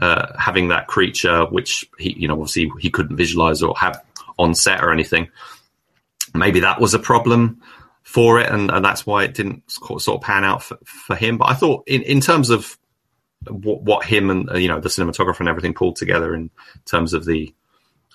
uh, 0.00 0.36
having 0.38 0.68
that 0.68 0.86
creature, 0.86 1.44
which 1.46 1.88
he, 1.98 2.14
you 2.18 2.28
know, 2.28 2.34
obviously 2.34 2.70
he 2.80 2.90
couldn't 2.90 3.16
visualize 3.16 3.62
or 3.62 3.74
have 3.78 4.02
on 4.38 4.54
set 4.54 4.82
or 4.82 4.92
anything. 4.92 5.28
Maybe 6.34 6.60
that 6.60 6.80
was 6.80 6.94
a 6.94 6.98
problem 6.98 7.62
for 8.02 8.40
it, 8.40 8.50
and, 8.50 8.70
and 8.70 8.84
that's 8.84 9.06
why 9.06 9.24
it 9.24 9.34
didn't 9.34 9.62
sort 9.70 10.08
of 10.08 10.20
pan 10.20 10.44
out 10.44 10.62
for, 10.62 10.78
for 10.84 11.16
him. 11.16 11.38
But 11.38 11.48
I 11.48 11.54
thought, 11.54 11.84
in, 11.86 12.02
in 12.02 12.20
terms 12.20 12.50
of 12.50 12.76
what, 13.48 13.82
what 13.82 14.04
him 14.04 14.30
and 14.30 14.48
you 14.60 14.68
know 14.68 14.80
the 14.80 14.88
cinematographer 14.88 15.40
and 15.40 15.48
everything 15.48 15.74
pulled 15.74 15.96
together 15.96 16.34
in 16.34 16.50
terms 16.84 17.14
of 17.14 17.24
the 17.24 17.54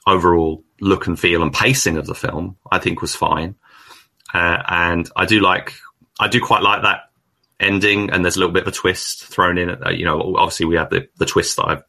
overall 0.05 0.63
look 0.81 1.07
and 1.07 1.19
feel 1.19 1.43
and 1.43 1.53
pacing 1.53 1.97
of 1.97 2.07
the 2.07 2.15
film, 2.15 2.57
I 2.71 2.79
think 2.79 3.01
was 3.01 3.15
fine. 3.15 3.55
Uh, 4.33 4.61
and 4.67 5.09
I 5.15 5.25
do 5.25 5.39
like, 5.39 5.73
I 6.19 6.27
do 6.27 6.39
quite 6.39 6.61
like 6.61 6.83
that 6.83 7.08
ending, 7.59 8.09
and 8.09 8.23
there's 8.23 8.35
a 8.35 8.39
little 8.39 8.53
bit 8.53 8.63
of 8.63 8.69
a 8.69 8.75
twist 8.75 9.25
thrown 9.25 9.57
in. 9.57 9.69
Uh, 9.69 9.89
you 9.89 10.05
know, 10.05 10.35
obviously 10.37 10.65
we 10.65 10.75
have 10.75 10.89
the, 10.89 11.07
the 11.17 11.25
twist 11.25 11.57
that 11.57 11.65
I've 11.65 11.83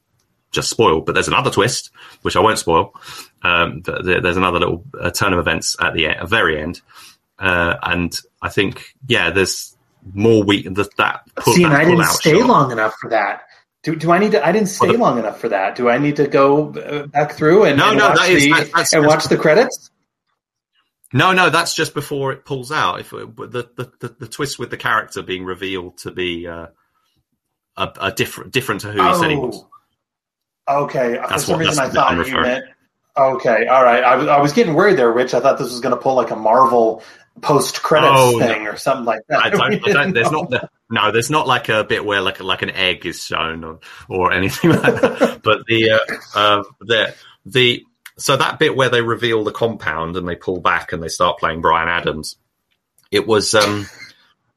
just 0.50 0.70
spoiled, 0.70 1.06
but 1.06 1.12
there's 1.12 1.28
another 1.28 1.50
twist 1.50 1.90
which 2.22 2.36
I 2.36 2.40
won't 2.40 2.58
spoil. 2.58 2.92
Um, 3.42 3.82
there's 3.82 4.36
another 4.36 4.58
little 4.58 4.84
uh, 5.00 5.10
turn 5.10 5.32
of 5.32 5.38
events 5.38 5.76
at 5.80 5.94
the 5.94 6.08
end, 6.08 6.28
very 6.28 6.60
end, 6.60 6.80
uh, 7.38 7.76
and 7.82 8.18
I 8.42 8.48
think 8.48 8.94
yeah, 9.06 9.30
there's 9.30 9.76
more 10.14 10.42
weak 10.42 10.72
that 10.74 10.96
that. 10.96 11.22
Pull, 11.36 11.54
See, 11.54 11.64
and 11.64 11.72
I 11.72 11.84
didn't 11.84 12.04
stay 12.06 12.38
shot. 12.38 12.48
long 12.48 12.72
enough 12.72 12.94
for 13.00 13.10
that. 13.10 13.42
Do, 13.82 13.96
do 13.96 14.12
I 14.12 14.18
need 14.18 14.32
to? 14.32 14.46
I 14.46 14.52
didn't 14.52 14.68
stay 14.68 14.88
well, 14.88 14.96
the, 14.96 15.02
long 15.02 15.18
enough 15.18 15.40
for 15.40 15.48
that. 15.48 15.74
Do 15.74 15.88
I 15.88 15.96
need 15.98 16.16
to 16.16 16.26
go 16.26 16.74
uh, 16.74 17.06
back 17.06 17.32
through 17.32 17.64
and, 17.64 17.78
no, 17.78 17.90
and 17.90 17.98
no, 17.98 18.08
watch, 18.10 18.28
the, 18.28 18.50
that, 18.50 18.70
that's, 18.74 18.92
and 18.92 19.06
watch 19.06 19.24
the 19.24 19.38
credits? 19.38 19.90
No, 21.12 21.32
no, 21.32 21.50
that's 21.50 21.74
just 21.74 21.92
before 21.92 22.32
it 22.32 22.44
pulls 22.44 22.70
out. 22.70 23.00
If 23.00 23.12
it, 23.12 23.36
the, 23.36 23.68
the, 23.76 23.92
the 23.98 24.16
the 24.20 24.28
twist 24.28 24.58
with 24.58 24.70
the 24.70 24.76
character 24.76 25.22
being 25.22 25.44
revealed 25.44 25.98
to 25.98 26.12
be 26.12 26.46
uh, 26.46 26.68
a, 27.76 27.92
a, 28.00 28.12
different 28.12 28.52
different 28.52 28.82
to 28.82 28.92
who 28.92 29.00
oh. 29.00 29.14
he 29.14 29.18
said 29.18 29.30
he 29.30 29.36
was. 29.36 29.64
Okay, 30.68 31.14
that's 31.14 31.32
for 31.32 31.38
some 31.38 31.58
what, 31.58 31.66
reason 31.66 31.84
I 31.84 31.88
thought 31.88 32.26
you 32.26 32.40
meant. 32.40 32.64
Okay, 33.16 33.66
all 33.66 33.82
right. 33.82 34.04
I 34.04 34.16
was 34.16 34.28
I 34.28 34.40
was 34.40 34.52
getting 34.52 34.74
worried 34.74 34.98
there, 34.98 35.10
Rich. 35.10 35.34
I 35.34 35.40
thought 35.40 35.58
this 35.58 35.70
was 35.70 35.80
going 35.80 35.94
to 35.94 36.00
pull 36.00 36.14
like 36.14 36.30
a 36.30 36.36
Marvel 36.36 37.02
post 37.40 37.82
credits 37.82 38.12
oh, 38.14 38.38
thing 38.38 38.64
no. 38.64 38.70
or 38.70 38.76
something 38.76 39.04
like 39.04 39.22
that. 39.28 39.44
I 39.44 39.50
don't, 39.50 39.62
I 39.62 39.92
don't, 39.92 40.14
there's 40.14 40.30
not 40.30 40.50
the, 40.50 40.68
no, 40.90 41.10
there's 41.10 41.30
not 41.30 41.46
like 41.46 41.68
a 41.68 41.82
bit 41.84 42.04
where 42.04 42.20
like 42.20 42.40
like 42.40 42.62
an 42.62 42.70
egg 42.70 43.04
is 43.06 43.24
shown 43.24 43.64
or 43.64 43.80
or 44.08 44.32
anything 44.32 44.70
like 44.70 45.00
that. 45.00 45.40
but 45.42 45.66
the 45.66 45.90
uh, 45.90 45.98
uh, 46.38 46.62
the 46.80 47.14
the 47.46 47.84
so 48.20 48.36
that 48.36 48.58
bit 48.58 48.76
where 48.76 48.90
they 48.90 49.02
reveal 49.02 49.44
the 49.44 49.52
compound 49.52 50.16
and 50.16 50.28
they 50.28 50.36
pull 50.36 50.60
back 50.60 50.92
and 50.92 51.02
they 51.02 51.08
start 51.08 51.38
playing 51.38 51.62
Bryan 51.62 51.88
Adams, 51.88 52.36
it 53.10 53.26
was 53.26 53.54
um, 53.54 53.86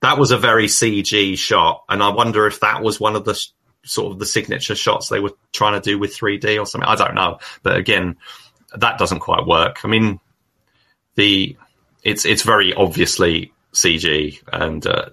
that 0.02 0.18
was 0.18 0.32
a 0.32 0.38
very 0.38 0.68
CG 0.68 1.38
shot, 1.38 1.86
and 1.88 2.04
I 2.04 2.10
wonder 2.10 2.46
if 2.46 2.60
that 2.60 2.84
was 2.84 3.00
one 3.00 3.16
of 3.16 3.24
the 3.24 3.42
sort 3.86 4.12
of 4.12 4.20
the 4.20 4.26
signature 4.26 4.76
shots 4.76 5.08
they 5.10 5.20
were 5.20 5.34
trying 5.54 5.80
to 5.80 5.90
do 5.90 5.98
with 5.98 6.16
3D 6.16 6.60
or 6.60 6.66
something. 6.66 6.88
I 6.88 6.96
don't 6.96 7.16
know, 7.16 7.40
but 7.64 7.78
again, 7.78 8.18
that 8.76 8.98
doesn't 8.98 9.20
quite 9.20 9.46
work. 9.46 9.80
I 9.84 9.88
mean, 9.88 10.20
the 11.16 11.56
it's 12.04 12.26
it's 12.26 12.44
very 12.44 12.74
obviously 12.74 13.54
CG 13.74 14.42
and 14.52 14.86
uh, 14.86 15.10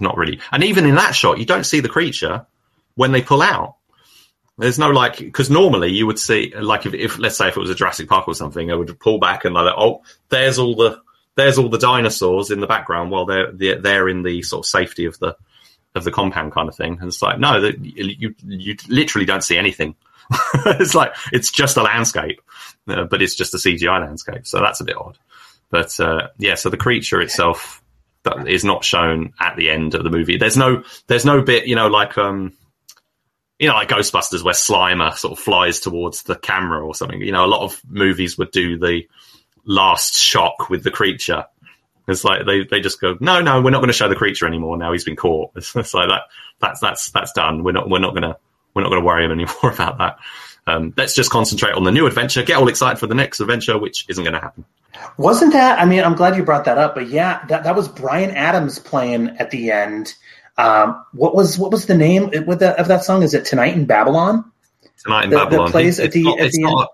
not 0.00 0.16
really, 0.16 0.40
and 0.50 0.64
even 0.64 0.84
in 0.84 0.96
that 0.96 1.14
shot, 1.14 1.38
you 1.38 1.46
don't 1.46 1.64
see 1.64 1.80
the 1.80 1.88
creature 1.88 2.44
when 2.96 3.12
they 3.12 3.22
pull 3.22 3.40
out. 3.40 3.76
There's 4.56 4.78
no 4.78 4.90
like 4.90 5.18
because 5.18 5.50
normally 5.50 5.90
you 5.90 6.06
would 6.06 6.18
see 6.18 6.52
like 6.54 6.86
if, 6.86 6.94
if, 6.94 7.18
let's 7.18 7.36
say 7.36 7.48
if 7.48 7.56
it 7.56 7.60
was 7.60 7.70
a 7.70 7.74
Jurassic 7.74 8.08
Park 8.08 8.28
or 8.28 8.34
something, 8.34 8.70
I 8.70 8.74
would 8.74 8.98
pull 9.00 9.18
back 9.18 9.44
and 9.44 9.54
like 9.54 9.74
oh 9.76 10.02
there's 10.28 10.58
all 10.58 10.76
the 10.76 11.00
there's 11.34 11.58
all 11.58 11.68
the 11.68 11.78
dinosaurs 11.78 12.50
in 12.50 12.60
the 12.60 12.66
background 12.66 13.10
while 13.10 13.26
they're 13.26 13.50
they're, 13.50 13.80
they're 13.80 14.08
in 14.08 14.22
the 14.22 14.42
sort 14.42 14.64
of 14.64 14.66
safety 14.66 15.06
of 15.06 15.18
the 15.18 15.36
of 15.94 16.04
the 16.04 16.12
compound 16.12 16.52
kind 16.52 16.68
of 16.68 16.76
thing. 16.76 16.98
And 17.00 17.08
it's 17.08 17.22
like 17.22 17.38
no, 17.38 17.56
you 17.80 18.34
you 18.44 18.76
literally 18.88 19.26
don't 19.26 19.44
see 19.44 19.58
anything. 19.58 19.96
it's 20.66 20.94
like 20.94 21.14
it's 21.32 21.50
just 21.50 21.76
a 21.76 21.82
landscape, 21.82 22.40
uh, 22.88 23.04
but 23.04 23.22
it's 23.22 23.34
just 23.34 23.54
a 23.54 23.58
CGI 23.58 24.00
landscape. 24.00 24.46
So 24.46 24.60
that's 24.60 24.80
a 24.80 24.84
bit 24.84 24.96
odd. 24.96 25.18
But 25.70 25.98
uh, 25.98 26.28
yeah, 26.38 26.54
so 26.54 26.70
the 26.70 26.76
creature 26.76 27.20
itself 27.20 27.82
that 28.22 28.48
is 28.48 28.64
not 28.64 28.84
shown 28.84 29.32
at 29.38 29.56
the 29.56 29.70
end 29.70 29.94
of 29.94 30.04
the 30.04 30.10
movie. 30.10 30.36
There's 30.36 30.56
no 30.56 30.84
there's 31.06 31.24
no 31.24 31.42
bit 31.42 31.66
you 31.66 31.76
know 31.76 31.88
like 31.88 32.16
um 32.18 32.52
you 33.58 33.68
know, 33.68 33.74
like 33.74 33.88
Ghostbusters, 33.88 34.42
where 34.42 34.54
Slimer 34.54 35.16
sort 35.16 35.32
of 35.32 35.38
flies 35.38 35.80
towards 35.80 36.24
the 36.24 36.34
camera 36.34 36.84
or 36.84 36.94
something. 36.94 37.20
You 37.20 37.32
know, 37.32 37.44
a 37.44 37.46
lot 37.46 37.62
of 37.62 37.80
movies 37.88 38.36
would 38.36 38.50
do 38.50 38.78
the 38.78 39.02
last 39.64 40.16
shock 40.16 40.68
with 40.70 40.84
the 40.84 40.90
creature, 40.90 41.46
It's 42.06 42.24
like 42.24 42.46
they, 42.46 42.64
they 42.64 42.80
just 42.80 43.00
go, 43.00 43.16
no, 43.20 43.40
no, 43.40 43.60
we're 43.62 43.70
not 43.70 43.78
going 43.78 43.88
to 43.88 43.94
show 43.94 44.08
the 44.08 44.14
creature 44.14 44.46
anymore. 44.46 44.76
Now 44.76 44.92
he's 44.92 45.04
been 45.04 45.16
caught. 45.16 45.52
It's, 45.56 45.74
it's 45.76 45.94
like 45.94 46.08
that. 46.08 46.22
That's 46.60 46.80
that's 46.80 47.10
that's 47.10 47.32
done. 47.32 47.64
We're 47.64 47.72
not 47.72 47.90
we're 47.90 47.98
not 47.98 48.14
gonna 48.14 48.36
we're 48.74 48.82
not 48.82 48.90
gonna 48.90 49.04
worry 49.04 49.24
him 49.24 49.32
anymore 49.32 49.72
about 49.72 49.98
that. 49.98 50.18
Um, 50.66 50.94
let's 50.96 51.14
just 51.14 51.30
concentrate 51.30 51.74
on 51.74 51.84
the 51.84 51.92
new 51.92 52.06
adventure. 52.06 52.42
Get 52.42 52.56
all 52.56 52.68
excited 52.68 52.98
for 52.98 53.06
the 53.06 53.14
next 53.14 53.40
adventure, 53.40 53.78
which 53.78 54.06
isn't 54.08 54.24
going 54.24 54.32
to 54.32 54.40
happen. 54.40 54.64
Wasn't 55.18 55.52
that? 55.52 55.78
I 55.78 55.84
mean, 55.84 56.02
I'm 56.02 56.14
glad 56.14 56.36
you 56.36 56.42
brought 56.42 56.64
that 56.64 56.78
up. 56.78 56.94
But 56.94 57.08
yeah, 57.08 57.44
that 57.46 57.64
that 57.64 57.76
was 57.76 57.88
Bryan 57.88 58.30
Adams 58.30 58.78
playing 58.78 59.30
at 59.38 59.50
the 59.50 59.70
end. 59.72 60.14
Um, 60.56 61.04
what 61.12 61.34
was 61.34 61.58
what 61.58 61.70
was 61.72 61.86
the 61.86 61.96
name 61.96 62.30
of 62.48 62.58
that, 62.60 62.78
of 62.78 62.88
that 62.88 63.04
song? 63.04 63.22
Is 63.22 63.34
it 63.34 63.44
Tonight 63.44 63.74
in 63.74 63.86
Babylon? 63.86 64.44
Tonight 65.02 65.24
in 65.24 65.30
That- 65.30 65.36
that 65.36 65.50
Babylon. 65.50 65.70
plays 65.72 65.98
It's 65.98 66.06
at 66.06 66.12
the- 66.12 66.22
not- 66.22 66.40
at 66.40 66.52
the 66.52 66.62
not 66.62 66.88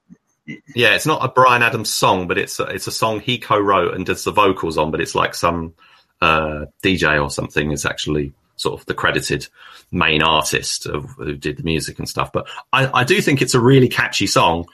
a- 0.48 0.56
yeah, 0.74 0.94
it's 0.94 1.06
not 1.06 1.24
a 1.24 1.28
Bryan 1.28 1.62
Adams 1.62 1.92
song, 1.92 2.26
but 2.26 2.36
it's 2.38 2.58
a, 2.58 2.64
it's 2.64 2.86
a 2.88 2.90
song 2.92 3.20
he 3.20 3.38
co-wrote 3.38 3.94
and 3.94 4.04
does 4.04 4.24
the 4.24 4.32
vocals 4.32 4.78
on. 4.78 4.90
But 4.90 5.00
it's 5.00 5.14
like 5.14 5.34
some 5.34 5.74
uh, 6.20 6.64
DJ 6.82 7.22
or 7.22 7.30
something 7.30 7.70
is 7.70 7.86
actually 7.86 8.32
sort 8.56 8.80
of 8.80 8.86
the 8.86 8.94
credited 8.94 9.46
main 9.92 10.22
artist 10.22 10.86
of, 10.86 11.10
who 11.12 11.34
did 11.36 11.56
the 11.58 11.62
music 11.62 11.98
and 11.98 12.08
stuff. 12.08 12.32
But 12.32 12.48
I, 12.72 13.00
I 13.00 13.04
do 13.04 13.20
think 13.20 13.42
it's 13.42 13.54
a 13.54 13.60
really 13.60 13.88
catchy 13.88 14.26
song. 14.26 14.66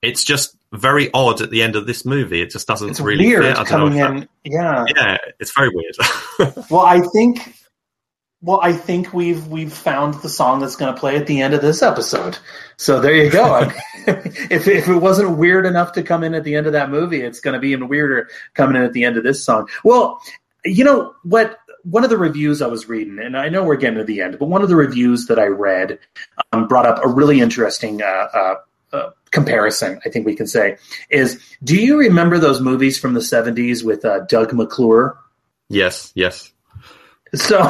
It's 0.00 0.24
just 0.24 0.56
very 0.72 1.10
odd 1.12 1.40
at 1.42 1.50
the 1.50 1.62
end 1.62 1.74
of 1.76 1.86
this 1.86 2.04
movie. 2.06 2.40
It 2.40 2.50
just 2.50 2.68
doesn't 2.68 2.90
It's 2.90 3.00
really 3.00 3.26
weird 3.26 3.56
fit. 3.56 3.66
Coming 3.66 3.98
if 3.98 4.10
in. 4.10 4.28
Yeah. 4.44 4.84
yeah, 4.96 5.16
it's 5.40 5.52
very 5.52 5.70
weird. 5.74 5.96
Well, 6.70 6.82
I 6.86 7.00
think. 7.00 7.54
Well, 8.42 8.60
I 8.62 8.72
think 8.72 9.12
we've 9.12 9.46
we've 9.48 9.72
found 9.72 10.14
the 10.14 10.28
song 10.28 10.60
that's 10.60 10.76
going 10.76 10.94
to 10.94 10.98
play 10.98 11.16
at 11.16 11.26
the 11.26 11.42
end 11.42 11.52
of 11.52 11.60
this 11.60 11.82
episode. 11.82 12.38
So 12.78 12.98
there 13.00 13.14
you 13.14 13.30
go. 13.30 13.70
If 14.06 14.66
if 14.66 14.88
it 14.88 14.96
wasn't 14.96 15.36
weird 15.36 15.66
enough 15.66 15.92
to 15.92 16.02
come 16.02 16.24
in 16.24 16.34
at 16.34 16.42
the 16.42 16.54
end 16.54 16.66
of 16.66 16.72
that 16.72 16.90
movie, 16.90 17.20
it's 17.20 17.38
going 17.38 17.54
to 17.54 17.60
be 17.60 17.68
even 17.68 17.86
weirder 17.86 18.28
coming 18.54 18.76
in 18.76 18.82
at 18.82 18.94
the 18.94 19.04
end 19.04 19.18
of 19.18 19.24
this 19.24 19.44
song. 19.44 19.68
Well, 19.84 20.20
you 20.64 20.84
know 20.84 21.14
what? 21.22 21.58
One 21.84 22.02
of 22.02 22.10
the 22.10 22.16
reviews 22.16 22.62
I 22.62 22.66
was 22.66 22.88
reading, 22.88 23.18
and 23.18 23.36
I 23.36 23.48
know 23.50 23.62
we're 23.62 23.76
getting 23.76 23.98
to 23.98 24.04
the 24.04 24.22
end, 24.22 24.38
but 24.38 24.46
one 24.46 24.62
of 24.62 24.68
the 24.68 24.76
reviews 24.76 25.26
that 25.26 25.38
I 25.38 25.46
read 25.46 25.98
um, 26.52 26.66
brought 26.66 26.86
up 26.86 27.04
a 27.04 27.08
really 27.08 27.40
interesting 27.40 28.02
uh, 28.02 28.06
uh, 28.06 28.54
uh, 28.92 29.10
comparison. 29.30 30.00
I 30.04 30.08
think 30.08 30.26
we 30.26 30.34
can 30.34 30.46
say 30.46 30.78
is: 31.10 31.40
Do 31.62 31.76
you 31.76 31.98
remember 31.98 32.38
those 32.38 32.60
movies 32.60 32.98
from 32.98 33.12
the 33.12 33.20
'70s 33.20 33.84
with 33.84 34.04
uh, 34.04 34.20
Doug 34.20 34.52
McClure? 34.52 35.16
yes, 35.68 36.10
yes. 36.14 36.52
So, 37.34 37.62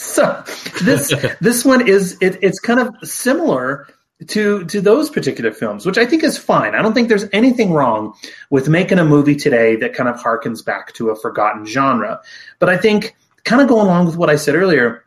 so 0.00 0.42
this 0.82 1.12
this 1.40 1.64
one 1.64 1.86
is 1.86 2.16
it, 2.20 2.38
it's 2.42 2.58
kind 2.58 2.80
of 2.80 2.96
similar 3.06 3.86
to 4.28 4.64
to 4.64 4.80
those 4.80 5.10
particular 5.10 5.52
films, 5.52 5.84
which 5.84 5.98
I 5.98 6.06
think 6.06 6.24
is 6.24 6.38
fine. 6.38 6.74
I 6.74 6.82
don't 6.82 6.94
think 6.94 7.08
there's 7.08 7.26
anything 7.32 7.72
wrong 7.72 8.14
with 8.48 8.68
making 8.68 8.98
a 8.98 9.04
movie 9.04 9.36
today 9.36 9.76
that 9.76 9.94
kind 9.94 10.08
of 10.08 10.16
harkens 10.16 10.64
back 10.64 10.92
to 10.94 11.10
a 11.10 11.16
forgotten 11.16 11.66
genre. 11.66 12.20
But 12.58 12.70
I 12.70 12.76
think, 12.76 13.14
kind 13.44 13.60
of 13.60 13.68
going 13.68 13.86
along 13.86 14.06
with 14.06 14.16
what 14.16 14.30
I 14.30 14.36
said 14.36 14.54
earlier, 14.54 15.04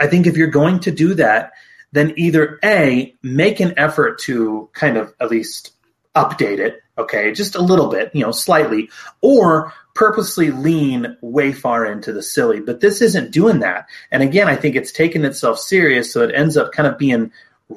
I 0.00 0.06
think 0.06 0.26
if 0.26 0.36
you're 0.36 0.48
going 0.48 0.80
to 0.80 0.90
do 0.90 1.14
that, 1.14 1.52
then 1.90 2.14
either 2.16 2.58
a 2.64 3.14
make 3.22 3.60
an 3.60 3.74
effort 3.76 4.20
to 4.20 4.70
kind 4.72 4.96
of 4.96 5.12
at 5.20 5.30
least 5.30 5.72
update 6.14 6.58
it, 6.58 6.80
okay, 6.98 7.32
just 7.32 7.54
a 7.54 7.62
little 7.62 7.88
bit, 7.88 8.10
you 8.14 8.22
know, 8.22 8.32
slightly, 8.32 8.90
or 9.20 9.72
purposely 9.94 10.50
lean 10.50 11.16
way 11.20 11.52
far 11.52 11.84
into 11.84 12.12
the 12.12 12.22
silly. 12.22 12.60
But 12.60 12.80
this 12.80 13.02
isn't 13.02 13.30
doing 13.30 13.60
that. 13.60 13.86
And 14.10 14.22
again, 14.22 14.48
I 14.48 14.56
think 14.56 14.76
it's 14.76 14.92
taking 14.92 15.24
itself 15.24 15.58
serious, 15.58 16.12
so 16.12 16.22
it 16.22 16.34
ends 16.34 16.56
up 16.56 16.72
kind 16.72 16.86
of 16.86 16.98
being 16.98 17.30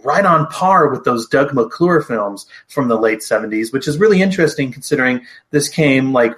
right 0.03 0.26
on 0.26 0.47
par 0.47 0.89
with 0.89 1.03
those 1.03 1.28
Doug 1.28 1.53
McClure 1.53 2.01
films 2.01 2.45
from 2.68 2.88
the 2.88 2.97
late 2.97 3.20
70s, 3.20 3.72
which 3.72 3.88
is 3.88 3.97
really 3.97 4.22
interesting 4.22 4.72
considering 4.72 5.26
this 5.51 5.70
came 5.70 6.11
like 6.11 6.36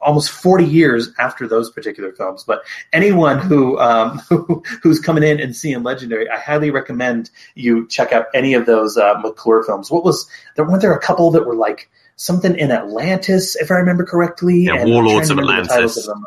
almost 0.00 0.30
40 0.30 0.64
years 0.64 1.10
after 1.18 1.48
those 1.48 1.70
particular 1.70 2.12
films. 2.12 2.44
But 2.44 2.62
anyone 2.92 3.38
who, 3.38 3.78
um, 3.78 4.18
who 4.28 4.62
who's 4.82 5.00
coming 5.00 5.24
in 5.24 5.40
and 5.40 5.56
seeing 5.56 5.82
Legendary, 5.82 6.28
I 6.28 6.38
highly 6.38 6.70
recommend 6.70 7.30
you 7.54 7.86
check 7.88 8.12
out 8.12 8.26
any 8.34 8.54
of 8.54 8.66
those 8.66 8.96
uh, 8.96 9.14
McClure 9.20 9.62
films. 9.64 9.90
What 9.90 10.04
was 10.04 10.28
there? 10.56 10.64
Weren't 10.64 10.82
there 10.82 10.94
a 10.94 11.00
couple 11.00 11.30
that 11.32 11.46
were 11.46 11.56
like 11.56 11.90
something 12.18 12.54
in 12.58 12.70
Atlantis, 12.70 13.56
if 13.56 13.70
I 13.70 13.76
remember 13.76 14.04
correctly? 14.04 14.64
Yeah, 14.64 14.74
And 14.74 14.90
Warlords 14.90 15.30
of 15.30 15.38
remember 15.38 15.62
the 15.62 15.68
titles 15.68 15.96
Atlantis. 15.96 16.08
of. 16.08 16.24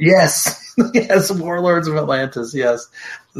Yes, 0.00 0.74
yes, 0.94 1.30
Warlords 1.30 1.86
of 1.86 1.96
Atlantis. 1.96 2.52
Yes. 2.54 2.88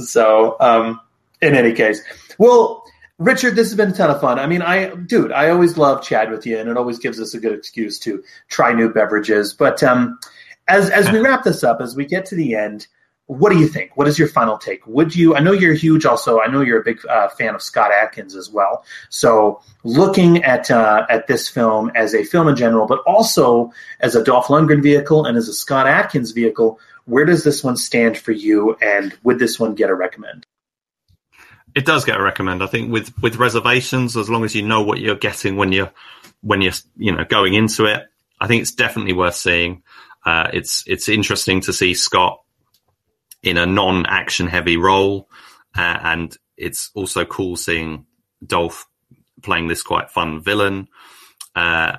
So, 0.05 0.57
um, 0.61 1.01
in 1.43 1.55
any 1.55 1.73
case, 1.73 2.01
well, 2.39 2.85
Richard, 3.19 3.57
this 3.57 3.69
has 3.69 3.77
been 3.77 3.91
a 3.91 3.95
ton 3.95 4.11
of 4.11 4.21
fun. 4.21 4.39
I 4.39 4.47
mean, 4.47 4.63
I, 4.63 4.95
dude, 4.95 5.33
I 5.33 5.51
always 5.51 5.77
love 5.77 6.03
chatting 6.05 6.33
with 6.33 6.47
you, 6.47 6.59
and 6.59 6.69
it 6.69 6.77
always 6.77 6.99
gives 7.01 7.21
us 7.21 7.35
a 7.35 7.41
good 7.41 7.53
excuse 7.53 7.99
to 8.01 8.23
try 8.49 8.73
new 8.73 8.93
beverages. 8.93 9.55
But 9.55 9.83
um, 9.83 10.19
as 10.69 10.91
as 10.91 11.11
we 11.11 11.19
wrap 11.25 11.43
this 11.45 11.65
up, 11.65 11.81
as 11.81 11.97
we 11.97 12.07
get 12.07 12.27
to 12.27 12.37
the 12.37 12.55
end, 12.55 12.87
what 13.29 13.53
do 13.53 13.59
you 13.59 13.69
think? 13.69 13.95
What 13.95 14.09
is 14.09 14.19
your 14.19 14.27
final 14.27 14.57
take? 14.57 14.87
Would 14.87 15.15
you? 15.15 15.37
I 15.37 15.41
know 15.41 15.53
you're 15.53 15.75
huge. 15.75 16.07
Also, 16.07 16.41
I 16.41 16.47
know 16.47 16.63
you're 16.63 16.81
a 16.81 16.85
big 16.85 16.99
uh, 17.07 17.29
fan 17.29 17.55
of 17.55 17.63
Scott 17.63 17.93
Adkins 17.93 18.35
as 18.35 18.49
well. 18.49 18.85
So, 19.11 19.61
looking 19.85 20.43
at 20.45 20.71
uh, 20.71 21.07
at 21.11 21.27
this 21.27 21.47
film 21.47 21.93
as 21.95 22.15
a 22.15 22.25
film 22.25 22.49
in 22.49 22.57
general, 22.57 22.87
but 22.87 23.01
also 23.07 23.71
as 24.01 24.17
a 24.17 24.25
Dolph 24.25 24.47
Lundgren 24.47 24.83
vehicle 24.83 25.27
and 25.27 25.37
as 25.37 25.47
a 25.47 25.53
Scott 25.53 25.87
Adkins 25.87 26.31
vehicle, 26.31 26.81
where 27.05 27.27
does 27.27 27.45
this 27.45 27.63
one 27.63 27.77
stand 27.77 28.17
for 28.17 28.33
you? 28.33 28.79
And 28.81 29.15
would 29.25 29.39
this 29.39 29.61
one 29.61 29.75
get 29.75 29.91
a 29.91 29.95
recommend? 29.95 30.47
It 31.75 31.85
does 31.85 32.07
get 32.07 32.19
a 32.19 32.23
recommend. 32.23 32.63
I 32.63 32.67
think 32.67 32.91
with 32.91 33.13
with 33.21 33.37
reservations, 33.37 34.17
as 34.17 34.31
long 34.31 34.43
as 34.47 34.55
you 34.55 34.63
know 34.63 34.83
what 34.83 35.01
you're 35.01 35.17
getting 35.17 35.57
when 35.57 35.73
you're 35.73 35.93
when 36.41 36.63
you're 36.63 36.73
you 36.97 37.13
know 37.13 37.27
going 37.27 37.53
into 37.53 37.85
it, 37.85 38.07
I 38.41 38.47
think 38.47 38.63
it's 38.63 38.73
definitely 38.73 39.13
worth 39.13 39.37
seeing. 39.37 39.83
Uh, 40.25 40.49
it's 40.55 40.83
it's 40.87 41.11
interesting 41.11 41.61
to 41.61 41.75
see 41.75 41.93
Scott 41.93 42.41
in 43.43 43.57
a 43.57 43.67
non-action 43.67 44.47
heavy 44.47 44.77
role, 44.77 45.29
uh, 45.77 45.99
and 46.03 46.37
it's 46.57 46.91
also 46.95 47.25
cool 47.25 47.57
seeing 47.57 48.07
Dolph 48.45 48.87
playing 49.43 49.69
this 49.69 49.83
quite 49.83 50.11
fun 50.11 50.43
villain. 50.43 50.89
Uh, 51.55 51.99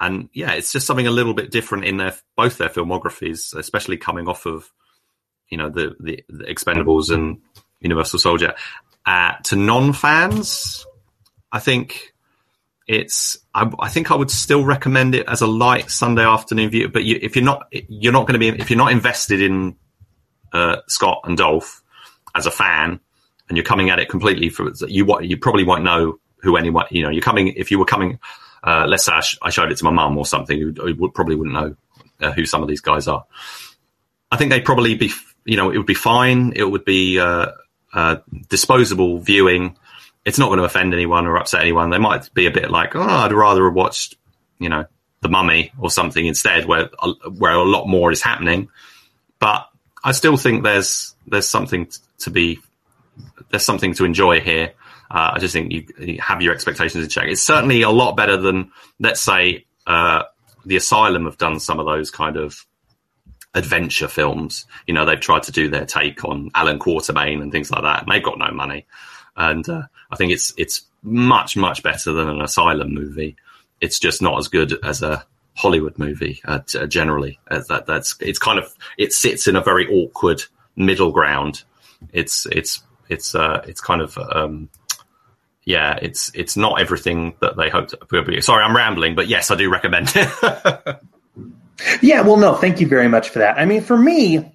and 0.00 0.28
yeah, 0.32 0.52
it's 0.52 0.72
just 0.72 0.86
something 0.86 1.06
a 1.06 1.12
little 1.12 1.34
bit 1.34 1.50
different 1.50 1.84
in 1.84 1.96
their 1.96 2.14
both 2.36 2.58
their 2.58 2.68
filmographies, 2.68 3.54
especially 3.54 3.96
coming 3.96 4.28
off 4.28 4.46
of 4.46 4.70
you 5.48 5.58
know 5.58 5.68
the 5.68 5.94
the, 6.00 6.24
the 6.28 6.44
Expendables 6.44 7.10
and 7.10 7.40
Universal 7.80 8.18
Soldier. 8.18 8.54
Uh, 9.06 9.32
to 9.44 9.56
non-fans, 9.56 10.86
I 11.50 11.60
think 11.60 12.14
it's. 12.88 13.38
I, 13.54 13.70
I 13.78 13.88
think 13.88 14.10
I 14.10 14.16
would 14.16 14.30
still 14.30 14.64
recommend 14.64 15.14
it 15.14 15.28
as 15.28 15.40
a 15.40 15.46
light 15.46 15.90
Sunday 15.90 16.24
afternoon 16.24 16.70
view. 16.70 16.88
But 16.88 17.04
you, 17.04 17.18
if 17.20 17.36
you're 17.36 17.44
not, 17.44 17.68
you're 17.70 18.12
not 18.12 18.26
going 18.26 18.34
to 18.34 18.38
be 18.38 18.48
if 18.48 18.70
you're 18.70 18.78
not 18.78 18.92
invested 18.92 19.40
in 19.40 19.76
uh, 20.52 20.76
Scott 20.88 21.22
and 21.24 21.36
Dolph 21.36 21.82
as 22.34 22.46
a 22.46 22.50
fan, 22.50 23.00
and 23.48 23.56
you're 23.56 23.64
coming 23.64 23.90
at 23.90 23.98
it 23.98 24.08
completely 24.08 24.48
for 24.48 24.70
you. 24.86 25.04
What 25.04 25.24
you 25.24 25.36
probably 25.36 25.64
won't 25.64 25.84
know 25.84 26.18
who 26.38 26.56
anyone. 26.56 26.86
You 26.90 27.02
know, 27.02 27.10
you're 27.10 27.22
coming 27.22 27.48
if 27.48 27.70
you 27.70 27.78
were 27.78 27.84
coming. 27.84 28.18
Uh, 28.64 28.86
let's 28.88 29.04
say 29.04 29.12
I, 29.12 29.20
sh- 29.20 29.38
I 29.42 29.50
showed 29.50 29.72
it 29.72 29.78
to 29.78 29.84
my 29.84 29.90
mum 29.90 30.16
or 30.16 30.24
something, 30.24 30.58
who 30.58 30.94
would, 30.98 31.14
probably 31.14 31.34
wouldn't 31.34 31.54
know 31.54 31.76
uh, 32.20 32.32
who 32.32 32.46
some 32.46 32.62
of 32.62 32.68
these 32.68 32.80
guys 32.80 33.08
are. 33.08 33.24
I 34.30 34.36
think 34.36 34.50
they'd 34.50 34.64
probably 34.64 34.94
be, 34.94 35.10
you 35.44 35.56
know, 35.56 35.70
it 35.70 35.78
would 35.78 35.86
be 35.86 35.94
fine. 35.94 36.52
It 36.54 36.62
would 36.62 36.84
be 36.84 37.18
uh, 37.18 37.48
uh, 37.92 38.16
disposable 38.48 39.18
viewing. 39.18 39.76
It's 40.24 40.38
not 40.38 40.46
going 40.46 40.58
to 40.58 40.64
offend 40.64 40.94
anyone 40.94 41.26
or 41.26 41.36
upset 41.36 41.62
anyone. 41.62 41.90
They 41.90 41.98
might 41.98 42.32
be 42.34 42.46
a 42.46 42.52
bit 42.52 42.70
like, 42.70 42.94
oh, 42.94 43.02
I'd 43.02 43.32
rather 43.32 43.64
have 43.64 43.74
watched, 43.74 44.14
you 44.60 44.68
know, 44.68 44.84
The 45.22 45.28
Mummy 45.28 45.72
or 45.76 45.90
something 45.90 46.24
instead, 46.24 46.64
where 46.64 46.90
where 47.36 47.52
a 47.52 47.64
lot 47.64 47.88
more 47.88 48.12
is 48.12 48.22
happening. 48.22 48.68
But 49.40 49.68
I 50.04 50.12
still 50.12 50.36
think 50.36 50.62
there's 50.64 51.14
there's 51.26 51.48
something 51.48 51.88
to 52.20 52.30
be 52.30 52.58
there's 53.50 53.64
something 53.64 53.94
to 53.94 54.04
enjoy 54.04 54.40
here. 54.40 54.72
Uh, 55.10 55.32
I 55.34 55.38
just 55.38 55.52
think 55.52 55.72
you, 55.72 55.86
you 55.98 56.20
have 56.20 56.40
your 56.40 56.54
expectations 56.54 57.04
in 57.04 57.10
check. 57.10 57.26
It's 57.28 57.42
certainly 57.42 57.82
a 57.82 57.90
lot 57.90 58.16
better 58.16 58.38
than, 58.38 58.72
let's 58.98 59.20
say, 59.20 59.66
uh, 59.86 60.22
the 60.64 60.76
Asylum 60.76 61.26
have 61.26 61.36
done 61.36 61.60
some 61.60 61.78
of 61.78 61.84
those 61.84 62.10
kind 62.10 62.38
of 62.38 62.64
adventure 63.54 64.08
films. 64.08 64.64
You 64.86 64.94
know, 64.94 65.04
they've 65.04 65.20
tried 65.20 65.42
to 65.44 65.52
do 65.52 65.68
their 65.68 65.84
take 65.84 66.24
on 66.24 66.50
Allan 66.54 66.78
Quatermain 66.78 67.42
and 67.42 67.52
things 67.52 67.70
like 67.70 67.82
that, 67.82 68.02
and 68.02 68.12
they've 68.12 68.22
got 68.22 68.38
no 68.38 68.50
money. 68.52 68.86
And 69.36 69.68
uh, 69.68 69.82
I 70.10 70.16
think 70.16 70.32
it's 70.32 70.54
it's 70.56 70.82
much 71.02 71.56
much 71.56 71.82
better 71.82 72.12
than 72.12 72.28
an 72.28 72.40
Asylum 72.40 72.94
movie. 72.94 73.36
It's 73.80 73.98
just 73.98 74.22
not 74.22 74.38
as 74.38 74.48
good 74.48 74.72
as 74.84 75.02
a 75.02 75.26
Hollywood 75.54 75.98
movie 75.98 76.40
uh, 76.44 76.60
t- 76.60 76.86
generally. 76.86 77.38
Uh, 77.50 77.62
that 77.68 77.86
that's 77.86 78.16
it's 78.20 78.38
kind 78.38 78.58
of 78.58 78.72
it 78.98 79.12
sits 79.12 79.46
in 79.46 79.56
a 79.56 79.60
very 79.62 79.86
awkward 79.88 80.42
middle 80.76 81.12
ground. 81.12 81.62
It's 82.12 82.46
it's 82.46 82.82
it's 83.08 83.34
uh 83.34 83.62
it's 83.66 83.80
kind 83.80 84.00
of 84.00 84.16
um 84.18 84.68
yeah 85.64 85.98
it's 86.00 86.30
it's 86.34 86.56
not 86.56 86.80
everything 86.80 87.34
that 87.40 87.56
they 87.56 87.68
hoped. 87.70 87.94
Sorry, 88.42 88.64
I'm 88.64 88.76
rambling, 88.76 89.14
but 89.14 89.28
yes, 89.28 89.50
I 89.50 89.56
do 89.56 89.70
recommend 89.70 90.12
it. 90.14 90.96
Yeah, 92.00 92.20
well, 92.20 92.36
no, 92.36 92.54
thank 92.54 92.80
you 92.80 92.86
very 92.86 93.08
much 93.08 93.30
for 93.30 93.40
that. 93.40 93.58
I 93.58 93.64
mean, 93.64 93.82
for 93.82 93.96
me, 93.96 94.52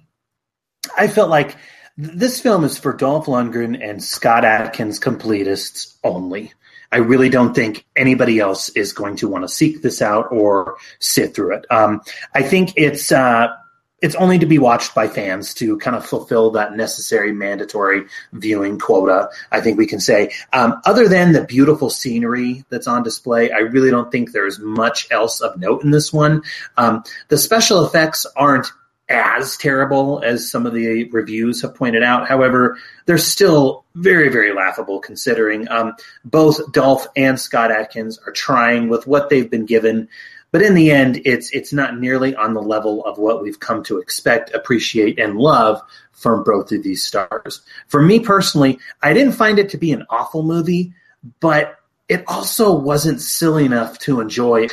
I 0.96 1.08
felt 1.08 1.28
like 1.28 1.56
This 2.00 2.40
film 2.40 2.62
is 2.64 2.78
for 2.78 2.92
Dolph 2.92 3.26
Lundgren 3.26 3.76
and 3.82 4.02
Scott 4.02 4.44
Adkins 4.44 5.00
completists 5.00 5.96
only. 6.04 6.52
I 6.90 6.98
really 6.98 7.28
don't 7.28 7.54
think 7.54 7.86
anybody 7.96 8.38
else 8.38 8.70
is 8.70 8.92
going 8.92 9.16
to 9.16 9.28
want 9.28 9.44
to 9.44 9.48
seek 9.48 9.82
this 9.82 10.00
out 10.00 10.32
or 10.32 10.76
sit 10.98 11.34
through 11.34 11.56
it. 11.56 11.66
Um, 11.70 12.00
I 12.34 12.42
think 12.42 12.72
it's 12.76 13.12
uh, 13.12 13.48
it's 14.00 14.14
only 14.14 14.38
to 14.38 14.46
be 14.46 14.58
watched 14.58 14.94
by 14.94 15.08
fans 15.08 15.52
to 15.54 15.76
kind 15.78 15.96
of 15.96 16.06
fulfill 16.06 16.50
that 16.52 16.76
necessary 16.76 17.32
mandatory 17.32 18.04
viewing 18.32 18.78
quota. 18.78 19.28
I 19.50 19.60
think 19.60 19.76
we 19.76 19.86
can 19.86 20.00
say, 20.00 20.32
um, 20.52 20.80
other 20.86 21.08
than 21.08 21.32
the 21.32 21.44
beautiful 21.44 21.90
scenery 21.90 22.64
that's 22.70 22.86
on 22.86 23.02
display, 23.02 23.50
I 23.50 23.58
really 23.58 23.90
don't 23.90 24.10
think 24.10 24.30
there's 24.30 24.58
much 24.60 25.08
else 25.10 25.40
of 25.40 25.58
note 25.58 25.82
in 25.82 25.90
this 25.90 26.12
one. 26.12 26.42
Um, 26.76 27.02
the 27.28 27.38
special 27.38 27.84
effects 27.84 28.24
aren't 28.36 28.68
as 29.08 29.56
terrible 29.56 30.20
as 30.22 30.50
some 30.50 30.66
of 30.66 30.74
the 30.74 31.04
reviews 31.10 31.62
have 31.62 31.74
pointed 31.74 32.02
out. 32.02 32.28
However, 32.28 32.78
they're 33.06 33.18
still 33.18 33.84
very, 33.94 34.28
very 34.28 34.52
laughable 34.52 35.00
considering 35.00 35.68
um, 35.70 35.94
both 36.24 36.72
Dolph 36.72 37.06
and 37.16 37.40
Scott 37.40 37.70
Adkins 37.70 38.18
are 38.26 38.32
trying 38.32 38.88
with 38.88 39.06
what 39.06 39.30
they've 39.30 39.50
been 39.50 39.66
given. 39.66 40.08
But 40.50 40.62
in 40.62 40.74
the 40.74 40.90
end, 40.90 41.22
it's 41.24 41.50
it's 41.50 41.72
not 41.72 41.98
nearly 41.98 42.34
on 42.34 42.54
the 42.54 42.62
level 42.62 43.04
of 43.04 43.18
what 43.18 43.42
we've 43.42 43.60
come 43.60 43.82
to 43.84 43.98
expect, 43.98 44.54
appreciate, 44.54 45.18
and 45.18 45.36
love 45.36 45.82
from 46.12 46.42
both 46.42 46.72
of 46.72 46.82
these 46.82 47.04
stars. 47.04 47.60
For 47.86 48.02
me 48.02 48.20
personally, 48.20 48.78
I 49.02 49.12
didn't 49.12 49.34
find 49.34 49.58
it 49.58 49.68
to 49.70 49.76
be 49.76 49.92
an 49.92 50.04
awful 50.10 50.42
movie, 50.42 50.92
but 51.40 51.78
it 52.08 52.24
also 52.26 52.74
wasn't 52.74 53.20
silly 53.20 53.66
enough 53.66 53.98
to 54.00 54.20
enjoy 54.20 54.68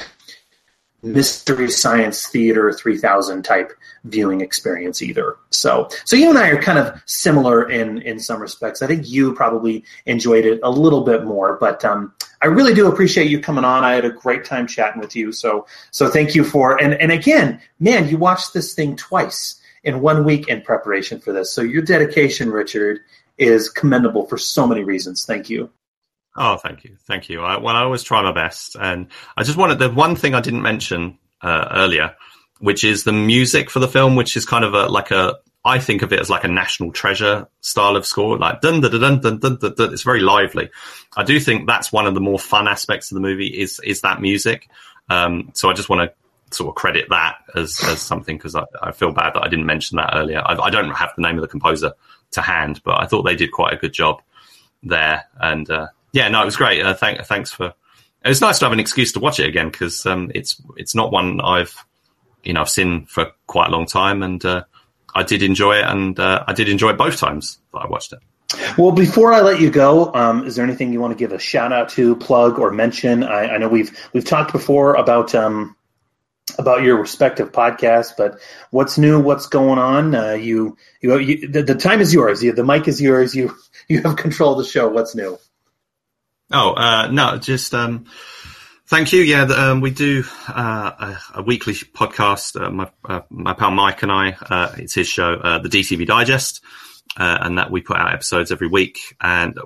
mystery 1.05 1.69
science 1.69 2.27
theater 2.27 2.73
3000 2.73 3.43
type 3.43 3.71
viewing 4.05 4.41
experience 4.41 5.01
either. 5.01 5.37
So 5.51 5.87
so 6.03 6.15
you 6.15 6.29
and 6.29 6.37
i 6.37 6.49
are 6.49 6.61
kind 6.61 6.79
of 6.79 7.01
similar 7.05 7.69
in 7.69 8.01
in 8.01 8.19
some 8.19 8.41
respects. 8.41 8.81
I 8.81 8.87
think 8.87 9.07
you 9.09 9.33
probably 9.33 9.83
enjoyed 10.05 10.45
it 10.45 10.59
a 10.63 10.69
little 10.69 11.01
bit 11.01 11.23
more 11.23 11.57
but 11.59 11.85
um 11.85 12.13
i 12.41 12.47
really 12.47 12.73
do 12.73 12.87
appreciate 12.87 13.29
you 13.29 13.39
coming 13.39 13.63
on. 13.63 13.83
I 13.83 13.93
had 13.93 14.05
a 14.05 14.09
great 14.09 14.43
time 14.45 14.67
chatting 14.67 14.99
with 14.99 15.15
you. 15.15 15.31
So 15.31 15.67
so 15.91 16.09
thank 16.09 16.35
you 16.35 16.43
for 16.43 16.81
and 16.81 16.95
and 16.95 17.11
again 17.11 17.61
man 17.79 18.09
you 18.09 18.17
watched 18.17 18.53
this 18.53 18.73
thing 18.73 18.95
twice 18.95 19.61
in 19.83 20.01
one 20.01 20.25
week 20.25 20.47
in 20.47 20.61
preparation 20.61 21.19
for 21.19 21.31
this. 21.31 21.53
So 21.53 21.61
your 21.61 21.83
dedication 21.83 22.49
richard 22.49 22.99
is 23.37 23.69
commendable 23.69 24.25
for 24.25 24.37
so 24.37 24.65
many 24.65 24.83
reasons. 24.83 25.25
Thank 25.25 25.49
you 25.49 25.69
Oh, 26.35 26.57
thank 26.57 26.83
you, 26.83 26.97
thank 27.07 27.29
you. 27.29 27.41
I, 27.41 27.57
well, 27.57 27.75
I 27.75 27.83
always 27.83 28.03
try 28.03 28.21
my 28.21 28.33
best, 28.33 28.75
and 28.79 29.07
I 29.37 29.43
just 29.43 29.57
wanted 29.57 29.79
the 29.79 29.89
one 29.89 30.15
thing 30.15 30.35
I 30.35 30.41
didn't 30.41 30.61
mention 30.61 31.17
uh, 31.41 31.69
earlier, 31.71 32.15
which 32.59 32.83
is 32.83 33.03
the 33.03 33.13
music 33.13 33.69
for 33.69 33.79
the 33.79 33.87
film, 33.87 34.15
which 34.15 34.35
is 34.35 34.45
kind 34.45 34.65
of 34.65 34.73
a 34.73 34.87
like 34.87 35.11
a 35.11 35.35
I 35.63 35.79
think 35.79 36.03
of 36.03 36.13
it 36.13 36.19
as 36.19 36.29
like 36.29 36.43
a 36.43 36.47
national 36.47 36.91
treasure 36.91 37.47
style 37.61 37.95
of 37.95 38.05
score, 38.05 38.37
like 38.37 38.61
dun 38.61 38.81
dun 38.81 38.91
dun 38.91 39.19
dun 39.19 39.39
dun 39.39 39.57
dun. 39.57 39.73
dun. 39.73 39.93
It's 39.93 40.03
very 40.03 40.19
lively. 40.19 40.69
I 41.17 41.23
do 41.23 41.39
think 41.39 41.67
that's 41.67 41.91
one 41.91 42.05
of 42.05 42.13
the 42.13 42.21
more 42.21 42.37
fun 42.37 42.67
aspects 42.67 43.11
of 43.11 43.15
the 43.15 43.21
movie 43.21 43.47
is 43.47 43.79
is 43.83 44.01
that 44.01 44.21
music. 44.21 44.69
Um, 45.09 45.51
so 45.53 45.69
I 45.69 45.73
just 45.73 45.89
want 45.89 46.09
to 46.09 46.55
sort 46.55 46.69
of 46.69 46.75
credit 46.75 47.07
that 47.09 47.37
as 47.55 47.81
as 47.83 47.99
something 48.01 48.37
because 48.37 48.55
I, 48.55 48.63
I 48.81 48.91
feel 48.91 49.11
bad 49.11 49.33
that 49.33 49.43
I 49.43 49.47
didn't 49.47 49.65
mention 49.65 49.95
that 49.97 50.11
earlier. 50.13 50.41
I, 50.45 50.55
I 50.55 50.69
don't 50.69 50.91
have 50.91 51.11
the 51.15 51.23
name 51.23 51.35
of 51.35 51.41
the 51.41 51.47
composer 51.47 51.93
to 52.31 52.41
hand, 52.41 52.81
but 52.83 53.01
I 53.01 53.07
thought 53.07 53.23
they 53.23 53.35
did 53.35 53.51
quite 53.51 53.73
a 53.73 53.77
good 53.77 53.93
job 53.93 54.21
there, 54.83 55.23
and 55.39 55.67
uh, 55.69 55.87
yeah, 56.15 56.29
no, 56.29 56.41
it 56.41 56.45
was 56.45 56.55
great. 56.55 56.81
Uh, 56.81 56.93
thank, 56.93 57.21
thanks 57.25 57.51
for. 57.51 57.73
It's 58.23 58.39
nice 58.39 58.59
to 58.59 58.65
have 58.65 58.71
an 58.71 58.79
excuse 58.79 59.11
to 59.11 59.19
watch 59.19 59.37
it 59.41 59.47
again 59.47 59.69
because 59.69 60.05
um, 60.05 60.31
it's 60.33 60.59
it's 60.77 60.95
not 60.95 61.11
one 61.11 61.41
I've 61.41 61.75
you 62.41 62.53
know 62.53 62.61
I've 62.61 62.69
seen 62.69 63.05
for 63.05 63.33
quite 63.47 63.67
a 63.67 63.71
long 63.71 63.85
time, 63.85 64.23
and 64.23 64.43
uh, 64.45 64.63
I 65.13 65.23
did 65.23 65.43
enjoy 65.43 65.75
it, 65.75 65.83
and 65.85 66.17
uh, 66.17 66.45
I 66.47 66.53
did 66.53 66.69
enjoy 66.69 66.91
it 66.91 66.97
both 66.97 67.17
times 67.17 67.59
that 67.73 67.79
I 67.79 67.87
watched 67.87 68.13
it. 68.13 68.19
Well, 68.77 68.93
before 68.93 69.33
I 69.33 69.41
let 69.41 69.59
you 69.59 69.69
go, 69.69 70.13
um, 70.13 70.45
is 70.45 70.55
there 70.55 70.63
anything 70.63 70.93
you 70.93 71.01
want 71.01 71.11
to 71.11 71.17
give 71.17 71.33
a 71.33 71.39
shout 71.39 71.73
out 71.73 71.89
to, 71.89 72.15
plug, 72.15 72.59
or 72.59 72.71
mention? 72.71 73.21
I, 73.21 73.49
I 73.49 73.57
know 73.57 73.67
we've 73.67 73.91
we've 74.13 74.25
talked 74.25 74.53
before 74.53 74.95
about 74.95 75.35
um, 75.35 75.75
about 76.57 76.83
your 76.83 76.97
respective 76.97 77.51
podcasts, 77.51 78.13
but 78.17 78.39
what's 78.71 78.97
new? 78.97 79.19
What's 79.19 79.47
going 79.47 79.79
on? 79.79 80.15
Uh, 80.15 80.31
you 80.31 80.77
you, 81.01 81.17
you 81.17 81.47
the, 81.49 81.61
the, 81.61 81.75
time 81.75 81.99
is 81.99 82.13
yours. 82.13 82.41
You, 82.41 82.53
the 82.53 82.63
mic 82.63 82.87
is 82.87 83.01
yours. 83.01 83.35
You 83.35 83.53
you 83.89 84.01
have 84.03 84.15
control 84.15 84.53
of 84.53 84.59
the 84.59 84.71
show. 84.71 84.87
What's 84.87 85.13
new? 85.13 85.37
Oh 86.51 86.73
uh, 86.73 87.09
no, 87.11 87.37
just 87.37 87.73
um, 87.73 88.05
thank 88.85 89.11
you. 89.13 89.21
Yeah, 89.21 89.43
um, 89.45 89.81
we 89.81 89.89
do 89.89 90.23
uh, 90.47 90.91
a, 91.33 91.39
a, 91.39 91.41
weekly 91.41 91.73
podcast. 91.73 92.61
Uh, 92.61 92.69
my 92.69 92.89
uh, 93.03 93.21
my 93.31 93.53
pal 93.53 93.71
Mike 93.71 94.03
and 94.03 94.11
I, 94.11 94.31
uh, 94.33 94.75
it's 94.77 94.93
his 94.93 95.07
show, 95.07 95.33
uh, 95.33 95.59
the 95.59 95.69
DTV 95.69 96.05
Digest, 96.05 96.61
and 97.17 97.57
that 97.57 97.71
we 97.71 97.81
put 97.81 97.97
out 97.97 98.13
episodes 98.13 98.51
every 98.51 98.67
week. 98.67 98.99
And 99.19 99.57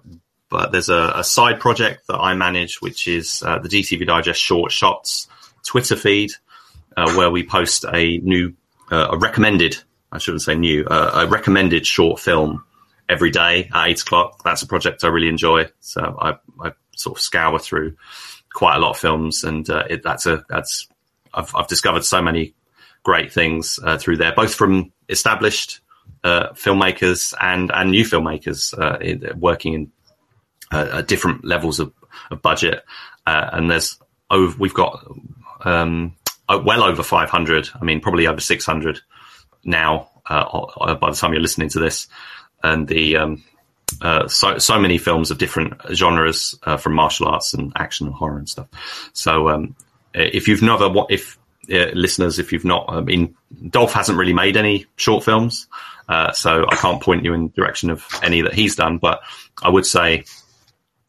but 0.49 0.71
there's 0.71 0.87
a, 0.87 1.13
a 1.15 1.23
side 1.23 1.59
project 1.59 2.07
that 2.07 2.17
I 2.17 2.33
manage, 2.33 2.81
which 2.81 3.09
is 3.09 3.41
the 3.41 3.69
DTV 3.69 4.07
Digest 4.07 4.41
Short 4.41 4.71
Shots 4.71 5.27
Twitter 5.65 5.97
feed, 5.97 6.31
where 6.95 7.29
we 7.29 7.43
post 7.43 7.83
a 7.93 8.19
new, 8.19 8.53
a 8.89 9.17
recommended, 9.17 9.77
I 10.13 10.17
shouldn't 10.17 10.43
say 10.43 10.55
new, 10.55 10.87
a 10.89 11.27
recommended 11.27 11.85
short 11.85 12.21
film 12.21 12.63
every 13.09 13.31
day 13.31 13.69
at 13.73 13.87
eight 13.87 14.01
o'clock. 14.01 14.43
That's 14.43 14.61
a 14.61 14.67
project 14.67 15.03
I 15.03 15.07
really 15.07 15.27
enjoy. 15.27 15.65
So 15.81 16.15
I, 16.21 16.37
I 16.63 16.71
sort 16.95 17.17
of 17.17 17.21
scour 17.21 17.59
through 17.59 17.95
quite 18.53 18.75
a 18.75 18.79
lot 18.79 18.91
of 18.91 18.97
films, 18.97 19.43
and 19.43 19.69
uh, 19.69 19.83
it, 19.89 20.03
that's 20.03 20.25
a 20.25 20.45
that's 20.47 20.87
I've, 21.33 21.53
I've 21.55 21.67
discovered 21.67 22.05
so 22.05 22.21
many 22.21 22.53
great 23.03 23.31
things 23.31 23.79
uh, 23.83 23.97
through 23.97 24.17
there, 24.17 24.33
both 24.33 24.53
from 24.53 24.91
established 25.09 25.81
uh, 26.23 26.49
filmmakers 26.49 27.33
and 27.41 27.71
and 27.71 27.91
new 27.91 28.03
filmmakers 28.03 28.77
uh, 28.77 28.97
in, 28.99 29.39
working 29.39 29.73
in 29.73 29.91
uh, 30.71 31.01
different 31.01 31.43
levels 31.43 31.79
of, 31.79 31.91
of 32.29 32.41
budget. 32.41 32.83
Uh, 33.25 33.49
and 33.53 33.69
there's 33.71 33.99
over, 34.29 34.55
we've 34.59 34.73
got 34.73 35.03
um, 35.65 36.15
well 36.47 36.83
over 36.83 37.03
500. 37.03 37.69
I 37.79 37.83
mean, 37.83 38.01
probably 38.01 38.27
over 38.27 38.39
600 38.39 38.99
now. 39.63 40.09
by 40.27 41.09
the 41.09 41.17
time 41.19 41.33
you're 41.33 41.41
listening 41.41 41.69
to 41.69 41.79
this, 41.79 42.07
and 42.63 42.87
the 42.87 43.17
um, 43.17 43.43
uh, 44.01 44.27
so 44.27 44.57
so 44.57 44.79
many 44.79 44.97
films 44.97 45.31
of 45.31 45.37
different 45.37 45.73
genres 45.93 46.57
uh, 46.63 46.77
from 46.77 46.93
martial 46.93 47.27
arts 47.27 47.53
and 47.53 47.71
action 47.75 48.07
and 48.07 48.15
horror 48.15 48.37
and 48.37 48.49
stuff. 48.49 48.67
So 49.13 49.49
um, 49.49 49.75
if 50.13 50.47
you've 50.47 50.61
never 50.61 50.89
what 50.89 51.11
if 51.11 51.37
uh, 51.71 51.91
listeners 51.93 52.39
if 52.39 52.51
you've 52.51 52.65
not 52.65 52.85
I 52.87 53.01
mean 53.01 53.35
Dolph 53.69 53.93
hasn't 53.93 54.17
really 54.17 54.33
made 54.33 54.57
any 54.57 54.85
short 54.95 55.23
films, 55.23 55.67
uh, 56.07 56.31
so 56.31 56.65
I 56.69 56.75
can't 56.75 57.01
point 57.01 57.23
you 57.23 57.33
in 57.33 57.49
direction 57.49 57.89
of 57.89 58.05
any 58.23 58.41
that 58.41 58.53
he's 58.53 58.75
done. 58.75 58.97
But 58.97 59.21
I 59.61 59.69
would 59.69 59.85
say 59.85 60.23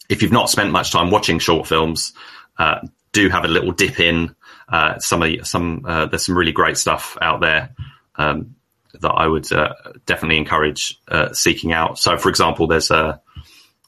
if 0.08 0.22
you've 0.22 0.32
not 0.32 0.50
spent 0.50 0.72
much 0.72 0.90
time 0.90 1.10
watching 1.10 1.38
short 1.38 1.66
films, 1.66 2.12
uh, 2.58 2.80
do 3.12 3.28
have 3.28 3.44
a 3.44 3.48
little 3.48 3.72
dip 3.72 4.00
in. 4.00 4.34
Uh, 4.68 4.98
some 4.98 5.22
of 5.22 5.46
some 5.46 5.82
there's 5.84 6.26
some 6.26 6.36
really 6.36 6.52
great 6.52 6.76
stuff 6.76 7.16
out 7.20 7.40
there. 7.40 7.74
Um, 8.16 8.56
that 9.00 9.10
I 9.10 9.26
would 9.26 9.50
uh, 9.52 9.74
definitely 10.06 10.38
encourage 10.38 10.98
uh, 11.08 11.32
seeking 11.32 11.72
out. 11.72 11.98
So, 11.98 12.16
for 12.16 12.28
example, 12.28 12.66
there's 12.66 12.90
a, 12.90 13.20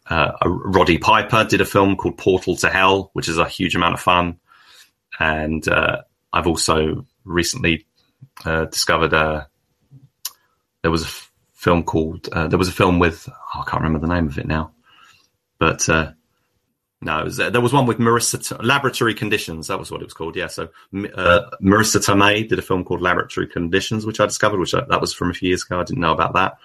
a, 0.09 0.49
Roddy 0.49 0.99
Piper 0.99 1.45
did 1.45 1.61
a 1.61 1.66
film 1.66 1.97
called 1.97 2.19
Portal 2.19 2.57
to 2.57 2.69
Hell, 2.69 3.11
which 3.12 3.29
is 3.29 3.39
a 3.39 3.49
huge 3.49 3.74
amount 3.74 3.95
of 3.95 4.01
fun, 4.01 4.39
and 5.19 5.66
uh, 5.69 6.03
I've 6.33 6.47
also 6.47 7.07
recently 7.24 7.87
uh, 8.45 8.66
discovered 8.66 9.12
a 9.12 9.19
uh, 9.19 9.45
there 10.83 10.91
was 10.91 11.05
a 11.05 11.11
film 11.55 11.85
called 11.85 12.29
uh, 12.33 12.49
there 12.49 12.59
was 12.59 12.69
a 12.69 12.73
film 12.73 12.99
with 12.99 13.29
oh, 13.29 13.61
I 13.61 13.70
can't 13.70 13.83
remember 13.83 14.05
the 14.05 14.12
name 14.12 14.27
of 14.27 14.39
it 14.39 14.47
now, 14.47 14.73
but 15.59 15.89
no, 17.03 17.24
was, 17.24 17.41
uh, 17.41 17.51
there 17.51 17.61
was 17.61 17.73
one 17.73 17.87
with 17.87 17.99
Marissa 17.99 18.49
T- 18.49 18.65
Laboratory 18.65 19.12
Conditions. 19.12 19.66
That 19.66 19.79
was 19.79 19.91
what 19.91 20.01
it 20.01 20.05
was 20.05 20.15
called. 20.15 20.37
Yeah. 20.37 20.47
So 20.47 20.69
uh, 20.95 21.51
Marisa 21.61 21.99
Tomei 21.99 22.49
did 22.49 22.59
a 22.59 22.62
film 22.62 22.85
called 22.85 23.03
Laboratory 23.03 23.49
Conditions, 23.49 24.07
which 24.07 24.20
I 24.20 24.27
discovered, 24.27 24.61
which 24.61 24.74
I, 24.74 24.83
that 24.89 25.01
was 25.01 25.12
from 25.12 25.31
a 25.31 25.35
few 25.35 25.49
years 25.49 25.65
ago. 25.65 25.81
I 25.81 25.85
didn't 25.85 26.01
know 26.01 26.12
about 26.12 26.35
that. 26.35 26.59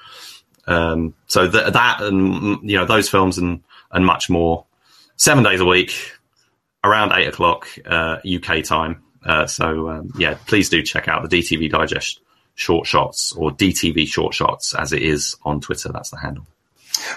Um, 0.67 1.15
so 1.27 1.49
th- 1.49 1.73
that 1.73 2.01
and 2.01 2.69
you 2.69 2.77
know 2.77 2.85
those 2.85 3.09
films 3.09 3.37
and 3.37 3.63
and 3.91 4.05
much 4.05 4.29
more, 4.29 4.65
seven 5.15 5.43
days 5.43 5.59
a 5.59 5.65
week, 5.65 6.11
around 6.83 7.13
eight 7.13 7.27
o'clock 7.27 7.67
uh, 7.85 8.17
UK 8.25 8.63
time. 8.63 9.03
Uh, 9.25 9.47
so 9.47 9.89
um, 9.89 10.11
yeah, 10.17 10.37
please 10.45 10.69
do 10.69 10.83
check 10.83 11.07
out 11.07 11.27
the 11.27 11.39
DTV 11.39 11.71
Digest 11.71 12.19
short 12.53 12.85
shots 12.85 13.31
or 13.33 13.51
DTV 13.51 14.07
short 14.07 14.33
shots 14.33 14.75
as 14.75 14.93
it 14.93 15.01
is 15.01 15.35
on 15.43 15.61
Twitter. 15.61 15.89
That's 15.91 16.09
the 16.09 16.17
handle. 16.17 16.45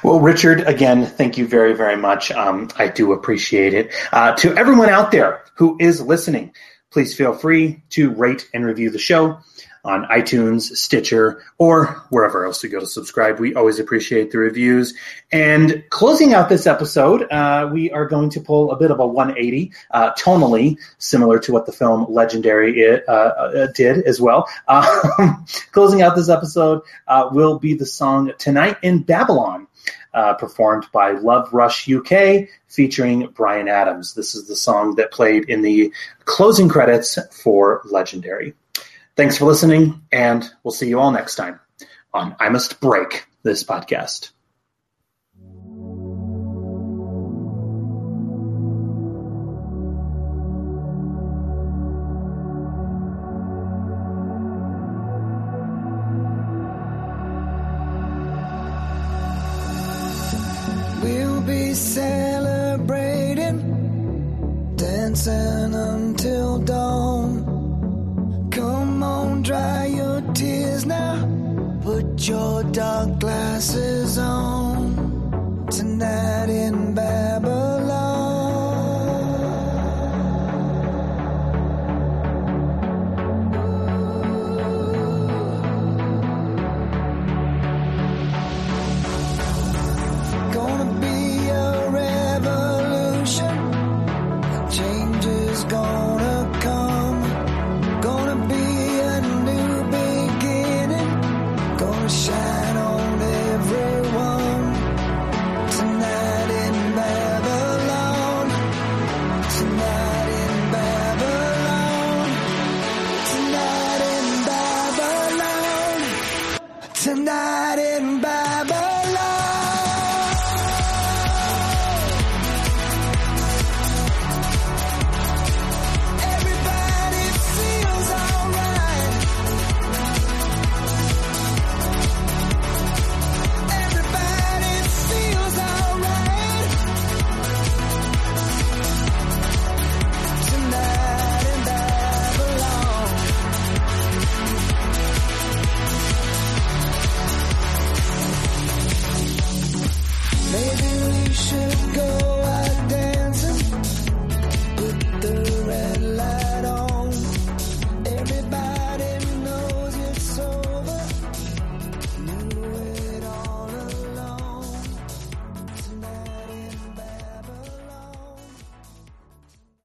Well, 0.02 0.20
Richard, 0.20 0.60
again, 0.60 1.06
thank 1.06 1.38
you 1.38 1.46
very, 1.46 1.74
very 1.74 1.96
much. 1.96 2.30
Um, 2.30 2.68
I 2.76 2.88
do 2.88 3.12
appreciate 3.12 3.74
it. 3.74 3.92
Uh, 4.12 4.34
to 4.36 4.54
everyone 4.56 4.88
out 4.88 5.12
there 5.12 5.44
who 5.54 5.76
is 5.80 6.00
listening, 6.00 6.52
please 6.90 7.14
feel 7.14 7.32
free 7.32 7.82
to 7.90 8.10
rate 8.10 8.48
and 8.52 8.64
review 8.64 8.90
the 8.90 8.98
show. 8.98 9.38
On 9.82 10.04
iTunes, 10.06 10.76
Stitcher, 10.76 11.42
or 11.56 11.86
wherever 12.10 12.44
else 12.44 12.62
you 12.62 12.68
go 12.68 12.80
to 12.80 12.86
subscribe. 12.86 13.40
We 13.40 13.54
always 13.54 13.78
appreciate 13.78 14.30
the 14.30 14.38
reviews. 14.38 14.94
And 15.32 15.82
closing 15.88 16.34
out 16.34 16.50
this 16.50 16.66
episode, 16.66 17.26
uh, 17.30 17.70
we 17.72 17.90
are 17.90 18.04
going 18.04 18.28
to 18.30 18.40
pull 18.40 18.72
a 18.72 18.76
bit 18.76 18.90
of 18.90 19.00
a 19.00 19.06
180, 19.06 19.72
uh, 19.90 20.12
tonally 20.18 20.76
similar 20.98 21.38
to 21.38 21.52
what 21.52 21.64
the 21.64 21.72
film 21.72 22.06
Legendary 22.10 22.80
it, 22.80 23.04
uh, 23.08 23.12
uh, 23.12 23.66
did 23.74 24.04
as 24.04 24.20
well. 24.20 24.46
Um, 24.68 25.46
closing 25.72 26.02
out 26.02 26.14
this 26.14 26.28
episode 26.28 26.82
uh, 27.08 27.30
will 27.32 27.58
be 27.58 27.74
the 27.74 27.86
song 27.86 28.32
Tonight 28.38 28.76
in 28.82 29.02
Babylon. 29.02 29.66
Uh, 30.12 30.34
performed 30.34 30.84
by 30.92 31.14
Loverush 31.14 31.86
UK 31.88 32.48
featuring 32.66 33.28
Bryan 33.28 33.68
Adams. 33.68 34.12
This 34.12 34.34
is 34.34 34.48
the 34.48 34.56
song 34.56 34.96
that 34.96 35.12
played 35.12 35.48
in 35.48 35.62
the 35.62 35.92
closing 36.24 36.68
credits 36.68 37.16
for 37.32 37.80
Legendary. 37.84 38.54
Thanks 39.20 39.36
for 39.36 39.44
listening, 39.44 40.00
and 40.10 40.50
we'll 40.62 40.72
see 40.72 40.88
you 40.88 40.98
all 40.98 41.10
next 41.10 41.36
time 41.36 41.60
on 42.14 42.34
I 42.40 42.48
Must 42.48 42.80
Break 42.80 43.26
This 43.42 43.62
Podcast. 43.62 44.30